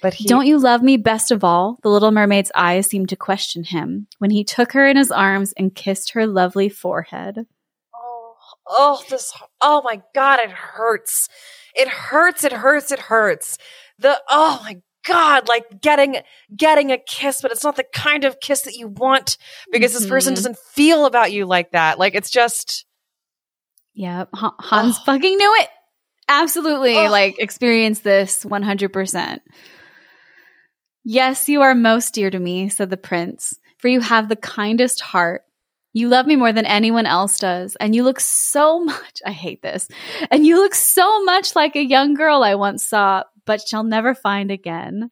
But 0.02 0.14
he 0.14 0.24
Don't 0.26 0.46
you 0.46 0.58
love 0.58 0.82
me 0.82 0.96
best 0.96 1.30
of 1.30 1.44
all? 1.44 1.78
The 1.82 1.90
little 1.90 2.10
mermaid's 2.10 2.50
eyes 2.54 2.86
seemed 2.86 3.10
to 3.10 3.16
question 3.16 3.64
him 3.64 4.06
when 4.18 4.30
he 4.30 4.44
took 4.44 4.72
her 4.72 4.86
in 4.88 4.96
his 4.96 5.10
arms 5.10 5.52
and 5.56 5.74
kissed 5.74 6.12
her 6.12 6.26
lovely 6.26 6.68
forehead. 6.70 7.46
Oh, 7.94 8.34
oh, 8.66 9.02
this. 9.10 9.32
Oh 9.60 9.82
my 9.84 10.02
God, 10.14 10.40
it 10.40 10.50
hurts. 10.50 11.28
It 11.74 11.88
hurts. 11.88 12.44
It 12.44 12.52
hurts. 12.52 12.90
It 12.92 12.98
hurts. 12.98 13.58
The. 13.98 14.20
Oh 14.28 14.60
my 14.64 14.78
God, 15.06 15.48
like 15.48 15.80
getting 15.80 16.16
getting 16.54 16.92
a 16.92 16.98
kiss, 16.98 17.40
but 17.42 17.50
it's 17.52 17.64
not 17.64 17.76
the 17.76 17.84
kind 17.94 18.24
of 18.24 18.40
kiss 18.40 18.62
that 18.62 18.74
you 18.76 18.88
want 18.88 19.36
because 19.72 19.92
this 19.92 20.06
person 20.06 20.32
Mhm. 20.32 20.36
doesn't 20.36 20.58
feel 20.58 21.04
about 21.06 21.32
you 21.32 21.46
like 21.46 21.72
that. 21.72 21.98
Like 21.98 22.14
it's 22.14 22.30
just. 22.30 22.84
Yep, 23.94 24.28
H- 24.36 24.50
Hans 24.60 24.96
Oh. 24.98 25.02
fucking 25.04 25.36
knew 25.36 25.54
it. 25.60 25.68
Absolutely, 26.28 26.96
Oh. 26.96 27.10
like 27.10 27.36
experienced 27.38 28.04
this 28.04 28.44
100%. 28.44 29.40
Yes, 31.12 31.48
you 31.48 31.62
are 31.62 31.74
most 31.74 32.14
dear 32.14 32.30
to 32.30 32.38
me, 32.38 32.68
said 32.68 32.88
the 32.88 32.96
prince, 32.96 33.58
for 33.78 33.88
you 33.88 33.98
have 33.98 34.28
the 34.28 34.36
kindest 34.36 35.00
heart. 35.00 35.42
You 35.92 36.06
love 36.06 36.24
me 36.24 36.36
more 36.36 36.52
than 36.52 36.66
anyone 36.66 37.04
else 37.04 37.40
does, 37.40 37.74
and 37.80 37.96
you 37.96 38.04
look 38.04 38.20
so 38.20 38.78
much, 38.84 39.20
I 39.26 39.32
hate 39.32 39.60
this, 39.60 39.88
and 40.30 40.46
you 40.46 40.58
look 40.58 40.72
so 40.72 41.24
much 41.24 41.56
like 41.56 41.74
a 41.74 41.84
young 41.84 42.14
girl 42.14 42.44
I 42.44 42.54
once 42.54 42.86
saw, 42.86 43.24
but 43.44 43.60
shall 43.60 43.82
never 43.82 44.14
find 44.14 44.52
again. 44.52 45.10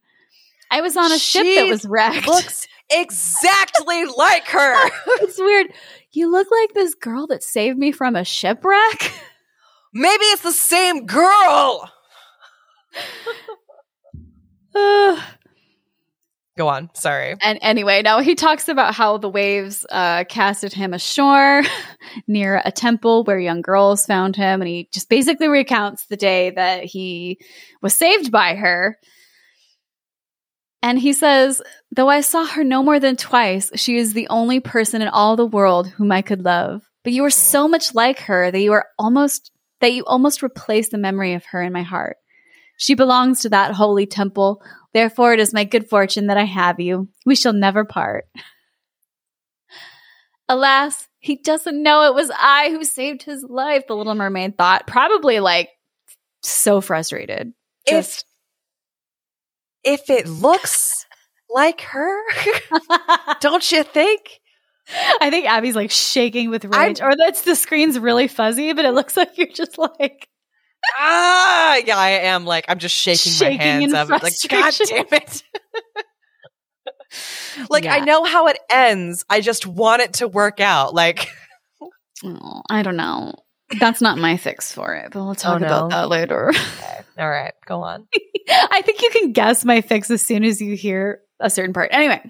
I 0.70 0.82
was 0.82 0.96
on 0.96 1.10
a 1.10 1.18
ship 1.18 1.42
that 1.42 1.66
was 1.68 1.84
wrecked. 1.84 2.28
Looks 2.28 2.68
exactly 2.92 4.04
like 4.04 4.46
her. 4.46 4.88
it's 5.20 5.40
weird. 5.40 5.72
You 6.12 6.30
look 6.30 6.46
like 6.48 6.74
this 6.74 6.94
girl 6.94 7.26
that 7.26 7.42
saved 7.42 7.76
me 7.76 7.90
from 7.90 8.14
a 8.14 8.24
shipwreck. 8.24 9.12
Maybe 9.92 10.26
it's 10.26 10.42
the 10.42 10.52
same 10.52 11.06
girl. 11.06 11.90
Ugh. 14.74 15.18
Go 16.58 16.66
on. 16.66 16.90
Sorry. 16.92 17.36
And 17.40 17.60
anyway, 17.62 18.02
now 18.02 18.18
he 18.18 18.34
talks 18.34 18.66
about 18.66 18.92
how 18.92 19.16
the 19.16 19.28
waves 19.28 19.86
uh, 19.88 20.24
casted 20.24 20.72
him 20.72 20.92
ashore 20.92 21.62
near 22.26 22.60
a 22.64 22.72
temple 22.72 23.22
where 23.22 23.38
young 23.38 23.62
girls 23.62 24.04
found 24.04 24.34
him. 24.34 24.60
And 24.60 24.68
he 24.68 24.88
just 24.92 25.08
basically 25.08 25.46
recounts 25.46 26.06
the 26.06 26.16
day 26.16 26.50
that 26.50 26.82
he 26.82 27.38
was 27.80 27.94
saved 27.94 28.32
by 28.32 28.56
her. 28.56 28.98
And 30.82 30.98
he 30.98 31.12
says, 31.12 31.62
Though 31.92 32.08
I 32.08 32.22
saw 32.22 32.44
her 32.44 32.64
no 32.64 32.82
more 32.82 32.98
than 32.98 33.14
twice, 33.14 33.70
she 33.76 33.96
is 33.96 34.12
the 34.12 34.26
only 34.26 34.58
person 34.58 35.00
in 35.00 35.06
all 35.06 35.36
the 35.36 35.46
world 35.46 35.86
whom 35.86 36.10
I 36.10 36.22
could 36.22 36.44
love. 36.44 36.82
But 37.04 37.12
you 37.12 37.24
are 37.24 37.30
so 37.30 37.68
much 37.68 37.94
like 37.94 38.18
her 38.22 38.50
that 38.50 38.60
you 38.60 38.72
are 38.72 38.86
almost 38.98 39.52
that 39.80 39.92
you 39.92 40.04
almost 40.06 40.42
replace 40.42 40.88
the 40.88 40.98
memory 40.98 41.34
of 41.34 41.44
her 41.52 41.62
in 41.62 41.72
my 41.72 41.82
heart. 41.82 42.16
She 42.78 42.94
belongs 42.94 43.42
to 43.42 43.48
that 43.50 43.74
holy 43.74 44.06
temple. 44.06 44.60
Therefore, 44.94 45.34
it 45.34 45.40
is 45.40 45.52
my 45.52 45.64
good 45.64 45.88
fortune 45.88 46.28
that 46.28 46.38
I 46.38 46.44
have 46.44 46.80
you. 46.80 47.08
We 47.26 47.36
shall 47.36 47.52
never 47.52 47.84
part. 47.84 48.26
Alas, 50.48 51.08
he 51.18 51.36
doesn't 51.36 51.82
know 51.82 52.04
it 52.04 52.14
was 52.14 52.30
I 52.34 52.70
who 52.70 52.84
saved 52.84 53.22
his 53.22 53.44
life, 53.46 53.86
the 53.86 53.94
little 53.94 54.14
mermaid 54.14 54.56
thought, 54.56 54.86
probably 54.86 55.40
like 55.40 55.68
so 56.42 56.80
frustrated. 56.80 57.52
If 57.86 58.22
if 59.84 60.10
it 60.10 60.26
looks 60.26 61.06
like 61.50 61.82
her, 61.82 62.18
don't 63.40 63.70
you 63.70 63.82
think? 63.82 64.40
I 65.20 65.28
think 65.30 65.46
Abby's 65.46 65.76
like 65.76 65.90
shaking 65.90 66.48
with 66.48 66.64
rage, 66.64 67.00
or 67.02 67.14
that's 67.14 67.42
the 67.42 67.54
screen's 67.54 67.98
really 67.98 68.26
fuzzy, 68.26 68.72
but 68.72 68.86
it 68.86 68.92
looks 68.94 69.16
like 69.16 69.36
you're 69.36 69.48
just 69.48 69.76
like 69.76 70.28
ah, 70.96 71.76
yeah, 71.84 71.98
I 71.98 72.10
am 72.10 72.44
like 72.44 72.66
I'm 72.68 72.78
just 72.78 72.94
shaking, 72.94 73.32
Shaking 73.32 73.58
my 73.58 73.64
hands 73.64 73.94
of. 73.94 74.10
Like, 74.10 74.34
God 74.48 74.74
damn 74.86 75.06
it. 75.12 75.42
like 77.70 77.86
I 77.86 78.00
know 78.00 78.24
how 78.24 78.48
it 78.48 78.58
ends. 78.70 79.24
I 79.28 79.40
just 79.40 79.66
want 79.66 80.02
it 80.02 80.14
to 80.14 80.28
work 80.28 80.60
out. 80.60 80.94
Like 80.94 81.28
Oh, 82.24 82.62
I 82.68 82.82
don't 82.82 82.96
know. 82.96 83.34
That's 83.78 84.00
not 84.00 84.18
my 84.18 84.36
fix 84.38 84.72
for 84.72 84.94
it, 84.94 85.12
but 85.12 85.22
we'll 85.24 85.34
talk 85.34 85.60
Oh, 85.60 85.64
about 85.64 85.90
that 85.90 86.08
later. 86.08 86.48
okay. 86.50 87.00
all 87.18 87.28
right, 87.28 87.52
go 87.66 87.82
on. 87.82 88.06
I 88.48 88.82
think 88.82 89.02
you 89.02 89.10
can 89.10 89.32
guess 89.32 89.64
my 89.64 89.82
fix 89.82 90.10
as 90.10 90.22
soon 90.22 90.42
as 90.42 90.60
you 90.60 90.74
hear 90.74 91.20
a 91.38 91.50
certain 91.50 91.74
part. 91.74 91.90
Anyway. 91.92 92.22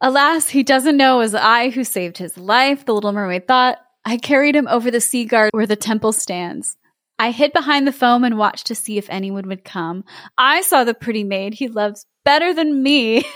Alas, 0.00 0.48
he 0.48 0.62
doesn't 0.62 0.96
know 0.96 1.16
it 1.16 1.24
was 1.24 1.34
I 1.34 1.70
who 1.70 1.84
saved 1.84 2.18
his 2.18 2.36
life, 2.36 2.84
the 2.84 2.94
little 2.94 3.12
mermaid 3.12 3.46
thought. 3.46 3.78
I 4.04 4.16
carried 4.18 4.54
him 4.56 4.68
over 4.68 4.90
the 4.90 5.00
sea 5.00 5.24
guard 5.24 5.50
where 5.52 5.66
the 5.66 5.76
temple 5.76 6.12
stands. 6.12 6.76
I 7.18 7.30
hid 7.30 7.52
behind 7.52 7.86
the 7.86 7.92
foam 7.92 8.24
and 8.24 8.36
watched 8.36 8.66
to 8.66 8.74
see 8.74 8.98
if 8.98 9.08
anyone 9.08 9.46
would 9.48 9.64
come. 9.64 10.04
I 10.36 10.62
saw 10.62 10.84
the 10.84 10.94
pretty 10.94 11.24
maid 11.24 11.54
he 11.54 11.68
loves 11.68 12.06
better 12.24 12.52
than 12.52 12.82
me. 12.82 13.24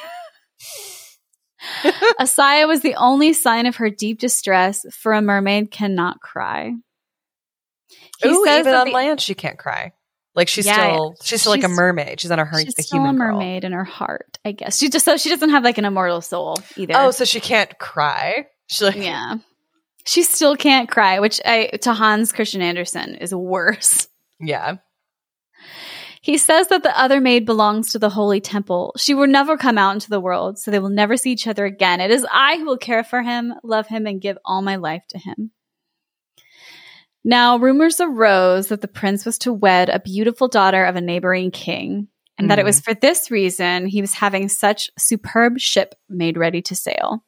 Asaya 2.20 2.66
was 2.68 2.80
the 2.80 2.94
only 2.96 3.32
sign 3.32 3.66
of 3.66 3.76
her 3.76 3.90
deep 3.90 4.18
distress, 4.20 4.84
for 4.94 5.12
a 5.12 5.22
mermaid 5.22 5.70
cannot 5.70 6.20
cry. 6.20 6.72
He 8.22 8.28
Ooh, 8.28 8.44
says 8.44 8.60
even 8.60 8.74
on 8.74 8.86
the- 8.88 8.92
land, 8.92 9.20
she 9.20 9.34
can't 9.34 9.58
cry. 9.58 9.92
Like 10.34 10.46
she's 10.48 10.66
Yeah, 10.66 10.74
still 10.92 11.16
she's 11.22 11.40
still 11.40 11.52
like 11.52 11.64
a 11.64 11.68
mermaid. 11.68 12.20
She's 12.20 12.30
on 12.30 12.38
a, 12.38 12.44
her, 12.44 12.60
She's 12.60 12.74
a 12.78 12.82
still 12.82 12.98
a 12.98 13.02
human 13.02 13.16
girl. 13.18 13.32
mermaid 13.34 13.64
in 13.64 13.72
her 13.72 13.82
heart, 13.84 14.38
I 14.44 14.52
guess. 14.52 14.78
She 14.78 14.88
just 14.88 15.04
so 15.04 15.16
she 15.16 15.30
doesn't 15.30 15.50
have 15.50 15.64
like 15.64 15.78
an 15.78 15.84
immortal 15.84 16.20
soul 16.20 16.58
either. 16.76 16.94
Oh, 16.96 17.10
so 17.10 17.24
she 17.24 17.40
can't 17.40 17.76
cry. 17.78 18.46
She 18.68 18.84
like 18.84 18.96
yeah. 18.96 19.36
She 20.08 20.22
still 20.22 20.56
can't 20.56 20.90
cry, 20.90 21.20
which 21.20 21.38
I 21.44 21.66
to 21.82 21.92
Hans 21.92 22.32
Christian 22.32 22.62
Andersen 22.62 23.16
is 23.16 23.34
worse. 23.34 24.08
yeah. 24.40 24.76
He 26.22 26.38
says 26.38 26.68
that 26.68 26.82
the 26.82 26.98
other 26.98 27.20
maid 27.20 27.44
belongs 27.44 27.92
to 27.92 27.98
the 27.98 28.08
holy 28.08 28.40
temple. 28.40 28.94
She 28.96 29.12
will 29.12 29.26
never 29.26 29.58
come 29.58 29.76
out 29.76 29.92
into 29.92 30.08
the 30.08 30.18
world, 30.18 30.58
so 30.58 30.70
they 30.70 30.78
will 30.78 30.88
never 30.88 31.18
see 31.18 31.32
each 31.32 31.46
other 31.46 31.66
again. 31.66 32.00
It 32.00 32.10
is 32.10 32.26
I 32.32 32.56
who 32.56 32.64
will 32.64 32.78
care 32.78 33.04
for 33.04 33.20
him, 33.20 33.52
love 33.62 33.86
him, 33.86 34.06
and 34.06 34.18
give 34.18 34.38
all 34.46 34.62
my 34.62 34.76
life 34.76 35.02
to 35.10 35.18
him. 35.18 35.50
Now, 37.22 37.58
rumors 37.58 38.00
arose 38.00 38.68
that 38.68 38.80
the 38.80 38.88
prince 38.88 39.26
was 39.26 39.36
to 39.40 39.52
wed 39.52 39.90
a 39.90 40.00
beautiful 40.00 40.48
daughter 40.48 40.86
of 40.86 40.96
a 40.96 41.02
neighboring 41.02 41.50
king, 41.50 42.08
and 42.38 42.50
that 42.50 42.58
it 42.58 42.62
hmm. 42.62 42.68
was 42.68 42.80
for 42.80 42.94
this 42.94 43.30
reason 43.30 43.84
he 43.84 44.00
was 44.00 44.14
having 44.14 44.48
such 44.48 44.88
superb 44.98 45.58
ship 45.58 45.94
made 46.08 46.38
ready 46.38 46.62
to 46.62 46.74
sail. 46.74 47.22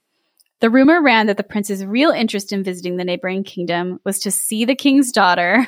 The 0.60 0.70
rumor 0.70 1.00
ran 1.02 1.26
that 1.26 1.36
the 1.36 1.42
prince's 1.42 1.84
real 1.84 2.10
interest 2.10 2.52
in 2.52 2.62
visiting 2.62 2.96
the 2.96 3.04
neighboring 3.04 3.44
kingdom 3.44 3.98
was 4.04 4.18
to 4.20 4.30
see 4.30 4.64
the 4.64 4.74
king's 4.74 5.10
daughter, 5.12 5.66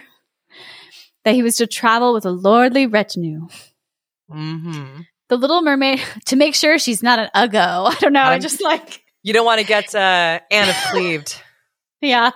that 1.24 1.34
he 1.34 1.42
was 1.42 1.56
to 1.56 1.66
travel 1.66 2.12
with 2.12 2.26
a 2.26 2.30
lordly 2.30 2.86
retinue. 2.86 3.48
Mm-hmm. 4.30 5.00
The 5.28 5.36
Little 5.36 5.62
Mermaid 5.62 6.00
to 6.26 6.36
make 6.36 6.54
sure 6.54 6.78
she's 6.78 7.02
not 7.02 7.18
an 7.18 7.30
uggo. 7.34 7.90
I 7.90 7.94
don't 8.00 8.12
know. 8.12 8.22
I 8.22 8.38
just 8.38 8.62
like 8.62 9.02
You 9.22 9.32
don't 9.32 9.46
want 9.46 9.60
to 9.60 9.66
get 9.66 9.94
uh, 9.94 10.40
Anna 10.50 10.74
cleaved. 10.90 11.40
yeah. 12.00 12.30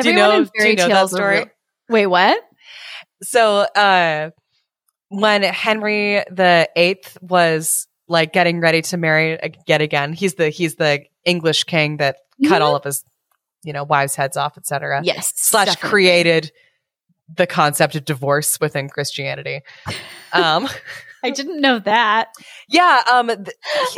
Do 0.00 0.08
you 0.08 0.16
know- 0.16 0.32
in 0.38 0.44
do 0.44 0.50
fairy 0.56 0.70
you 0.70 0.76
know 0.76 0.88
tales 0.88 1.12
are 1.12 1.16
story? 1.16 1.36
real- 1.38 1.46
Wait, 1.90 2.06
what? 2.06 2.42
So 3.22 3.58
uh 3.58 4.30
when 5.08 5.42
Henry 5.42 6.22
the 6.30 6.68
Eighth 6.76 7.18
was 7.20 7.86
like 8.10 8.32
getting 8.34 8.60
ready 8.60 8.82
to 8.82 8.96
marry 8.98 9.38
yet 9.66 9.80
again, 9.80 10.12
he's 10.12 10.34
the 10.34 10.50
he's 10.50 10.74
the 10.74 11.04
English 11.24 11.64
king 11.64 11.96
that 11.98 12.16
cut 12.46 12.60
Mhm. 12.60 12.64
all 12.66 12.76
of 12.76 12.84
his, 12.84 13.04
you 13.62 13.72
know, 13.72 13.84
wives' 13.84 14.16
heads 14.16 14.36
off, 14.36 14.58
etc. 14.58 15.00
Yes. 15.04 15.32
Slash 15.36 15.68
definitely. 15.68 15.88
created 15.90 16.52
the 17.36 17.46
concept 17.46 17.94
of 17.94 18.04
divorce 18.04 18.58
within 18.60 18.88
Christianity. 18.90 19.60
Um 20.32 20.68
I 21.22 21.30
didn't 21.30 21.60
know 21.60 21.78
that. 21.80 22.28
Yeah, 22.68 23.02
um, 23.12 23.26
th- 23.28 23.48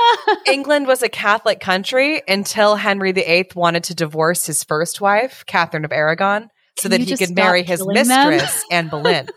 England 0.48 0.88
was 0.88 1.02
a 1.04 1.08
Catholic 1.08 1.60
country 1.60 2.20
until 2.26 2.74
Henry 2.74 3.12
VIII 3.12 3.48
wanted 3.54 3.84
to 3.84 3.94
divorce 3.94 4.44
his 4.46 4.64
first 4.64 5.00
wife, 5.00 5.44
Catherine 5.46 5.84
of 5.84 5.92
Aragon, 5.92 6.48
so 6.78 6.88
Can 6.88 6.90
that 6.90 7.00
he 7.00 7.16
could 7.16 7.30
marry 7.36 7.62
his 7.62 7.86
mistress, 7.86 8.64
Anne 8.72 8.88
Boleyn. 8.88 9.28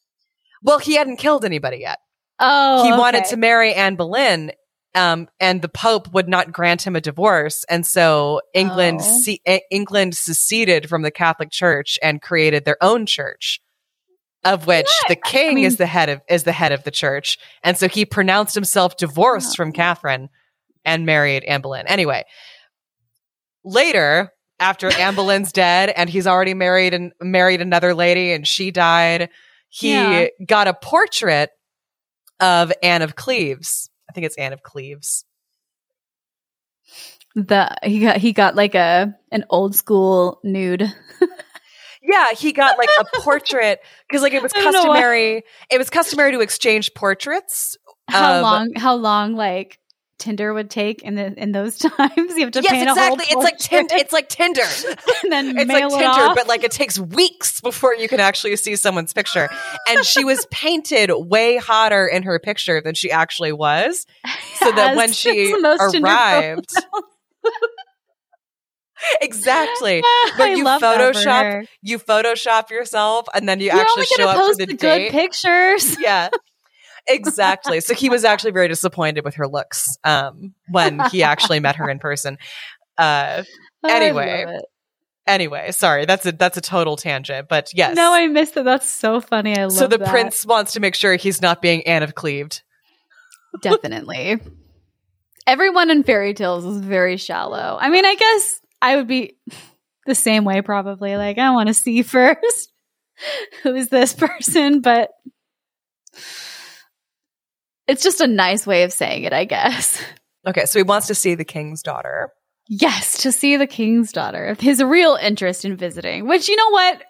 well, 0.62 0.78
he 0.78 0.94
hadn't 0.96 1.16
killed 1.16 1.46
anybody 1.46 1.78
yet. 1.78 2.00
Oh, 2.42 2.84
he 2.84 2.90
wanted 2.90 3.22
okay. 3.22 3.30
to 3.30 3.36
marry 3.38 3.72
Anne 3.72 3.96
Boleyn, 3.96 4.52
um, 4.94 5.28
and 5.40 5.62
the 5.62 5.68
Pope 5.70 6.12
would 6.12 6.28
not 6.28 6.52
grant 6.52 6.82
him 6.86 6.94
a 6.96 7.00
divorce, 7.00 7.64
and 7.70 7.86
so 7.86 8.40
England 8.52 8.98
Oh. 9.02 9.20
se- 9.22 9.40
E- 9.48 9.60
England 9.70 10.14
seceded 10.16 10.88
from 10.88 11.00
the 11.02 11.10
Catholic 11.10 11.50
Church 11.50 11.98
and 12.02 12.20
created 12.20 12.64
their 12.66 12.76
own 12.82 13.06
church, 13.06 13.60
of 14.44 14.66
which 14.66 14.90
the 15.08 15.16
king 15.16 15.54
mean- 15.54 15.64
is 15.64 15.76
the 15.78 15.86
head 15.86 16.08
of 16.10 16.20
is 16.28 16.44
the 16.44 16.52
head 16.52 16.72
of 16.72 16.84
the 16.84 16.90
church, 16.90 17.38
and 17.62 17.78
so 17.78 17.88
he 17.88 18.04
pronounced 18.04 18.54
himself 18.54 18.96
divorced 18.98 19.52
Oh. 19.52 19.56
from 19.56 19.72
Catherine 19.72 20.28
and 20.84 21.06
married 21.06 21.44
Anne 21.44 21.60
Boleyn. 21.62 21.86
Anyway, 21.86 22.24
later. 23.64 24.30
After 24.60 24.92
Anne 24.96 25.16
Boleyn's 25.16 25.50
dead 25.64 25.90
and 25.96 26.08
he's 26.08 26.26
already 26.28 26.54
married 26.54 26.94
and 26.94 27.12
married 27.20 27.60
another 27.60 27.94
lady 27.94 28.30
and 28.32 28.46
she 28.46 28.70
died, 28.70 29.28
he 29.70 29.90
Yeah. 29.92 30.26
got 30.46 30.68
a 30.68 30.74
portrait 30.74 31.50
of 32.42 32.72
Anne 32.82 33.00
of 33.02 33.16
Cleves. 33.16 33.88
I 34.10 34.12
think 34.12 34.26
it's 34.26 34.36
Anne 34.36 34.52
of 34.52 34.62
Cleves. 34.62 35.24
the 37.34 37.74
he 37.82 38.00
got 38.00 38.16
he 38.18 38.32
got 38.32 38.54
like 38.56 38.74
a 38.74 39.14
an 39.30 39.44
old 39.50 39.74
school 39.74 40.40
nude. 40.44 40.92
Yeah, 42.04 42.32
he 42.32 42.52
got 42.52 42.78
like 42.78 42.88
a 42.98 43.04
portrait 43.20 43.78
because 44.08 44.22
like 44.22 44.32
it 44.32 44.42
was 44.42 44.50
I 44.56 44.60
don't 44.60 44.72
know 44.72 44.80
why. 44.86 44.86
customary. 44.96 45.44
It 45.70 45.78
was 45.78 45.88
customary 45.88 46.32
to 46.32 46.40
exchange 46.40 46.92
portraits. 46.94 47.76
How 48.08 48.38
of- 48.38 48.42
long? 48.42 48.72
How 48.74 48.96
long? 48.96 49.36
Like 49.36 49.78
Tinder 50.22 50.54
would 50.54 50.70
take 50.70 51.02
in 51.02 51.16
the 51.16 51.34
in 51.36 51.50
those 51.50 51.76
times. 51.78 52.16
You 52.16 52.40
have 52.44 52.52
to 52.52 52.62
Yes, 52.62 52.88
exactly. 52.88 53.24
It's 53.28 53.34
like 53.44 53.58
Tinder. 53.58 53.94
It's 53.96 54.12
like 54.12 54.28
Tinder. 54.28 54.62
and 55.24 55.32
then 55.32 55.58
It's 55.58 55.66
mail 55.66 55.90
like 55.90 56.00
it 56.00 56.04
Tinder, 56.04 56.20
off. 56.30 56.36
but 56.36 56.46
like 56.46 56.62
it 56.62 56.70
takes 56.70 56.98
weeks 56.98 57.60
before 57.60 57.94
you 57.94 58.08
can 58.08 58.20
actually 58.20 58.54
see 58.56 58.76
someone's 58.76 59.12
picture. 59.12 59.50
And 59.90 60.04
she 60.06 60.24
was 60.24 60.46
painted 60.52 61.10
way 61.12 61.56
hotter 61.56 62.06
in 62.06 62.22
her 62.22 62.38
picture 62.38 62.80
than 62.80 62.94
she 62.94 63.10
actually 63.10 63.52
was, 63.52 64.06
so 64.54 64.70
that 64.70 64.96
when 64.96 65.12
she 65.12 65.52
the 65.52 65.60
most 65.60 65.92
Tinder 65.92 66.08
arrived, 66.08 66.70
exactly. 69.20 70.02
I 70.04 70.32
But 70.38 70.56
you 70.56 70.64
love 70.64 70.80
Photoshop 70.82 71.66
you 71.82 71.98
Photoshop 71.98 72.70
yourself, 72.70 73.26
and 73.34 73.48
then 73.48 73.58
you, 73.60 73.66
You're 73.66 73.80
actually 73.80 74.06
show 74.06 74.28
up 74.28 74.36
for 74.36 74.54
the, 74.56 74.66
the, 74.66 74.74
date. 74.74 75.10
good 75.10 75.20
pictures. 75.20 75.96
yeah 76.00 76.28
exactly 77.08 77.80
so 77.80 77.94
he 77.94 78.08
was 78.08 78.24
actually 78.24 78.52
very 78.52 78.68
disappointed 78.68 79.24
with 79.24 79.34
her 79.34 79.48
looks 79.48 79.96
um 80.04 80.54
when 80.70 81.00
he 81.10 81.22
actually 81.22 81.58
met 81.60 81.76
her 81.76 81.88
in 81.88 81.98
person 81.98 82.38
uh 82.98 83.42
Anyway, 83.88 84.60
anyway 85.26 85.72
sorry 85.72 86.04
that's 86.04 86.24
a 86.24 86.30
that's 86.32 86.56
a 86.56 86.60
total 86.60 86.96
tangent 86.96 87.48
but 87.48 87.68
yes 87.74 87.96
No, 87.96 88.12
I 88.14 88.28
missed 88.28 88.56
it. 88.56 88.64
That's 88.64 88.88
so 88.88 89.20
funny. 89.20 89.56
I 89.56 89.64
love 89.64 89.72
so 89.72 89.86
the 89.88 89.98
that. 89.98 90.08
prince 90.08 90.46
wants 90.46 90.72
to 90.74 90.80
make 90.80 90.94
sure 90.94 91.16
he's 91.16 91.42
not 91.42 91.60
being 91.60 91.84
Anne 91.86 92.04
of 92.04 92.14
Cleaved. 92.14 92.62
Definitely. 93.60 94.38
Everyone 95.46 95.90
in 95.90 96.04
fairy 96.04 96.34
tales 96.34 96.64
is 96.64 96.78
very 96.80 97.16
shallow. 97.16 97.76
I 97.80 97.88
mean, 97.88 98.04
I 98.04 98.14
guess 98.14 98.60
I 98.80 98.96
would 98.96 99.08
be 99.08 99.36
the 100.06 100.14
same 100.14 100.44
way 100.44 100.62
probably. 100.62 101.16
Like, 101.16 101.38
I 101.38 101.50
want 101.50 101.66
to 101.66 101.74
see 101.74 102.02
first 102.04 102.72
who 103.62 103.74
is 103.74 103.88
this 103.88 104.14
person, 104.14 104.80
but 104.80 105.10
it's 107.86 108.02
just 108.02 108.20
a 108.20 108.26
nice 108.26 108.66
way 108.66 108.84
of 108.84 108.92
saying 108.92 109.24
it, 109.24 109.32
I 109.32 109.44
guess. 109.44 110.02
Okay, 110.46 110.64
so 110.64 110.78
he 110.78 110.82
wants 110.82 111.06
to 111.06 111.14
see 111.14 111.34
the 111.36 111.44
king's 111.44 111.82
daughter. 111.82 112.32
Yes, 112.68 113.18
to 113.22 113.30
see 113.32 113.56
the 113.56 113.66
king's 113.66 114.12
daughter. 114.12 114.56
His 114.58 114.82
real 114.82 115.14
interest 115.14 115.64
in 115.64 115.76
visiting, 115.76 116.26
which 116.26 116.48
you 116.48 116.56
know 116.56 116.70
what? 116.70 117.02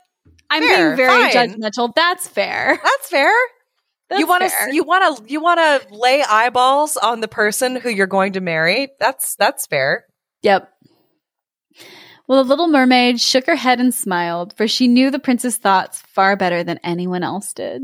I'm 0.50 0.62
Fair, 0.62 0.88
being 0.88 0.96
very 0.96 1.32
fine. 1.32 1.50
judgmental. 1.50 1.94
That's 1.94 2.28
fair. 2.28 2.78
That's 2.82 3.08
fair. 3.08 3.32
That's 4.10 4.20
you 4.20 4.26
want 4.26 4.44
to 4.44 4.74
you 4.74 4.84
want 4.84 5.16
to 5.26 5.32
you 5.32 5.40
want 5.40 5.58
to 5.60 5.94
lay 5.96 6.22
eyeballs 6.22 6.98
on 6.98 7.20
the 7.20 7.28
person 7.28 7.76
who 7.76 7.88
you're 7.88 8.06
going 8.06 8.34
to 8.34 8.42
marry. 8.42 8.88
That's 9.00 9.34
that's 9.36 9.66
fair. 9.66 10.04
Yep. 10.42 10.68
Well, 12.28 12.44
the 12.44 12.48
little 12.48 12.68
mermaid 12.68 13.20
shook 13.20 13.46
her 13.46 13.56
head 13.56 13.80
and 13.80 13.94
smiled, 13.94 14.54
for 14.56 14.68
she 14.68 14.88
knew 14.88 15.10
the 15.10 15.18
prince's 15.18 15.56
thoughts 15.56 16.02
far 16.02 16.36
better 16.36 16.62
than 16.62 16.78
anyone 16.84 17.22
else 17.22 17.52
did. 17.52 17.82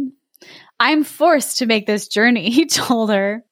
I'm 0.80 1.04
forced 1.04 1.58
to 1.58 1.66
make 1.66 1.86
this 1.86 2.08
journey, 2.08 2.50
he 2.50 2.66
told 2.66 3.10
her. 3.10 3.44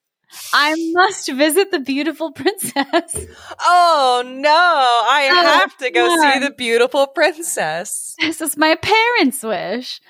I 0.52 0.74
must 0.92 1.30
visit 1.32 1.70
the 1.70 1.78
beautiful 1.80 2.32
princess. 2.32 3.26
Oh 3.64 4.22
no, 4.26 4.50
I 4.50 5.28
Oh, 5.30 5.60
have 5.60 5.76
to 5.78 5.90
go 5.90 6.08
see 6.20 6.40
the 6.40 6.50
beautiful 6.50 7.06
princess. 7.06 8.14
This 8.20 8.40
is 8.40 8.56
my 8.56 8.74
parents' 8.74 9.42
wish. 9.42 10.00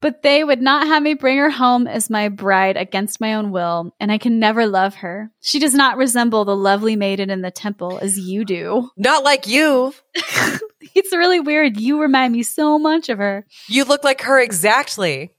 But 0.00 0.22
they 0.22 0.44
would 0.44 0.60
not 0.62 0.86
have 0.86 1.02
me 1.02 1.14
bring 1.14 1.38
her 1.38 1.50
home 1.50 1.88
as 1.88 2.08
my 2.08 2.28
bride 2.28 2.76
against 2.76 3.20
my 3.20 3.34
own 3.34 3.50
will, 3.50 3.92
and 3.98 4.12
I 4.12 4.18
can 4.18 4.38
never 4.38 4.64
love 4.66 4.96
her. 4.96 5.32
She 5.40 5.58
does 5.58 5.74
not 5.74 5.96
resemble 5.96 6.44
the 6.44 6.54
lovely 6.54 6.94
maiden 6.94 7.30
in 7.30 7.42
the 7.42 7.50
temple 7.50 7.98
as 8.00 8.16
you 8.16 8.44
do. 8.44 8.90
Not 8.96 9.24
like 9.24 9.48
you. 9.48 9.92
It's 10.94 11.12
really 11.12 11.40
weird. 11.40 11.78
You 11.80 12.00
remind 12.00 12.32
me 12.32 12.44
so 12.44 12.78
much 12.78 13.08
of 13.08 13.18
her. 13.18 13.44
You 13.68 13.84
look 13.84 14.04
like 14.04 14.20
her 14.22 14.38
exactly. 14.40 15.32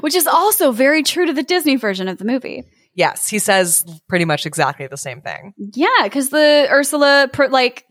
Which 0.00 0.14
is 0.14 0.26
also 0.26 0.72
very 0.72 1.02
true 1.02 1.26
to 1.26 1.32
the 1.32 1.42
Disney 1.42 1.76
version 1.76 2.08
of 2.08 2.18
the 2.18 2.24
movie. 2.24 2.64
Yes, 2.94 3.28
he 3.28 3.38
says 3.38 3.84
pretty 4.08 4.24
much 4.24 4.46
exactly 4.46 4.86
the 4.86 4.96
same 4.96 5.20
thing. 5.20 5.54
Yeah, 5.56 6.04
because 6.04 6.30
the 6.30 6.68
Ursula, 6.70 7.28
per, 7.32 7.48
like, 7.48 7.86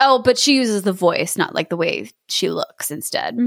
oh, 0.00 0.20
but 0.22 0.38
she 0.38 0.56
uses 0.56 0.82
the 0.82 0.92
voice, 0.92 1.36
not 1.36 1.54
like 1.54 1.68
the 1.68 1.76
way 1.76 2.10
she 2.28 2.50
looks 2.50 2.90
instead. 2.90 3.38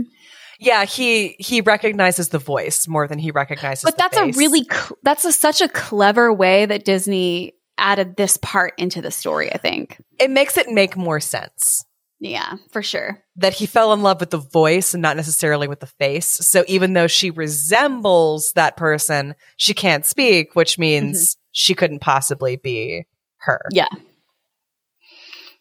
Yeah, 0.60 0.86
he 0.86 1.36
he 1.40 1.62
recognizes 1.62 2.30
the 2.30 2.40
voice 2.40 2.88
more 2.88 3.08
than 3.08 3.20
he 3.20 3.32
recognizes. 3.32 3.84
But 3.84 3.98
that's 3.98 4.18
face. 4.18 4.36
a 4.36 4.38
really, 4.38 4.66
cl- 4.70 4.98
that's 5.04 5.26
a, 5.26 5.32
such 5.32 5.62
a 5.62 5.70
clever 5.70 6.34
way 6.34 6.66
that 6.66 6.86
Disney 6.86 7.54
added 7.78 8.18
this 8.18 8.38
part 8.38 8.74
into 8.78 9.02
the 9.02 9.12
story. 9.12 9.54
I 9.54 9.58
think. 9.58 10.02
it 10.20 10.30
makes 10.30 10.58
it 10.58 10.70
make 10.70 10.98
more 10.98 11.20
sense 11.20 11.86
Yeah, 12.22 12.58
for 12.72 12.84
sure. 12.84 13.24
that 13.38 13.54
he 13.54 13.66
fell 13.66 13.94
in 13.94 14.02
love 14.02 14.20
with 14.20 14.30
the 14.30 14.38
voice 14.38 14.94
and 14.94 15.02
not 15.02 15.16
necessarily 15.16 15.68
with 15.70 15.80
the 15.80 15.88
face. 15.88 16.28
So 16.28 16.66
even 16.68 16.94
though 16.94 17.08
she 17.08 17.32
resembles 17.32 18.52
that 18.54 18.76
person, 18.76 19.36
she 19.56 19.74
can't 19.74 20.06
speak, 20.06 20.56
which 20.56 20.78
means 20.78 21.18
mm-hmm. 21.18 21.40
she 21.54 21.74
couldn't 21.74 22.00
possibly 22.00 22.58
be 22.58 23.06
her. 23.38 23.62
Yeah. 23.72 23.88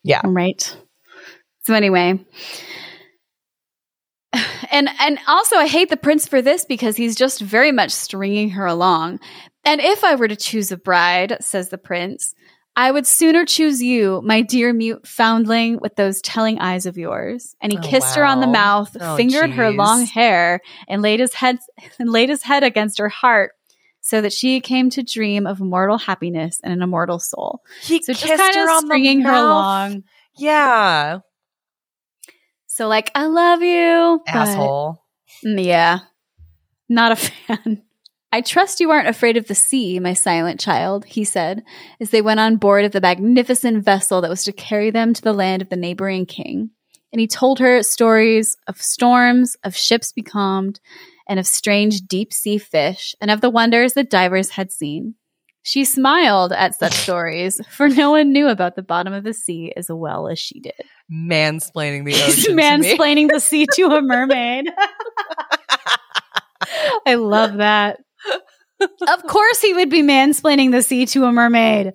Yeah. 0.02 0.22
Right. 0.24 0.76
So 1.62 1.74
anyway. 1.74 2.18
And 4.70 4.88
and 5.00 5.18
also 5.26 5.56
I 5.56 5.66
hate 5.66 5.88
the 5.88 5.96
prince 5.96 6.28
for 6.28 6.42
this 6.42 6.64
because 6.64 6.96
he's 6.96 7.16
just 7.16 7.40
very 7.40 7.72
much 7.72 7.90
stringing 7.90 8.50
her 8.50 8.66
along. 8.66 9.20
And 9.64 9.80
if 9.80 10.04
I 10.04 10.16
were 10.16 10.28
to 10.28 10.36
choose 10.36 10.70
a 10.72 10.76
bride, 10.76 11.36
says 11.40 11.70
the 11.70 11.78
prince, 11.78 12.34
I 12.78 12.92
would 12.92 13.08
sooner 13.08 13.44
choose 13.44 13.82
you, 13.82 14.22
my 14.24 14.40
dear 14.40 14.72
mute 14.72 15.04
foundling 15.04 15.80
with 15.80 15.96
those 15.96 16.22
telling 16.22 16.60
eyes 16.60 16.86
of 16.86 16.96
yours. 16.96 17.56
And 17.60 17.72
he 17.72 17.78
Oh, 17.78 17.82
kissed 17.82 18.14
her 18.14 18.24
on 18.24 18.38
the 18.38 18.46
mouth, 18.46 18.96
Oh, 19.00 19.16
fingered 19.16 19.50
her 19.50 19.72
long 19.72 20.06
hair, 20.06 20.60
and 20.86 21.02
laid 21.02 21.18
his 21.18 21.34
head 21.34 21.58
and 21.98 22.08
laid 22.08 22.28
his 22.28 22.44
head 22.44 22.62
against 22.62 22.98
her 22.98 23.08
heart, 23.08 23.50
so 24.00 24.20
that 24.20 24.32
she 24.32 24.60
came 24.60 24.90
to 24.90 25.02
dream 25.02 25.44
of 25.44 25.58
mortal 25.60 25.98
happiness 25.98 26.60
and 26.62 26.72
an 26.72 26.80
immortal 26.80 27.18
soul. 27.18 27.62
He 27.82 28.00
So 28.00 28.12
just 28.12 28.24
kissed 28.24 28.38
kind 28.38 28.54
her 28.54 28.62
of 28.62 28.68
on 28.70 28.84
stringing 28.84 29.18
the 29.18 29.24
her 29.24 29.34
along. 29.34 30.04
Yeah, 30.36 31.18
So 32.68 32.86
like, 32.86 33.10
I 33.16 33.26
love 33.26 33.60
you, 33.60 34.20
asshole. 34.28 35.02
Mm, 35.44 35.64
yeah, 35.64 35.98
not 36.88 37.10
a 37.10 37.16
fan. 37.16 37.82
I 38.30 38.42
trust 38.42 38.80
you 38.80 38.90
aren't 38.90 39.08
afraid 39.08 39.38
of 39.38 39.46
the 39.46 39.54
sea, 39.54 39.98
my 40.00 40.12
silent 40.12 40.60
child, 40.60 41.06
he 41.06 41.24
said, 41.24 41.62
as 41.98 42.10
they 42.10 42.20
went 42.20 42.40
on 42.40 42.56
board 42.56 42.84
of 42.84 42.92
the 42.92 43.00
magnificent 43.00 43.82
vessel 43.82 44.20
that 44.20 44.28
was 44.30 44.44
to 44.44 44.52
carry 44.52 44.90
them 44.90 45.14
to 45.14 45.22
the 45.22 45.32
land 45.32 45.62
of 45.62 45.70
the 45.70 45.76
neighboring 45.76 46.26
king. 46.26 46.70
And 47.10 47.20
he 47.20 47.26
told 47.26 47.58
her 47.58 47.82
stories 47.82 48.54
of 48.66 48.82
storms, 48.82 49.56
of 49.64 49.74
ships 49.74 50.12
becalmed, 50.12 50.78
and 51.26 51.40
of 51.40 51.46
strange 51.46 52.02
deep 52.02 52.34
sea 52.34 52.58
fish, 52.58 53.14
and 53.20 53.30
of 53.30 53.40
the 53.40 53.48
wonders 53.48 53.94
that 53.94 54.10
divers 54.10 54.50
had 54.50 54.70
seen. 54.70 55.14
She 55.62 55.86
smiled 55.86 56.52
at 56.52 56.74
such 56.74 56.92
stories, 56.94 57.62
for 57.70 57.88
no 57.88 58.10
one 58.10 58.32
knew 58.32 58.48
about 58.48 58.76
the 58.76 58.82
bottom 58.82 59.14
of 59.14 59.24
the 59.24 59.32
sea 59.32 59.72
as 59.74 59.86
well 59.90 60.28
as 60.28 60.38
she 60.38 60.60
did. 60.60 60.74
Mansplaining 61.10 62.04
the 62.04 62.14
ocean. 62.24 62.42
to 62.44 62.54
me. 62.54 62.62
mansplaining 62.62 63.30
the 63.30 63.40
sea 63.40 63.66
to 63.74 63.84
a 63.86 64.02
mermaid. 64.02 64.66
I 67.06 67.14
love 67.14 67.54
that. 67.54 68.00
Of 68.80 69.22
course, 69.24 69.60
he 69.60 69.74
would 69.74 69.90
be 69.90 70.02
mansplaining 70.02 70.70
the 70.70 70.82
sea 70.82 71.04
to 71.06 71.24
a 71.24 71.32
mermaid. 71.32 71.92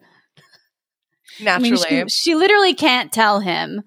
I 1.40 1.44
Naturally, 1.44 1.70
mean, 1.90 2.08
she, 2.10 2.32
she 2.32 2.36
literally 2.36 2.74
can't 2.74 3.12
tell 3.12 3.40
him. 3.40 3.82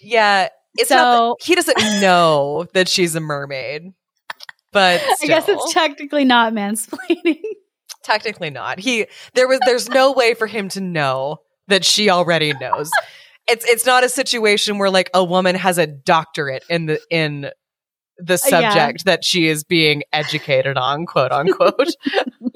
yeah. 0.00 0.48
It's 0.78 0.88
So- 0.90 1.36
he 1.40 1.54
doesn't 1.54 1.78
know 2.02 2.66
that 2.74 2.88
she's 2.88 3.14
a 3.14 3.20
mermaid, 3.20 3.94
but 4.72 5.00
I 5.22 5.26
guess 5.26 5.48
it's 5.48 5.72
technically 5.72 6.24
not 6.26 6.52
mansplaining. 6.52 7.40
technically 8.04 8.50
not. 8.50 8.78
He 8.78 9.06
there 9.34 9.48
was 9.48 9.58
there's 9.64 9.88
no 9.88 10.12
way 10.12 10.34
for 10.34 10.46
him 10.46 10.68
to 10.70 10.80
know 10.82 11.38
that 11.68 11.82
she 11.84 12.10
already 12.10 12.52
knows. 12.60 12.90
It's 13.48 13.64
it's 13.64 13.86
not 13.86 14.04
a 14.04 14.08
situation 14.10 14.76
where 14.78 14.90
like 14.90 15.08
a 15.14 15.24
woman 15.24 15.54
has 15.54 15.78
a 15.78 15.86
doctorate 15.86 16.64
in 16.68 16.86
the 16.86 17.00
in 17.10 17.50
the 18.18 18.34
uh, 18.34 18.36
subject 18.36 19.04
that 19.04 19.24
she 19.24 19.48
is 19.48 19.64
being 19.64 20.02
educated 20.12 20.76
on, 20.76 21.06
quote 21.06 21.32
unquote. 21.32 21.94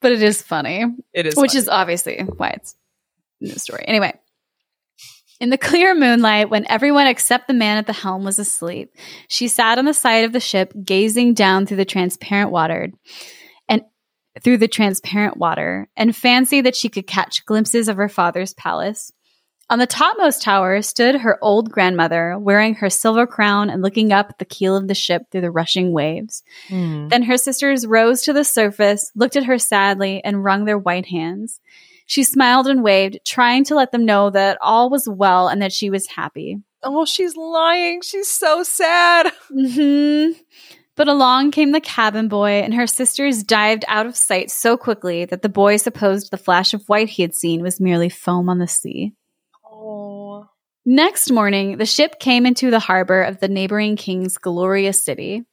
but 0.00 0.12
it 0.12 0.22
is 0.22 0.42
funny. 0.42 0.84
It 1.12 1.26
is 1.26 1.36
which 1.36 1.52
funny. 1.52 1.58
is 1.58 1.68
obviously 1.68 2.20
why 2.36 2.50
it's 2.50 2.76
in 3.40 3.48
the 3.48 3.58
story. 3.58 3.84
Anyway, 3.86 4.14
in 5.40 5.50
the 5.50 5.58
clear 5.58 5.94
moonlight, 5.94 6.50
when 6.50 6.66
everyone 6.68 7.06
except 7.06 7.48
the 7.48 7.54
man 7.54 7.76
at 7.76 7.86
the 7.86 7.92
helm 7.92 8.24
was 8.24 8.38
asleep, 8.38 8.94
she 9.28 9.48
sat 9.48 9.78
on 9.78 9.84
the 9.84 9.94
side 9.94 10.24
of 10.24 10.32
the 10.32 10.40
ship, 10.40 10.72
gazing 10.84 11.34
down 11.34 11.66
through 11.66 11.76
the 11.76 11.84
transparent 11.84 12.50
water 12.50 12.90
and 13.68 13.82
through 14.42 14.58
the 14.58 14.68
transparent 14.68 15.36
water, 15.36 15.88
and 15.96 16.16
fancied 16.16 16.62
that 16.62 16.76
she 16.76 16.88
could 16.88 17.06
catch 17.06 17.44
glimpses 17.44 17.88
of 17.88 17.96
her 17.96 18.08
father's 18.08 18.54
palace. 18.54 19.12
On 19.70 19.78
the 19.78 19.86
topmost 19.86 20.42
tower 20.42 20.82
stood 20.82 21.16
her 21.16 21.38
old 21.42 21.70
grandmother, 21.70 22.38
wearing 22.38 22.74
her 22.74 22.90
silver 22.90 23.26
crown 23.26 23.70
and 23.70 23.80
looking 23.80 24.12
up 24.12 24.28
at 24.30 24.38
the 24.38 24.44
keel 24.44 24.76
of 24.76 24.88
the 24.88 24.94
ship 24.94 25.22
through 25.30 25.40
the 25.40 25.50
rushing 25.50 25.92
waves. 25.92 26.42
Hmm. 26.68 27.08
Then 27.08 27.22
her 27.22 27.38
sisters 27.38 27.86
rose 27.86 28.22
to 28.22 28.34
the 28.34 28.44
surface, 28.44 29.10
looked 29.14 29.36
at 29.36 29.44
her 29.44 29.58
sadly, 29.58 30.22
and 30.22 30.44
wrung 30.44 30.64
their 30.66 30.78
white 30.78 31.06
hands. 31.06 31.60
She 32.06 32.24
smiled 32.24 32.66
and 32.66 32.82
waved, 32.82 33.20
trying 33.24 33.64
to 33.64 33.74
let 33.74 33.90
them 33.90 34.04
know 34.04 34.28
that 34.30 34.58
all 34.60 34.90
was 34.90 35.08
well 35.08 35.48
and 35.48 35.62
that 35.62 35.72
she 35.72 35.88
was 35.88 36.08
happy. 36.08 36.58
Oh, 36.82 37.06
she's 37.06 37.34
lying. 37.34 38.02
She's 38.02 38.28
so 38.28 38.62
sad. 38.62 39.32
hmm 39.48 40.32
But 40.96 41.08
along 41.08 41.52
came 41.52 41.72
the 41.72 41.80
cabin 41.80 42.28
boy, 42.28 42.60
and 42.60 42.74
her 42.74 42.86
sisters 42.86 43.42
dived 43.42 43.86
out 43.88 44.04
of 44.04 44.14
sight 44.14 44.50
so 44.50 44.76
quickly 44.76 45.24
that 45.24 45.40
the 45.40 45.48
boy 45.48 45.78
supposed 45.78 46.30
the 46.30 46.36
flash 46.36 46.74
of 46.74 46.86
white 46.86 47.08
he 47.08 47.22
had 47.22 47.34
seen 47.34 47.62
was 47.62 47.80
merely 47.80 48.10
foam 48.10 48.50
on 48.50 48.58
the 48.58 48.68
sea. 48.68 49.14
Oh. 49.84 50.46
Next 50.86 51.30
morning, 51.30 51.78
the 51.78 51.86
ship 51.86 52.18
came 52.18 52.46
into 52.46 52.70
the 52.70 52.78
harbor 52.78 53.22
of 53.22 53.40
the 53.40 53.48
neighboring 53.48 53.96
king's 53.96 54.38
glorious 54.38 55.04
city. 55.04 55.44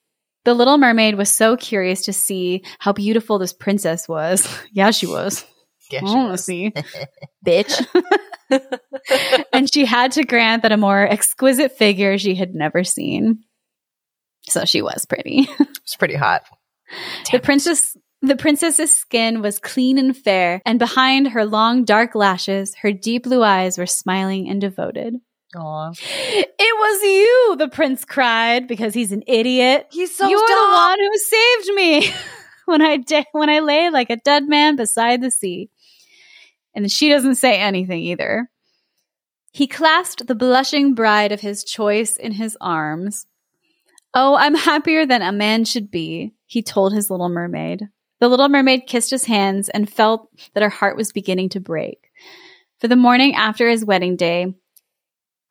The 0.44 0.53
little 0.53 0.78
mermaid 0.78 1.16
was 1.16 1.32
so 1.32 1.56
curious 1.56 2.06
to 2.06 2.14
see 2.14 2.64
how 2.80 2.94
beautiful 2.94 3.40
this 3.40 3.53
princess 3.53 4.08
was. 4.08 4.48
yeah, 4.72 4.91
she 4.91 5.08
was. 5.08 5.45
Yeah, 5.91 6.02
I 6.03 6.08
she 6.08 6.16
want 6.16 6.28
to 6.28 6.32
was. 6.32 6.45
see, 6.45 6.74
bitch. 7.45 7.86
and 9.53 9.72
she 9.72 9.86
had 9.86 10.14
to 10.14 10.24
grant 10.24 10.64
that 10.64 10.72
a 10.72 10.78
more 10.78 11.06
exquisite 11.06 11.74
figure 11.74 12.18
she 12.18 12.36
had 12.36 12.56
never 12.56 12.84
seen. 12.84 13.44
So 14.44 14.66
she 14.66 14.82
was 14.82 15.06
pretty. 15.06 15.48
It's 15.60 15.95
pretty 15.98 16.16
hot. 16.16 16.44
the 17.32 17.40
princess 17.40 17.95
the 18.22 18.35
princess's 18.35 18.93
skin 18.93 19.41
was 19.41 19.60
clean 19.60 19.98
and 19.98 20.15
fair, 20.15 20.61
and 20.65 20.77
behind 20.77 21.30
her 21.30 21.45
long 21.45 21.84
dark 21.84 22.14
lashes, 22.14 22.76
her 22.81 22.91
deep 22.91 23.23
blue 23.23 23.43
eyes 23.43 23.77
were 23.77 23.88
smiling 23.88 24.48
and 24.49 24.61
devoted. 24.61 25.15
Aw. 25.56 25.91
It 25.91 26.53
was 26.60 27.03
you, 27.03 27.56
the 27.57 27.68
prince 27.68 28.06
cried, 28.06 28.68
because 28.68 28.93
he's 28.93 29.11
an 29.11 29.23
idiot. 29.27 29.88
He's 29.91 30.15
so 30.15 30.30
You're 30.30 30.39
the 30.39 30.69
one 30.72 30.99
who 30.99 31.18
saved 31.18 31.73
me 31.76 32.14
when 32.65 32.81
I 32.81 32.98
da- 32.98 33.26
when 33.31 33.49
I 33.49 33.60
lay 33.60 33.89
like 33.89 34.10
a 34.10 34.18
dead 34.18 34.48
man 34.48 34.76
beside 34.76 35.22
the 35.22 35.31
sea. 35.31 35.69
And 36.73 36.89
she 36.89 37.10
doesn't 37.10 37.35
say 37.35 37.60
anything 37.60 37.99
either. 37.99 38.49
He 39.52 39.68
clasped 39.68 40.27
the 40.27 40.35
blushing 40.35 40.93
bride 40.93 41.34
of 41.34 41.41
his 41.41 41.65
choice 41.65 42.15
in 42.15 42.31
his 42.34 42.57
arms. 42.61 43.26
Oh, 44.14 44.35
I'm 44.35 44.56
happier 44.56 45.06
than 45.06 45.22
a 45.22 45.34
man 45.34 45.65
should 45.65 45.91
be, 45.91 46.34
he 46.45 46.61
told 46.61 46.93
his 46.93 47.10
little 47.10 47.30
mermaid. 47.30 47.89
The 48.22 48.30
little 48.30 48.49
mermaid 48.49 48.85
kissed 48.85 49.10
his 49.10 49.26
hands 49.26 49.68
and 49.68 49.91
felt 49.91 50.30
that 50.53 50.61
her 50.61 50.69
heart 50.69 50.95
was 50.95 51.11
beginning 51.11 51.49
to 51.49 51.60
break. 51.60 52.11
For 52.80 52.88
the 52.88 52.95
morning 52.95 53.34
after 53.34 53.68
his 53.68 53.84
wedding 53.84 54.15
day 54.15 54.53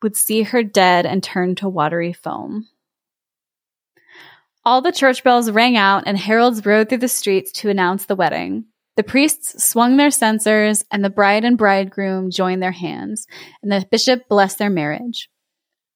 would 0.01 0.15
see 0.15 0.43
her 0.43 0.63
dead 0.63 1.05
and 1.05 1.21
turn 1.21 1.55
to 1.55 1.67
watery 1.67 2.13
foam. 2.13 2.69
All 4.63 4.81
the 4.81 4.93
church 4.93 5.21
bells 5.21 5.51
rang 5.51 5.75
out 5.75 6.03
and 6.05 6.17
heralds 6.17 6.65
rode 6.65 6.87
through 6.87 6.99
the 6.99 7.09
streets 7.09 7.51
to 7.53 7.69
announce 7.69 8.05
the 8.05 8.15
wedding. 8.15 8.65
The 8.95 9.03
priests 9.03 9.61
swung 9.61 9.97
their 9.97 10.11
censers 10.11 10.85
and 10.89 11.03
the 11.03 11.09
bride 11.09 11.43
and 11.43 11.57
bridegroom 11.57 12.31
joined 12.31 12.63
their 12.63 12.71
hands, 12.71 13.27
and 13.61 13.69
the 13.69 13.85
bishop 13.91 14.29
blessed 14.29 14.59
their 14.59 14.69
marriage. 14.69 15.29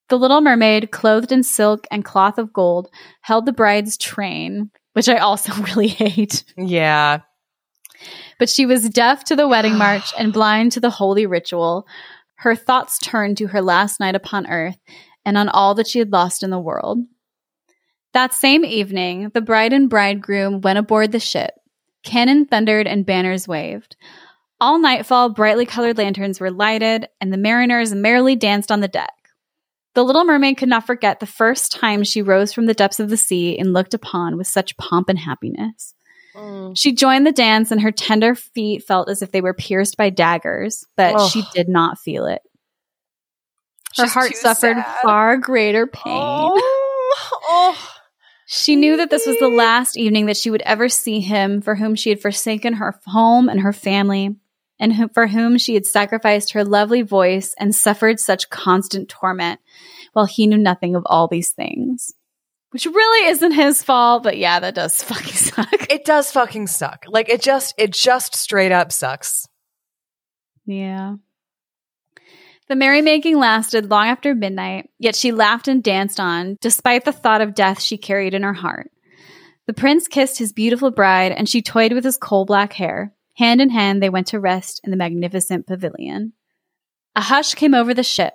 The 0.10 0.18
little 0.18 0.42
mermaid, 0.42 0.92
clothed 0.92 1.32
in 1.32 1.44
silk 1.44 1.88
and 1.90 2.04
cloth 2.04 2.38
of 2.38 2.52
gold, 2.52 2.90
held 3.22 3.46
the 3.46 3.54
bride's 3.54 3.98
train, 3.98 4.72
which 4.96 5.10
I 5.10 5.18
also 5.18 5.54
really 5.64 5.90
hate. 5.90 6.46
Yeah. 6.58 7.20
But 8.40 8.50
she 8.50 8.66
was 8.66 8.90
deaf 8.90 9.26
to 9.26 9.36
the 9.36 9.48
wedding 9.48 9.78
march 9.78 10.14
and 10.18 10.32
blind 10.32 10.72
to 10.72 10.80
the 10.80 10.90
holy 10.90 11.26
ritual. 11.26 11.86
Her 12.36 12.56
thoughts 12.56 12.98
turned 12.98 13.38
to 13.38 13.48
her 13.48 13.62
last 13.62 14.00
night 14.00 14.16
upon 14.16 14.48
earth 14.48 14.78
and 15.26 15.38
on 15.38 15.50
all 15.50 15.76
that 15.76 15.88
she 15.88 16.00
had 16.00 16.14
lost 16.14 16.44
in 16.44 16.50
the 16.50 16.60
world. 16.60 17.00
That 18.14 18.34
same 18.34 18.64
evening, 18.64 19.32
the 19.34 19.42
bride 19.42 19.74
and 19.74 19.90
bridegroom 19.90 20.62
went 20.62 20.80
aboard 20.80 21.12
the 21.12 21.20
ship. 21.20 21.52
Cannon 22.04 22.46
thundered 22.46 22.88
and 22.88 23.06
banners 23.06 23.48
waved. 23.48 23.98
All 24.62 24.80
nightfall, 24.80 25.30
brightly 25.30 25.66
colored 25.66 25.98
lanterns 25.98 26.40
were 26.40 26.52
lighted, 26.52 27.10
and 27.20 27.34
the 27.34 27.38
mariners 27.38 27.94
merrily 27.94 28.38
danced 28.38 28.72
on 28.72 28.80
the 28.80 28.88
deck. 28.88 29.14
The 29.96 30.04
little 30.04 30.26
mermaid 30.26 30.58
could 30.58 30.70
not 30.70 30.86
forget 30.86 31.20
the 31.20 31.26
first 31.26 31.72
time 31.72 32.04
she 32.04 32.22
rose 32.22 32.52
from 32.54 32.66
the 32.66 32.74
depths 32.74 33.00
of 33.00 33.10
the 33.10 33.18
sea 33.18 33.58
and 33.58 33.72
looked 33.74 33.94
upon 33.94 34.38
with 34.38 34.46
such 34.46 34.76
pomp 34.78 35.08
and 35.08 35.18
happiness. 35.18 35.94
Mm. 36.36 36.78
She 36.78 36.94
joined 36.94 37.26
the 37.26 37.32
dance, 37.32 37.72
and 37.72 37.82
her 37.82 37.92
tender 37.92 38.36
feet 38.36 38.84
felt 38.84 39.10
as 39.10 39.22
if 39.22 39.32
they 39.32 39.40
were 39.40 39.54
pierced 39.54 39.96
by 39.96 40.10
daggers, 40.10 40.86
but 40.98 41.16
Ugh. 41.16 41.32
she 41.32 41.44
did 41.54 41.70
not 41.70 41.98
feel 41.98 42.26
it. 42.26 42.42
Her 43.98 44.04
She's 44.04 44.14
heart 44.14 44.36
suffered 44.36 44.76
sad. 44.76 44.98
far 45.02 45.38
greater 45.38 45.88
pain. 45.88 46.02
Oh. 46.14 47.30
oh. 47.50 47.92
She 48.48 48.76
knew 48.76 48.98
that 48.98 49.10
this 49.10 49.26
was 49.26 49.40
the 49.40 49.48
last 49.48 49.98
evening 49.98 50.26
that 50.26 50.38
she 50.38 50.52
would 50.52 50.62
ever 50.64 50.90
see 50.90 51.22
him, 51.22 51.62
for 51.62 51.76
whom 51.76 51.96
she 51.96 52.10
had 52.10 52.22
forsaken 52.22 52.74
her 52.74 53.00
home 53.06 53.48
and 53.48 53.62
her 53.62 53.74
family, 53.74 54.36
and 54.80 54.94
who, 54.94 55.08
for 55.10 55.28
whom 55.28 55.58
she 55.58 55.74
had 55.74 55.86
sacrificed 55.86 56.54
her 56.54 56.64
lovely 56.64 57.02
voice 57.02 57.56
and 57.60 57.74
suffered 57.74 58.20
such 58.20 58.50
constant 58.50 59.10
torment, 59.10 59.60
while 60.14 60.26
he 60.26 60.48
knew 60.48 60.58
nothing 60.58 60.96
of 60.96 61.04
all 61.06 61.28
these 61.28 61.52
things. 61.52 62.14
Which 62.72 62.86
really 62.86 63.30
isn't 63.30 63.54
his 63.54 63.82
fault, 63.84 64.24
but 64.24 64.38
yeah, 64.38 64.60
that 64.60 64.76
does 64.76 65.02
fucking 65.04 65.32
suck. 65.32 65.92
It 65.92 66.04
does 66.04 66.32
fucking 66.32 66.68
suck. 66.68 67.06
Like 67.08 67.30
it 67.30 67.42
just 67.42 67.74
it 67.78 67.94
just 67.94 68.36
straight 68.36 68.74
up 68.74 68.92
sucks. 68.92 69.48
Yeah. 70.66 71.16
The 72.68 72.76
merrymaking 72.76 73.38
lasted 73.38 73.90
long 73.90 74.08
after 74.08 74.36
midnight, 74.36 74.90
yet 75.00 75.16
she 75.16 75.32
laughed 75.32 75.68
and 75.68 75.82
danced 75.82 76.20
on, 76.20 76.58
despite 76.60 77.06
the 77.06 77.14
thought 77.14 77.42
of 77.42 77.54
death 77.54 77.80
she 77.80 77.98
carried 77.98 78.34
in 78.34 78.42
her 78.44 78.54
heart. 78.54 78.92
The 79.68 79.74
prince 79.74 80.08
kissed 80.10 80.38
his 80.38 80.52
beautiful 80.52 80.92
bride, 80.92 81.32
and 81.32 81.48
she 81.48 81.62
toyed 81.62 81.94
with 81.94 82.04
his 82.04 82.18
coal 82.18 82.44
black 82.44 82.74
hair. 82.74 83.14
Hand 83.38 83.62
in 83.62 83.70
hand, 83.70 84.02
they 84.02 84.10
went 84.10 84.28
to 84.28 84.40
rest 84.40 84.82
in 84.84 84.92
the 84.92 84.98
magnificent 84.98 85.68
pavilion. 85.68 86.34
A 87.16 87.22
hush 87.22 87.54
came 87.54 87.74
over 87.74 87.94
the 87.94 88.04
ship. 88.04 88.34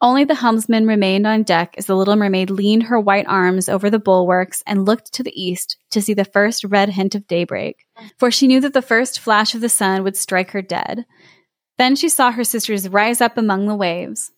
Only 0.00 0.24
the 0.24 0.34
helmsman 0.34 0.86
remained 0.86 1.26
on 1.26 1.42
deck 1.42 1.74
as 1.78 1.86
the 1.86 1.96
little 1.96 2.16
mermaid 2.16 2.50
leaned 2.50 2.82
her 2.84 3.00
white 3.00 3.26
arms 3.26 3.66
over 3.68 3.88
the 3.88 3.98
bulwarks 3.98 4.62
and 4.66 4.84
looked 4.84 5.14
to 5.14 5.22
the 5.22 5.32
east 5.34 5.78
to 5.90 6.02
see 6.02 6.12
the 6.12 6.24
first 6.26 6.64
red 6.64 6.90
hint 6.90 7.14
of 7.14 7.26
daybreak, 7.26 7.86
for 8.18 8.30
she 8.30 8.46
knew 8.46 8.60
that 8.60 8.74
the 8.74 8.82
first 8.82 9.18
flash 9.20 9.54
of 9.54 9.62
the 9.62 9.70
sun 9.70 10.04
would 10.04 10.16
strike 10.16 10.50
her 10.50 10.60
dead. 10.60 11.06
Then 11.78 11.96
she 11.96 12.10
saw 12.10 12.30
her 12.30 12.44
sisters 12.44 12.88
rise 12.90 13.22
up 13.22 13.38
among 13.38 13.66
the 13.66 13.74
waves. 13.74 14.30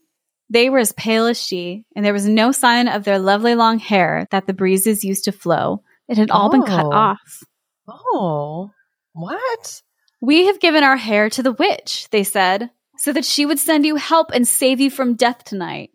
They 0.48 0.70
were 0.70 0.78
as 0.78 0.92
pale 0.92 1.26
as 1.26 1.42
she, 1.42 1.84
and 1.96 2.04
there 2.04 2.12
was 2.12 2.26
no 2.28 2.52
sign 2.52 2.86
of 2.86 3.02
their 3.02 3.18
lovely 3.18 3.56
long 3.56 3.80
hair 3.80 4.28
that 4.30 4.46
the 4.46 4.54
breezes 4.54 5.02
used 5.04 5.24
to 5.24 5.32
flow. 5.32 5.82
It 6.08 6.18
had 6.18 6.30
all 6.30 6.50
been 6.50 6.62
cut 6.62 6.86
Oh. 6.86 6.92
off. 6.92 7.42
Oh. 7.88 8.70
What? 9.12 9.82
We 10.20 10.46
have 10.46 10.60
given 10.60 10.82
our 10.82 10.96
hair 10.96 11.30
to 11.30 11.42
the 11.42 11.52
witch, 11.52 12.08
they 12.10 12.24
said, 12.24 12.70
so 12.96 13.12
that 13.12 13.24
she 13.24 13.46
would 13.46 13.58
send 13.58 13.86
you 13.86 13.96
help 13.96 14.30
and 14.32 14.46
save 14.46 14.80
you 14.80 14.90
from 14.90 15.14
death 15.14 15.44
tonight. 15.44 15.90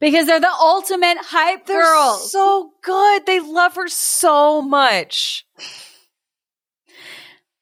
Because 0.00 0.26
they're 0.26 0.40
the 0.40 0.48
ultimate 0.48 1.18
hype 1.20 1.66
They're 1.66 1.82
girls. 1.82 2.32
so 2.32 2.70
good. 2.82 3.26
They 3.26 3.40
love 3.40 3.74
her 3.74 3.88
so 3.88 4.62
much. 4.62 5.46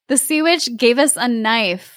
the 0.09 0.17
sea 0.17 0.43
witch 0.43 0.69
gave 0.77 0.99
us 0.99 1.17
a 1.17 1.27
knife. 1.27 1.94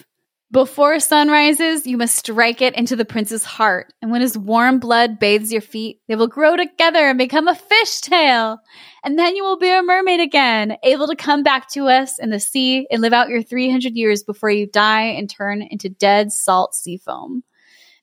Before 0.50 0.98
sun 1.02 1.28
rises, 1.28 1.86
you 1.86 1.98
must 1.98 2.16
strike 2.16 2.62
it 2.62 2.74
into 2.76 2.96
the 2.96 3.04
prince's 3.04 3.44
heart, 3.44 3.92
and 4.02 4.12
when 4.12 4.22
his 4.22 4.38
warm 4.38 4.80
blood 4.80 5.20
bathes 5.20 5.52
your 5.52 5.62
feet, 5.62 6.00
they 6.08 6.16
will 6.16 6.30
grow 6.30 6.56
together 6.56 7.00
and 7.00 7.18
become 7.18 7.50
a 7.50 7.54
fishtail. 7.54 8.58
And 9.04 9.20
then 9.20 9.36
you 9.36 9.44
will 9.44 9.58
be 9.58 9.70
a 9.70 9.84
mermaid 9.84 10.22
again, 10.22 10.78
able 10.84 11.08
to 11.08 11.18
come 11.18 11.44
back 11.44 11.70
to 11.72 11.88
us 11.88 12.18
in 12.18 12.30
the 12.30 12.40
sea 12.40 12.88
and 12.90 13.02
live 13.02 13.12
out 13.12 13.28
your 13.28 13.44
300 13.44 13.94
years 13.98 14.24
before 14.24 14.50
you 14.50 14.68
die 14.68 15.02
and 15.02 15.30
turn 15.30 15.62
into 15.62 15.90
dead 15.90 16.32
salt 16.32 16.74
sea 16.74 16.98
foam. 16.98 17.44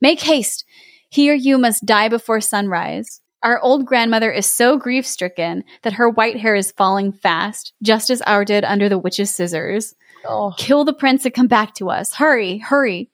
Make 0.03 0.21
haste. 0.21 0.66
He 1.09 1.31
or 1.31 1.35
you 1.35 1.57
must 1.57 1.87
die 1.87 2.11
before 2.11 2.43
sunrise. 2.43 3.23
Our 3.43 3.59
old 3.61 3.87
grandmother 3.87 4.31
is 4.31 4.45
so 4.45 4.77
grief 4.77 5.07
stricken 5.07 5.65
that 5.83 5.95
her 5.95 6.11
white 6.11 6.39
hair 6.39 6.55
is 6.55 6.73
falling 6.73 7.12
fast, 7.12 7.73
just 7.83 8.11
as 8.11 8.21
our 8.23 8.45
did 8.45 8.65
under 8.65 8.91
the 8.91 8.99
witch's 8.99 9.35
scissors. 9.35 9.95
Oh. 10.27 10.55
Kill 10.57 10.85
the 10.85 10.93
prince 10.93 11.25
and 11.25 11.35
come 11.35 11.49
back 11.49 11.75
to 11.75 11.91
us. 11.91 12.15
Hurry, 12.15 12.59
hurry. 12.59 13.11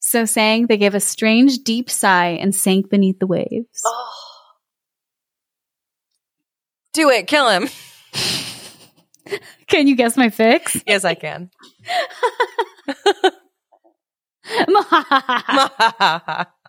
So 0.00 0.24
saying, 0.24 0.66
they 0.66 0.76
gave 0.76 0.94
a 0.94 1.00
strange, 1.00 1.58
deep 1.58 1.90
sigh 1.90 2.38
and 2.40 2.54
sank 2.54 2.88
beneath 2.88 3.18
the 3.18 3.26
waves. 3.26 3.82
Oh. 3.84 4.12
Do 6.92 7.10
it. 7.10 7.26
Kill 7.26 7.48
him. 7.48 7.68
Can 9.66 9.86
you 9.86 9.96
guess 9.96 10.16
my 10.16 10.30
fix? 10.30 10.82
Yes, 10.86 11.04
I 11.04 11.14
can. 11.14 11.50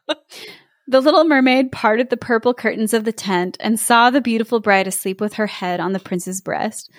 the 0.89 1.01
little 1.01 1.23
mermaid 1.23 1.71
parted 1.71 2.09
the 2.09 2.17
purple 2.17 2.53
curtains 2.53 2.95
of 2.95 3.03
the 3.03 3.13
tent 3.13 3.57
and 3.59 3.79
saw 3.79 4.09
the 4.09 4.21
beautiful 4.21 4.59
bride 4.59 4.87
asleep 4.87 5.21
with 5.21 5.35
her 5.35 5.45
head 5.45 5.79
on 5.79 5.93
the 5.93 5.99
prince's 5.99 6.41
breast. 6.41 6.91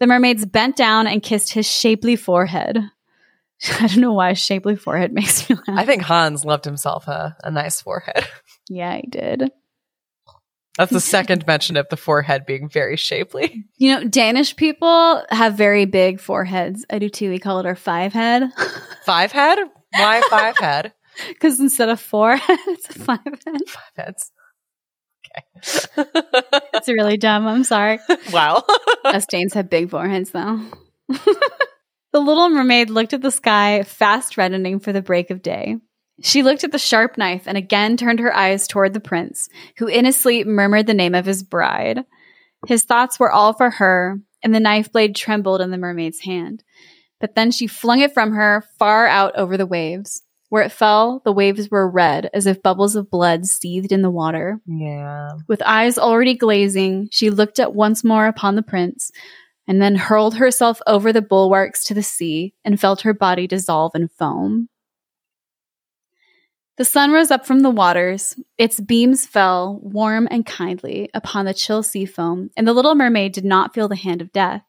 The 0.00 0.08
mermaids 0.08 0.44
bent 0.44 0.74
down 0.76 1.06
and 1.06 1.22
kissed 1.22 1.52
his 1.52 1.66
shapely 1.66 2.16
forehead. 2.16 2.78
I 3.80 3.86
don't 3.86 3.98
know 4.00 4.12
why 4.12 4.32
shapely 4.32 4.74
forehead 4.74 5.12
makes 5.12 5.48
me 5.48 5.54
laugh. 5.54 5.78
I 5.78 5.86
think 5.86 6.02
Hans 6.02 6.44
loved 6.44 6.64
himself 6.64 7.06
a, 7.06 7.36
a 7.44 7.50
nice 7.50 7.80
forehead. 7.80 8.26
yeah, 8.68 8.96
he 8.96 9.06
did. 9.08 9.52
That's 10.76 10.92
the 10.92 11.00
second 11.00 11.46
mention 11.46 11.76
of 11.76 11.88
the 11.90 11.96
forehead 11.96 12.44
being 12.44 12.68
very 12.68 12.96
shapely. 12.96 13.66
You 13.76 13.94
know, 13.94 14.04
Danish 14.04 14.56
people 14.56 15.22
have 15.30 15.54
very 15.54 15.84
big 15.84 16.20
foreheads. 16.20 16.84
I 16.90 16.98
do 16.98 17.08
too. 17.08 17.30
We 17.30 17.38
call 17.38 17.60
it 17.60 17.66
our 17.66 17.76
five 17.76 18.12
head. 18.12 18.50
Five 19.04 19.30
head? 19.30 19.58
Why 19.92 20.22
five 20.28 20.58
head? 20.58 20.92
Because 21.28 21.60
instead 21.60 21.88
of 21.88 22.00
four 22.00 22.38
it's 22.48 22.90
a 22.90 22.98
five 22.98 23.20
head. 23.24 23.60
Five 23.66 23.92
heads. 23.96 24.32
Okay. 25.26 26.08
It's 26.74 26.88
really 26.88 27.16
dumb. 27.16 27.46
I'm 27.46 27.64
sorry. 27.64 27.98
wow. 28.32 28.62
Us 29.04 29.26
Danes 29.26 29.54
have 29.54 29.68
big 29.68 29.90
foreheads, 29.90 30.30
though. 30.30 30.60
the 31.08 32.20
little 32.20 32.48
mermaid 32.50 32.88
looked 32.88 33.14
at 33.14 33.20
the 33.20 33.32
sky, 33.32 33.82
fast 33.82 34.36
reddening 34.36 34.78
for 34.78 34.92
the 34.92 35.02
break 35.02 35.30
of 35.30 35.42
day. 35.42 35.76
She 36.22 36.42
looked 36.44 36.62
at 36.62 36.70
the 36.70 36.78
sharp 36.78 37.18
knife 37.18 37.44
and 37.46 37.56
again 37.58 37.96
turned 37.96 38.20
her 38.20 38.34
eyes 38.34 38.68
toward 38.68 38.94
the 38.94 39.00
prince, 39.00 39.48
who 39.78 39.88
in 39.88 40.04
his 40.04 40.16
sleep 40.16 40.46
murmured 40.46 40.86
the 40.86 40.94
name 40.94 41.16
of 41.16 41.26
his 41.26 41.42
bride. 41.42 42.04
His 42.66 42.84
thoughts 42.84 43.18
were 43.18 43.30
all 43.30 43.52
for 43.52 43.70
her, 43.70 44.20
and 44.42 44.54
the 44.54 44.60
knife 44.60 44.92
blade 44.92 45.16
trembled 45.16 45.60
in 45.60 45.70
the 45.72 45.78
mermaid's 45.78 46.20
hand. 46.20 46.62
But 47.20 47.34
then 47.34 47.50
she 47.50 47.66
flung 47.66 48.00
it 48.00 48.14
from 48.14 48.32
her 48.32 48.64
far 48.78 49.06
out 49.06 49.36
over 49.36 49.56
the 49.56 49.66
waves. 49.66 50.22
Where 50.50 50.62
it 50.62 50.72
fell, 50.72 51.20
the 51.24 51.32
waves 51.32 51.70
were 51.70 51.90
red, 51.90 52.30
as 52.32 52.46
if 52.46 52.62
bubbles 52.62 52.96
of 52.96 53.10
blood 53.10 53.44
seethed 53.46 53.92
in 53.92 54.02
the 54.02 54.10
water. 54.10 54.60
Yeah. 54.66 55.32
With 55.46 55.62
eyes 55.62 55.98
already 55.98 56.34
glazing, 56.34 57.08
she 57.10 57.28
looked 57.28 57.58
at 57.58 57.74
once 57.74 58.02
more 58.02 58.26
upon 58.26 58.54
the 58.54 58.62
prince, 58.62 59.10
and 59.66 59.82
then 59.82 59.96
hurled 59.96 60.36
herself 60.36 60.80
over 60.86 61.12
the 61.12 61.20
bulwarks 61.20 61.84
to 61.84 61.94
the 61.94 62.02
sea 62.02 62.54
and 62.64 62.80
felt 62.80 63.02
her 63.02 63.12
body 63.12 63.46
dissolve 63.46 63.92
in 63.94 64.08
foam. 64.08 64.70
The 66.78 66.84
sun 66.84 67.10
rose 67.10 67.32
up 67.32 67.44
from 67.44 67.60
the 67.60 67.70
waters. 67.70 68.36
Its 68.56 68.80
beams 68.80 69.26
fell, 69.26 69.80
warm 69.82 70.28
and 70.30 70.46
kindly, 70.46 71.10
upon 71.12 71.44
the 71.44 71.52
chill 71.52 71.82
sea 71.82 72.06
foam, 72.06 72.50
and 72.56 72.66
the 72.66 72.72
little 72.72 72.94
mermaid 72.94 73.32
did 73.32 73.44
not 73.44 73.74
feel 73.74 73.88
the 73.88 73.96
hand 73.96 74.22
of 74.22 74.32
death. 74.32 74.62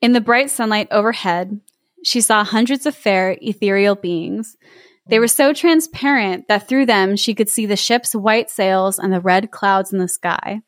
In 0.00 0.12
the 0.12 0.22
bright 0.22 0.50
sunlight 0.50 0.88
overhead, 0.90 1.60
she 2.02 2.22
saw 2.22 2.44
hundreds 2.44 2.86
of 2.86 2.94
fair, 2.96 3.36
ethereal 3.40 3.94
beings. 3.94 4.56
They 5.06 5.18
were 5.18 5.28
so 5.28 5.52
transparent 5.52 6.48
that 6.48 6.66
through 6.66 6.86
them 6.86 7.16
she 7.16 7.34
could 7.34 7.48
see 7.48 7.66
the 7.66 7.76
ship's 7.76 8.14
white 8.14 8.50
sails 8.50 8.98
and 8.98 9.12
the 9.12 9.20
red 9.20 9.50
clouds 9.50 9.92
in 9.92 9.98
the 9.98 10.08
sky. 10.08 10.60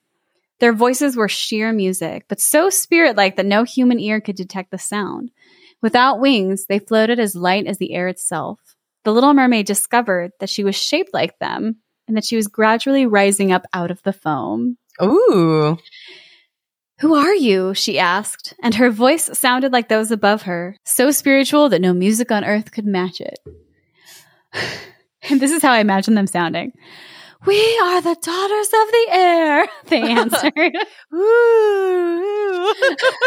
Their 0.60 0.72
voices 0.72 1.16
were 1.16 1.28
sheer 1.28 1.72
music, 1.72 2.24
but 2.28 2.40
so 2.40 2.70
spirit 2.70 3.16
like 3.16 3.36
that 3.36 3.46
no 3.46 3.64
human 3.64 3.98
ear 4.00 4.20
could 4.20 4.36
detect 4.36 4.70
the 4.70 4.78
sound. 4.78 5.30
Without 5.82 6.20
wings, 6.20 6.66
they 6.66 6.78
floated 6.78 7.18
as 7.18 7.34
light 7.34 7.66
as 7.66 7.78
the 7.78 7.94
air 7.94 8.08
itself. 8.08 8.58
The 9.04 9.12
little 9.12 9.34
mermaid 9.34 9.66
discovered 9.66 10.32
that 10.40 10.50
she 10.50 10.64
was 10.64 10.74
shaped 10.74 11.12
like 11.12 11.38
them 11.38 11.76
and 12.08 12.16
that 12.16 12.24
she 12.24 12.36
was 12.36 12.48
gradually 12.48 13.06
rising 13.06 13.52
up 13.52 13.66
out 13.72 13.90
of 13.90 14.02
the 14.02 14.12
foam. 14.12 14.78
Ooh. 15.02 15.78
Who 17.00 17.14
are 17.14 17.34
you? 17.34 17.74
she 17.74 17.98
asked, 17.98 18.54
and 18.62 18.74
her 18.76 18.90
voice 18.90 19.28
sounded 19.38 19.70
like 19.70 19.88
those 19.88 20.10
above 20.10 20.42
her, 20.42 20.76
so 20.84 21.10
spiritual 21.10 21.68
that 21.68 21.82
no 21.82 21.92
music 21.92 22.32
on 22.32 22.44
earth 22.44 22.72
could 22.72 22.86
match 22.86 23.20
it. 23.20 23.38
and 25.30 25.40
this 25.40 25.52
is 25.52 25.62
how 25.62 25.72
I 25.72 25.78
imagine 25.80 26.14
them 26.14 26.26
sounding. 26.26 26.72
We 27.44 27.78
are 27.78 28.00
the 28.00 28.16
daughters 28.20 28.66
of 28.66 28.90
the 28.90 29.06
air, 29.10 29.68
they 29.86 30.02
answered. 30.02 30.52
Ooh. 31.14 32.74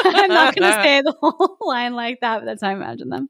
I'm 0.06 0.30
not 0.30 0.56
going 0.56 0.72
to 0.72 0.84
say 0.84 1.02
the 1.02 1.16
whole 1.20 1.58
line 1.62 1.94
like 1.94 2.20
that, 2.22 2.40
but 2.40 2.46
that's 2.46 2.62
how 2.62 2.70
I 2.70 2.74
imagine 2.74 3.10
them. 3.10 3.30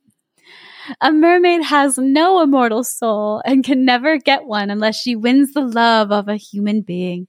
A 1.01 1.11
mermaid 1.11 1.63
has 1.63 1.99
no 1.99 2.41
immortal 2.41 2.83
soul 2.83 3.43
and 3.45 3.63
can 3.63 3.85
never 3.85 4.17
get 4.17 4.45
one 4.45 4.71
unless 4.71 4.99
she 4.99 5.15
wins 5.15 5.53
the 5.53 5.61
love 5.61 6.11
of 6.11 6.27
a 6.27 6.35
human 6.35 6.81
being. 6.81 7.27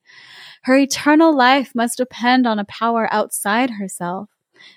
Her 0.62 0.76
eternal 0.76 1.36
life 1.36 1.72
must 1.74 1.98
depend 1.98 2.46
on 2.46 2.58
a 2.58 2.64
power 2.64 3.08
outside 3.12 3.70
herself. 3.70 4.30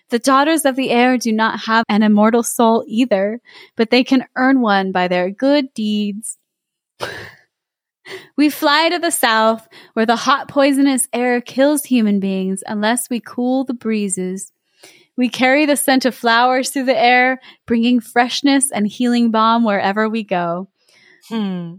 The 0.10 0.19
daughters 0.19 0.65
of 0.65 0.76
the 0.76 0.89
air 0.89 1.18
do 1.18 1.31
not 1.31 1.61
have 1.61 1.85
an 1.89 2.03
immortal 2.03 2.43
soul 2.43 2.84
either, 2.88 3.39
but 3.76 3.89
they 3.89 4.03
can 4.03 4.26
earn 4.35 4.61
one 4.61 4.91
by 4.91 5.07
their 5.07 5.30
good 5.30 5.73
deeds. 5.73 6.38
we 8.38 8.49
fly 8.49 8.89
to 8.89 8.99
the 8.99 9.11
south, 9.11 9.68
where 9.93 10.05
the 10.05 10.15
hot 10.15 10.47
poisonous 10.47 11.07
air 11.14 11.41
kills 11.41 11.84
human 11.85 12.19
beings 12.19 12.64
unless 12.68 13.10
we 13.10 13.19
cool 13.19 13.64
the 13.64 13.73
breezes. 13.73 14.51
We 15.15 15.30
carry 15.30 15.65
the 15.65 15.77
scent 15.77 16.05
of 16.05 16.15
flowers 16.15 16.69
through 16.69 16.85
the 16.85 16.99
air, 16.99 17.39
bringing 17.68 17.99
freshness 17.99 18.72
and 18.72 18.88
healing 18.88 19.31
balm 19.31 19.64
wherever 19.64 20.10
we 20.10 20.23
go. 20.23 20.69
Hmm. 21.30 21.76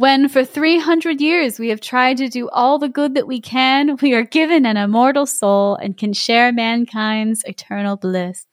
When 0.00 0.30
for 0.30 0.46
300 0.46 1.20
years 1.20 1.58
we 1.58 1.68
have 1.68 1.82
tried 1.82 2.16
to 2.16 2.30
do 2.30 2.48
all 2.48 2.78
the 2.78 2.88
good 2.88 3.16
that 3.16 3.26
we 3.26 3.38
can, 3.38 3.98
we 4.00 4.14
are 4.14 4.22
given 4.22 4.64
an 4.64 4.78
immortal 4.78 5.26
soul 5.26 5.74
and 5.74 5.94
can 5.94 6.14
share 6.14 6.54
mankind's 6.54 7.44
eternal 7.44 7.98
bliss. 7.98 8.46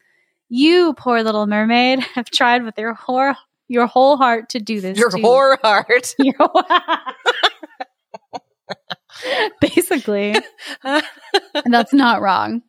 You, 0.50 0.94
poor 0.96 1.24
little 1.24 1.48
mermaid, 1.48 2.00
have 2.16 2.30
tried 2.30 2.66
with 2.66 2.78
your 2.78 2.94
whole, 2.94 3.34
your 3.70 3.88
whole 3.88 4.18
heart 4.18 4.50
to 4.50 4.60
do 4.60 4.82
this. 4.82 4.98
Your 4.98 5.10
too. 5.10 5.20
whore 5.20 5.58
heart. 5.62 6.16
Your 6.20 6.36
Basically, 9.62 10.36
and 10.84 11.74
that's 11.74 11.94
not 11.94 12.20
wrong. 12.22 12.62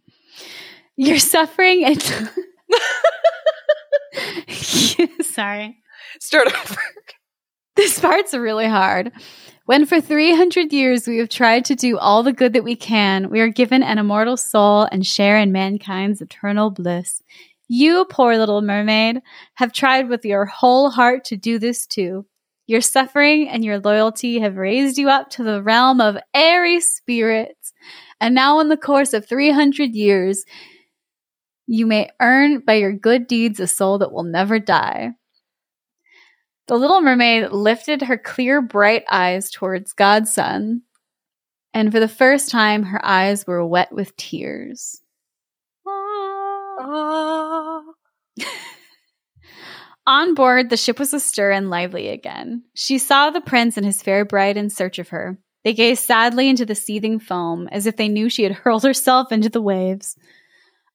You're 0.95 1.19
suffering 1.19 1.85
and 1.85 2.01
sorry. 5.25 5.83
Start 6.21 6.47
over. 6.47 6.81
This 7.79 8.01
part's 8.01 8.35
really 8.35 8.67
hard. 8.67 9.13
When 9.67 9.87
for 9.87 10.01
300 10.01 10.73
years 10.73 11.07
we 11.07 11.19
have 11.19 11.29
tried 11.29 11.65
to 11.67 11.77
do 11.77 11.97
all 11.97 12.25
the 12.25 12.33
good 12.33 12.55
that 12.55 12.65
we 12.65 12.75
can, 12.75 13.31
we 13.31 13.39
are 13.39 13.51
given 13.51 13.85
an 13.85 13.99
immortal 13.99 14.37
soul 14.37 14.89
and 14.91 15.07
share 15.07 15.39
in 15.39 15.53
mankind's 15.53 16.21
eternal 16.21 16.71
bliss. 16.71 17.23
You, 17.69 18.05
poor 18.07 18.37
little 18.37 18.63
mermaid, 18.63 19.21
have 19.55 19.73
tried 19.73 20.09
with 20.09 20.25
your 20.25 20.45
whole 20.45 20.91
heart 20.91 21.25
to 21.27 21.37
do 21.37 21.61
this 21.61 21.87
too. 21.87 22.27
Your 22.67 22.81
suffering 22.81 23.49
and 23.49 23.65
your 23.65 23.79
loyalty 23.79 24.41
have 24.41 24.57
raised 24.57 24.99
you 24.99 25.09
up 25.09 25.31
to 25.31 25.45
the 25.45 25.63
realm 25.63 26.01
of 26.01 26.19
airy 26.35 26.81
spirits. 26.81 27.73
And 28.21 28.35
now, 28.35 28.59
in 28.59 28.71
the 28.71 28.77
course 28.77 29.13
of 29.13 29.29
300 29.29 29.95
years, 29.95 30.45
you 31.69 31.87
may 31.87 32.11
earn 32.21 32.59
by 32.59 32.75
your 32.75 32.93
good 32.93 33.29
deeds 33.29 33.61
a 33.61 33.69
soul 33.69 33.99
that 33.99 34.11
will 34.11 34.25
never 34.25 34.59
die. 34.59 35.13
The 36.69 36.77
little 36.77 37.01
mermaid 37.01 37.51
lifted 37.51 38.03
her 38.03 38.19
clear, 38.19 38.61
bright 38.61 39.05
eyes 39.11 39.51
towards 39.51 39.95
God's 39.95 40.33
Son, 40.33 40.83
and 41.73 41.91
for 41.91 41.99
the 41.99 42.09
first 42.09 42.51
time, 42.51 42.83
her 42.83 43.01
eyes 43.03 43.47
were 43.47 43.67
wet 43.67 43.91
with 43.91 44.15
tears. 44.17 45.01
Ah. 45.87 47.83
On 50.07 50.35
board, 50.35 50.69
the 50.69 50.77
ship 50.77 50.99
was 50.99 51.15
astir 51.15 51.51
and 51.51 51.71
lively 51.71 52.09
again. 52.09 52.65
She 52.75 52.99
saw 52.99 53.31
the 53.31 53.41
prince 53.41 53.79
and 53.79 53.87
his 53.87 54.03
fair 54.03 54.27
bride 54.27 54.59
in 54.59 54.69
search 54.69 54.99
of 54.99 55.09
her. 55.09 55.39
They 55.65 55.73
gazed 55.73 56.05
sadly 56.05 56.49
into 56.49 56.67
the 56.67 56.75
seething 56.75 57.19
foam, 57.19 57.69
as 57.73 57.87
if 57.87 57.97
they 57.97 58.09
knew 58.09 58.29
she 58.29 58.43
had 58.43 58.53
hurled 58.53 58.85
herself 58.85 59.33
into 59.33 59.49
the 59.49 59.63
waves. 59.63 60.17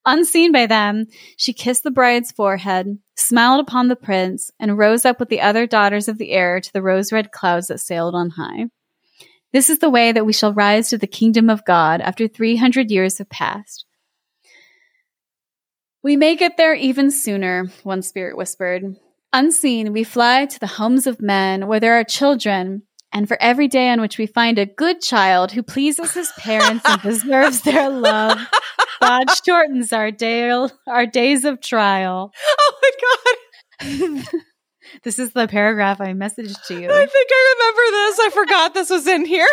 Unseen 0.05 0.51
by 0.51 0.65
them, 0.65 1.05
she 1.37 1.53
kissed 1.53 1.83
the 1.83 1.91
bride's 1.91 2.31
forehead, 2.31 2.97
smiled 3.15 3.61
upon 3.61 3.87
the 3.87 3.95
prince, 3.95 4.51
and 4.59 4.77
rose 4.77 5.05
up 5.05 5.19
with 5.19 5.29
the 5.29 5.41
other 5.41 5.65
daughters 5.65 6.07
of 6.07 6.17
the 6.17 6.31
air 6.31 6.59
to 6.59 6.73
the 6.73 6.81
rose 6.81 7.11
red 7.11 7.31
clouds 7.31 7.67
that 7.67 7.79
sailed 7.79 8.13
on 8.13 8.31
high. 8.31 8.65
This 9.53 9.69
is 9.69 9.79
the 9.79 9.89
way 9.89 10.11
that 10.11 10.25
we 10.25 10.33
shall 10.33 10.53
rise 10.53 10.89
to 10.89 10.97
the 10.97 11.07
kingdom 11.07 11.49
of 11.49 11.63
God 11.63 12.01
after 12.01 12.27
300 12.27 12.91
years 12.91 13.19
have 13.19 13.29
passed. 13.29 13.85
We 16.01 16.17
may 16.17 16.35
get 16.35 16.57
there 16.57 16.73
even 16.73 17.11
sooner, 17.11 17.67
one 17.83 18.01
spirit 18.01 18.35
whispered. 18.35 18.97
Unseen, 19.31 19.93
we 19.93 20.03
fly 20.03 20.45
to 20.45 20.59
the 20.59 20.67
homes 20.67 21.07
of 21.07 21.21
men 21.21 21.67
where 21.67 21.79
there 21.79 21.97
are 21.97 22.03
children, 22.03 22.83
And 23.13 23.27
for 23.27 23.37
every 23.39 23.67
day 23.67 23.89
on 23.89 24.01
which 24.01 24.17
we 24.17 24.25
find 24.25 24.57
a 24.57 24.65
good 24.65 24.99
child 25.01 25.51
who 25.51 25.61
pleases 25.61 26.13
his 26.13 26.31
parents 26.37 26.83
and 26.87 27.01
deserves 27.01 27.61
their 27.61 27.89
love, 27.89 28.39
God 29.01 29.25
shortens 29.45 29.93
our 29.93 30.09
day, 30.09 30.49
our 30.87 31.05
days 31.05 31.45
of 31.45 31.61
trial. 31.61 32.31
Oh 32.59 32.73
my 32.81 34.17
god. 34.19 34.25
this 35.03 35.17
is 35.19 35.31
the 35.33 35.47
paragraph 35.47 36.01
I 36.01 36.13
messaged 36.13 36.65
to 36.67 36.73
you. 36.79 36.89
I 36.91 37.05
think 37.05 37.29
I 37.31 37.55
remember 37.55 37.81
this. 37.91 38.19
I 38.19 38.29
forgot 38.33 38.73
this 38.73 38.89
was 38.89 39.07
in 39.07 39.25
here. 39.25 39.47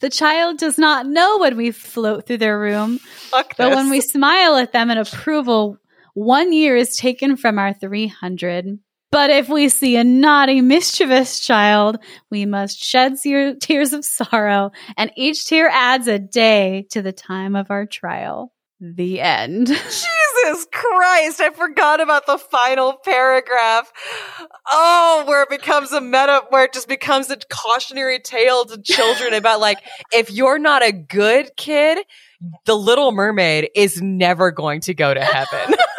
The 0.00 0.10
child 0.10 0.58
does 0.58 0.78
not 0.78 1.06
know 1.06 1.38
when 1.38 1.56
we 1.56 1.70
float 1.70 2.26
through 2.26 2.38
their 2.38 2.58
room, 2.58 2.98
Fuck 3.30 3.56
but 3.56 3.68
this. 3.70 3.76
when 3.76 3.90
we 3.90 4.00
smile 4.00 4.56
at 4.56 4.72
them 4.72 4.90
in 4.90 4.98
approval, 4.98 5.76
one 6.14 6.52
year 6.52 6.76
is 6.76 6.96
taken 6.96 7.36
from 7.36 7.58
our 7.58 7.72
300. 7.74 8.78
But 9.12 9.30
if 9.30 9.48
we 9.48 9.68
see 9.68 9.96
a 9.96 10.04
naughty, 10.04 10.60
mischievous 10.60 11.40
child, 11.40 11.98
we 12.30 12.46
must 12.46 12.82
shed 12.82 13.16
tears 13.60 13.92
of 13.92 14.04
sorrow, 14.04 14.70
and 14.96 15.10
each 15.16 15.46
tear 15.46 15.68
adds 15.68 16.06
a 16.06 16.18
day 16.18 16.86
to 16.90 17.02
the 17.02 17.12
time 17.12 17.56
of 17.56 17.70
our 17.70 17.86
trial. 17.86 18.52
The 18.80 19.20
end. 19.20 19.66
Jesus 19.66 20.66
Christ, 20.72 21.40
I 21.40 21.50
forgot 21.54 22.00
about 22.00 22.26
the 22.26 22.38
final 22.38 22.94
paragraph. 23.04 23.92
Oh, 24.70 25.24
where 25.26 25.42
it 25.42 25.50
becomes 25.50 25.92
a 25.92 26.00
meta, 26.00 26.44
where 26.48 26.64
it 26.64 26.72
just 26.72 26.88
becomes 26.88 27.30
a 27.30 27.36
cautionary 27.50 28.20
tale 28.20 28.64
to 28.64 28.80
children 28.80 29.34
about 29.34 29.60
like, 29.60 29.78
if 30.12 30.30
you're 30.30 30.58
not 30.58 30.82
a 30.82 30.92
good 30.92 31.50
kid, 31.58 31.98
the 32.64 32.74
little 32.74 33.12
mermaid 33.12 33.68
is 33.74 34.00
never 34.00 34.50
going 34.50 34.80
to 34.82 34.94
go 34.94 35.12
to 35.12 35.20
heaven. 35.20 35.74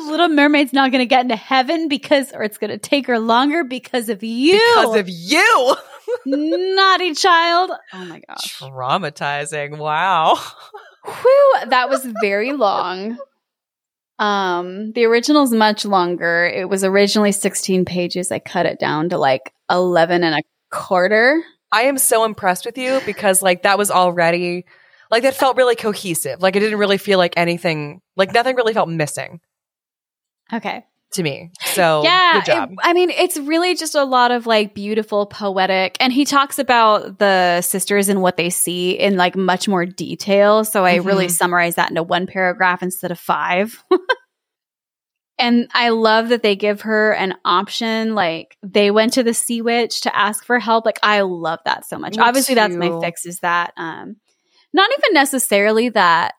little 0.00 0.28
mermaid's 0.28 0.72
not 0.72 0.90
going 0.90 1.00
to 1.00 1.06
get 1.06 1.22
into 1.22 1.36
heaven 1.36 1.88
because, 1.88 2.32
or 2.32 2.42
it's 2.42 2.58
going 2.58 2.70
to 2.70 2.78
take 2.78 3.06
her 3.06 3.18
longer 3.18 3.64
because 3.64 4.08
of 4.08 4.22
you. 4.22 4.60
because 4.74 4.96
of 4.96 5.08
you. 5.08 5.76
naughty 6.26 7.14
child. 7.14 7.70
Oh 7.92 8.04
my 8.04 8.20
gosh. 8.26 8.58
Traumatizing. 8.58 9.78
Wow. 9.78 10.38
Whew, 11.04 11.54
that 11.68 11.88
was 11.88 12.06
very 12.20 12.52
long. 12.52 13.18
Um, 14.18 14.92
the 14.92 15.04
original's 15.04 15.52
much 15.52 15.84
longer. 15.84 16.46
It 16.46 16.68
was 16.68 16.84
originally 16.84 17.32
16 17.32 17.84
pages. 17.84 18.30
I 18.30 18.38
cut 18.38 18.66
it 18.66 18.78
down 18.78 19.08
to 19.10 19.18
like 19.18 19.52
11 19.70 20.22
and 20.22 20.36
a 20.36 20.42
quarter. 20.70 21.42
I 21.72 21.82
am 21.82 21.98
so 21.98 22.24
impressed 22.24 22.64
with 22.64 22.78
you 22.78 23.00
because 23.04 23.42
like 23.42 23.62
that 23.64 23.78
was 23.78 23.90
already 23.90 24.64
like 25.10 25.24
that 25.24 25.34
felt 25.34 25.56
really 25.56 25.74
cohesive. 25.74 26.40
Like 26.40 26.54
it 26.56 26.60
didn't 26.60 26.78
really 26.78 26.98
feel 26.98 27.18
like 27.18 27.34
anything 27.36 28.00
like 28.16 28.32
nothing 28.32 28.54
really 28.56 28.72
felt 28.72 28.88
missing 28.88 29.40
Okay. 30.52 30.84
to 31.12 31.22
me. 31.22 31.50
So 31.74 32.02
yeah. 32.02 32.40
good 32.40 32.46
job. 32.52 32.70
it- 32.72 32.78
I 32.82 32.92
mean, 32.92 33.10
it's 33.10 33.36
really 33.36 33.74
just 33.76 33.94
a 33.94 34.04
lot 34.04 34.30
of 34.32 34.46
like 34.46 34.74
beautiful, 34.74 35.26
poetic, 35.26 35.96
and 36.00 36.12
he 36.12 36.24
talks 36.24 36.58
about 36.58 37.18
the 37.18 37.60
sisters 37.60 38.08
and 38.08 38.20
what 38.20 38.36
they 38.36 38.50
see 38.50 38.92
in 38.98 39.16
like 39.16 39.36
much 39.36 39.68
more 39.68 39.86
detail. 39.86 40.64
So 40.64 40.84
I 40.84 40.96
really 40.96 41.26
Mhm. 41.26 41.30
summarize 41.30 41.76
that 41.76 41.90
into 41.90 42.02
one 42.02 42.26
paragraph 42.26 42.82
instead 42.82 43.10
of 43.12 43.18
five. 43.20 43.82
And 45.36 45.68
I 45.74 45.88
love 45.88 46.28
that 46.28 46.44
they 46.44 46.54
give 46.54 46.82
her 46.82 47.12
an 47.12 47.34
option. 47.44 48.14
Like 48.14 48.56
they 48.62 48.92
went 48.92 49.14
to 49.14 49.24
the 49.24 49.34
sea 49.34 49.62
witch 49.62 50.02
to 50.02 50.16
ask 50.16 50.44
for 50.44 50.60
help. 50.60 50.84
Like 50.86 51.00
I 51.02 51.22
love 51.22 51.58
that 51.64 51.84
so 51.86 51.98
much. 51.98 52.16
Me 52.16 52.22
Obviously, 52.22 52.54
that's 52.54 52.76
my 52.76 53.00
fix. 53.00 53.26
Is 53.26 53.40
that 53.40 53.72
um, 53.76 54.14
not 54.72 54.90
even 54.96 55.12
necessarily 55.14 55.88
that 55.88 56.34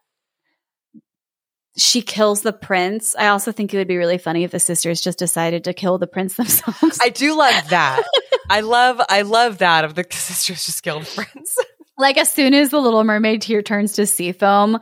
she 1.77 2.01
kills 2.01 2.41
the 2.41 2.53
prince. 2.53 3.15
I 3.17 3.27
also 3.27 3.51
think 3.51 3.73
it 3.73 3.77
would 3.77 3.87
be 3.87 3.97
really 3.97 4.17
funny 4.17 4.43
if 4.43 4.51
the 4.51 4.59
sisters 4.59 5.01
just 5.01 5.19
decided 5.19 5.65
to 5.65 5.73
kill 5.73 5.97
the 5.97 6.07
prince 6.07 6.35
themselves. 6.37 6.99
I 7.01 7.09
do 7.09 7.37
love 7.37 7.69
that. 7.69 8.03
I 8.49 8.61
love 8.61 9.01
I 9.09 9.23
love 9.23 9.57
that 9.59 9.83
of 9.85 9.95
the 9.95 10.05
sisters 10.11 10.65
just 10.65 10.83
killed 10.83 11.05
prince. 11.05 11.57
like 11.97 12.17
as 12.17 12.31
soon 12.31 12.53
as 12.53 12.69
the 12.69 12.79
Little 12.79 13.03
Mermaid 13.03 13.41
tear 13.41 13.61
turns 13.61 13.93
to 13.93 14.05
sea 14.05 14.31
foam, 14.31 14.79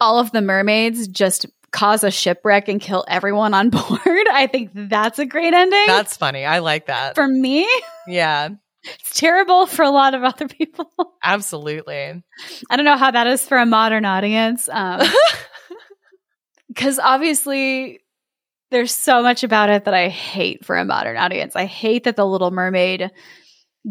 all 0.00 0.18
of 0.18 0.30
the 0.32 0.40
mermaids 0.42 1.08
just 1.08 1.46
cause 1.70 2.04
a 2.04 2.10
shipwreck 2.10 2.68
and 2.68 2.80
kill 2.80 3.04
everyone 3.08 3.54
on 3.54 3.70
board. 3.70 4.26
I 4.30 4.46
think 4.50 4.70
that's 4.74 5.18
a 5.18 5.24
great 5.26 5.54
ending. 5.54 5.84
That's 5.86 6.16
funny. 6.16 6.44
I 6.44 6.58
like 6.58 6.86
that. 6.86 7.14
for 7.14 7.26
me. 7.26 7.66
yeah, 8.06 8.50
It's 8.84 9.18
terrible 9.18 9.66
for 9.66 9.82
a 9.82 9.90
lot 9.90 10.14
of 10.14 10.22
other 10.22 10.48
people. 10.48 10.90
absolutely. 11.22 12.22
I 12.70 12.76
don't 12.76 12.84
know 12.84 12.96
how 12.98 13.10
that 13.10 13.26
is 13.26 13.46
for 13.46 13.56
a 13.56 13.64
modern 13.66 14.04
audience. 14.04 14.68
Um, 14.70 15.00
because 16.72 16.98
obviously 16.98 18.00
there's 18.70 18.94
so 18.94 19.22
much 19.22 19.44
about 19.44 19.68
it 19.68 19.84
that 19.84 19.94
I 19.94 20.08
hate 20.08 20.64
for 20.64 20.76
a 20.76 20.84
modern 20.84 21.18
audience. 21.18 21.54
I 21.54 21.66
hate 21.66 22.04
that 22.04 22.16
the 22.16 22.26
Little 22.26 22.50
Mermaid 22.50 23.10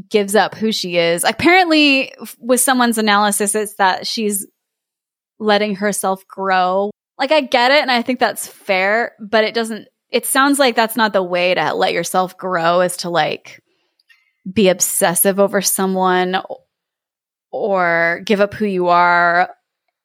gives 0.09 0.35
up 0.35 0.55
who 0.55 0.71
she 0.71 0.97
is. 0.97 1.23
Apparently, 1.23 2.13
with 2.39 2.61
someone's 2.61 2.97
analysis, 2.97 3.53
it's 3.53 3.75
that 3.75 4.07
she's 4.07 4.47
letting 5.37 5.75
herself 5.75 6.25
grow. 6.27 6.89
Like, 7.19 7.31
I 7.31 7.41
get 7.41 7.71
it, 7.71 7.81
and 7.81 7.91
I 7.91 8.01
think 8.01 8.19
that's 8.19 8.47
fair, 8.47 9.13
but 9.19 9.43
it 9.43 9.53
doesn't, 9.53 9.87
it 10.09 10.25
sounds 10.25 10.57
like 10.57 10.75
that's 10.75 10.95
not 10.95 11.13
the 11.13 11.21
way 11.21 11.53
to 11.53 11.73
let 11.75 11.93
yourself 11.93 12.37
grow, 12.37 12.81
is 12.81 12.97
to 12.97 13.09
like 13.09 13.61
be 14.51 14.69
obsessive 14.69 15.39
over 15.39 15.61
someone 15.61 16.41
or 17.51 18.21
give 18.25 18.41
up 18.41 18.55
who 18.55 18.65
you 18.65 18.87
are 18.87 19.49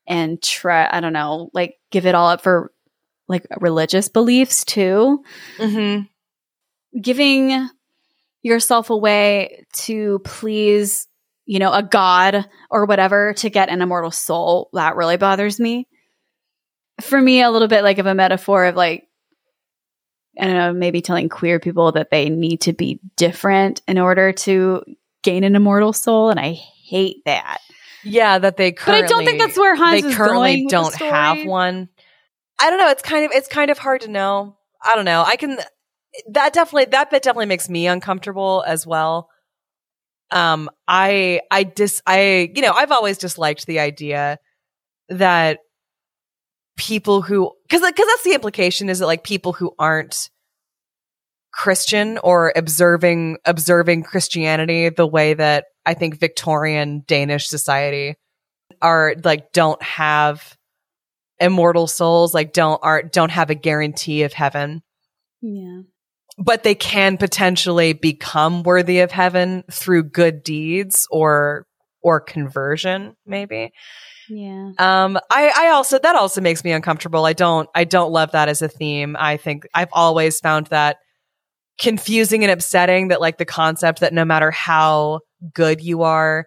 and 0.06 0.42
try 0.42 0.88
i 0.90 1.00
don't 1.00 1.12
know 1.12 1.50
like 1.52 1.76
give 1.90 2.06
it 2.06 2.14
all 2.14 2.28
up 2.28 2.40
for 2.40 2.72
like 3.28 3.44
religious 3.60 4.08
beliefs 4.08 4.64
too. 4.64 5.24
Hmm 5.56 6.02
giving 7.00 7.68
yourself 8.42 8.90
away 8.90 9.64
to 9.72 10.20
please 10.20 11.08
you 11.44 11.58
know 11.58 11.72
a 11.72 11.82
god 11.82 12.48
or 12.70 12.86
whatever 12.86 13.34
to 13.34 13.50
get 13.50 13.68
an 13.68 13.82
immortal 13.82 14.10
soul 14.10 14.68
that 14.72 14.96
really 14.96 15.16
bothers 15.16 15.60
me. 15.60 15.86
For 17.00 17.20
me 17.20 17.42
a 17.42 17.50
little 17.50 17.68
bit 17.68 17.82
like 17.82 17.98
of 17.98 18.06
a 18.06 18.14
metaphor 18.14 18.66
of 18.66 18.76
like 18.76 19.06
i 20.38 20.46
don't 20.46 20.54
know 20.54 20.72
maybe 20.72 21.02
telling 21.02 21.28
queer 21.28 21.60
people 21.60 21.92
that 21.92 22.10
they 22.10 22.30
need 22.30 22.62
to 22.62 22.72
be 22.72 23.00
different 23.16 23.82
in 23.86 23.98
order 23.98 24.32
to 24.32 24.82
gain 25.22 25.44
an 25.44 25.56
immortal 25.56 25.92
soul 25.92 26.30
and 26.30 26.40
i 26.40 26.52
hate 26.52 27.22
that 27.24 27.58
Yeah, 28.06 28.38
that 28.38 28.56
they 28.56 28.70
but 28.70 28.94
i 28.94 29.02
don't 29.02 29.24
think 29.24 29.40
that's 29.40 29.58
where 29.58 29.74
hans 29.74 30.02
they 30.02 30.08
is 30.08 30.14
currently 30.14 30.36
going 30.36 30.64
with 30.64 30.70
the 30.70 30.76
don't 30.76 30.92
story. 30.92 31.10
have 31.10 31.46
one. 31.46 31.88
I 32.60 32.70
don't 32.70 32.78
know. 32.78 32.88
It's 32.88 33.02
kind 33.02 33.24
of 33.24 33.32
it's 33.32 33.48
kind 33.48 33.70
of 33.70 33.78
hard 33.78 34.02
to 34.02 34.08
know. 34.08 34.56
I 34.82 34.94
don't 34.94 35.04
know. 35.04 35.24
I 35.26 35.36
can 35.36 35.58
that 36.28 36.52
definitely 36.52 36.86
that 36.86 37.10
bit 37.10 37.22
definitely 37.22 37.46
makes 37.46 37.68
me 37.68 37.86
uncomfortable 37.86 38.64
as 38.66 38.86
well. 38.86 39.28
Um, 40.30 40.70
I 40.88 41.40
I 41.50 41.64
dis 41.64 42.02
I 42.06 42.50
you 42.54 42.62
know 42.62 42.72
I've 42.72 42.92
always 42.92 43.18
disliked 43.18 43.66
the 43.66 43.80
idea 43.80 44.38
that 45.08 45.58
people 46.76 47.22
who 47.22 47.52
because 47.68 47.80
because 47.86 48.06
that's 48.06 48.24
the 48.24 48.34
implication 48.34 48.88
is 48.88 49.00
that 49.00 49.06
like 49.06 49.24
people 49.24 49.52
who 49.52 49.74
aren't 49.78 50.30
Christian 51.56 52.18
or 52.18 52.52
observing 52.54 53.38
observing 53.46 54.02
Christianity 54.02 54.90
the 54.90 55.06
way 55.06 55.32
that 55.32 55.64
I 55.86 55.94
think 55.94 56.20
Victorian 56.20 57.02
Danish 57.06 57.48
society 57.48 58.16
are 58.82 59.14
like 59.24 59.52
don't 59.52 59.82
have 59.82 60.54
immortal 61.40 61.86
souls 61.86 62.34
like 62.34 62.52
don't 62.52 62.78
are 62.82 63.02
don't 63.02 63.30
have 63.30 63.48
a 63.48 63.54
guarantee 63.54 64.22
of 64.24 64.34
heaven. 64.34 64.82
Yeah. 65.40 65.80
But 66.36 66.62
they 66.62 66.74
can 66.74 67.16
potentially 67.16 67.94
become 67.94 68.62
worthy 68.62 69.00
of 69.00 69.10
heaven 69.10 69.64
through 69.70 70.10
good 70.10 70.42
deeds 70.42 71.08
or 71.10 71.66
or 72.02 72.20
conversion 72.20 73.16
maybe. 73.24 73.72
Yeah. 74.28 74.72
Um 74.78 75.18
i 75.30 75.50
i 75.56 75.68
also 75.70 75.98
that 76.00 76.16
also 76.16 76.42
makes 76.42 76.64
me 76.64 76.72
uncomfortable. 76.72 77.24
I 77.24 77.32
don't 77.32 77.66
i 77.74 77.84
don't 77.84 78.12
love 78.12 78.32
that 78.32 78.50
as 78.50 78.60
a 78.60 78.68
theme. 78.68 79.16
I 79.18 79.38
think 79.38 79.66
i've 79.72 79.88
always 79.92 80.38
found 80.38 80.66
that 80.66 80.98
confusing 81.78 82.42
and 82.42 82.50
upsetting 82.50 83.08
that 83.08 83.20
like 83.20 83.38
the 83.38 83.44
concept 83.44 84.00
that 84.00 84.12
no 84.12 84.24
matter 84.24 84.50
how 84.50 85.20
good 85.52 85.80
you 85.80 86.02
are 86.02 86.46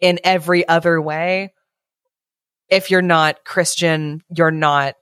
in 0.00 0.18
every 0.24 0.66
other 0.66 1.00
way 1.00 1.52
if 2.68 2.90
you're 2.90 3.02
not 3.02 3.44
christian 3.44 4.20
you're 4.34 4.50
not 4.50 4.94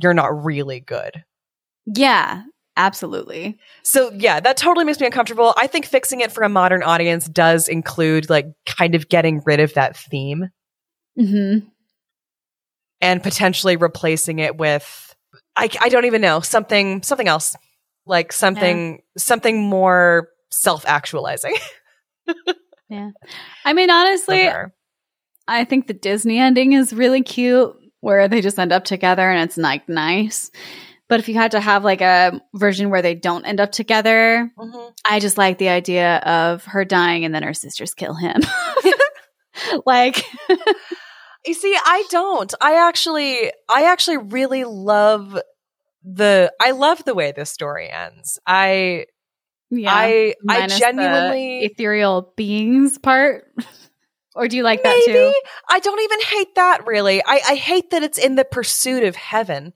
you're 0.00 0.14
not 0.14 0.44
really 0.44 0.80
good 0.80 1.24
yeah 1.86 2.42
absolutely 2.76 3.58
so 3.88 4.12
yeah, 4.12 4.38
that 4.38 4.58
totally 4.58 4.84
makes 4.84 5.00
me 5.00 5.06
uncomfortable. 5.06 5.54
I 5.56 5.66
think 5.66 5.86
fixing 5.86 6.20
it 6.20 6.30
for 6.30 6.42
a 6.42 6.48
modern 6.50 6.82
audience 6.82 7.26
does 7.26 7.68
include 7.68 8.28
like 8.28 8.46
kind 8.66 8.94
of 8.94 9.08
getting 9.08 9.40
rid 9.46 9.60
of 9.60 9.72
that 9.74 9.96
theme 9.96 10.50
mm-hmm. 11.18 11.66
and 13.00 13.22
potentially 13.22 13.76
replacing 13.76 14.40
it 14.40 14.58
with 14.58 15.16
I 15.56 15.70
I 15.80 15.88
don't 15.88 16.04
even 16.04 16.20
know, 16.20 16.40
something 16.40 17.02
something 17.02 17.28
else. 17.28 17.56
Like 18.08 18.32
something 18.32 19.02
something 19.16 19.62
more 19.62 20.28
self-actualizing. 20.50 21.54
Yeah. 22.90 23.10
I 23.66 23.74
mean 23.74 23.90
honestly 23.90 24.48
I 25.46 25.64
think 25.64 25.86
the 25.88 25.92
Disney 25.92 26.38
ending 26.38 26.72
is 26.72 26.92
really 26.94 27.22
cute, 27.22 27.74
where 28.00 28.28
they 28.28 28.40
just 28.40 28.58
end 28.58 28.72
up 28.72 28.84
together 28.84 29.28
and 29.30 29.42
it's 29.44 29.58
like 29.58 29.88
nice. 29.90 30.50
But 31.08 31.20
if 31.20 31.28
you 31.28 31.34
had 31.34 31.50
to 31.52 31.60
have 31.60 31.84
like 31.84 32.00
a 32.00 32.40
version 32.54 32.88
where 32.90 33.02
they 33.02 33.14
don't 33.14 33.44
end 33.44 33.60
up 33.60 33.72
together, 33.72 34.50
Mhm. 34.58 34.92
I 35.06 35.20
just 35.20 35.36
like 35.36 35.58
the 35.58 35.68
idea 35.68 36.16
of 36.18 36.64
her 36.64 36.84
dying 36.84 37.24
and 37.26 37.34
then 37.34 37.42
her 37.42 37.52
sisters 37.54 37.92
kill 37.94 38.14
him. 38.14 38.40
like, 39.86 40.24
You 41.46 41.54
see, 41.54 41.76
I 41.82 42.04
don't. 42.10 42.52
I 42.60 42.86
actually, 42.88 43.52
I 43.70 43.84
actually 43.84 44.18
really 44.18 44.64
love 44.64 45.38
the. 46.14 46.52
I 46.60 46.72
love 46.72 47.04
the 47.04 47.14
way 47.14 47.32
this 47.32 47.50
story 47.50 47.90
ends. 47.90 48.38
I, 48.46 49.06
yeah, 49.70 49.92
I, 49.94 50.34
I 50.48 50.66
genuinely. 50.66 51.60
ethereal 51.64 52.32
beings 52.36 52.98
part. 52.98 53.44
or 54.34 54.48
do 54.48 54.56
you 54.56 54.62
like 54.62 54.82
that 54.82 55.02
too? 55.04 55.32
I 55.68 55.80
don't 55.80 56.00
even 56.00 56.20
hate 56.20 56.54
that. 56.54 56.86
Really, 56.86 57.22
I, 57.22 57.40
I 57.48 57.54
hate 57.54 57.90
that 57.90 58.02
it's 58.02 58.18
in 58.18 58.36
the 58.36 58.44
pursuit 58.44 59.04
of 59.04 59.16
heaven. 59.16 59.72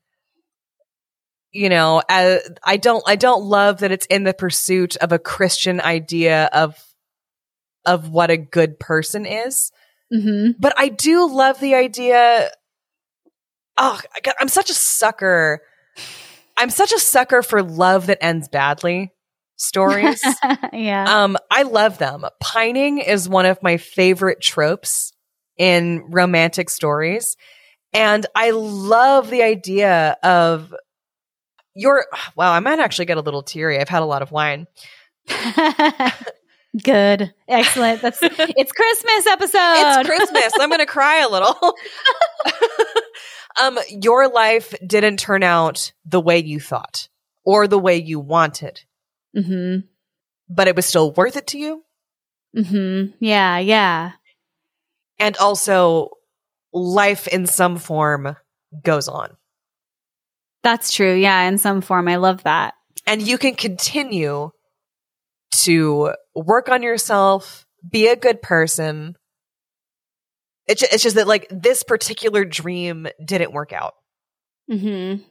You 1.50 1.68
know, 1.68 2.02
uh, 2.08 2.38
I 2.64 2.78
don't. 2.78 3.02
I 3.06 3.16
don't 3.16 3.44
love 3.44 3.80
that 3.80 3.92
it's 3.92 4.06
in 4.06 4.24
the 4.24 4.32
pursuit 4.32 4.96
of 4.96 5.12
a 5.12 5.18
Christian 5.18 5.80
idea 5.80 6.48
of 6.52 6.82
of 7.84 8.08
what 8.08 8.30
a 8.30 8.36
good 8.36 8.78
person 8.78 9.26
is. 9.26 9.70
hmm 10.10 10.50
but 10.58 10.72
I 10.76 10.88
do 10.88 11.28
love 11.30 11.60
the 11.60 11.74
idea. 11.74 12.50
Oh, 13.76 14.00
I'm 14.38 14.48
such 14.48 14.70
a 14.70 14.74
sucker. 14.74 15.62
I'm 16.56 16.70
such 16.70 16.92
a 16.92 16.98
sucker 16.98 17.42
for 17.42 17.62
love 17.62 18.06
that 18.06 18.22
ends 18.22 18.48
badly 18.48 19.12
stories. 19.56 20.22
yeah. 20.72 21.24
um, 21.24 21.36
I 21.50 21.62
love 21.62 21.98
them. 21.98 22.24
Pining 22.40 22.98
is 22.98 23.28
one 23.28 23.46
of 23.46 23.62
my 23.62 23.76
favorite 23.76 24.40
tropes 24.40 25.12
in 25.56 26.04
romantic 26.10 26.70
stories. 26.70 27.36
And 27.92 28.26
I 28.34 28.50
love 28.50 29.30
the 29.30 29.42
idea 29.42 30.16
of 30.22 30.74
your, 31.74 32.06
wow, 32.36 32.52
I 32.52 32.60
might 32.60 32.78
actually 32.78 33.04
get 33.06 33.18
a 33.18 33.20
little 33.20 33.42
teary. 33.42 33.78
I've 33.78 33.88
had 33.88 34.02
a 34.02 34.06
lot 34.06 34.22
of 34.22 34.32
wine. 34.32 34.66
Good. 36.82 37.34
Excellent. 37.48 38.00
That's 38.00 38.18
it's 38.22 38.72
Christmas 38.72 39.26
episode. 39.26 40.00
It's 40.00 40.08
Christmas. 40.08 40.52
I'm 40.58 40.70
going 40.70 40.80
to 40.80 40.86
cry 40.86 41.20
a 41.20 41.28
little. 41.28 41.54
Um, 43.62 43.78
your 43.88 44.28
life 44.28 44.74
didn't 44.86 45.18
turn 45.18 45.42
out 45.42 45.92
the 46.04 46.20
way 46.20 46.38
you 46.38 46.58
thought 46.60 47.08
or 47.44 47.68
the 47.68 47.78
way 47.78 47.96
you 47.96 48.20
wanted, 48.20 48.80
hmm 49.34 49.78
but 50.48 50.68
it 50.68 50.76
was 50.76 50.84
still 50.84 51.12
worth 51.12 51.36
it 51.36 51.46
to 51.46 51.58
you. 51.58 51.82
hmm 52.54 53.04
Yeah, 53.20 53.58
yeah. 53.58 54.12
And 55.18 55.36
also, 55.38 56.10
life 56.72 57.28
in 57.28 57.46
some 57.46 57.78
form 57.78 58.36
goes 58.82 59.08
on. 59.08 59.36
That's 60.62 60.92
true. 60.92 61.14
Yeah, 61.14 61.42
in 61.42 61.58
some 61.58 61.80
form. 61.80 62.08
I 62.08 62.16
love 62.16 62.42
that. 62.42 62.74
And 63.06 63.22
you 63.22 63.38
can 63.38 63.54
continue 63.54 64.50
to 65.62 66.12
work 66.34 66.68
on 66.68 66.82
yourself, 66.82 67.66
be 67.88 68.08
a 68.08 68.16
good 68.16 68.42
person. 68.42 69.16
It's, 70.66 70.80
ju- 70.80 70.86
it's 70.92 71.02
just 71.02 71.16
that, 71.16 71.26
like, 71.26 71.46
this 71.50 71.82
particular 71.82 72.44
dream 72.44 73.08
didn't 73.24 73.52
work 73.52 73.72
out. 73.72 73.94
Mm-hmm. 74.70 75.22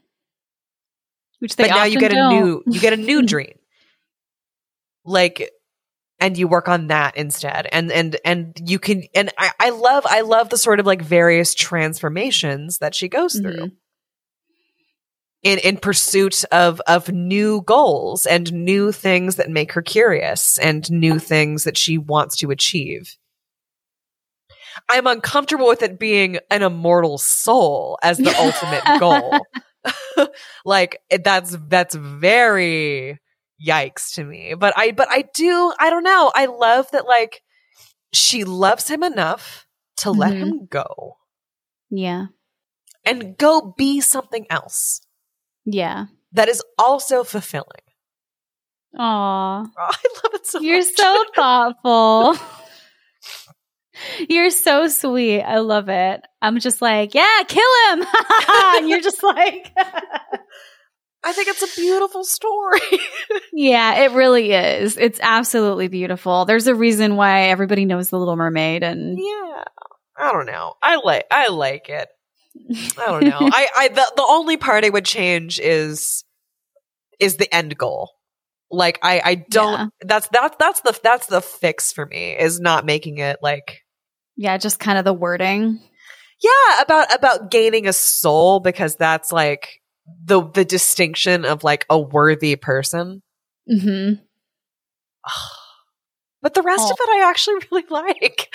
Which 1.40 1.56
they 1.56 1.64
but 1.64 1.70
now 1.70 1.84
you 1.86 2.00
get 2.00 2.12
a 2.12 2.16
don't. 2.16 2.34
new 2.44 2.64
you 2.68 2.80
get 2.80 2.94
a 2.94 2.98
new 2.98 3.22
dream 3.26 3.56
like 5.04 5.50
and 6.20 6.38
you 6.38 6.48
work 6.48 6.68
on 6.68 6.88
that 6.88 7.18
instead 7.18 7.68
and 7.72 7.92
and 7.92 8.16
and 8.24 8.56
you 8.64 8.78
can 8.78 9.04
and 9.16 9.32
I, 9.40 9.50
I 9.60 9.70
love 9.72 10.06
i 10.08 10.22
love 10.22 10.50
the 10.50 10.58
sort 10.58 10.80
of 10.80 10.86
like 10.86 11.02
various 11.02 11.56
transformations 11.56 12.78
that 12.78 12.94
she 12.94 13.08
goes 13.10 13.40
through 13.40 13.56
Mhm. 13.56 13.72
in 15.42 15.58
in 15.60 15.78
pursuit 15.78 16.44
of 16.52 16.80
of 16.82 17.10
new 17.12 17.64
goals 17.64 18.28
and 18.28 18.54
new 18.54 18.92
things 18.92 19.38
that 19.38 19.50
make 19.50 19.72
her 19.72 19.82
curious 19.82 20.60
and 20.60 20.88
new 20.92 21.18
things 21.18 21.64
that 21.64 21.78
she 21.78 21.98
wants 21.98 22.38
to 22.38 22.52
achieve 22.52 23.16
i'm 24.90 25.08
uncomfortable 25.08 25.68
with 25.68 25.82
it 25.82 26.00
being 26.00 26.38
an 26.50 26.62
immortal 26.62 27.18
soul 27.18 27.98
as 28.04 28.18
the 28.18 28.34
ultimate 28.40 29.00
goal 29.00 29.46
like 30.66 31.00
that's 31.24 31.58
that's 31.68 31.96
very 31.96 33.20
yikes 33.66 34.14
to 34.16 34.24
me 34.24 34.54
but 34.58 34.74
i 34.78 34.92
but 34.92 35.08
i 35.12 35.24
do 35.34 35.74
i 35.80 35.90
don't 35.90 36.04
know 36.04 36.32
i 36.36 36.46
love 36.46 36.90
that 36.92 37.06
like 37.06 37.42
she 38.14 38.44
loves 38.44 38.88
him 38.88 39.04
enough 39.04 39.66
to 39.98 40.12
let 40.12 40.34
Mhm. 40.34 40.38
him 40.40 40.68
go 40.70 41.18
Yeah. 41.90 42.28
and 43.06 43.38
go 43.38 43.74
be 43.78 44.02
something 44.02 44.46
else 44.50 45.02
Yeah. 45.66 46.06
that 46.34 46.48
is 46.50 46.64
also 46.78 47.24
fulfilling 47.24 47.86
Aw. 48.98 49.64
Oh, 49.66 49.70
i 49.78 50.04
love 50.24 50.34
it 50.34 50.46
so 50.48 50.60
You're 50.60 50.78
much. 50.80 50.88
so 50.96 51.24
thoughtful. 51.36 52.36
You're 54.30 54.50
so 54.50 54.88
sweet. 54.88 55.42
I 55.42 55.60
love 55.60 55.90
it. 55.90 56.22
I'm 56.42 56.60
just 56.60 56.82
like, 56.82 57.14
yeah, 57.14 57.44
kill 57.48 57.64
him. 57.92 58.06
and 58.50 58.90
you're 58.90 59.02
just 59.02 59.22
like, 59.24 59.72
i 61.24 61.34
think 61.34 61.48
it's 61.48 61.62
a 61.62 61.80
beautiful 61.80 62.24
story 62.24 62.80
yeah, 63.54 64.04
it 64.06 64.12
really 64.14 64.52
is. 64.54 64.98
It's 64.98 65.20
absolutely 65.22 65.88
beautiful. 65.88 66.46
There's 66.46 66.66
a 66.68 66.74
reason 66.74 67.16
why 67.16 67.44
everybody 67.50 67.86
knows 67.86 68.10
The 68.10 68.18
Little 68.18 68.36
Mermaid. 68.36 68.84
And 68.84 69.20
yeah 69.20 69.64
i 70.18 70.32
don't 70.32 70.46
know 70.46 70.74
i 70.84 70.98
like 70.98 71.26
i 71.32 71.48
like 71.48 71.88
it 71.90 72.08
i 73.00 73.06
don't 73.06 73.24
know 73.24 73.40
i 73.42 73.68
i 73.78 73.88
the, 73.88 74.12
the 74.18 74.26
only 74.28 74.58
part 74.58 74.84
i 74.84 74.90
would 74.90 75.06
change 75.06 75.58
is 75.60 76.24
is 77.20 77.38
the 77.38 77.52
end 77.56 77.78
goal 77.78 78.12
like 78.70 79.00
i 79.04 79.22
i 79.24 79.36
don't 79.36 79.80
Yeah. 79.80 79.88
that's 80.02 80.28
that's 80.28 80.56
that's 80.60 80.82
the 80.82 81.00
that's 81.02 81.28
the 81.28 81.42
fix 81.42 81.94
for 81.94 82.06
me 82.06 82.38
is 82.38 82.60
not 82.60 82.86
making 82.86 83.20
it 83.20 83.38
like 83.42 83.82
yeah, 84.36 84.58
just 84.58 84.80
kind 84.80 84.98
of 84.98 85.06
the 85.06 85.14
wording. 85.14 85.80
yeah 86.42 86.82
about 86.82 87.14
about 87.14 87.52
gaining 87.52 87.88
a 87.88 87.94
soul 87.94 88.60
because 88.60 88.96
that's 88.96 89.32
like 89.32 89.82
the 90.26 90.42
the 90.54 90.66
distinction 90.66 91.46
of 91.46 91.64
like 91.64 91.86
a 91.90 92.00
worthy 92.00 92.56
person 92.56 93.22
Mm-hmm. 93.72 94.16
but 96.42 96.54
the 96.56 96.64
rest 96.64 96.82
Oh. 96.84 96.92
of 96.92 96.98
it 97.00 97.10
i 97.24 97.30
actually 97.30 97.56
really 97.72 97.86
like 97.90 98.54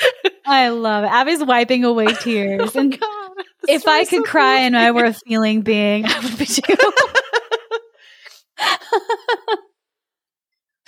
I 0.48 0.69
love 0.69 1.05
it. 1.05 1.09
Abby's 1.09 1.44
wiping 1.44 1.85
away 1.85 2.07
tears. 2.20 2.74
oh 2.74 2.81
and 2.81 2.90
god 2.98 3.31
if 3.69 3.86
I 3.89 4.05
could 4.05 4.24
so 4.24 4.31
cry 4.31 4.61
and 4.61 4.77
I 4.77 4.90
were 4.93 5.05
a 5.07 5.12
feeling 5.27 5.62
being, 5.62 6.05
I 6.07 6.20
would 6.20 6.39
be 6.39 6.47
too. 6.47 6.62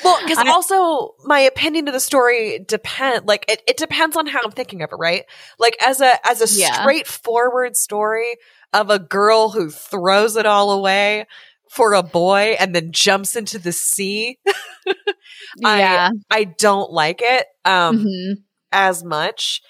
Well, 0.05 0.19
because 0.23 0.39
also 0.47 1.15
my 1.25 1.41
opinion 1.41 1.89
of 1.89 1.95
the 1.95 2.01
story 2.01 2.59
depend 2.67 3.27
like 3.27 3.45
it, 3.49 3.63
it 3.67 3.77
depends 3.77 4.17
on 4.17 4.27
how 4.27 4.41
I'm 4.45 4.53
thinking 4.53 4.83
of 4.83 4.91
it, 4.93 4.97
right? 4.97 5.25
Like 5.59 5.77
as 5.85 6.01
a 6.01 6.15
as 6.29 6.41
a 6.41 6.59
Yeah. 6.61 6.81
straightforward 6.83 7.77
story 7.77 8.37
of 8.73 8.91
a 8.91 8.99
girl 8.99 9.51
who 9.51 9.71
throws 9.71 10.37
it 10.37 10.47
all 10.47 10.71
away 10.73 11.27
for 11.71 11.95
a 11.95 12.03
boy 12.03 12.57
and 12.59 12.75
then 12.75 12.93
jumps 12.93 13.35
into 13.37 13.59
the 13.59 13.73
sea. 13.73 14.39
I- 15.65 15.79
yeah. 15.79 16.11
I 16.31 16.45
don't 16.45 16.91
like 16.93 17.21
it 17.23 17.47
um 17.65 18.05
Mhm. 18.05 18.33
as 18.73 19.03
much. 19.05 19.63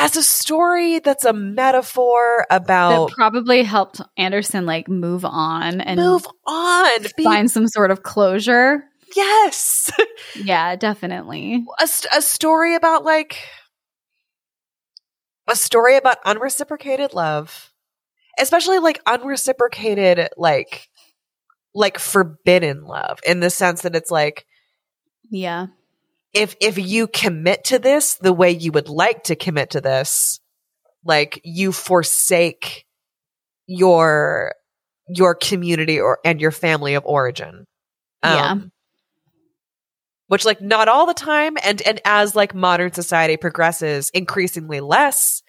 As 0.00 0.16
a 0.16 0.22
story 0.22 1.00
that's 1.00 1.24
a 1.24 1.32
metaphor 1.32 2.46
about 2.50 3.08
That 3.08 3.14
probably 3.16 3.64
helped 3.64 4.00
Andersen 4.16 4.64
like 4.64 4.86
move 4.88 5.24
on 5.24 5.80
and 5.80 5.98
move 5.98 6.24
on. 6.46 6.90
Be, 7.16 7.24
find 7.24 7.50
some 7.50 7.66
sort 7.66 7.90
of 7.90 8.04
closure. 8.04 8.84
Yes. 9.16 9.90
Yeah, 10.36 10.76
definitely. 10.76 11.64
a, 11.80 11.88
a 12.16 12.22
story 12.22 12.74
about 12.74 13.04
like 13.04 13.38
a 15.48 15.56
story 15.56 15.96
about 15.96 16.18
unreciprocated 16.24 17.14
love 17.14 17.72
especially 18.38 18.78
like 18.78 19.00
unreciprocated 19.06 20.28
like 20.36 20.88
like 21.74 21.98
forbidden 21.98 22.84
love 22.84 23.18
in 23.26 23.40
the 23.40 23.50
sense 23.50 23.82
that 23.82 23.96
it's 23.96 24.10
like 24.10 24.44
Yeah. 25.30 25.68
if 26.34 26.54
if 26.60 26.78
you 26.78 27.06
commit 27.08 27.64
to 27.64 27.78
this 27.78 28.14
the 28.16 28.32
way 28.32 28.50
you 28.50 28.72
would 28.72 28.88
like 28.88 29.24
to 29.24 29.36
commit 29.36 29.70
to 29.70 29.80
this 29.80 30.40
like 31.04 31.40
you 31.44 31.72
forsake 31.72 32.84
your 33.66 34.52
your 35.08 35.34
community 35.34 35.98
or 36.00 36.18
and 36.24 36.40
your 36.40 36.50
family 36.52 36.94
of 36.94 37.04
origin 37.06 37.64
Um, 38.22 38.34
Yeah. 38.34 38.54
Which 40.28 40.44
like 40.44 40.60
not 40.60 40.88
all 40.88 41.06
the 41.06 41.14
time 41.14 41.56
and 41.64 41.82
and 41.82 42.00
as 42.04 42.34
like 42.36 42.54
modern 42.54 42.92
society 42.92 43.36
progresses 43.36 44.10
increasingly 44.10 44.80
less 44.80 45.42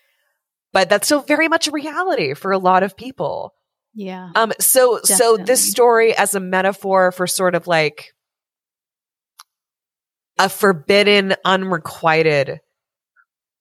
but 0.73 0.89
that's 0.89 1.07
still 1.07 1.21
very 1.21 1.47
much 1.47 1.67
a 1.67 1.71
reality 1.71 2.33
for 2.33 2.51
a 2.51 2.57
lot 2.57 2.83
of 2.83 2.97
people 2.97 3.53
Yeah. 3.93 4.29
um 4.35 4.51
so 4.59 4.99
so 5.03 5.37
this 5.37 5.69
story 5.69 6.15
as 6.15 6.33
a 6.35 6.39
metaphor 6.39 7.11
for 7.11 7.27
sort 7.27 7.55
of 7.55 7.67
like 7.67 8.13
a 10.37 10.49
forbidden 10.49 11.35
unrequited 11.45 12.59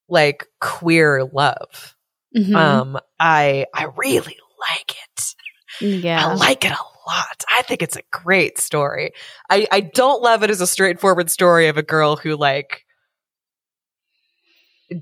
like 0.08 0.46
queer 0.60 1.24
love 1.32 1.96
Mhm. 2.36 2.54
um 2.54 2.98
i 3.18 3.66
i 3.74 3.86
really 3.96 4.36
like 4.60 4.90
it 4.90 5.34
Yeah. 5.80 6.26
I 6.28 6.34
like 6.34 6.64
it 6.64 6.72
a 6.72 6.74
lot. 6.74 6.97
I 7.09 7.62
think 7.62 7.82
it's 7.82 7.97
a 7.97 8.02
great 8.10 8.59
story. 8.59 9.12
I, 9.51 9.66
I 9.70 9.80
don't 9.80 10.22
love 10.22 10.43
it 10.43 10.51
as 10.51 10.60
a 10.60 10.66
straightforward 10.66 11.30
story 11.30 11.68
of 11.68 11.76
a 11.76 11.82
girl 11.82 12.16
who 12.16 12.36
like 12.36 12.85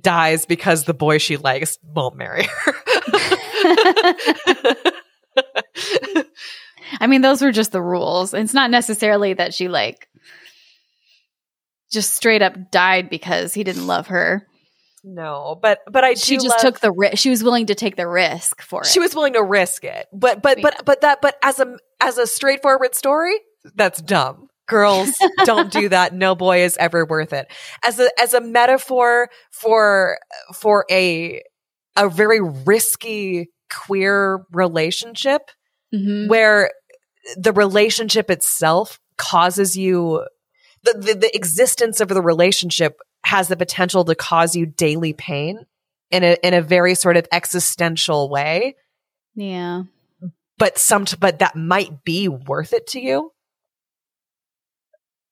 dies 0.00 0.46
because 0.46 0.84
the 0.84 0.94
boy 0.94 1.18
she 1.18 1.36
likes 1.36 1.78
won't 1.82 2.16
marry 2.16 2.44
her. 2.44 2.74
I 7.00 7.06
mean, 7.06 7.22
those 7.22 7.42
were 7.42 7.52
just 7.52 7.72
the 7.72 7.82
rules. 7.82 8.34
It's 8.34 8.54
not 8.54 8.70
necessarily 8.70 9.34
that 9.34 9.54
she 9.54 9.68
like 9.68 10.08
just 11.90 12.14
straight 12.14 12.42
up 12.42 12.70
died 12.70 13.10
because 13.10 13.54
he 13.54 13.64
didn't 13.64 13.86
love 13.86 14.08
her. 14.08 14.46
No, 15.08 15.58
but 15.62 15.78
but 15.90 16.02
I 16.04 16.14
She 16.14 16.36
do 16.36 16.42
just 16.42 16.56
love- 16.56 16.60
took 16.74 16.80
the 16.80 16.90
risk. 16.92 17.16
She 17.18 17.30
was 17.30 17.42
willing 17.44 17.66
to 17.66 17.74
take 17.74 17.96
the 17.96 18.06
risk 18.08 18.60
for 18.60 18.80
it. 18.82 18.86
she 18.86 18.98
was 19.00 19.14
willing 19.14 19.32
to 19.34 19.42
risk 19.42 19.84
it. 19.84 20.06
But 20.12 20.42
but 20.42 20.60
but 20.60 20.84
but 20.84 21.00
that 21.02 21.20
but 21.22 21.36
as 21.42 21.60
a 21.60 21.76
as 22.00 22.18
a 22.18 22.26
straightforward 22.26 22.94
story, 22.94 23.34
that's 23.74 24.02
dumb. 24.02 24.48
Girls 24.68 25.14
don't 25.44 25.70
do 25.72 25.88
that. 25.90 26.12
No 26.12 26.34
boy 26.34 26.62
is 26.64 26.76
ever 26.76 27.06
worth 27.06 27.32
it. 27.32 27.46
As 27.84 28.00
a 28.00 28.10
as 28.20 28.34
a 28.34 28.40
metaphor 28.40 29.28
for 29.52 30.18
for 30.54 30.84
a 30.90 31.40
a 31.96 32.08
very 32.08 32.40
risky 32.42 33.48
queer 33.72 34.44
relationship 34.52 35.50
Mhm. 35.94 36.28
where 36.28 36.72
the 37.36 37.52
relationship 37.52 38.28
itself 38.30 38.98
causes 39.18 39.76
you 39.76 40.24
the, 40.82 40.92
the 40.98 41.14
the 41.14 41.36
existence 41.36 42.00
of 42.00 42.08
the 42.08 42.20
relationship 42.22 42.98
has 43.26 43.48
the 43.48 43.56
potential 43.56 44.04
to 44.04 44.14
cause 44.14 44.54
you 44.56 44.66
daily 44.66 45.12
pain 45.12 45.66
in 46.10 46.22
a 46.24 46.36
in 46.42 46.54
a 46.54 46.62
very 46.62 46.94
sort 46.94 47.16
of 47.16 47.26
existential 47.32 48.28
way 48.30 48.76
Yeah. 49.34 49.82
but 50.58 50.78
some 50.78 51.04
but 51.18 51.40
that 51.40 51.56
might 51.56 52.04
be 52.04 52.28
worth 52.28 52.72
it 52.72 52.86
to 52.88 53.00
you 53.00 53.32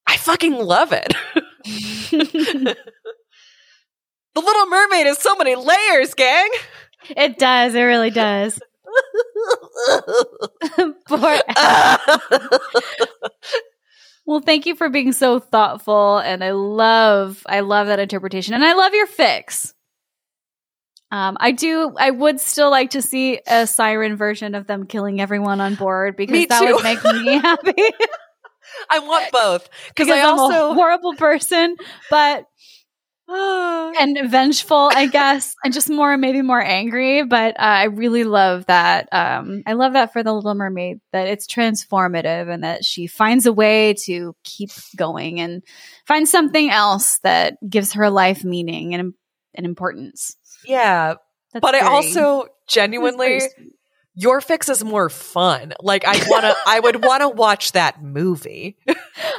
i 0.07 0.17
fucking 0.17 0.55
love 0.55 0.93
it 0.93 1.15
the 2.11 2.77
little 4.35 4.67
mermaid 4.67 5.07
has 5.07 5.19
so 5.19 5.37
many 5.37 5.55
layers 5.55 6.15
gang 6.15 6.51
it 7.11 7.39
does. 7.39 7.75
It 7.75 7.83
really 7.83 8.09
does. 8.09 8.59
Poor 11.07 11.39
Well, 14.27 14.41
thank 14.41 14.67
you 14.67 14.75
for 14.75 14.89
being 14.89 15.13
so 15.13 15.39
thoughtful 15.39 16.19
and 16.19 16.43
I 16.43 16.53
love 16.53 17.43
I 17.47 17.61
love 17.61 17.89
that 17.89 17.99
interpretation 17.99 18.55
and 18.55 18.65
I 18.65 18.73
love 18.75 18.95
your 18.95 19.07
fix. 19.07 19.75
Um, 21.11 21.37
I 21.39 21.53
do 21.53 21.95
I 21.99 22.11
would 22.11 22.41
still 22.41 22.71
like 22.71 22.91
to 22.91 23.03
see 23.03 23.41
a 23.47 23.67
siren 23.67 24.17
version 24.17 24.55
of 24.55 24.67
them 24.67 24.87
killing 24.87 25.21
everyone 25.21 25.61
on 25.61 25.75
board 25.75 26.17
because 26.17 26.47
that 26.49 26.63
would 26.63 26.83
make 26.83 27.05
me 27.05 27.33
happy. 27.39 27.75
i 28.91 28.99
want 28.99 29.31
both 29.31 29.69
because 29.89 30.09
i 30.09 30.21
I'm 30.21 30.39
a 30.39 30.75
horrible 30.75 31.15
person, 31.15 31.77
but 32.11 32.47
and 33.29 34.31
vengeful, 34.31 34.91
I 34.93 35.07
guess, 35.07 35.55
and 35.65 35.73
just 35.73 35.89
more 35.89 36.17
maybe 36.17 36.43
more 36.43 36.61
angry. 36.63 37.25
But 37.25 37.57
uh, 37.59 37.63
I 37.63 37.85
really 37.85 38.25
love 38.25 38.67
that. 38.67 39.09
Um, 39.13 39.63
I 39.67 39.73
love 39.73 39.95
that 39.95 40.13
for 40.13 40.23
the 40.23 40.33
Little 40.33 40.55
Mermaid 40.55 41.01
that 41.13 41.27
it's 41.27 41.47
transformative 41.47 42.53
and 42.53 42.65
that 42.65 42.85
she 42.85 43.07
finds 43.07 43.47
a 43.47 43.53
way 43.53 43.95
to 44.05 44.35
keep 44.45 44.71
going 44.97 45.41
and 45.41 45.63
find 46.07 46.29
something 46.29 46.71
else 46.71 47.19
that 47.23 47.57
gives 47.69 47.95
her 47.95 48.11
life 48.11 48.45
meaning 48.45 48.95
and 48.95 49.15
and 49.55 49.67
importance. 49.67 50.37
yeah 50.65 51.15
That's 51.53 51.63
but 51.63 51.75
i 51.77 51.81
also 51.81 52.47
genuinely 52.69 53.41
your 54.17 54.41
fix 54.41 54.69
is 54.69 54.83
more 54.83 55.09
fun 55.09 55.75
like 55.81 56.05
i 56.05 56.19
want 56.29 56.43
to 56.43 56.57
i 56.67 56.81
would 56.81 57.05
want 57.05 57.21
to 57.21 57.29
watch 57.29 57.71
that 57.73 58.03
movie 58.03 58.77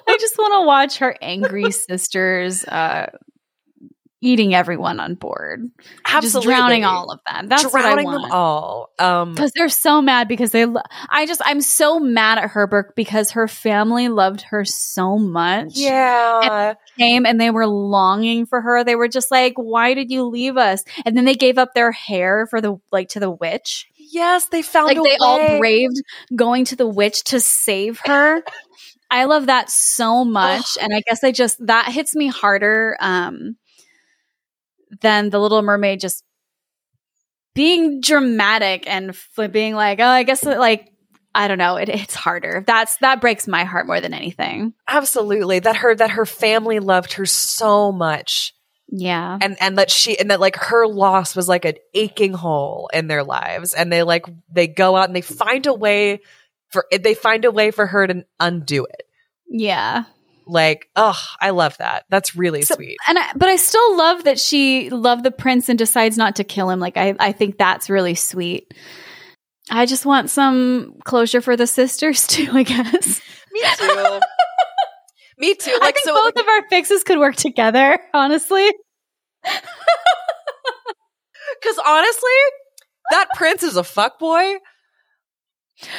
I 0.07 0.17
just 0.19 0.37
want 0.37 0.53
to 0.53 0.65
watch 0.65 0.97
her 0.99 1.15
angry 1.21 1.71
sisters. 1.71 2.63
Uh, 2.65 3.11
Eating 4.21 4.55
everyone 4.55 4.99
on 4.99 5.15
board, 5.15 5.69
just 6.21 6.41
drowning 6.41 6.83
all 6.83 7.11
of 7.11 7.19
them. 7.29 7.47
That's 7.47 7.69
drowning 7.69 8.05
what 8.05 8.15
I 8.17 8.21
them 8.23 8.31
all. 8.31 8.89
Um 8.97 9.35
because 9.35 9.51
they're 9.51 9.69
so 9.69 10.01
mad 10.01 10.27
because 10.27 10.51
they 10.51 10.65
lo- 10.65 10.81
i 11.09 11.25
just 11.25 11.41
i'm 11.43 11.61
so 11.61 11.99
mad 11.99 12.37
at 12.37 12.51
her 12.51 12.93
because 12.95 13.31
her 13.31 13.47
family 13.47 14.07
loved 14.07 14.41
her 14.41 14.63
so 14.65 15.17
much. 15.17 15.73
Yeah. 15.75 16.73
came 16.97 17.25
and 17.25 17.39
they 17.39 17.51
were 17.51 17.67
longing 17.67 18.45
for 18.45 18.61
her. 18.61 18.83
They 18.83 18.95
were 18.95 19.09
just 19.09 19.31
like 19.31 19.53
why 19.57 19.93
did 19.93 20.09
you 20.09 20.23
leave 20.23 20.57
us? 20.57 20.83
And 21.05 21.15
then 21.15 21.25
they 21.25 21.35
gave 21.35 21.57
up 21.57 21.73
their 21.75 21.91
hair 21.91 22.47
for 22.47 22.61
the 22.61 22.77
like 22.91 23.09
to 23.09 23.19
the 23.19 23.29
witch. 23.29 23.87
Yes 23.97 24.47
they 24.47 24.61
found 24.61 24.87
like 24.87 24.97
they 25.03 25.17
all 25.19 25.59
braved 25.59 26.01
going 26.35 26.65
to 26.65 26.75
the 26.75 26.87
witch 26.87 27.25
to 27.25 27.39
save 27.39 27.99
her. 28.05 28.41
I 29.11 29.25
love 29.25 29.47
that 29.47 29.69
so 29.69 30.25
much. 30.25 30.77
And 30.81 30.93
i 30.95 31.01
guess 31.01 31.23
i 31.23 31.31
just 31.31 31.63
that 31.67 31.91
hits 31.91 32.15
me 32.15 32.27
harder 32.27 32.97
um 32.99 33.57
than 35.01 35.29
the 35.29 35.39
little 35.39 35.61
mermaid 35.61 35.99
just 35.99 36.23
being 37.53 38.01
dramatic 38.01 38.85
and 38.87 39.15
being 39.51 39.75
like 39.75 39.99
oh 39.99 40.05
i 40.05 40.23
guess 40.23 40.43
like 40.43 40.91
i 41.35 41.47
don't 41.47 41.57
know 41.57 41.75
it, 41.75 41.89
it's 41.89 42.15
harder. 42.15 42.63
That's 42.65 42.97
that 42.97 43.21
breaks 43.21 43.47
my 43.47 43.65
heart 43.65 43.85
more 43.85 44.01
than 44.01 44.13
anything. 44.13 44.73
Absolutely. 44.87 45.59
That 45.59 45.77
her 45.77 45.93
that 45.93 46.11
her 46.11 46.25
family 46.25 46.79
loved 46.79 47.13
her 47.13 47.25
so 47.25 47.91
much. 47.91 48.53
Yeah. 48.87 49.37
And 49.41 49.57
and 49.59 49.77
that 49.77 49.91
she 49.91 50.17
and 50.17 50.31
that 50.31 50.39
like 50.39 50.55
her 50.55 50.87
loss 50.87 51.35
was 51.35 51.49
like 51.49 51.65
an 51.65 51.75
aching 51.93 52.33
hole 52.33 52.89
in 52.93 53.07
their 53.07 53.23
lives. 53.23 53.73
And 53.73 53.91
they 53.91 54.03
like 54.03 54.25
they 54.51 54.67
go 54.67 54.95
out 54.95 55.09
and 55.09 55.15
they 55.15 55.21
find 55.21 55.65
a 55.65 55.73
way 55.73 56.21
for 56.69 56.85
they 56.91 57.13
find 57.13 57.45
a 57.45 57.51
way 57.51 57.71
for 57.71 57.85
her 57.85 58.07
to 58.07 58.25
undo 58.39 58.85
it. 58.85 59.03
Yeah 59.47 60.05
like 60.47 60.87
oh 60.95 61.19
i 61.41 61.49
love 61.49 61.75
that 61.77 62.05
that's 62.09 62.35
really 62.35 62.61
So- 62.61 62.75
sweet 62.75 62.97
and 63.07 63.17
I, 63.17 63.31
but 63.35 63.49
I 63.49 63.55
still 63.55 63.97
love 63.97 64.25
that 64.25 64.39
she 64.39 64.89
loved 64.89 65.23
the 65.23 65.31
prince 65.31 65.69
and 65.69 65.77
decides 65.79 66.17
not 66.17 66.35
to 66.37 66.43
kill 66.43 66.69
him. 66.69 66.79
Like 66.79 66.97
I, 66.97 67.15
I 67.19 67.31
think 67.31 67.57
that's 67.57 67.89
really 67.89 68.15
sweet. 68.15 68.73
I 69.71 69.85
just 69.85 70.05
want 70.05 70.29
some 70.29 70.95
closure 71.03 71.41
for 71.41 71.57
the 71.57 71.67
sisters 71.67 72.27
too. 72.27 72.49
I 72.53 72.63
guess. 72.63 73.21
me 73.51 73.61
too 73.77 73.85
me 75.39 75.55
too 75.55 75.71
I 75.73 75.77
like 75.85 75.95
think 75.95 76.05
so 76.05 76.13
both 76.13 76.37
of 76.37 76.47
our 76.47 76.67
fixes 76.69 77.03
could 77.03 77.17
work 77.17 77.35
together. 77.35 77.97
Honestly, 78.13 78.69
because 79.43 79.61
honestly 81.85 82.39
that 83.11 83.27
prince 83.35 83.63
is 83.63 83.77
a 83.77 83.83
fuck 83.83 84.19
boy 84.19 84.55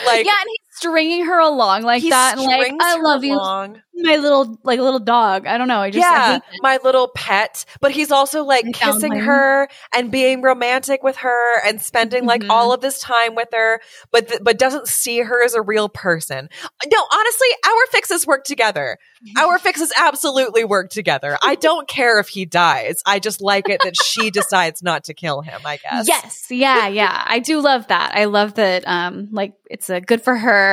like 0.07 0.25
yeah, 0.27 0.33
and 0.41 0.49
he's 0.49 0.66
stringing 0.77 1.25
her 1.27 1.39
along 1.41 1.83
like 1.83 2.03
he 2.03 2.11
that, 2.11 2.37
and 2.39 2.47
like 2.47 2.73
I 2.81 2.97
love 2.99 3.25
you, 3.25 3.35
along. 3.35 3.81
my 3.95 4.17
little 4.17 4.59
like 4.63 4.79
little 4.79 4.99
dog. 5.01 5.47
I 5.47 5.57
don't 5.59 5.69
know. 5.69 5.81
I 5.81 5.91
just 5.91 6.03
yeah, 6.07 6.39
that. 6.39 6.45
my 6.61 6.79
little 6.85 7.09
pet. 7.09 7.65
But 7.81 7.93
he's 7.93 8.11
also 8.11 8.45
like 8.45 8.67
I 8.67 8.73
kissing 8.73 9.15
her 9.17 9.69
and 9.95 10.11
being 10.11 10.43
romantic 10.43 11.03
with 11.03 11.17
her 11.17 11.61
and 11.67 11.81
spending 11.81 12.27
like 12.27 12.43
Mhm. 12.43 12.51
all 12.51 12.73
of 12.73 12.81
this 12.81 13.01
time 13.01 13.35
with 13.35 13.49
her, 13.55 13.81
but 14.11 14.29
th- 14.29 14.41
but 14.43 14.59
doesn't 14.59 14.87
see 14.89 15.21
her 15.21 15.43
as 15.45 15.55
a 15.55 15.63
real 15.63 15.89
person. 15.89 16.49
No, 16.93 17.07
honestly, 17.13 17.49
our 17.65 17.87
fixes 17.91 18.27
work 18.27 18.45
together. 18.45 18.99
Our 19.39 19.59
fixes 19.67 19.93
absolutely 19.99 20.65
work 20.65 20.91
together. 20.91 21.39
I 21.43 21.55
don't 21.55 21.89
care 21.89 22.19
if 22.19 22.29
he 22.29 22.45
dies. 22.45 23.01
I 23.07 23.19
just 23.19 23.41
like 23.41 23.69
it 23.69 23.81
that 23.83 23.95
she 24.03 24.31
decides 24.31 24.83
not 24.83 25.05
to 25.05 25.15
kill 25.15 25.41
him. 25.41 25.61
I 25.65 25.79
guess. 25.79 26.07
Yes, 26.07 26.47
yeah, 26.51 26.87
yeah. 26.89 27.23
I 27.27 27.39
do 27.39 27.61
love 27.61 27.87
that. 27.89 28.13
I 28.15 28.27
love 28.27 28.55
that. 28.55 28.87
Um, 28.87 29.29
like 29.33 29.55
it's 29.71 29.89
a 29.91 30.01
good 30.01 30.23
for 30.23 30.37
her 30.37 30.66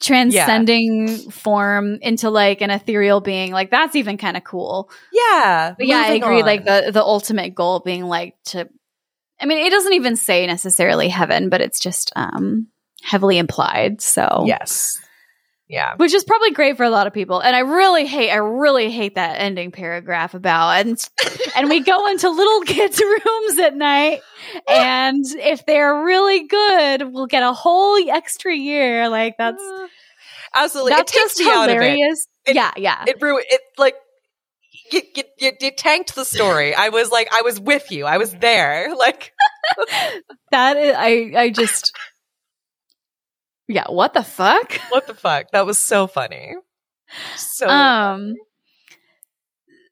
transcending 0.00 1.30
form 1.30 1.98
into 2.00 2.30
like 2.30 2.62
an 2.62 2.70
ethereal 2.70 3.20
being. 3.20 3.52
Like 3.52 3.70
that's 3.70 3.94
even 3.96 4.16
kind 4.16 4.36
of 4.36 4.44
cool. 4.44 4.90
Yeah. 5.12 5.74
But 5.76 5.86
yeah, 5.86 6.02
I 6.06 6.12
agree. 6.14 6.40
on. 6.40 6.46
Like 6.46 6.64
the 6.64 6.90
the 6.92 7.02
ultimate 7.02 7.54
goal 7.54 7.80
being 7.80 8.04
like 8.04 8.34
to. 8.46 8.68
I 9.40 9.46
mean, 9.46 9.64
it 9.66 9.70
doesn't 9.70 9.94
even 9.94 10.16
say 10.16 10.46
necessarily 10.46 11.08
heaven, 11.08 11.48
but 11.48 11.60
it's 11.60 11.80
just 11.80 12.12
um 12.16 12.68
heavily 13.02 13.38
implied. 13.38 14.00
So 14.00 14.44
yes. 14.46 14.98
Yeah. 15.70 15.94
which 15.98 16.12
is 16.12 16.24
probably 16.24 16.50
great 16.50 16.76
for 16.76 16.82
a 16.82 16.90
lot 16.90 17.06
of 17.06 17.12
people. 17.12 17.38
And 17.38 17.54
I 17.54 17.60
really 17.60 18.04
hate, 18.04 18.30
I 18.32 18.38
really 18.38 18.90
hate 18.90 19.14
that 19.14 19.36
ending 19.40 19.70
paragraph 19.70 20.34
about 20.34 20.70
and 20.84 21.08
and 21.56 21.68
we 21.68 21.78
go 21.80 22.08
into 22.08 22.28
little 22.28 22.62
kids' 22.62 23.00
rooms 23.24 23.58
at 23.60 23.76
night, 23.76 24.20
and 24.68 25.24
if 25.26 25.64
they're 25.66 26.02
really 26.02 26.48
good, 26.48 27.12
we'll 27.12 27.26
get 27.28 27.44
a 27.44 27.52
whole 27.52 27.96
extra 28.10 28.52
year. 28.54 29.08
Like 29.08 29.36
that's 29.38 29.62
uh, 29.62 29.86
Absolutely. 30.56 30.90
that's 30.90 31.12
it 31.12 31.18
takes 31.20 31.34
just 31.36 31.40
me 31.48 31.50
out 31.52 31.70
of 31.70 31.76
it. 31.76 31.82
hilarious. 31.82 32.26
It- 32.46 32.56
yeah, 32.56 32.72
yeah. 32.76 33.04
it 33.06 33.16
ruined 33.20 33.46
it 33.48 33.60
like 33.78 33.94
you, 34.92 35.02
you, 35.38 35.52
you 35.60 35.70
tanked 35.70 36.14
the 36.16 36.24
story 36.24 36.74
i 36.74 36.88
was 36.88 37.10
like 37.10 37.28
i 37.32 37.42
was 37.42 37.60
with 37.60 37.92
you 37.92 38.06
i 38.06 38.16
was 38.18 38.32
there 38.34 38.92
like 38.98 39.32
that 40.50 40.76
is, 40.76 40.94
I 40.96 41.32
I 41.36 41.50
just 41.50 41.92
yeah. 43.70 43.86
What 43.88 44.14
the 44.14 44.22
fuck? 44.22 44.74
what 44.90 45.06
the 45.06 45.14
fuck 45.14 45.50
that 45.52 45.64
was 45.64 45.78
so 45.78 46.06
funny 46.06 46.54
so 47.36 47.68
Um. 47.68 48.34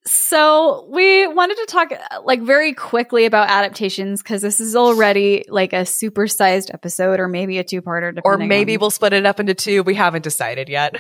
So 0.05 0.89
we 0.91 1.27
wanted 1.27 1.57
to 1.57 1.67
talk 1.67 1.93
like 2.25 2.41
very 2.41 2.73
quickly 2.73 3.27
about 3.27 3.51
adaptations 3.51 4.23
because 4.23 4.41
this 4.41 4.59
is 4.59 4.75
already 4.75 5.45
like 5.49 5.75
a 5.75 5.83
supersized 5.83 6.73
episode 6.73 7.21
or 7.21 7.29
maybe 7.29 7.59
a 7.59 7.65
two-parter. 7.65 8.19
Or 8.25 8.39
maybe 8.39 8.77
on- 8.77 8.81
we'll 8.81 8.91
split 8.91 9.13
it 9.13 9.27
up 9.27 9.39
into 9.39 9.53
two. 9.53 9.83
We 9.83 9.95
haven't 9.95 10.23
decided 10.23 10.71
yet. 10.71 10.97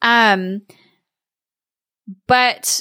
Um, 0.00 0.62
but 2.26 2.80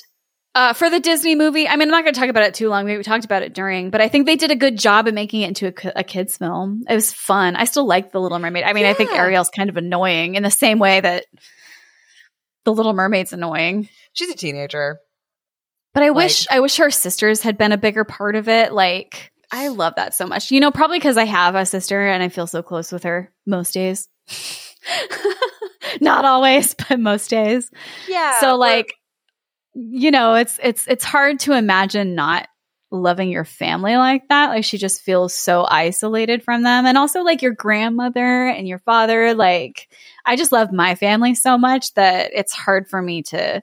uh, 0.58 0.74
for 0.74 0.90
the 0.90 1.00
Disney 1.00 1.36
movie, 1.36 1.68
I 1.68 1.76
mean, 1.76 1.90
I'm 1.90 1.92
not 1.92 2.04
going 2.04 2.16
to 2.16 2.20
talk 2.20 2.30
about 2.30 2.42
it 2.42 2.56
too 2.56 2.68
long. 2.68 2.86
We 2.86 3.04
talked 3.04 3.26
about 3.26 3.44
it 3.44 3.54
during, 3.54 3.92
but 3.92 4.02
I 4.02 4.08
think 4.08 4.26
they 4.26 4.36
did 4.36 4.50
a 4.50 4.56
good 4.56 4.76
job 4.76 5.08
of 5.08 5.14
making 5.14 5.44
it 5.44 5.50
into 5.50 5.68
a, 5.68 6.00
a 6.00 6.04
kids 6.04 6.36
film. 6.36 6.84
It 6.90 6.96
was 6.96 7.14
fun. 7.14 7.56
I 7.56 7.66
still 7.66 7.86
like 7.86 8.12
The 8.12 8.20
Little 8.20 8.40
Mermaid. 8.40 8.64
I 8.64 8.74
mean, 8.74 8.88
I 8.88 8.96
think 8.96 9.12
Ariel's 9.12 9.52
kind 9.52 9.70
of 9.70 9.78
annoying 9.78 10.34
in 10.34 10.42
the 10.42 10.50
same 10.50 10.80
way 10.80 11.00
that 11.00 11.26
The 12.66 12.74
Little 12.74 12.94
Mermaid's 12.94 13.34
annoying. 13.34 13.88
She's 14.14 14.32
a 14.32 14.36
teenager. 14.36 14.98
But 15.94 16.02
I 16.02 16.10
wish 16.10 16.48
I 16.50 16.60
wish 16.60 16.78
her 16.78 16.90
sisters 16.90 17.42
had 17.42 17.60
been 17.60 17.72
a 17.72 17.78
bigger 17.78 18.04
part 18.04 18.36
of 18.36 18.50
it. 18.50 18.74
Like 18.74 19.32
I 19.52 19.68
love 19.68 19.94
that 19.98 20.16
so 20.16 20.26
much. 20.26 20.50
You 20.50 20.60
know, 20.60 20.72
probably 20.72 20.98
because 20.98 21.18
I 21.18 21.26
have 21.26 21.54
a 21.54 21.68
sister 21.68 22.08
and 22.08 22.24
I 22.24 22.30
feel 22.30 22.48
so 22.48 22.64
close 22.64 22.92
with 22.92 23.04
her 23.04 23.32
most 23.46 23.74
days. 23.74 24.10
Not 26.02 26.26
always, 26.26 26.74
but 26.74 27.00
most 27.00 27.30
days. 27.30 27.70
Yeah. 28.08 28.40
so 28.40 28.56
like 28.56 28.94
you 29.78 30.12
know, 30.12 30.34
it's 30.36 30.60
it's 30.64 30.88
it's 30.88 31.04
hard 31.04 31.40
to 31.42 31.54
imagine 31.54 32.16
not 32.16 32.48
loving 32.90 33.30
your 33.30 33.44
family 33.46 33.96
like 33.98 34.28
that. 34.30 34.48
Like 34.50 34.64
she 34.64 34.78
just 34.78 35.02
feels 35.02 35.34
so 35.36 35.66
isolated 35.70 36.42
from 36.44 36.64
them. 36.64 36.86
And 36.86 36.98
also 36.98 37.22
like 37.22 37.42
your 37.42 37.52
grandmother 37.54 38.48
and 38.48 38.68
your 38.68 38.80
father, 38.80 39.34
like 39.34 39.88
I 40.26 40.36
just 40.36 40.52
love 40.52 40.72
my 40.72 40.96
family 40.96 41.36
so 41.36 41.58
much 41.58 41.94
that 41.96 42.32
it's 42.34 42.54
hard 42.54 42.88
for 42.90 43.02
me 43.02 43.24
to 43.24 43.62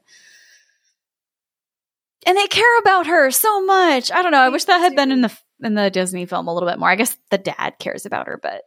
and 2.27 2.39
they 2.39 2.47
care 2.47 2.78
about 2.78 3.07
her 3.07 3.31
so 3.31 3.65
much. 3.65 4.11
I 4.11 4.23
don't 4.23 4.32
know. 4.32 4.41
I 4.41 4.49
wish 4.49 4.65
that 4.65 4.78
had 4.78 4.95
been 4.97 5.12
in 5.12 5.20
the 5.20 5.36
in 5.62 5.74
the 5.74 5.91
Disney 5.91 6.27
film 6.27 6.49
a 6.49 6.55
little 6.55 6.69
bit 6.69 6.78
more. 6.78 6.91
I 6.91 6.97
guess 6.97 7.16
the 7.31 7.39
dad 7.39 7.74
cares 7.78 8.07
about 8.07 8.27
her, 8.27 8.39
but 8.43 8.62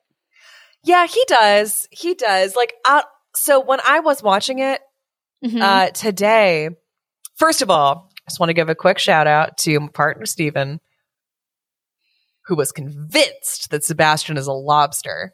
Yeah, 0.83 1.05
he 1.07 1.23
does. 1.27 1.87
He 1.91 2.13
does. 2.13 2.55
Like, 2.55 2.73
uh, 2.85 3.01
so 3.35 3.59
when 3.59 3.79
I 3.85 3.99
was 3.99 4.23
watching 4.23 4.59
it 4.59 4.81
Mhm. 5.43 5.61
uh, 5.61 5.89
today, 5.91 6.69
first 7.37 7.61
of 7.61 7.69
all, 7.69 8.09
I 8.13 8.29
just 8.29 8.39
want 8.39 8.49
to 8.49 8.53
give 8.53 8.69
a 8.69 8.75
quick 8.75 8.99
shout 8.99 9.27
out 9.27 9.57
to 9.59 9.79
my 9.79 9.87
partner 9.87 10.25
Steven, 10.25 10.81
who 12.45 12.55
was 12.55 12.71
convinced 12.71 13.69
that 13.69 13.83
Sebastian 13.83 14.37
is 14.37 14.47
a 14.47 14.53
lobster. 14.53 15.33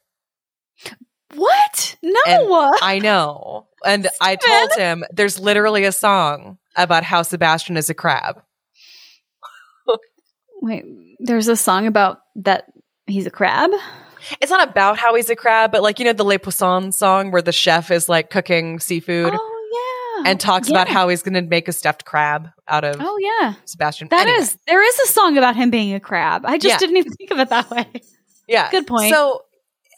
what? 1.33 1.95
No. 2.03 2.21
And 2.27 2.75
I 2.81 2.99
know. 2.99 3.67
And 3.85 4.07
I 4.21 4.35
told 4.35 4.73
him 4.77 5.03
there's 5.11 5.39
literally 5.39 5.83
a 5.85 5.91
song 5.91 6.57
about 6.75 7.03
how 7.03 7.21
Sebastian 7.21 7.77
is 7.77 7.89
a 7.89 7.93
crab. 7.93 8.41
Wait, 10.61 10.85
there's 11.19 11.49
a 11.49 11.57
song 11.57 11.87
about 11.87 12.19
that 12.37 12.65
he's 13.05 13.25
a 13.25 13.31
crab? 13.31 13.71
It's 14.39 14.49
not 14.51 14.69
about 14.69 14.97
how 14.97 15.13
he's 15.15 15.29
a 15.29 15.35
crab, 15.35 15.73
but 15.73 15.83
like, 15.83 15.99
you 15.99 16.05
know, 16.05 16.13
the 16.13 16.23
Le 16.23 16.39
Poisson 16.39 16.93
song 16.93 17.31
where 17.31 17.41
the 17.41 17.51
chef 17.51 17.91
is 17.91 18.07
like 18.07 18.29
cooking 18.29 18.79
seafood 18.79 19.33
Oh. 19.35 19.52
And 20.25 20.39
talks 20.39 20.69
Yeah. 20.69 20.75
about 20.75 20.87
how 20.89 21.09
he's 21.09 21.21
going 21.23 21.33
to 21.35 21.41
make 21.41 21.67
a 21.67 21.71
stuffed 21.71 22.05
crab 22.05 22.49
out 22.67 22.83
of 22.83 22.97
Oh 22.99 23.17
yeah. 23.19 23.53
Sebastian. 23.65 24.07
That 24.09 24.27
is 24.27 24.49
Anyway, 24.49 24.55
there 24.67 24.87
is 24.87 24.99
a 24.99 25.07
song 25.07 25.37
about 25.37 25.55
him 25.55 25.69
being 25.69 25.93
a 25.93 25.99
crab. 25.99 26.43
I 26.45 26.57
just 26.57 26.73
Yeah. 26.73 26.77
didn't 26.77 26.97
even 26.97 27.11
think 27.13 27.31
of 27.31 27.39
it 27.39 27.49
that 27.49 27.69
way. 27.69 27.87
Yeah. 28.47 28.69
Good 28.71 28.87
point. 28.87 29.13
So 29.13 29.41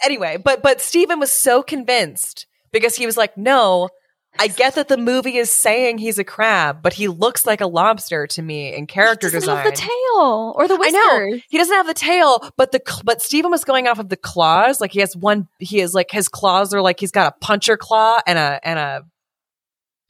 anyway, 0.03 0.37
but 0.37 0.61
but 0.61 0.81
Steven 0.81 1.19
was 1.19 1.31
so 1.31 1.63
convinced 1.63 2.47
because 2.71 2.95
he 2.95 3.05
was 3.05 3.17
like, 3.17 3.37
"No, 3.37 3.89
I 4.37 4.47
get 4.49 4.75
that 4.75 4.87
the 4.89 4.97
movie 4.97 5.37
is 5.37 5.49
saying 5.49 5.97
he's 5.97 6.19
a 6.19 6.23
crab, 6.25 6.81
but 6.81 6.91
he 6.93 7.07
looks 7.07 7.45
like 7.45 7.61
a 7.61 7.67
lobster 7.67 8.27
to 8.27 8.41
me 8.41 8.75
in 8.75 8.85
character 8.85 9.27
he 9.27 9.33
doesn't 9.33 9.47
design." 9.49 9.63
have 9.65 9.73
the 9.73 9.79
tail 9.81 10.53
or 10.57 10.67
the 10.67 10.77
I 10.81 10.89
know 10.89 11.39
he 11.49 11.57
doesn't 11.57 11.73
have 11.73 11.87
the 11.87 11.93
tail, 11.93 12.47
but 12.57 12.71
the 12.71 12.81
but 13.03 13.21
Steven 13.21 13.49
was 13.49 13.63
going 13.63 13.87
off 13.87 13.97
of 13.99 14.09
the 14.09 14.17
claws. 14.17 14.81
Like 14.81 14.91
he 14.91 14.99
has 14.99 15.15
one, 15.15 15.47
he 15.59 15.79
is 15.79 15.93
like 15.93 16.11
his 16.11 16.27
claws 16.27 16.73
are 16.73 16.81
like 16.81 16.99
he's 16.99 17.11
got 17.11 17.33
a 17.33 17.35
puncher 17.45 17.77
claw 17.77 18.19
and 18.27 18.37
a 18.37 18.59
and 18.63 18.77
a 18.77 19.03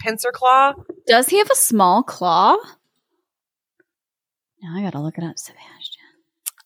pincer 0.06 0.32
claw. 0.32 0.74
Does 1.08 1.28
he 1.28 1.38
have 1.40 1.50
a 1.52 1.56
small 1.56 2.04
claw? 2.04 2.56
Now 4.62 4.76
I 4.78 4.82
gotta 4.82 5.00
look 5.00 5.18
it 5.18 5.24
up, 5.24 5.38
Sebastian. 5.38 6.02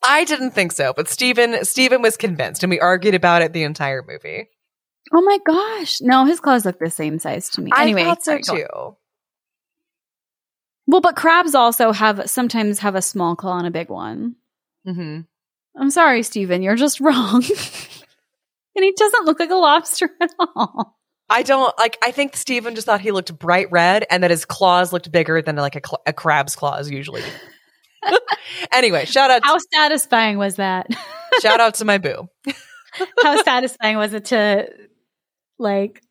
I 0.07 0.23
didn't 0.23 0.51
think 0.51 0.71
so, 0.71 0.93
but 0.95 1.07
Steven 1.09 1.65
Steven 1.65 2.01
was 2.01 2.17
convinced, 2.17 2.63
and 2.63 2.69
we 2.69 2.79
argued 2.79 3.15
about 3.15 3.41
it 3.41 3.53
the 3.53 3.63
entire 3.63 4.03
movie. 4.07 4.49
Oh 5.11 5.21
my 5.21 5.39
gosh. 5.45 6.01
No, 6.01 6.25
his 6.25 6.39
claws 6.39 6.65
look 6.65 6.79
the 6.79 6.89
same 6.89 7.19
size 7.19 7.49
to 7.51 7.61
me. 7.61 7.71
Anyway, 7.75 8.01
I 8.03 8.05
thought 8.05 8.23
so 8.23 8.37
sorry, 8.41 8.61
too. 8.61 8.95
Well, 10.87 11.01
but 11.01 11.15
crabs 11.15 11.55
also 11.55 11.91
have 11.91 12.29
sometimes 12.29 12.79
have 12.79 12.95
a 12.95 13.01
small 13.01 13.35
claw 13.35 13.57
and 13.57 13.67
a 13.67 13.71
big 13.71 13.89
one. 13.89 14.35
Mm-hmm. 14.87 15.21
I'm 15.79 15.89
sorry, 15.91 16.23
Steven, 16.23 16.61
you're 16.61 16.75
just 16.75 16.99
wrong. 17.01 17.43
and 17.43 18.83
he 18.83 18.93
doesn't 18.93 19.25
look 19.25 19.39
like 19.39 19.49
a 19.49 19.55
lobster 19.55 20.09
at 20.21 20.33
all. 20.39 20.98
I 21.29 21.43
don't 21.43 21.77
like. 21.77 21.97
I 22.03 22.11
think 22.11 22.35
Steven 22.35 22.75
just 22.75 22.85
thought 22.85 23.01
he 23.01 23.11
looked 23.11 23.37
bright 23.37 23.67
red, 23.71 24.05
and 24.09 24.23
that 24.23 24.31
his 24.31 24.45
claws 24.45 24.91
looked 24.91 25.11
bigger 25.11 25.41
than 25.41 25.55
like 25.55 25.75
a, 25.75 25.81
cl- 25.85 26.01
a 26.05 26.13
crab's 26.13 26.55
claws 26.55 26.89
usually. 26.89 27.21
anyway, 28.71 29.05
shout 29.05 29.29
out, 29.29 29.41
How 29.43 29.57
satisfying 29.73 30.37
was 30.37 30.55
that? 30.55 30.87
shout 31.41 31.59
out 31.59 31.75
to 31.75 31.85
my 31.85 31.97
boo. 31.97 32.29
How 33.21 33.41
satisfying 33.43 33.97
was 33.97 34.13
it 34.13 34.25
to 34.25 34.69
like? 35.57 36.01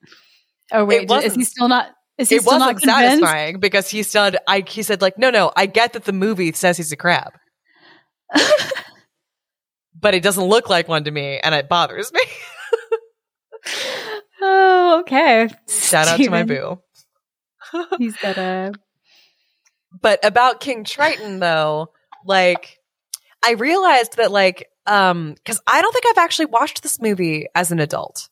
Oh 0.71 0.85
wait, 0.85 1.11
is 1.11 1.35
he 1.35 1.45
still 1.45 1.69
not? 1.69 1.91
Is 2.19 2.29
he 2.29 2.37
It 2.37 2.43
still 2.43 2.59
wasn't 2.59 2.85
not 2.85 3.03
satisfying 3.03 3.61
because 3.61 3.89
he 3.89 4.03
said, 4.03 4.37
"I." 4.47 4.65
He 4.67 4.83
said, 4.83 5.03
"Like, 5.03 5.19
no, 5.19 5.31
no, 5.31 5.53
I 5.57 5.67
get 5.67 5.93
that 5.95 6.05
the 6.05 6.13
movie 6.13 6.53
says 6.53 6.77
he's 6.77 6.93
a 6.93 6.97
crab, 6.97 7.33
but 10.01 10.15
it 10.15 10.23
doesn't 10.23 10.45
look 10.45 10.69
like 10.69 10.89
one 10.89 11.05
to 11.05 11.11
me, 11.11 11.39
and 11.39 11.55
it 11.55 11.69
bothers 11.69 12.13
me." 12.13 12.21
Oh, 14.51 15.01
okay. 15.01 15.49
shout 15.69 16.09
out 16.09 16.17
to 16.19 16.31
my 16.31 16.43
boo. 16.45 16.81
He's 17.99 18.17
got 18.17 18.37
a. 18.39 18.73
But 20.01 20.25
about 20.25 20.61
King 20.61 20.85
Triton, 20.85 21.39
though, 21.41 21.93
like, 22.25 22.79
I 23.47 23.53
realized 23.53 24.17
that, 24.17 24.31
like, 24.31 24.69
um, 24.87 25.35
because 25.35 25.61
I 25.67 25.81
don't 25.83 25.93
think 25.93 26.05
I've 26.09 26.23
actually 26.23 26.47
watched 26.47 26.83
this 26.83 27.01
movie 27.01 27.47
as 27.55 27.71
an 27.73 27.79
adult. 27.81 28.29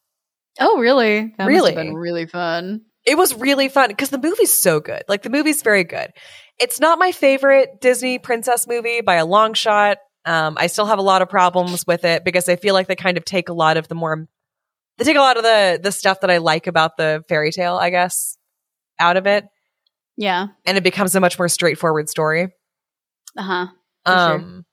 Oh, 0.60 0.78
really? 0.78 1.34
That 1.38 1.46
Really? 1.46 1.74
been 1.74 1.94
really 1.94 2.26
fun. 2.26 2.82
it 3.04 3.16
was 3.18 3.34
really 3.34 3.68
fun 3.68 3.88
because 3.88 4.10
the 4.10 4.18
movie's 4.18 4.52
so 4.52 4.80
good. 4.80 5.02
Like 5.08 5.22
the 5.22 5.28
movie's 5.30 5.62
very 5.62 5.84
good. 5.84 6.12
It's 6.58 6.80
not 6.80 6.98
my 6.98 7.12
favorite 7.12 7.80
Disney 7.80 8.18
princess 8.18 8.66
movie 8.66 9.00
by 9.02 9.16
a 9.16 9.26
long 9.26 9.52
shot. 9.54 9.98
Um, 10.24 10.56
I 10.58 10.66
still 10.68 10.86
have 10.86 10.98
a 10.98 11.02
lot 11.02 11.20
of 11.22 11.28
problems 11.28 11.84
with 11.86 12.04
it 12.04 12.24
because 12.24 12.48
I 12.48 12.56
feel 12.56 12.72
like 12.74 12.86
they 12.88 12.96
kind 12.96 13.16
of 13.18 13.24
take 13.24 13.48
a 13.50 13.52
lot 13.52 13.76
of 13.76 13.86
the 13.88 13.94
more, 13.94 14.26
they 14.98 15.04
take 15.04 15.16
a 15.16 15.20
lot 15.20 15.36
of 15.36 15.42
the 15.42 15.78
the 15.82 15.92
stuff 15.92 16.20
that 16.20 16.30
I 16.30 16.38
like 16.38 16.66
about 16.66 16.96
the 16.96 17.22
fairy 17.28 17.52
tale, 17.52 17.76
I 17.76 17.90
guess, 17.90 18.36
out 18.98 19.16
of 19.16 19.26
it, 19.26 19.44
Yeah. 20.16 20.46
and 20.64 20.76
it 20.78 20.84
becomes 20.84 21.14
a 21.14 21.20
much 21.20 21.38
more 21.38 21.48
straightforward 21.48 22.08
story. 22.08 22.48
Uh 23.36 23.42
huh. 23.42 23.66
For 24.04 24.12
sure. 24.12 24.34
Um, 24.34 24.64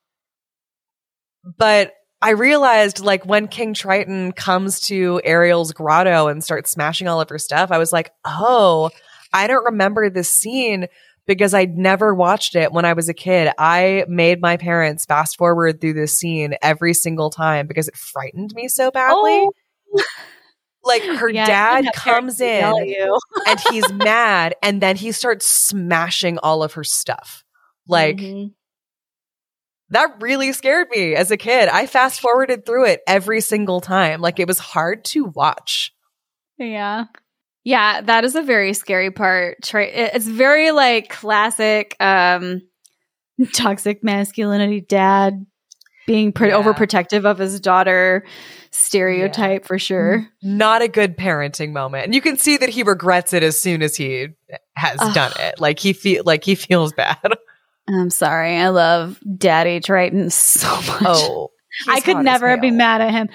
but 1.57 1.91
I 2.21 2.31
realized 2.31 3.01
like 3.01 3.25
when 3.25 3.47
King 3.47 3.73
Triton 3.73 4.31
comes 4.31 4.79
to 4.81 5.19
Ariel's 5.25 5.73
grotto 5.73 6.27
and 6.27 6.41
starts 6.43 6.71
smashing 6.71 7.07
all 7.07 7.19
of 7.19 7.29
her 7.29 7.37
stuff, 7.39 7.71
I 7.71 7.77
was 7.77 7.91
like, 7.91 8.11
oh, 8.23 8.89
I 9.33 9.47
don't 9.47 9.65
remember 9.65 10.09
this 10.09 10.29
scene 10.29 10.87
because 11.27 11.53
I'd 11.53 11.77
never 11.77 12.13
watched 12.13 12.55
it 12.55 12.71
when 12.71 12.85
I 12.85 12.93
was 12.93 13.09
a 13.09 13.13
kid. 13.13 13.51
I 13.57 14.05
made 14.07 14.41
my 14.41 14.55
parents 14.57 15.05
fast 15.05 15.37
forward 15.37 15.81
through 15.81 15.93
this 15.93 16.17
scene 16.17 16.55
every 16.61 16.93
single 16.93 17.29
time 17.29 17.67
because 17.67 17.87
it 17.89 17.97
frightened 17.97 18.53
me 18.53 18.67
so 18.69 18.91
badly. 18.91 19.47
Like 20.85 21.03
her. 21.03 21.29
Yeah, 21.29 21.45
dad 21.45 21.85
you 21.85 21.85
have 21.85 21.93
parents 21.95 22.37
comes 22.37 22.39
who 22.39 22.45
yell 22.45 22.77
at 22.77 22.87
in 22.87 23.09
and 23.47 23.59
he's 23.71 23.93
mad 23.93 24.55
and 24.61 24.81
then 24.81 24.95
he 24.97 25.11
starts 25.13 25.47
smashing 25.47 26.37
all 26.39 26.61
of 26.61 26.73
her 26.73 26.83
stuff. 26.83 27.43
Like 27.87 28.17
Mhm. 28.17 28.51
that 29.89 30.15
really 30.21 30.51
scared 30.53 30.87
me 30.91 31.15
as 31.15 31.31
a 31.31 31.37
kid. 31.37 31.69
I 31.69 31.85
fast 31.85 32.19
forwarded 32.19 32.65
through 32.65 32.85
it 32.87 33.01
every 33.07 33.39
single 33.41 33.79
time. 33.79 34.19
Like 34.21 34.39
it 34.39 34.47
was 34.47 34.59
hard 34.59 35.05
to 35.05 35.25
watch. 35.25 35.93
Yeah. 36.57 37.05
Yeah, 37.63 38.01
that 38.01 38.25
is 38.25 38.35
a 38.35 38.41
very 38.41 38.73
scary 38.73 39.09
part. 39.11 39.57
It's 39.73 40.27
very 40.27 40.71
like 40.71 41.09
classic 41.09 41.95
um 42.01 42.61
toxic 43.53 44.03
masculinity 44.03 44.81
dad 44.81 45.45
being 46.05 46.33
pre- 46.33 46.49
Yeah. 46.49 46.61
overprotective 46.61 47.23
of 47.25 47.37
his 47.37 47.59
daughter 47.61 48.25
stereotype 48.73 49.65
for 49.65 49.77
sure. 49.79 50.27
Not 50.41 50.81
a 50.81 50.87
good 50.87 51.15
parenting 51.17 51.71
moment. 51.71 52.05
And 52.05 52.15
you 52.15 52.21
can 52.21 52.37
see 52.37 52.57
that 52.57 52.69
he 52.69 52.83
regrets 52.83 53.33
it 53.33 53.43
as 53.43 53.59
soon 53.59 53.81
as 53.81 53.95
he 53.95 54.29
has 54.75 54.97
Ugh. 54.99 55.13
done 55.13 55.31
it. 55.39 55.59
Like 55.59 55.79
he 55.79 55.93
feel 55.93 56.23
like 56.25 56.43
he 56.43 56.55
feels 56.55 56.91
bad. 56.93 57.17
I'm 57.87 58.09
sorry. 58.09 58.55
I 58.57 58.69
love 58.69 59.19
Daddy 59.37 59.79
Triton 59.79 60.29
so 60.29 60.67
much. 60.75 61.01
Oh. 61.03 61.51
I 61.87 62.01
could 62.01 62.17
never 62.17 62.57
be 62.57 62.71
mad 62.71 63.01
at 63.01 63.11
him. 63.11 63.29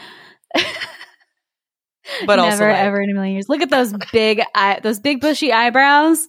But 2.24 2.38
also, 2.38 2.58
never 2.60 2.72
like- 2.72 2.82
ever 2.82 3.02
in 3.02 3.10
a 3.10 3.14
million 3.14 3.34
years. 3.34 3.48
Look 3.48 3.60
at 3.60 3.68
those 3.70 3.92
big 4.12 4.40
eye, 4.54 4.80
those 4.82 4.98
big 5.00 5.20
bushy 5.20 5.52
eyebrows. 5.52 6.26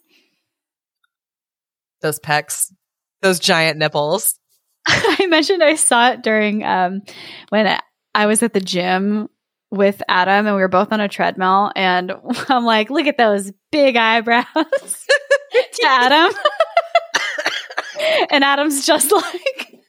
Those 2.02 2.20
pecs, 2.20 2.72
those 3.22 3.40
giant 3.40 3.78
nipples. 3.78 4.40
I 4.88 5.28
mentioned 5.28 5.64
I 5.64 5.76
saw 5.76 6.12
it 6.12 6.24
during 6.24 6.64
um, 6.64 7.02
when 7.50 7.80
I 8.14 8.26
was 8.26 8.44
at 8.44 8.54
the 8.54 8.60
gym 8.60 9.30
with 9.72 10.02
Adam 10.08 10.48
and 10.48 10.56
we 10.56 10.62
were 10.62 10.68
both 10.68 10.92
on 10.92 11.00
a 11.00 11.08
treadmill 11.08 11.72
and 11.76 12.12
I'm 12.50 12.66
like, 12.66 12.90
look 12.90 13.08
at 13.08 13.18
those 13.18 13.52
big 13.72 13.96
eyebrows 13.96 14.46
to 14.56 15.86
Adam. 15.86 16.34
and 18.32 18.44
Adam's 18.44 18.86
just 18.86 19.12
like 19.12 19.80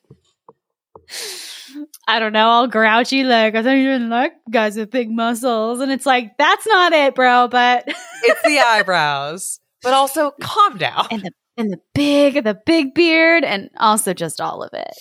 I 2.07 2.19
don't 2.19 2.33
know, 2.33 2.49
all 2.49 2.67
grouchy 2.67 3.25
like 3.25 3.55
I 3.55 3.63
think 3.63 3.83
you 3.83 3.93
didn't 3.93 4.11
like 4.11 4.33
guys 4.51 4.77
with 4.77 4.91
big 4.91 5.11
muscles. 5.11 5.81
And 5.81 5.91
it's 5.93 6.07
like, 6.07 6.37
that's 6.39 6.67
not 6.67 6.93
it, 6.93 7.15
bro, 7.15 7.49
but 7.49 7.85
it's 7.87 8.43
the 8.43 8.59
eyebrows. 8.59 9.61
But 9.83 9.95
also 9.95 10.33
calm 10.41 10.77
down. 10.77 11.07
And 11.11 11.23
the 11.23 11.31
and 11.57 11.73
the 11.73 11.81
big 11.95 12.45
the 12.45 12.59
big 12.67 12.95
beard 12.95 13.45
and 13.45 13.71
also 13.79 14.13
just 14.13 14.41
all 14.41 14.63
of 14.63 14.71
it. 14.73 14.95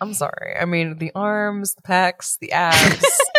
I'm 0.00 0.14
sorry. 0.14 0.56
I 0.58 0.64
mean 0.64 0.98
the 0.98 1.12
arms, 1.14 1.74
the 1.74 1.82
pecs, 1.82 2.38
the 2.38 2.52
abs. 2.52 3.20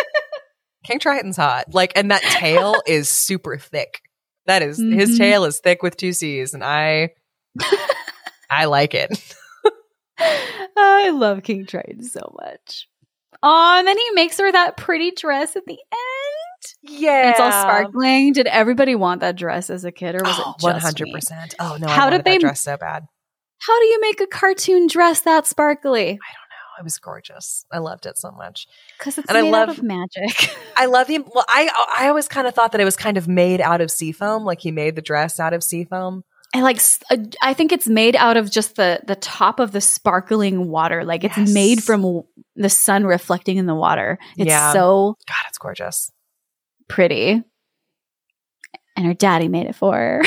King 0.86 1.00
Triton's 1.00 1.36
hot. 1.36 1.74
Like, 1.74 1.92
and 1.96 2.10
that 2.10 2.22
tail 2.22 2.80
is 2.86 3.10
super 3.10 3.58
thick. 3.58 4.00
That 4.46 4.62
is, 4.62 4.78
mm-hmm. 4.78 4.98
his 4.98 5.18
tail 5.18 5.44
is 5.44 5.58
thick 5.58 5.82
with 5.82 5.96
two 5.96 6.12
C's, 6.12 6.54
and 6.54 6.62
I, 6.62 7.10
I 8.48 8.66
like 8.66 8.94
it. 8.94 9.34
I 10.18 11.10
love 11.10 11.42
King 11.42 11.66
Triton 11.66 12.04
so 12.04 12.32
much. 12.40 12.88
Oh, 13.42 13.74
and 13.78 13.86
then 13.86 13.98
he 13.98 14.10
makes 14.12 14.38
her 14.38 14.50
that 14.50 14.76
pretty 14.76 15.10
dress 15.10 15.56
at 15.56 15.66
the 15.66 15.72
end. 15.72 16.92
Yeah, 17.00 17.22
and 17.22 17.30
it's 17.30 17.40
all 17.40 17.50
sparkling. 17.50 18.32
Did 18.32 18.46
everybody 18.46 18.94
want 18.94 19.20
that 19.20 19.36
dress 19.36 19.68
as 19.68 19.84
a 19.84 19.92
kid, 19.92 20.14
or 20.14 20.20
was 20.24 20.36
oh, 20.38 20.54
it 20.56 20.62
one 20.62 20.80
hundred 20.80 21.08
percent? 21.12 21.54
Oh 21.58 21.76
no! 21.78 21.86
How 21.86 22.08
did 22.08 22.24
they 22.24 22.38
dress 22.38 22.60
so 22.60 22.76
bad? 22.76 23.04
How 23.58 23.78
do 23.78 23.86
you 23.86 24.00
make 24.00 24.20
a 24.20 24.26
cartoon 24.26 24.86
dress 24.86 25.20
that 25.22 25.46
sparkly? 25.46 26.02
I 26.02 26.06
don't 26.06 26.12
know. 26.12 26.45
It 26.78 26.84
was 26.84 26.98
gorgeous. 26.98 27.64
I 27.72 27.78
loved 27.78 28.06
it 28.06 28.18
so 28.18 28.30
much 28.30 28.66
because 28.98 29.18
it's 29.18 29.28
and 29.30 29.40
made 29.40 29.48
I 29.48 29.50
love, 29.50 29.68
out 29.70 29.78
of 29.78 29.82
magic. 29.82 30.56
I 30.76 30.86
love 30.86 31.06
the 31.06 31.18
well. 31.18 31.44
I 31.48 31.70
I 31.98 32.08
always 32.08 32.28
kind 32.28 32.46
of 32.46 32.54
thought 32.54 32.72
that 32.72 32.80
it 32.80 32.84
was 32.84 32.96
kind 32.96 33.16
of 33.16 33.28
made 33.28 33.60
out 33.60 33.80
of 33.80 33.90
seafoam, 33.90 34.44
like 34.44 34.60
he 34.60 34.70
made 34.70 34.94
the 34.94 35.02
dress 35.02 35.40
out 35.40 35.52
of 35.54 35.64
seafoam. 35.64 36.22
I 36.54 36.60
like 36.60 36.80
uh, 37.10 37.16
I 37.42 37.54
think 37.54 37.72
it's 37.72 37.88
made 37.88 38.16
out 38.16 38.36
of 38.36 38.50
just 38.50 38.76
the 38.76 39.00
the 39.06 39.16
top 39.16 39.58
of 39.60 39.72
the 39.72 39.80
sparkling 39.80 40.68
water. 40.68 41.04
Like 41.04 41.24
it's 41.24 41.36
yes. 41.36 41.52
made 41.52 41.82
from 41.82 42.22
the 42.54 42.70
sun 42.70 43.04
reflecting 43.04 43.56
in 43.56 43.66
the 43.66 43.74
water. 43.74 44.18
It's 44.36 44.48
yeah. 44.48 44.72
so 44.72 45.16
God, 45.28 45.44
it's 45.48 45.58
gorgeous. 45.58 46.10
Pretty. 46.88 47.42
And 48.96 49.04
her 49.04 49.14
daddy 49.14 49.48
made 49.48 49.66
it 49.66 49.74
for 49.74 49.94
her 49.94 50.22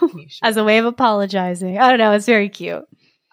as 0.42 0.56
a 0.56 0.64
way 0.64 0.78
of 0.78 0.86
apologizing. 0.86 1.78
I 1.78 1.90
don't 1.90 1.98
know, 1.98 2.12
it's 2.12 2.24
very 2.24 2.48
cute. 2.48 2.84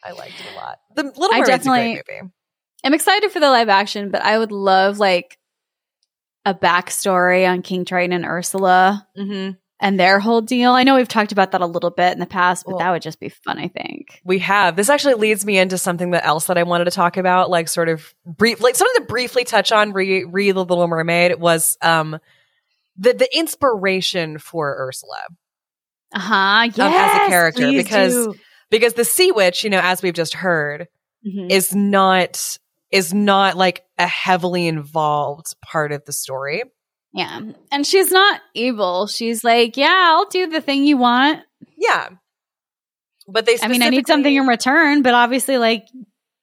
I 0.04 0.12
liked 0.12 0.34
it 0.34 0.54
a 0.54 0.56
lot. 0.58 0.80
The 0.96 1.04
Little 1.04 1.30
Mermaid's 1.30 1.50
I 1.50 1.52
definitely, 1.52 1.92
a 1.92 2.04
great 2.04 2.22
movie. 2.22 2.34
I'm 2.84 2.94
excited 2.94 3.32
for 3.32 3.40
the 3.40 3.50
live 3.50 3.70
action, 3.70 4.10
but 4.10 4.22
I 4.24 4.38
would 4.38 4.52
love 4.52 5.00
like 5.00 5.38
a 6.46 6.54
backstory 6.54 7.48
on 7.48 7.62
King 7.62 7.86
Triton 7.86 8.14
and 8.14 8.26
Ursula. 8.26 9.08
Mm-hmm 9.18 9.52
and 9.82 10.00
their 10.00 10.20
whole 10.20 10.42
deal. 10.42 10.72
I 10.72 10.84
know 10.84 10.96
we've 10.96 11.08
talked 11.08 11.32
about 11.32 11.52
that 11.52 11.62
a 11.62 11.66
little 11.66 11.90
bit 11.90 12.14
in 12.14 12.20
the 12.20 12.28
past, 12.28 12.66
but 12.66 12.74
well, 12.74 12.80
that 12.80 12.92
would 12.92 13.02
just 13.02 13.20
be 13.20 13.30
fun, 13.30 13.58
I 13.58 13.68
think. 13.68 14.22
We 14.24 14.40
have. 14.40 14.76
This 14.76 14.90
actually 14.90 15.16
leads 15.16 15.44
me 15.44 15.58
into 15.58 15.78
something 15.78 16.12
that 16.12 16.26
else 16.26 16.46
that 16.46 16.58
I 16.58 16.64
wanted 16.64 16.86
to 16.86 16.92
talk 16.92 17.18
about, 17.18 17.50
like 17.50 17.68
sort 17.68 17.90
of 17.90 18.14
brief, 18.24 18.62
like 18.62 18.76
something 18.76 19.02
to 19.02 19.08
briefly 19.08 19.44
touch 19.44 19.72
on 19.72 19.92
re, 19.92 20.24
re 20.24 20.52
the 20.52 20.64
Little 20.64 20.88
Mermaid 20.88 21.40
was 21.40 21.78
um 21.82 22.20
the 22.98 23.14
the 23.14 23.38
inspiration 23.38 24.38
for 24.38 24.88
Ursula. 24.88 25.20
Uh-huh. 26.14 26.70
Yes, 26.76 26.80
um, 26.80 26.94
as 26.94 27.28
a 27.28 27.30
character 27.30 27.72
because 27.72 28.14
do. 28.14 28.36
because 28.70 28.94
the 28.94 29.06
sea 29.06 29.32
witch, 29.32 29.64
you 29.64 29.72
know, 29.72 29.82
as 29.82 30.04
we've 30.04 30.14
just 30.14 30.36
heard, 30.36 30.88
mm-hmm. 31.26 31.50
is 31.50 31.74
not 31.74 32.60
is 32.92 33.14
not 33.14 33.56
like 33.56 33.84
a 33.98 34.08
heavily 34.08 34.68
involved 34.68 35.56
part 35.62 35.92
of 35.92 36.06
the 36.06 36.14
story. 36.14 36.64
Yeah. 37.14 37.40
And 37.72 37.86
she's 37.86 38.12
not 38.12 38.42
evil. 38.54 39.08
She's 39.08 39.44
like, 39.44 39.78
yeah, 39.78 40.14
I'll 40.14 40.28
do 40.28 40.48
the 40.48 40.62
thing 40.62 40.86
you 40.86 40.98
want. 40.98 41.42
Yeah. 41.78 42.10
But 43.28 43.46
they 43.46 43.58
I 43.62 43.68
mean, 43.68 43.82
I 43.82 43.90
need 43.90 44.08
something 44.08 44.34
in 44.34 44.48
return, 44.48 45.04
but 45.04 45.14
obviously 45.14 45.58
like 45.58 45.88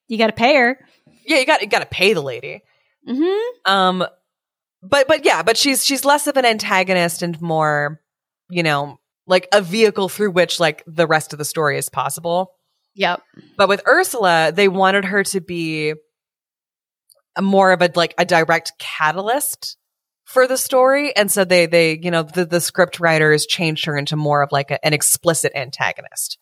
you 0.09 0.19
got 0.19 0.29
to 0.29 0.33
pay 0.33 0.57
her. 0.57 0.79
Yeah, 1.27 1.39
you 1.39 1.47
got 1.47 1.61
you 1.61 1.67
got 1.67 1.81
to 1.81 1.87
pay 1.87 2.13
the 2.13 2.23
lady. 2.23 2.63
Mm-hmm. 3.07 3.71
Um 3.71 4.07
but 4.83 5.09
but 5.09 5.25
yeah, 5.25 5.43
but 5.43 5.57
she's 5.57 5.85
she's 5.85 6.05
less 6.05 6.27
of 6.27 6.37
an 6.37 6.45
antagonist 6.45 7.23
and 7.23 7.41
more, 7.41 8.01
you 8.49 8.63
know, 8.63 8.99
like 9.27 9.49
a 9.53 9.61
vehicle 9.61 10.09
through 10.09 10.31
which 10.31 10.61
like 10.61 10.83
the 10.87 11.07
rest 11.07 11.33
of 11.33 11.39
the 11.39 11.45
story 11.45 11.77
is 11.79 11.89
possible. 11.89 12.53
Yep. 12.95 13.23
But 13.57 13.69
with 13.69 13.83
Ursula, 13.87 14.53
they 14.55 14.69
wanted 14.69 15.05
her 15.05 15.25
to 15.25 15.41
be 15.41 15.95
more 17.41 17.73
of 17.73 17.83
a 17.83 17.91
like 17.95 18.15
a 18.19 18.25
direct 18.25 18.73
catalyst 18.79 19.77
for 20.25 20.47
the 20.47 20.59
story. 20.59 21.17
And 21.17 21.33
so 21.33 21.45
they, 21.45 21.65
they, 21.65 21.99
you 21.99 22.11
know, 22.11 22.23
the, 22.23 22.45
the 22.45 22.61
script 22.61 23.01
writers 23.01 23.47
changed 23.47 23.87
her 23.87 23.97
into 23.97 24.15
more 24.15 24.43
of 24.43 24.53
like 24.53 24.71
a, 24.71 24.85
an 24.85 24.93
explicit 24.93 25.53
antagonist. 25.55 26.39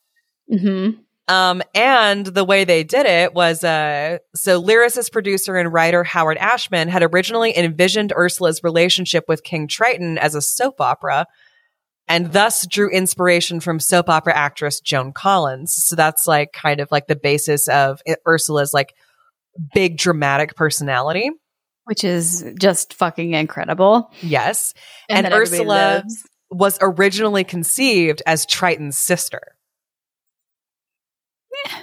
Mm-hmm. 0.52 1.00
Um, 1.32 1.62
and 1.72 2.26
the 2.26 2.44
way 2.44 2.64
they 2.64 2.82
did 2.82 3.06
it 3.06 3.32
was, 3.32 3.62
uh, 3.62 4.18
so 4.34 4.60
lyricist, 4.60 5.12
producer, 5.12 5.56
and 5.56 5.72
writer 5.72 6.02
Howard 6.02 6.36
Ashman 6.36 6.88
had 6.88 7.02
originally 7.02 7.56
envisioned 7.56 8.12
Ursula's 8.16 8.62
relationship 8.64 9.24
with 9.28 9.44
King 9.44 9.68
Triton 9.68 10.18
as 10.18 10.34
a 10.34 10.42
soap 10.42 10.80
opera 10.80 11.26
and 12.08 12.32
thus 12.32 12.66
drew 12.66 12.88
inspiration 12.90 13.60
from 13.60 13.80
soap 13.80 14.08
opera 14.08 14.36
actress 14.36 14.80
Joan 14.80 15.12
Collins. 15.12 15.74
So 15.74 15.96
that's 15.96 16.26
like 16.26 16.52
kind 16.52 16.80
of 16.80 16.90
like 16.90 17.06
the 17.06 17.16
basis 17.16 17.68
of 17.68 18.00
Ursula's 18.26 18.72
like 18.74 18.94
big 19.74 19.96
dramatic 19.96 20.54
personality 20.54 21.30
which 21.86 22.02
is 22.02 22.44
just 22.58 22.94
fucking 22.94 23.34
incredible. 23.34 24.10
Yes. 24.20 24.74
And, 25.08 25.24
and 25.24 25.34
Ursula 25.34 26.02
was 26.50 26.78
originally 26.80 27.44
conceived 27.44 28.22
as 28.26 28.44
Triton's 28.44 28.98
sister. 28.98 29.40
Yeah. 31.64 31.78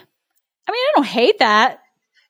I 0.67 0.71
mean, 0.71 0.81
I 0.81 0.91
don't 0.95 1.05
hate 1.05 1.39
that. 1.39 1.79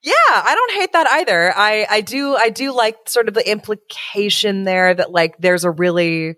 Yeah, 0.03 0.13
I 0.29 0.53
don't 0.53 0.81
hate 0.81 0.93
that 0.93 1.07
either. 1.13 1.53
I 1.55 1.87
I 1.89 2.01
do 2.01 2.35
I 2.35 2.49
do 2.49 2.75
like 2.75 3.07
sort 3.07 3.27
of 3.27 3.33
the 3.33 3.49
implication 3.49 4.65
there 4.65 4.93
that 4.93 5.11
like 5.11 5.37
there's 5.39 5.63
a 5.63 5.71
really 5.71 6.35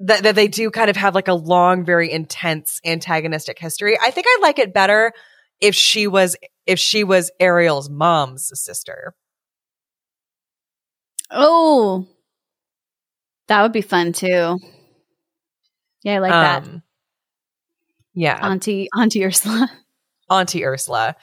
that, 0.00 0.24
that 0.24 0.34
they 0.34 0.48
do 0.48 0.70
kind 0.70 0.90
of 0.90 0.96
have 0.96 1.14
like 1.14 1.28
a 1.28 1.34
long, 1.34 1.84
very 1.84 2.10
intense 2.10 2.80
antagonistic 2.84 3.58
history. 3.58 3.98
I 4.02 4.10
think 4.10 4.26
I 4.28 4.38
like 4.42 4.58
it 4.58 4.74
better 4.74 5.12
if 5.60 5.76
she 5.76 6.08
was 6.08 6.36
if 6.66 6.78
she 6.78 7.04
was 7.04 7.30
Ariel's 7.40 7.90
mom's 7.90 8.50
sister. 8.54 9.14
Oh, 11.30 12.06
that 13.48 13.62
would 13.62 13.72
be 13.72 13.80
fun 13.80 14.12
too. 14.12 14.58
Yeah, 16.02 16.14
I 16.14 16.18
like 16.18 16.32
um, 16.32 16.64
that. 16.64 16.82
Yeah, 18.14 18.38
Auntie 18.46 18.88
Auntie 18.96 19.24
Ursula. 19.24 19.70
Auntie 20.30 20.64
Ursula. 20.64 21.16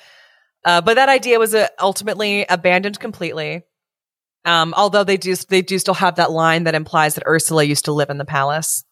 Uh, 0.66 0.82
but 0.82 0.96
that 0.96 1.10
idea 1.10 1.40
was 1.40 1.56
uh, 1.56 1.68
ultimately 1.80 2.46
abandoned 2.50 3.00
completely. 3.00 3.64
Um, 4.46 4.74
although 4.76 5.04
they 5.04 5.18
do 5.18 5.36
they 5.36 5.62
do 5.62 5.80
still 5.80 5.94
have 5.94 6.16
that 6.16 6.32
line 6.32 6.64
that 6.64 6.76
implies 6.76 7.16
that 7.16 7.24
Ursula 7.28 7.64
used 7.64 7.86
to 7.86 7.92
live 7.92 8.10
in 8.10 8.18
the 8.18 8.26
palace. 8.26 8.84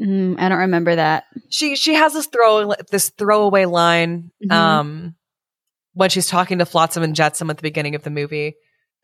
Mm, 0.00 0.38
I 0.38 0.48
don't 0.48 0.58
remember 0.58 0.96
that. 0.96 1.24
She 1.48 1.76
she 1.76 1.94
has 1.94 2.12
this 2.12 2.26
throw 2.26 2.72
this 2.90 3.10
throwaway 3.10 3.64
line 3.66 4.30
mm-hmm. 4.42 4.52
um, 4.52 5.14
when 5.94 6.10
she's 6.10 6.26
talking 6.26 6.58
to 6.58 6.66
Flotsam 6.66 7.02
and 7.02 7.14
Jetsam 7.14 7.50
at 7.50 7.56
the 7.56 7.62
beginning 7.62 7.94
of 7.94 8.02
the 8.02 8.10
movie 8.10 8.54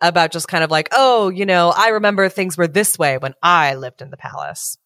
about 0.01 0.33
just 0.33 0.49
kind 0.49 0.65
of 0.65 0.71
like, 0.71 0.89
oh, 0.93 1.29
you 1.29 1.47
know, 1.47 1.73
I 1.77 1.89
remember 1.89 2.29
things 2.29 2.57
were 2.57 2.69
this 2.69 2.99
way 2.99 3.19
when 3.19 3.35
I 3.43 3.75
lived 3.75 4.01
in 4.03 4.11
the 4.11 4.17
palace. 4.17 4.79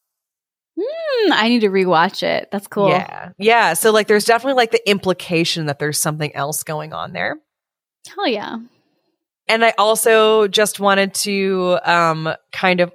Mm, 0.79 1.31
I 1.33 1.49
need 1.49 1.61
to 1.61 1.69
rewatch 1.69 2.23
it. 2.23 2.49
That's 2.51 2.67
cool. 2.67 2.89
Yeah. 2.89 3.31
Yeah. 3.39 3.75
So, 3.75 3.91
like, 3.93 4.07
there's 4.07 4.25
definitely 4.25 4.57
like 4.57 4.71
the 4.71 4.89
implication 4.89 5.67
that 5.67 5.79
there's 5.79 6.01
something 6.01 6.35
else 6.35 6.63
going 6.63 6.95
on 6.95 7.13
there. 7.13 7.37
Hell 8.09 8.27
yeah. 8.27 8.57
And 9.49 9.65
I 9.65 9.75
also 9.77 10.49
just 10.49 10.81
wanted 10.81 11.15
to 11.15 11.79
um, 11.85 12.35
kind 12.53 12.81
of 12.81 12.93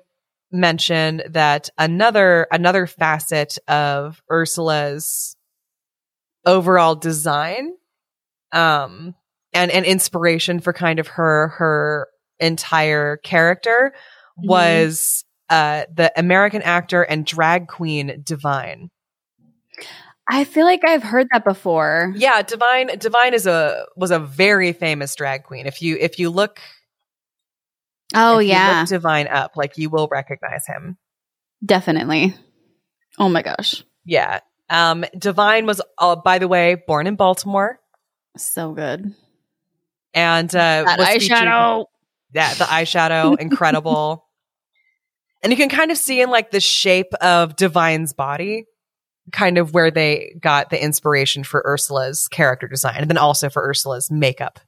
mention 0.52 1.22
that 1.30 1.70
another 1.78 2.48
another 2.52 2.88
facet 2.88 3.58
of 3.68 4.22
Ursula's 4.32 5.36
overall 6.46 6.96
design 6.96 7.74
um 8.54 9.14
and 9.54 9.72
an 9.72 9.84
inspiration 9.84 10.60
for 10.60 10.72
kind 10.72 11.00
of 11.00 11.08
her 11.08 11.50
her 11.50 12.08
entire 12.40 13.18
character 13.18 13.94
mm-hmm. 14.38 14.48
was 14.48 15.26
uh, 15.50 15.86
the 15.94 16.12
American 16.18 16.62
actor 16.62 17.04
and 17.04 17.26
drag 17.26 17.68
queen 17.68 18.22
Divine. 18.24 18.90
I 20.30 20.44
feel 20.44 20.66
like 20.66 20.84
I've 20.84 21.04
heard 21.04 21.28
that 21.32 21.46
before. 21.46 22.14
Yeah, 22.18 22.42
Divine 22.42 22.98
Divine 22.98 23.34
is 23.34 23.48
a 23.48 23.86
was 23.96 24.12
a 24.12 24.20
very 24.20 24.74
famous 24.74 25.16
drag 25.16 25.44
queen. 25.44 25.66
If 25.66 25.82
you 25.82 25.98
if 26.00 26.20
you 26.20 26.30
look 26.30 26.60
Oh 28.16 28.40
yeah. 28.40 28.80
Look 28.82 28.90
Divine 28.90 29.28
up, 29.28 29.52
like 29.56 29.78
you 29.78 29.90
will 29.90 30.08
recognize 30.10 30.66
him. 30.66 30.98
Definitely. 31.66 32.36
Oh 33.20 33.30
my 33.30 33.42
gosh. 33.42 33.84
Yeah. 34.06 34.40
Um, 34.70 35.06
Divine 35.18 35.66
was, 35.66 35.82
uh, 35.98 36.16
by 36.18 36.40
the 36.40 36.48
way, 36.48 36.76
born 36.88 37.08
in 37.08 37.16
Baltimore, 37.16 37.80
So 38.38 38.74
good. 38.74 39.14
and 40.14 40.50
uh, 40.54 40.84
That 40.86 41.00
was 41.00 41.08
eyeshadow. 41.08 41.86
Yeah, 42.34 42.54
the 42.54 42.66
eyeshadow, 42.66 43.38
incredible. 43.40 44.26
and 45.42 45.52
you 45.52 45.58
can 45.58 45.70
kind 45.70 45.92
of 45.92 45.98
see 45.98 46.22
in 46.22 46.30
like 46.30 46.52
the 46.52 46.60
shape 46.60 47.14
of 47.16 47.56
Divine's 47.56 48.12
body, 48.14 48.66
kind 49.32 49.58
of 49.58 49.74
where 49.74 49.90
they 49.92 50.36
got 50.40 50.70
the 50.70 50.82
inspiration 50.84 51.44
for 51.46 51.64
Ursula's 51.66 52.28
character 52.28 52.68
design, 52.68 52.98
and 53.00 53.10
then 53.10 53.18
also 53.18 53.50
for 53.50 53.64
Ursula's 53.68 54.12
makeup. 54.12 54.60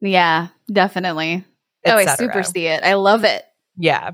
Yeah, 0.00 0.48
definitely. 0.72 1.44
Oh, 1.86 1.96
I 1.96 2.04
super 2.16 2.42
see 2.42 2.66
it. 2.66 2.82
I 2.84 2.94
love 2.94 3.24
it. 3.24 3.42
Yeah, 3.76 4.10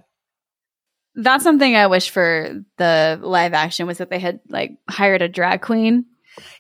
That's 1.15 1.43
something 1.45 1.75
I 1.77 1.89
wish 1.89 2.11
for 2.11 2.63
the 2.77 3.19
live 3.23 3.53
action 3.55 3.87
was 3.87 3.99
that 3.99 4.09
they 4.11 4.19
had 4.21 4.41
like 4.49 4.79
hired 4.89 5.21
a 5.23 5.29
drag 5.29 5.63
queen. 5.63 6.07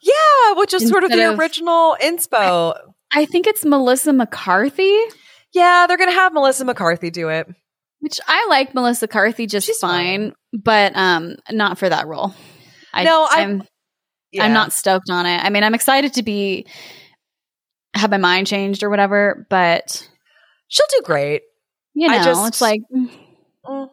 yeah, 0.02 0.54
which 0.54 0.74
is 0.74 0.88
sort 0.88 1.04
of 1.04 1.10
the 1.10 1.30
of- 1.32 1.38
original 1.38 1.96
inspo. 2.02 2.76
I 3.12 3.24
think 3.24 3.46
it's 3.46 3.64
Melissa 3.64 4.12
McCarthy, 4.12 4.98
Yeah, 5.52 5.86
they're 5.86 5.96
gonna 5.96 6.12
have 6.12 6.32
Melissa 6.32 6.64
McCarthy 6.64 7.10
do 7.10 7.28
it. 7.28 7.46
which 8.00 8.20
I 8.26 8.46
like 8.50 8.74
Melissa 8.74 9.04
McCarthy 9.06 9.46
just 9.46 9.66
She's 9.66 9.78
fine, 9.78 10.34
but 10.52 10.94
um 10.96 11.36
not 11.50 11.78
for 11.78 11.88
that 11.88 12.06
role. 12.06 12.34
I, 12.92 13.04
No, 13.04 13.26
I- 13.30 13.42
I'm 13.42 13.62
Yeah. 14.32 14.44
I'm 14.44 14.52
not 14.52 14.72
stoked 14.72 15.08
on 15.10 15.24
it. 15.26 15.38
I 15.42 15.48
mean, 15.50 15.62
I'm 15.64 15.74
excited 15.74 16.14
to 16.14 16.22
be 16.22 16.66
have 17.94 18.10
my 18.10 18.18
mind 18.18 18.46
changed 18.46 18.82
or 18.82 18.90
whatever, 18.90 19.46
but 19.48 20.06
She'll 20.68 20.86
do 20.90 21.00
great. 21.04 21.42
you 21.94 22.08
know, 22.08 22.14
I 22.14 22.22
just- 22.24 22.48
it's 22.48 22.60
like 22.60 22.80
Mm, 22.92 23.90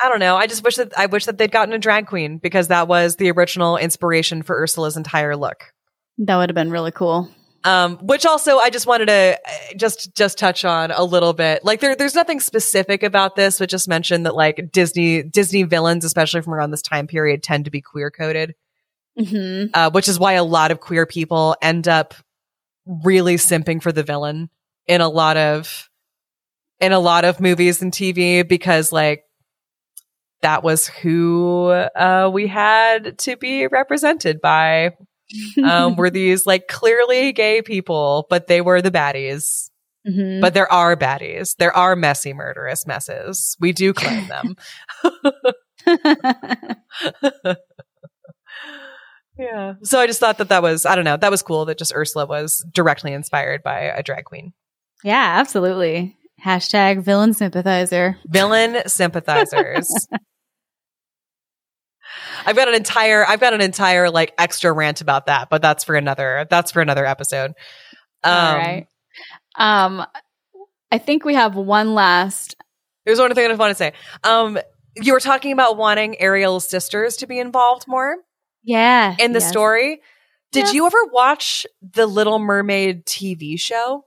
I 0.00 0.08
don't 0.08 0.20
know. 0.20 0.36
I 0.36 0.46
just 0.46 0.62
wish 0.62 0.76
that 0.76 0.96
I 0.96 1.06
wish 1.06 1.24
that 1.26 1.38
they'd 1.38 1.50
gotten 1.50 1.74
a 1.74 1.78
drag 1.78 2.06
queen 2.06 2.38
because 2.38 2.68
that 2.68 2.86
was 2.88 3.16
the 3.16 3.30
original 3.32 3.76
inspiration 3.76 4.42
for 4.42 4.56
Ursula's 4.62 4.96
entire 4.96 5.36
look. 5.36 5.72
that 6.18 6.36
would 6.36 6.48
have 6.50 6.54
been 6.54 6.70
really 6.70 6.92
cool. 6.92 7.28
Um, 7.64 7.96
which 7.98 8.24
also 8.24 8.58
I 8.58 8.70
just 8.70 8.86
wanted 8.86 9.06
to 9.06 9.38
uh, 9.44 9.74
just 9.76 10.14
just 10.14 10.38
touch 10.38 10.64
on 10.64 10.92
a 10.92 11.02
little 11.02 11.32
bit. 11.32 11.64
Like 11.64 11.80
there, 11.80 11.96
there's 11.96 12.14
nothing 12.14 12.38
specific 12.38 13.02
about 13.02 13.34
this, 13.34 13.58
but 13.58 13.68
just 13.68 13.88
mention 13.88 14.22
that 14.22 14.36
like 14.36 14.70
Disney 14.72 15.24
Disney 15.24 15.64
villains, 15.64 16.04
especially 16.04 16.40
from 16.42 16.54
around 16.54 16.70
this 16.70 16.82
time 16.82 17.08
period, 17.08 17.42
tend 17.42 17.64
to 17.64 17.70
be 17.72 17.80
queer 17.80 18.10
coded, 18.12 18.54
hmm 19.18 19.64
uh, 19.74 19.90
which 19.90 20.08
is 20.08 20.18
why 20.20 20.34
a 20.34 20.44
lot 20.44 20.70
of 20.70 20.78
queer 20.78 21.04
people 21.06 21.56
end 21.60 21.88
up 21.88 22.14
really 22.86 23.34
simping 23.34 23.82
for 23.82 23.90
the 23.90 24.04
villain 24.04 24.48
in 24.86 25.00
a 25.00 25.08
lot 25.08 25.36
of 25.36 25.87
in 26.80 26.92
a 26.92 26.98
lot 26.98 27.24
of 27.24 27.40
movies 27.40 27.82
and 27.82 27.92
TV 27.92 28.46
because 28.46 28.92
like 28.92 29.24
that 30.42 30.62
was 30.62 30.86
who 30.86 31.68
uh, 31.68 32.30
we 32.32 32.46
had 32.46 33.18
to 33.18 33.36
be 33.36 33.66
represented 33.66 34.40
by 34.40 34.92
um, 35.62 35.96
were 35.96 36.10
these 36.18 36.46
like 36.46 36.68
clearly 36.68 37.32
gay 37.32 37.60
people, 37.62 38.26
but 38.30 38.46
they 38.46 38.60
were 38.60 38.80
the 38.80 38.90
baddies. 38.90 39.70
Mhm. 40.08 40.40
But 40.40 40.54
there 40.54 40.72
are 40.72 40.96
baddies. 40.96 41.56
There 41.56 41.76
are 41.76 41.96
messy, 41.96 42.32
murderous 42.32 42.86
messes. 42.86 43.56
We 43.60 43.72
do 43.72 43.92
claim 43.92 44.28
them. 44.28 44.54
yeah. 49.38 49.74
So 49.82 50.00
I 50.00 50.06
just 50.06 50.20
thought 50.20 50.38
that 50.38 50.48
that 50.48 50.62
was, 50.62 50.86
I 50.86 50.94
don't 50.94 51.04
know, 51.04 51.16
that 51.16 51.30
was 51.30 51.42
cool 51.42 51.64
that 51.66 51.78
just 51.78 51.94
Ursula 51.94 52.26
was 52.26 52.64
directly 52.72 53.12
inspired 53.12 53.62
by 53.62 53.80
a 53.80 54.02
drag 54.02 54.24
queen. 54.24 54.52
yeah, 55.04 55.36
absolutely. 55.38 56.16
Hashtag 56.44 57.02
villain 57.02 57.34
sympathizer. 57.34 58.16
Villain 58.26 58.82
sympathizers. 58.86 59.90
I've 62.46 62.56
got 62.56 62.68
an 62.68 62.74
entire, 62.74 63.26
I've 63.26 63.40
got 63.40 63.54
an 63.54 63.60
entire 63.60 64.10
like 64.10 64.32
extra 64.38 64.72
rant 64.72 65.00
about 65.00 65.26
that, 65.26 65.48
but 65.50 65.60
that's 65.62 65.84
for 65.84 65.94
another, 65.94 66.46
that's 66.48 66.70
for 66.72 66.80
another 66.80 67.04
episode. 67.04 67.52
Um, 68.24 68.32
All 68.32 68.56
right. 68.56 68.86
Um, 69.56 70.06
I 70.90 70.98
think 70.98 71.24
we 71.24 71.34
have 71.34 71.54
one 71.56 71.94
last. 71.94 72.56
There's 73.04 73.18
one 73.18 73.34
thing 73.34 73.50
I 73.50 73.54
want 73.54 73.70
to 73.70 73.74
say. 73.74 73.92
Um, 74.24 74.58
you 74.96 75.12
were 75.12 75.20
talking 75.20 75.52
about 75.52 75.76
wanting 75.76 76.20
Ariel's 76.20 76.68
sisters 76.68 77.16
to 77.18 77.26
be 77.26 77.38
involved 77.38 77.86
more 77.86 78.16
Yeah. 78.64 79.14
in 79.18 79.32
the 79.32 79.40
yes. 79.40 79.48
story. 79.48 80.00
Did 80.52 80.66
Yes. 80.66 80.74
you 80.74 80.86
ever 80.86 80.98
watch 81.12 81.66
the 81.82 82.06
Little 82.06 82.38
Mermaid 82.38 83.04
TV 83.04 83.60
show? 83.60 84.04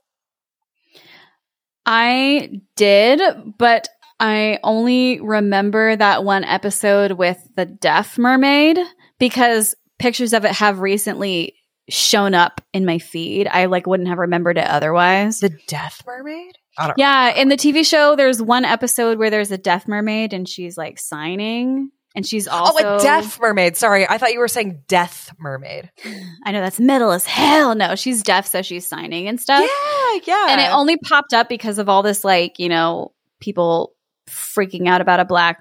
I 1.85 2.61
did, 2.75 3.21
but 3.57 3.87
I 4.19 4.59
only 4.63 5.19
remember 5.19 5.95
that 5.95 6.23
one 6.23 6.43
episode 6.43 7.13
with 7.13 7.39
the 7.55 7.65
deaf 7.65 8.17
mermaid 8.17 8.77
because 9.19 9.75
pictures 9.99 10.33
of 10.33 10.45
it 10.45 10.51
have 10.51 10.79
recently 10.79 11.55
shown 11.89 12.33
up 12.33 12.61
in 12.73 12.85
my 12.85 12.99
feed. 12.99 13.47
I 13.47 13.65
like 13.65 13.87
wouldn't 13.87 14.09
have 14.09 14.17
remembered 14.17 14.57
it 14.57 14.65
otherwise. 14.65 15.39
The 15.39 15.57
deaf 15.67 16.01
Mermaid? 16.05 16.57
I 16.77 16.87
don't 16.87 16.97
Yeah, 16.97 17.29
in 17.35 17.49
the 17.49 17.57
TV 17.57 17.85
show, 17.85 18.15
there's 18.15 18.41
one 18.41 18.65
episode 18.65 19.17
where 19.17 19.29
there's 19.29 19.51
a 19.51 19.57
deaf 19.57 19.87
mermaid 19.87 20.33
and 20.33 20.47
she's 20.47 20.77
like 20.77 20.99
signing, 20.99 21.91
and 22.15 22.25
she's 22.25 22.47
also 22.47 22.83
oh, 22.83 22.97
a 22.97 23.01
Deaf 23.01 23.39
Mermaid. 23.39 23.77
Sorry, 23.77 24.07
I 24.07 24.17
thought 24.17 24.33
you 24.33 24.39
were 24.39 24.47
saying 24.47 24.83
Death 24.87 25.33
Mermaid. 25.39 25.91
I 26.45 26.51
know 26.51 26.61
that's 26.61 26.79
metal 26.79 27.11
as 27.11 27.25
hell. 27.25 27.75
No, 27.75 27.95
she's 27.95 28.21
deaf, 28.23 28.47
so 28.47 28.61
she's 28.61 28.85
signing 28.87 29.27
and 29.27 29.39
stuff. 29.39 29.61
Yeah, 29.61 30.19
yeah. 30.25 30.45
and 30.49 30.61
it 30.61 30.71
only 30.73 30.97
popped 30.97 31.33
up 31.33 31.47
because 31.49 31.77
of 31.79 31.87
all 31.89 32.03
this 32.03 32.23
like 32.23 32.59
you 32.59 32.69
know 32.69 33.13
people 33.39 33.93
freaking 34.29 34.87
out 34.87 35.01
about 35.01 35.19
a 35.19 35.25
black 35.25 35.59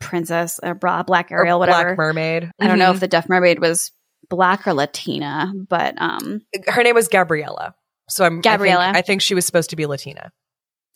princess 0.00 0.60
or 0.62 0.74
bra- 0.74 1.02
black 1.02 1.30
Or 1.32 1.38
ariel 1.38 1.58
whatever 1.58 1.96
Black 1.96 1.98
Mermaid. 1.98 2.50
i 2.60 2.68
don't 2.68 2.78
know 2.78 2.92
if 2.92 3.00
the 3.00 3.08
deaf 3.08 3.28
mermaid 3.28 3.58
was 3.58 3.90
black 4.28 4.64
or 4.68 4.72
latina 4.72 5.52
but 5.68 6.00
um 6.00 6.42
her 6.66 6.82
name 6.84 6.94
was 6.94 7.08
Gabriella. 7.08 7.74
So 8.08 8.24
I'm 8.24 8.40
Gabriella. 8.40 8.82
I 8.84 8.86
think, 8.86 8.96
I 8.96 9.02
think 9.02 9.22
she 9.22 9.34
was 9.34 9.44
supposed 9.44 9.70
to 9.70 9.76
be 9.76 9.86
Latina, 9.86 10.30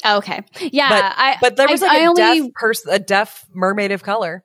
okay 0.06 0.40
yeah 0.60 0.88
But, 0.88 1.04
i 1.16 1.36
but 1.40 1.56
there 1.56 1.66
was 1.68 1.82
I- 1.82 1.86
like 1.86 1.98
I 1.98 2.04
a 2.04 2.08
only- 2.08 2.40
deaf 2.42 2.52
person, 2.54 2.92
a 2.94 2.98
deaf 2.98 3.44
mermaid 3.52 3.90
of 3.92 4.02
color. 4.02 4.44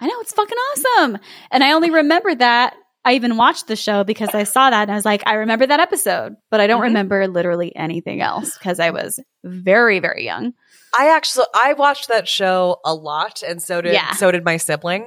I 0.00 0.06
know 0.06 0.20
it's 0.20 0.32
fucking 0.32 0.56
awesome 0.58 1.18
and 1.50 1.62
i 1.64 1.72
only 1.72 1.90
remember 1.90 2.34
that 2.34 2.74
i 3.04 3.14
even 3.14 3.36
watched 3.36 3.66
the 3.66 3.76
show 3.76 4.04
because 4.04 4.30
i 4.34 4.44
saw 4.44 4.70
that 4.70 4.82
and 4.82 4.90
i 4.90 4.94
was 4.94 5.04
like 5.04 5.22
i 5.26 5.34
remember 5.34 5.66
that 5.66 5.80
episode 5.80 6.34
but 6.50 6.60
i 6.60 6.66
don't 6.66 6.80
Mhm. 6.80 6.84
remember 6.84 7.26
literally 7.28 7.74
anything 7.76 8.20
else 8.20 8.56
because 8.58 8.80
i 8.80 8.90
was 8.90 9.20
very 9.44 9.98
very 10.00 10.24
young 10.24 10.52
I 10.98 11.14
actually 11.14 11.46
I 11.54 11.74
watched 11.74 12.08
that 12.08 12.26
show 12.26 12.78
a 12.84 12.92
lot, 12.92 13.44
and 13.48 13.62
so 13.62 13.80
did 13.80 13.92
Yeah. 13.92 14.10
so 14.14 14.32
did 14.32 14.44
my 14.44 14.56
sibling, 14.56 15.06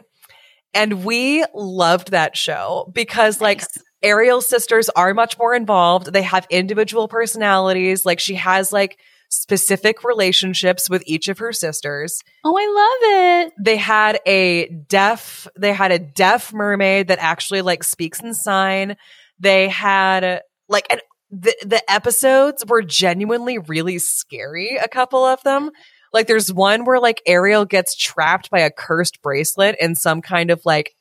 and 0.74 1.04
we 1.04 1.44
loved 1.54 2.12
that 2.12 2.38
show 2.38 2.90
because 2.94 3.42
like 3.42 3.62
Ariel's 4.02 4.48
sisters 4.48 4.88
are 4.96 5.14
much 5.14 5.38
more 5.38 5.54
involved. 5.54 6.14
They 6.14 6.22
have 6.22 6.48
individual 6.50 7.10
personalities. 7.10 8.06
Like 8.06 8.22
she 8.22 8.36
has 8.36 8.72
like 8.72 8.98
specific 9.34 10.04
relationships 10.04 10.90
with 10.90 11.04
each 11.06 11.28
of 11.28 11.40
her 11.40 11.52
sisters. 11.52 12.22
oh 12.44 12.56
i 12.58 12.66
love 12.68 13.48
it 13.48 13.54
They 13.60 13.78
had 13.78 14.20
a 14.26 14.68
deaf. 14.88 15.48
They 15.58 15.74
had 15.74 15.92
a 15.92 16.00
deaf 16.00 16.54
mermaid 16.54 17.08
that 17.08 17.20
actually 17.20 17.62
like 17.62 17.84
speaks 17.84 18.22
in 18.22 18.34
sign. 18.34 18.96
They 19.40 19.68
had 19.70 20.42
like 20.70 20.88
and 20.90 21.02
the 21.32 21.56
the 21.66 21.92
episodes 21.92 22.66
were 22.66 22.82
genuinely 22.84 23.58
really 23.58 24.00
scary. 24.00 24.78
A 24.78 24.88
couple 24.88 25.26
of 25.26 25.42
them. 25.44 25.72
Like 26.14 26.28
there's 26.28 26.54
one 26.54 26.86
where 26.86 27.00
like 27.00 27.22
Ariel 27.26 27.66
gets 27.66 27.96
trapped 27.96 28.50
by 28.52 28.60
a 28.60 28.72
cursed 28.72 29.22
bracelet 29.22 29.76
in 29.80 29.96
some 29.96 30.22
kind 30.22 30.52
of 30.52 30.62
like 30.64 30.96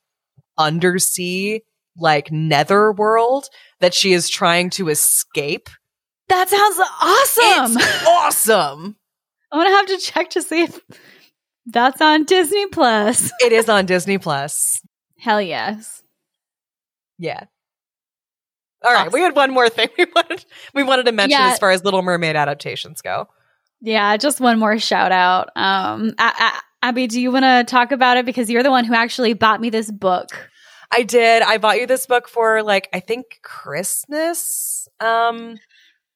undersea 0.59 1.62
like 1.99 2.33
nether 2.33 2.93
world 2.93 3.47
that 3.81 3.94
she 3.94 4.12
is 4.12 4.28
trying 4.31 4.70
to 4.70 4.89
escape. 4.89 5.69
That 6.28 6.49
sounds 6.49 6.78
awesome 7.02 7.76
It's 7.78 8.07
awesome. 8.07 8.97
I'm 9.51 9.59
gonna 9.60 9.70
have 9.76 9.86
to 9.86 9.99
check 9.99 10.31
to 10.31 10.42
see 10.42 10.62
if 10.62 10.81
that's 11.67 12.01
on 12.01 12.25
Disney 12.25 12.67
Plus. 12.67 13.31
It 13.41 13.52
is 13.52 13.68
on 13.68 13.86
Disney 13.86 14.18
Plus. 14.18 14.81
Hell 15.18 15.41
yes. 15.42 16.02
Yeah. 17.18 17.44
All 18.84 18.92
right, 18.92 19.02
Awesome. 19.02 19.12
we 19.12 19.20
had 19.20 19.36
one 19.36 19.52
more 19.52 19.68
thing 19.68 19.89
we 19.99 20.07
wanted 20.15 20.44
we 20.75 20.83
wanted 20.83 21.07
to 21.07 21.12
mention 21.12 21.39
Yeah. 21.39 21.51
as 21.52 21.59
far 21.59 21.70
as 21.70 21.84
Little 21.84 22.02
Mermaid 22.02 22.34
adaptations 22.36 23.01
go. 23.02 23.28
Yeah, 23.81 24.17
just 24.17 24.41
one 24.41 24.59
more 24.59 24.78
shout 24.78 25.12
out. 25.12 25.51
Um, 25.57 26.15
Abby, 26.83 27.07
do 27.09 27.20
you 27.20 27.31
want 27.33 27.44
to 27.44 27.65
talk 27.65 27.92
about 27.92 28.17
it 28.17 28.25
because 28.25 28.49
you're 28.49 28.62
the 28.62 28.70
one 28.70 28.84
who 28.84 28.94
actually 28.94 29.34
bought 29.34 29.60
me 29.60 29.70
this 29.70 29.91
book? 29.91 30.51
I 30.91 31.02
did. 31.05 31.42
I 31.42 31.59
bought 31.59 31.78
you 31.81 31.86
this 31.86 32.07
book 32.07 32.28
for 32.28 32.62
like 32.62 32.89
I 32.92 33.01
think 33.01 33.39
Christmas 33.42 34.89
um 35.01 35.59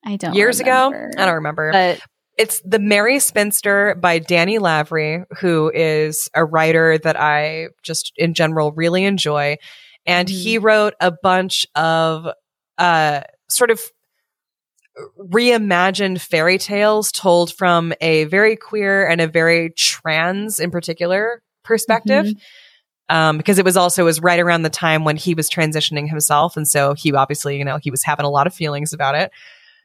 I 0.06 0.16
don't 0.16 0.34
years 0.34 0.60
remember. 0.60 1.08
ago. 1.08 1.22
I 1.22 1.26
don't 1.26 1.34
remember. 1.34 1.72
But 1.72 2.00
it's 2.38 2.60
The 2.64 2.78
Merry 2.78 3.18
Spinster 3.18 3.94
by 3.96 4.18
Danny 4.18 4.58
Lavery, 4.58 5.24
who 5.40 5.70
is 5.74 6.30
a 6.34 6.44
writer 6.44 6.96
that 6.98 7.18
I 7.20 7.68
just 7.82 8.12
in 8.16 8.34
general 8.34 8.72
really 8.72 9.04
enjoy. 9.04 9.56
And 10.06 10.28
he 10.28 10.58
wrote 10.58 10.94
a 11.00 11.10
bunch 11.10 11.66
of 11.74 12.28
uh 12.78 13.22
sort 13.48 13.70
of 13.70 13.80
reimagined 15.18 16.20
fairy 16.20 16.58
tales 16.58 17.10
told 17.12 17.52
from 17.52 17.92
a 18.00 18.24
very 18.24 18.56
queer 18.56 19.06
and 19.06 19.20
a 19.20 19.26
very 19.26 19.70
trans 19.70 20.58
in 20.60 20.70
particular 20.70 21.42
perspective. 21.64 22.26
Mhm. 22.26 22.36
Um, 23.08 23.36
because 23.38 23.58
it 23.58 23.64
was 23.64 23.76
also 23.76 24.02
it 24.02 24.04
was 24.04 24.20
right 24.20 24.40
around 24.40 24.62
the 24.62 24.70
time 24.70 25.04
when 25.04 25.16
he 25.16 25.34
was 25.34 25.48
transitioning 25.48 26.08
himself, 26.08 26.56
and 26.56 26.66
so 26.66 26.92
he 26.94 27.12
obviously, 27.12 27.56
you 27.56 27.64
know, 27.64 27.78
he 27.80 27.90
was 27.90 28.02
having 28.02 28.26
a 28.26 28.30
lot 28.30 28.48
of 28.48 28.54
feelings 28.54 28.92
about 28.92 29.14
it. 29.14 29.30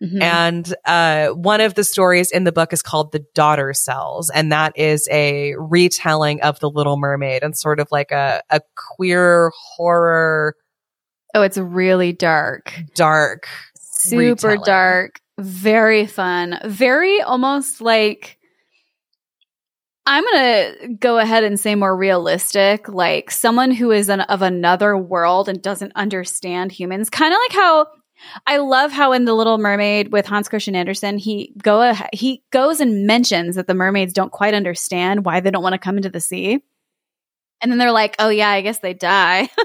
Mm-hmm. 0.02 0.22
And 0.22 0.76
uh, 0.86 1.28
one 1.30 1.62
of 1.62 1.76
the 1.76 1.84
stories 1.84 2.32
in 2.32 2.44
the 2.44 2.52
book 2.52 2.74
is 2.74 2.82
called 2.82 3.12
The 3.12 3.24
Daughter 3.36 3.72
Cells. 3.74 4.32
And 4.32 4.52
that 4.52 4.78
is 4.78 5.08
a 5.12 5.54
retelling 5.58 6.42
of 6.42 6.60
The 6.60 6.70
Little 6.70 6.98
Mermaid 6.98 7.44
and 7.44 7.56
sort 7.56 7.80
of 7.80 7.88
like 7.92 8.12
a, 8.12 8.42
a 8.50 8.62
queer 8.76 9.52
horror. 9.56 10.56
Oh, 11.36 11.44
it's 11.44 11.58
really 11.58 12.14
dark. 12.14 12.74
Dark. 12.96 13.48
Super 13.78 14.20
retelling. 14.20 14.62
dark. 14.66 15.22
Very 15.40 16.08
fun. 16.08 16.60
Very 16.66 17.22
almost 17.22 17.82
like. 17.82 18.38
I'm 20.08 20.24
going 20.24 20.42
to 20.42 20.88
go 21.00 21.20
ahead 21.20 21.44
and 21.44 21.60
say 21.60 21.76
more 21.76 21.96
realistic, 21.96 22.90
like 22.90 23.30
someone 23.30 23.70
who 23.70 23.92
is 23.92 24.10
an, 24.10 24.22
of 24.22 24.42
another 24.42 24.98
world 24.98 25.48
and 25.48 25.62
doesn't 25.62 25.92
understand 25.96 26.72
humans. 26.72 27.12
Kind 27.12 27.32
of 27.32 27.40
like 27.40 27.56
how 27.56 27.88
I 28.46 28.58
love 28.58 28.92
how 28.92 29.14
in 29.14 29.26
the 29.26 29.34
Little 29.34 29.58
Mermaid 29.58 30.12
with 30.12 30.26
Hans 30.26 30.50
Christian 30.50 30.76
Andersen, 30.76 31.18
he 31.18 31.54
go 31.62 31.94
he 32.14 32.44
goes 32.52 32.80
and 32.80 33.06
mentions 33.06 33.56
that 33.56 33.68
the 33.68 33.74
mermaids 33.74 34.14
don't 34.14 34.32
quite 34.32 34.54
understand 34.54 35.26
why 35.26 35.40
they 35.40 35.52
don't 35.52 35.64
want 35.64 35.74
to 35.74 35.80
come 35.80 35.98
into 35.98 36.10
the 36.10 36.22
sea, 36.22 36.64
and 37.62 37.72
then 37.72 37.78
they're 37.78 37.92
like, 37.92 38.16
"Oh 38.20 38.30
yeah, 38.30 38.50
I 38.50 38.62
guess 38.62 38.80
they 38.80 38.94
die." 38.94 39.50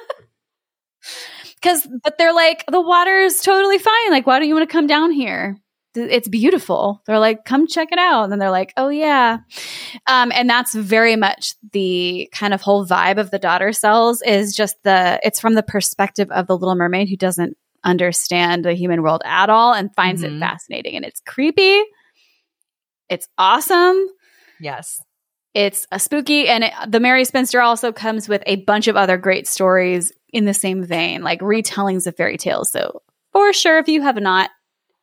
Because, 1.57 1.89
but 2.05 2.19
they're 2.19 2.35
like, 2.35 2.65
the 2.71 2.81
water 2.81 3.17
is 3.19 3.41
totally 3.41 3.79
fine. 3.79 4.11
Like, 4.11 4.27
why 4.27 4.39
don't 4.39 4.47
you 4.47 4.55
want 4.55 4.69
to 4.69 4.73
come 4.73 4.87
down 4.87 5.11
here? 5.11 5.57
It's 5.95 6.29
beautiful. 6.29 7.03
They're 7.07 7.19
like, 7.19 7.47
come 7.47 7.67
check 7.67 7.89
it 7.91 7.99
out. 7.99 8.25
And 8.25 8.33
then 8.33 8.39
they're 8.39 8.51
like, 8.51 8.75
oh 8.77 8.91
yeah. 8.91 9.39
Um, 10.07 10.31
and 10.33 10.49
that's 10.49 10.75
very 10.75 11.17
much 11.17 11.55
the 11.73 12.29
kind 12.33 12.53
of 12.53 12.61
whole 12.61 12.87
vibe 12.87 13.19
of 13.19 13.31
the 13.31 13.39
daughter 13.39 13.73
cells 13.73 14.21
is 14.23 14.55
just 14.55 14.77
the, 14.85 15.19
it's 15.23 15.41
from 15.41 15.55
the 15.55 15.63
perspective 15.63 16.31
of 16.31 16.47
the 16.47 16.57
little 16.57 16.75
mermaid 16.75 17.09
who 17.09 17.17
doesn't 17.17 17.57
understand 17.87 18.65
the 18.65 18.75
human 18.75 19.03
world 19.03 19.23
at 19.25 19.49
all 19.49 19.73
and 19.73 19.95
finds 19.95 20.23
mm-hmm. 20.23 20.37
it 20.37 20.41
fascinating. 20.41 20.97
And 20.97 21.05
it's 21.05 21.21
creepy. 21.21 21.83
It's 23.09 23.29
awesome. 23.39 24.07
Yes. 24.61 25.01
It's 25.55 25.87
a 25.91 25.99
spooky. 25.99 26.49
And 26.49 26.65
it, 26.65 26.73
the 26.89 27.01
Merry 27.01 27.25
Spinster 27.25 27.61
also 27.61 27.93
comes 27.93 28.29
with 28.29 28.43
a 28.47 28.57
bunch 28.57 28.89
of 28.89 28.97
other 28.97 29.17
great 29.17 29.47
stories 29.47 30.13
in 30.31 30.45
the 30.45 30.53
same 30.53 30.85
vein, 30.85 31.23
like 31.23 31.41
retellings 31.41 32.07
of 32.07 32.17
fairy 32.17 32.37
tales. 32.37 32.71
So, 32.71 33.01
for 33.33 33.53
sure, 33.53 33.79
if 33.79 33.89
you 33.89 34.03
have 34.03 34.17
not, 34.17 34.51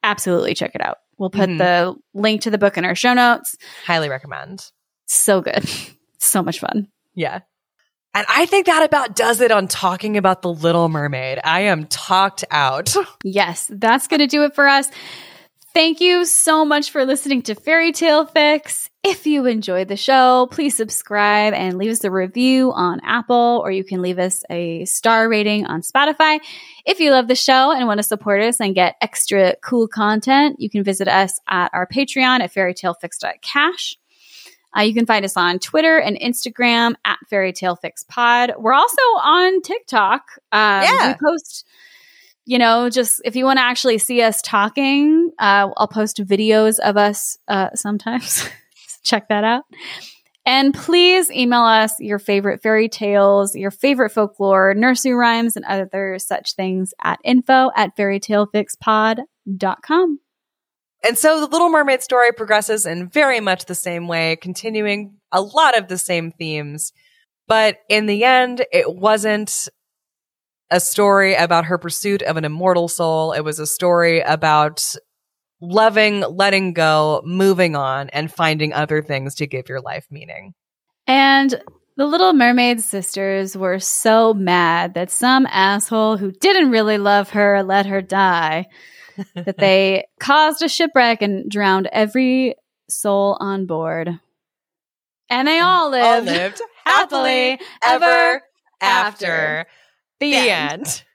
absolutely 0.03 0.53
check 0.53 0.75
it 0.75 0.81
out. 0.81 0.97
We'll 1.17 1.29
put 1.29 1.49
mm-hmm. 1.49 1.57
the 1.57 1.95
link 2.13 2.41
to 2.41 2.51
the 2.51 2.57
book 2.57 2.77
in 2.77 2.85
our 2.85 2.95
show 2.95 3.13
notes. 3.13 3.55
Highly 3.85 4.09
recommend. 4.09 4.69
So 5.05 5.41
good. 5.41 5.67
so 6.19 6.43
much 6.43 6.59
fun. 6.59 6.87
Yeah. 7.15 7.39
And 8.15 8.25
I 8.29 8.45
think 8.45 8.67
that 8.67 8.83
about 8.83 9.15
does 9.15 9.41
it 9.41 9.51
on 9.51 9.67
talking 9.67 10.17
about 10.17 10.41
The 10.43 10.53
Little 10.53 10.87
Mermaid. 10.87 11.39
I 11.43 11.61
am 11.61 11.85
talked 11.87 12.43
out. 12.51 12.95
Yes, 13.25 13.69
that's 13.71 14.07
going 14.07 14.19
to 14.19 14.27
do 14.27 14.43
it 14.43 14.53
for 14.53 14.67
us. 14.67 14.89
Thank 15.73 16.01
you 16.01 16.25
so 16.25 16.65
much 16.65 16.91
for 16.91 17.03
listening 17.05 17.41
to 17.43 17.55
Fairy 17.55 17.91
Tale 17.91 18.25
Fix. 18.25 18.89
If 19.03 19.25
you 19.25 19.45
enjoyed 19.45 19.87
the 19.87 19.97
show, 19.97 20.47
please 20.51 20.75
subscribe 20.75 21.53
and 21.53 21.77
leave 21.77 21.91
us 21.91 22.03
a 22.03 22.11
review 22.11 22.71
on 22.73 22.99
Apple, 23.03 23.61
or 23.63 23.71
you 23.71 23.83
can 23.83 24.01
leave 24.01 24.19
us 24.19 24.43
a 24.49 24.85
star 24.85 25.27
rating 25.27 25.65
on 25.65 25.81
Spotify. 25.81 26.39
If 26.85 26.99
you 26.99 27.11
love 27.11 27.27
the 27.27 27.35
show 27.35 27.71
and 27.71 27.87
want 27.87 27.97
to 27.97 28.03
support 28.03 28.41
us 28.41 28.59
and 28.59 28.75
get 28.75 28.97
extra 29.01 29.55
cool 29.63 29.87
content, 29.87 30.57
you 30.59 30.69
can 30.69 30.83
visit 30.83 31.07
us 31.07 31.39
at 31.47 31.71
our 31.73 31.87
Patreon 31.87 32.41
at 32.41 32.53
fairytalefix.cash. 32.53 33.97
Uh, 34.75 34.81
you 34.81 34.93
can 34.93 35.05
find 35.05 35.25
us 35.25 35.37
on 35.37 35.59
Twitter 35.59 35.97
and 35.97 36.17
Instagram 36.19 36.95
at 37.05 37.19
Fairy 37.29 37.53
Tale 37.53 37.75
Fix 37.75 38.03
Pod. 38.03 38.53
We're 38.57 38.73
also 38.73 39.01
on 39.21 39.61
TikTok. 39.61 40.23
Um, 40.51 40.83
yeah. 40.83 41.07
We 41.09 41.29
post, 41.29 41.65
you 42.45 42.57
know, 42.57 42.89
just 42.89 43.21
if 43.25 43.35
you 43.35 43.45
want 43.45 43.57
to 43.57 43.63
actually 43.63 43.97
see 43.97 44.21
us 44.21 44.41
talking, 44.41 45.31
uh, 45.39 45.69
I'll 45.77 45.87
post 45.87 46.17
videos 46.17 46.79
of 46.79 46.97
us 46.97 47.37
uh, 47.47 47.69
sometimes. 47.75 48.47
Check 49.03 49.29
that 49.29 49.43
out. 49.43 49.63
And 50.45 50.73
please 50.73 51.31
email 51.31 51.61
us 51.61 51.93
your 51.99 52.19
favorite 52.19 52.61
fairy 52.61 52.89
tales, 52.89 53.55
your 53.55 53.71
favorite 53.71 54.09
folklore, 54.09 54.73
nursery 54.73 55.13
rhymes, 55.13 55.55
and 55.55 55.63
other 55.65 56.19
such 56.19 56.55
things 56.55 56.93
at 57.01 57.19
info 57.23 57.71
at 57.75 57.95
fairytalefixpod.com. 57.95 60.19
And 61.03 61.17
so 61.17 61.41
the 61.41 61.47
Little 61.47 61.69
Mermaid 61.69 62.01
story 62.01 62.31
progresses 62.31 62.85
in 62.85 63.09
very 63.09 63.41
much 63.41 63.65
the 63.65 63.75
same 63.75 64.07
way, 64.07 64.37
continuing 64.37 65.17
a 65.31 65.41
lot 65.41 65.77
of 65.77 65.89
the 65.89 65.97
same 65.97 66.31
themes. 66.31 66.93
But 67.47 67.79
in 67.89 68.05
the 68.05 68.23
end, 68.23 68.65
it 68.71 68.95
wasn't 68.95 69.67
a 70.71 70.79
story 70.79 71.35
about 71.35 71.65
her 71.65 71.77
pursuit 71.77 72.21
of 72.21 72.37
an 72.37 72.45
immortal 72.45 72.87
soul. 72.87 73.33
It 73.33 73.41
was 73.41 73.59
a 73.59 73.67
story 73.67 74.21
about 74.21 74.95
loving, 75.59 76.21
letting 76.21 76.73
go, 76.73 77.21
moving 77.25 77.75
on, 77.75 78.09
and 78.09 78.31
finding 78.31 78.71
other 78.71 79.01
things 79.01 79.35
to 79.35 79.47
give 79.47 79.67
your 79.67 79.81
life 79.81 80.07
meaning. 80.09 80.53
And 81.05 81.61
the 81.97 82.05
Little 82.05 82.33
Mermaid 82.33 82.81
sisters 82.81 83.57
were 83.57 83.77
so 83.77 84.33
mad 84.33 84.93
that 84.93 85.11
some 85.11 85.45
asshole 85.47 86.17
who 86.17 86.31
didn't 86.31 86.71
really 86.71 86.97
love 86.97 87.31
her 87.31 87.61
let 87.61 87.85
her 87.85 88.01
die 88.01 88.67
that 89.35 89.57
they 89.57 90.05
caused 90.19 90.61
a 90.61 90.69
shipwreck 90.69 91.21
and 91.21 91.49
drowned 91.49 91.87
every 91.91 92.55
soul 92.89 93.37
on 93.39 93.65
board. 93.65 94.19
And 95.29 95.47
they 95.47 95.59
all 95.59 95.89
lived, 95.89 96.05
all 96.05 96.21
lived 96.21 96.61
happily 96.85 97.59
ever 97.83 98.41
after. 98.81 99.65
The, 100.19 100.31
the 100.31 100.37
end. 100.37 100.71
end. 100.81 101.03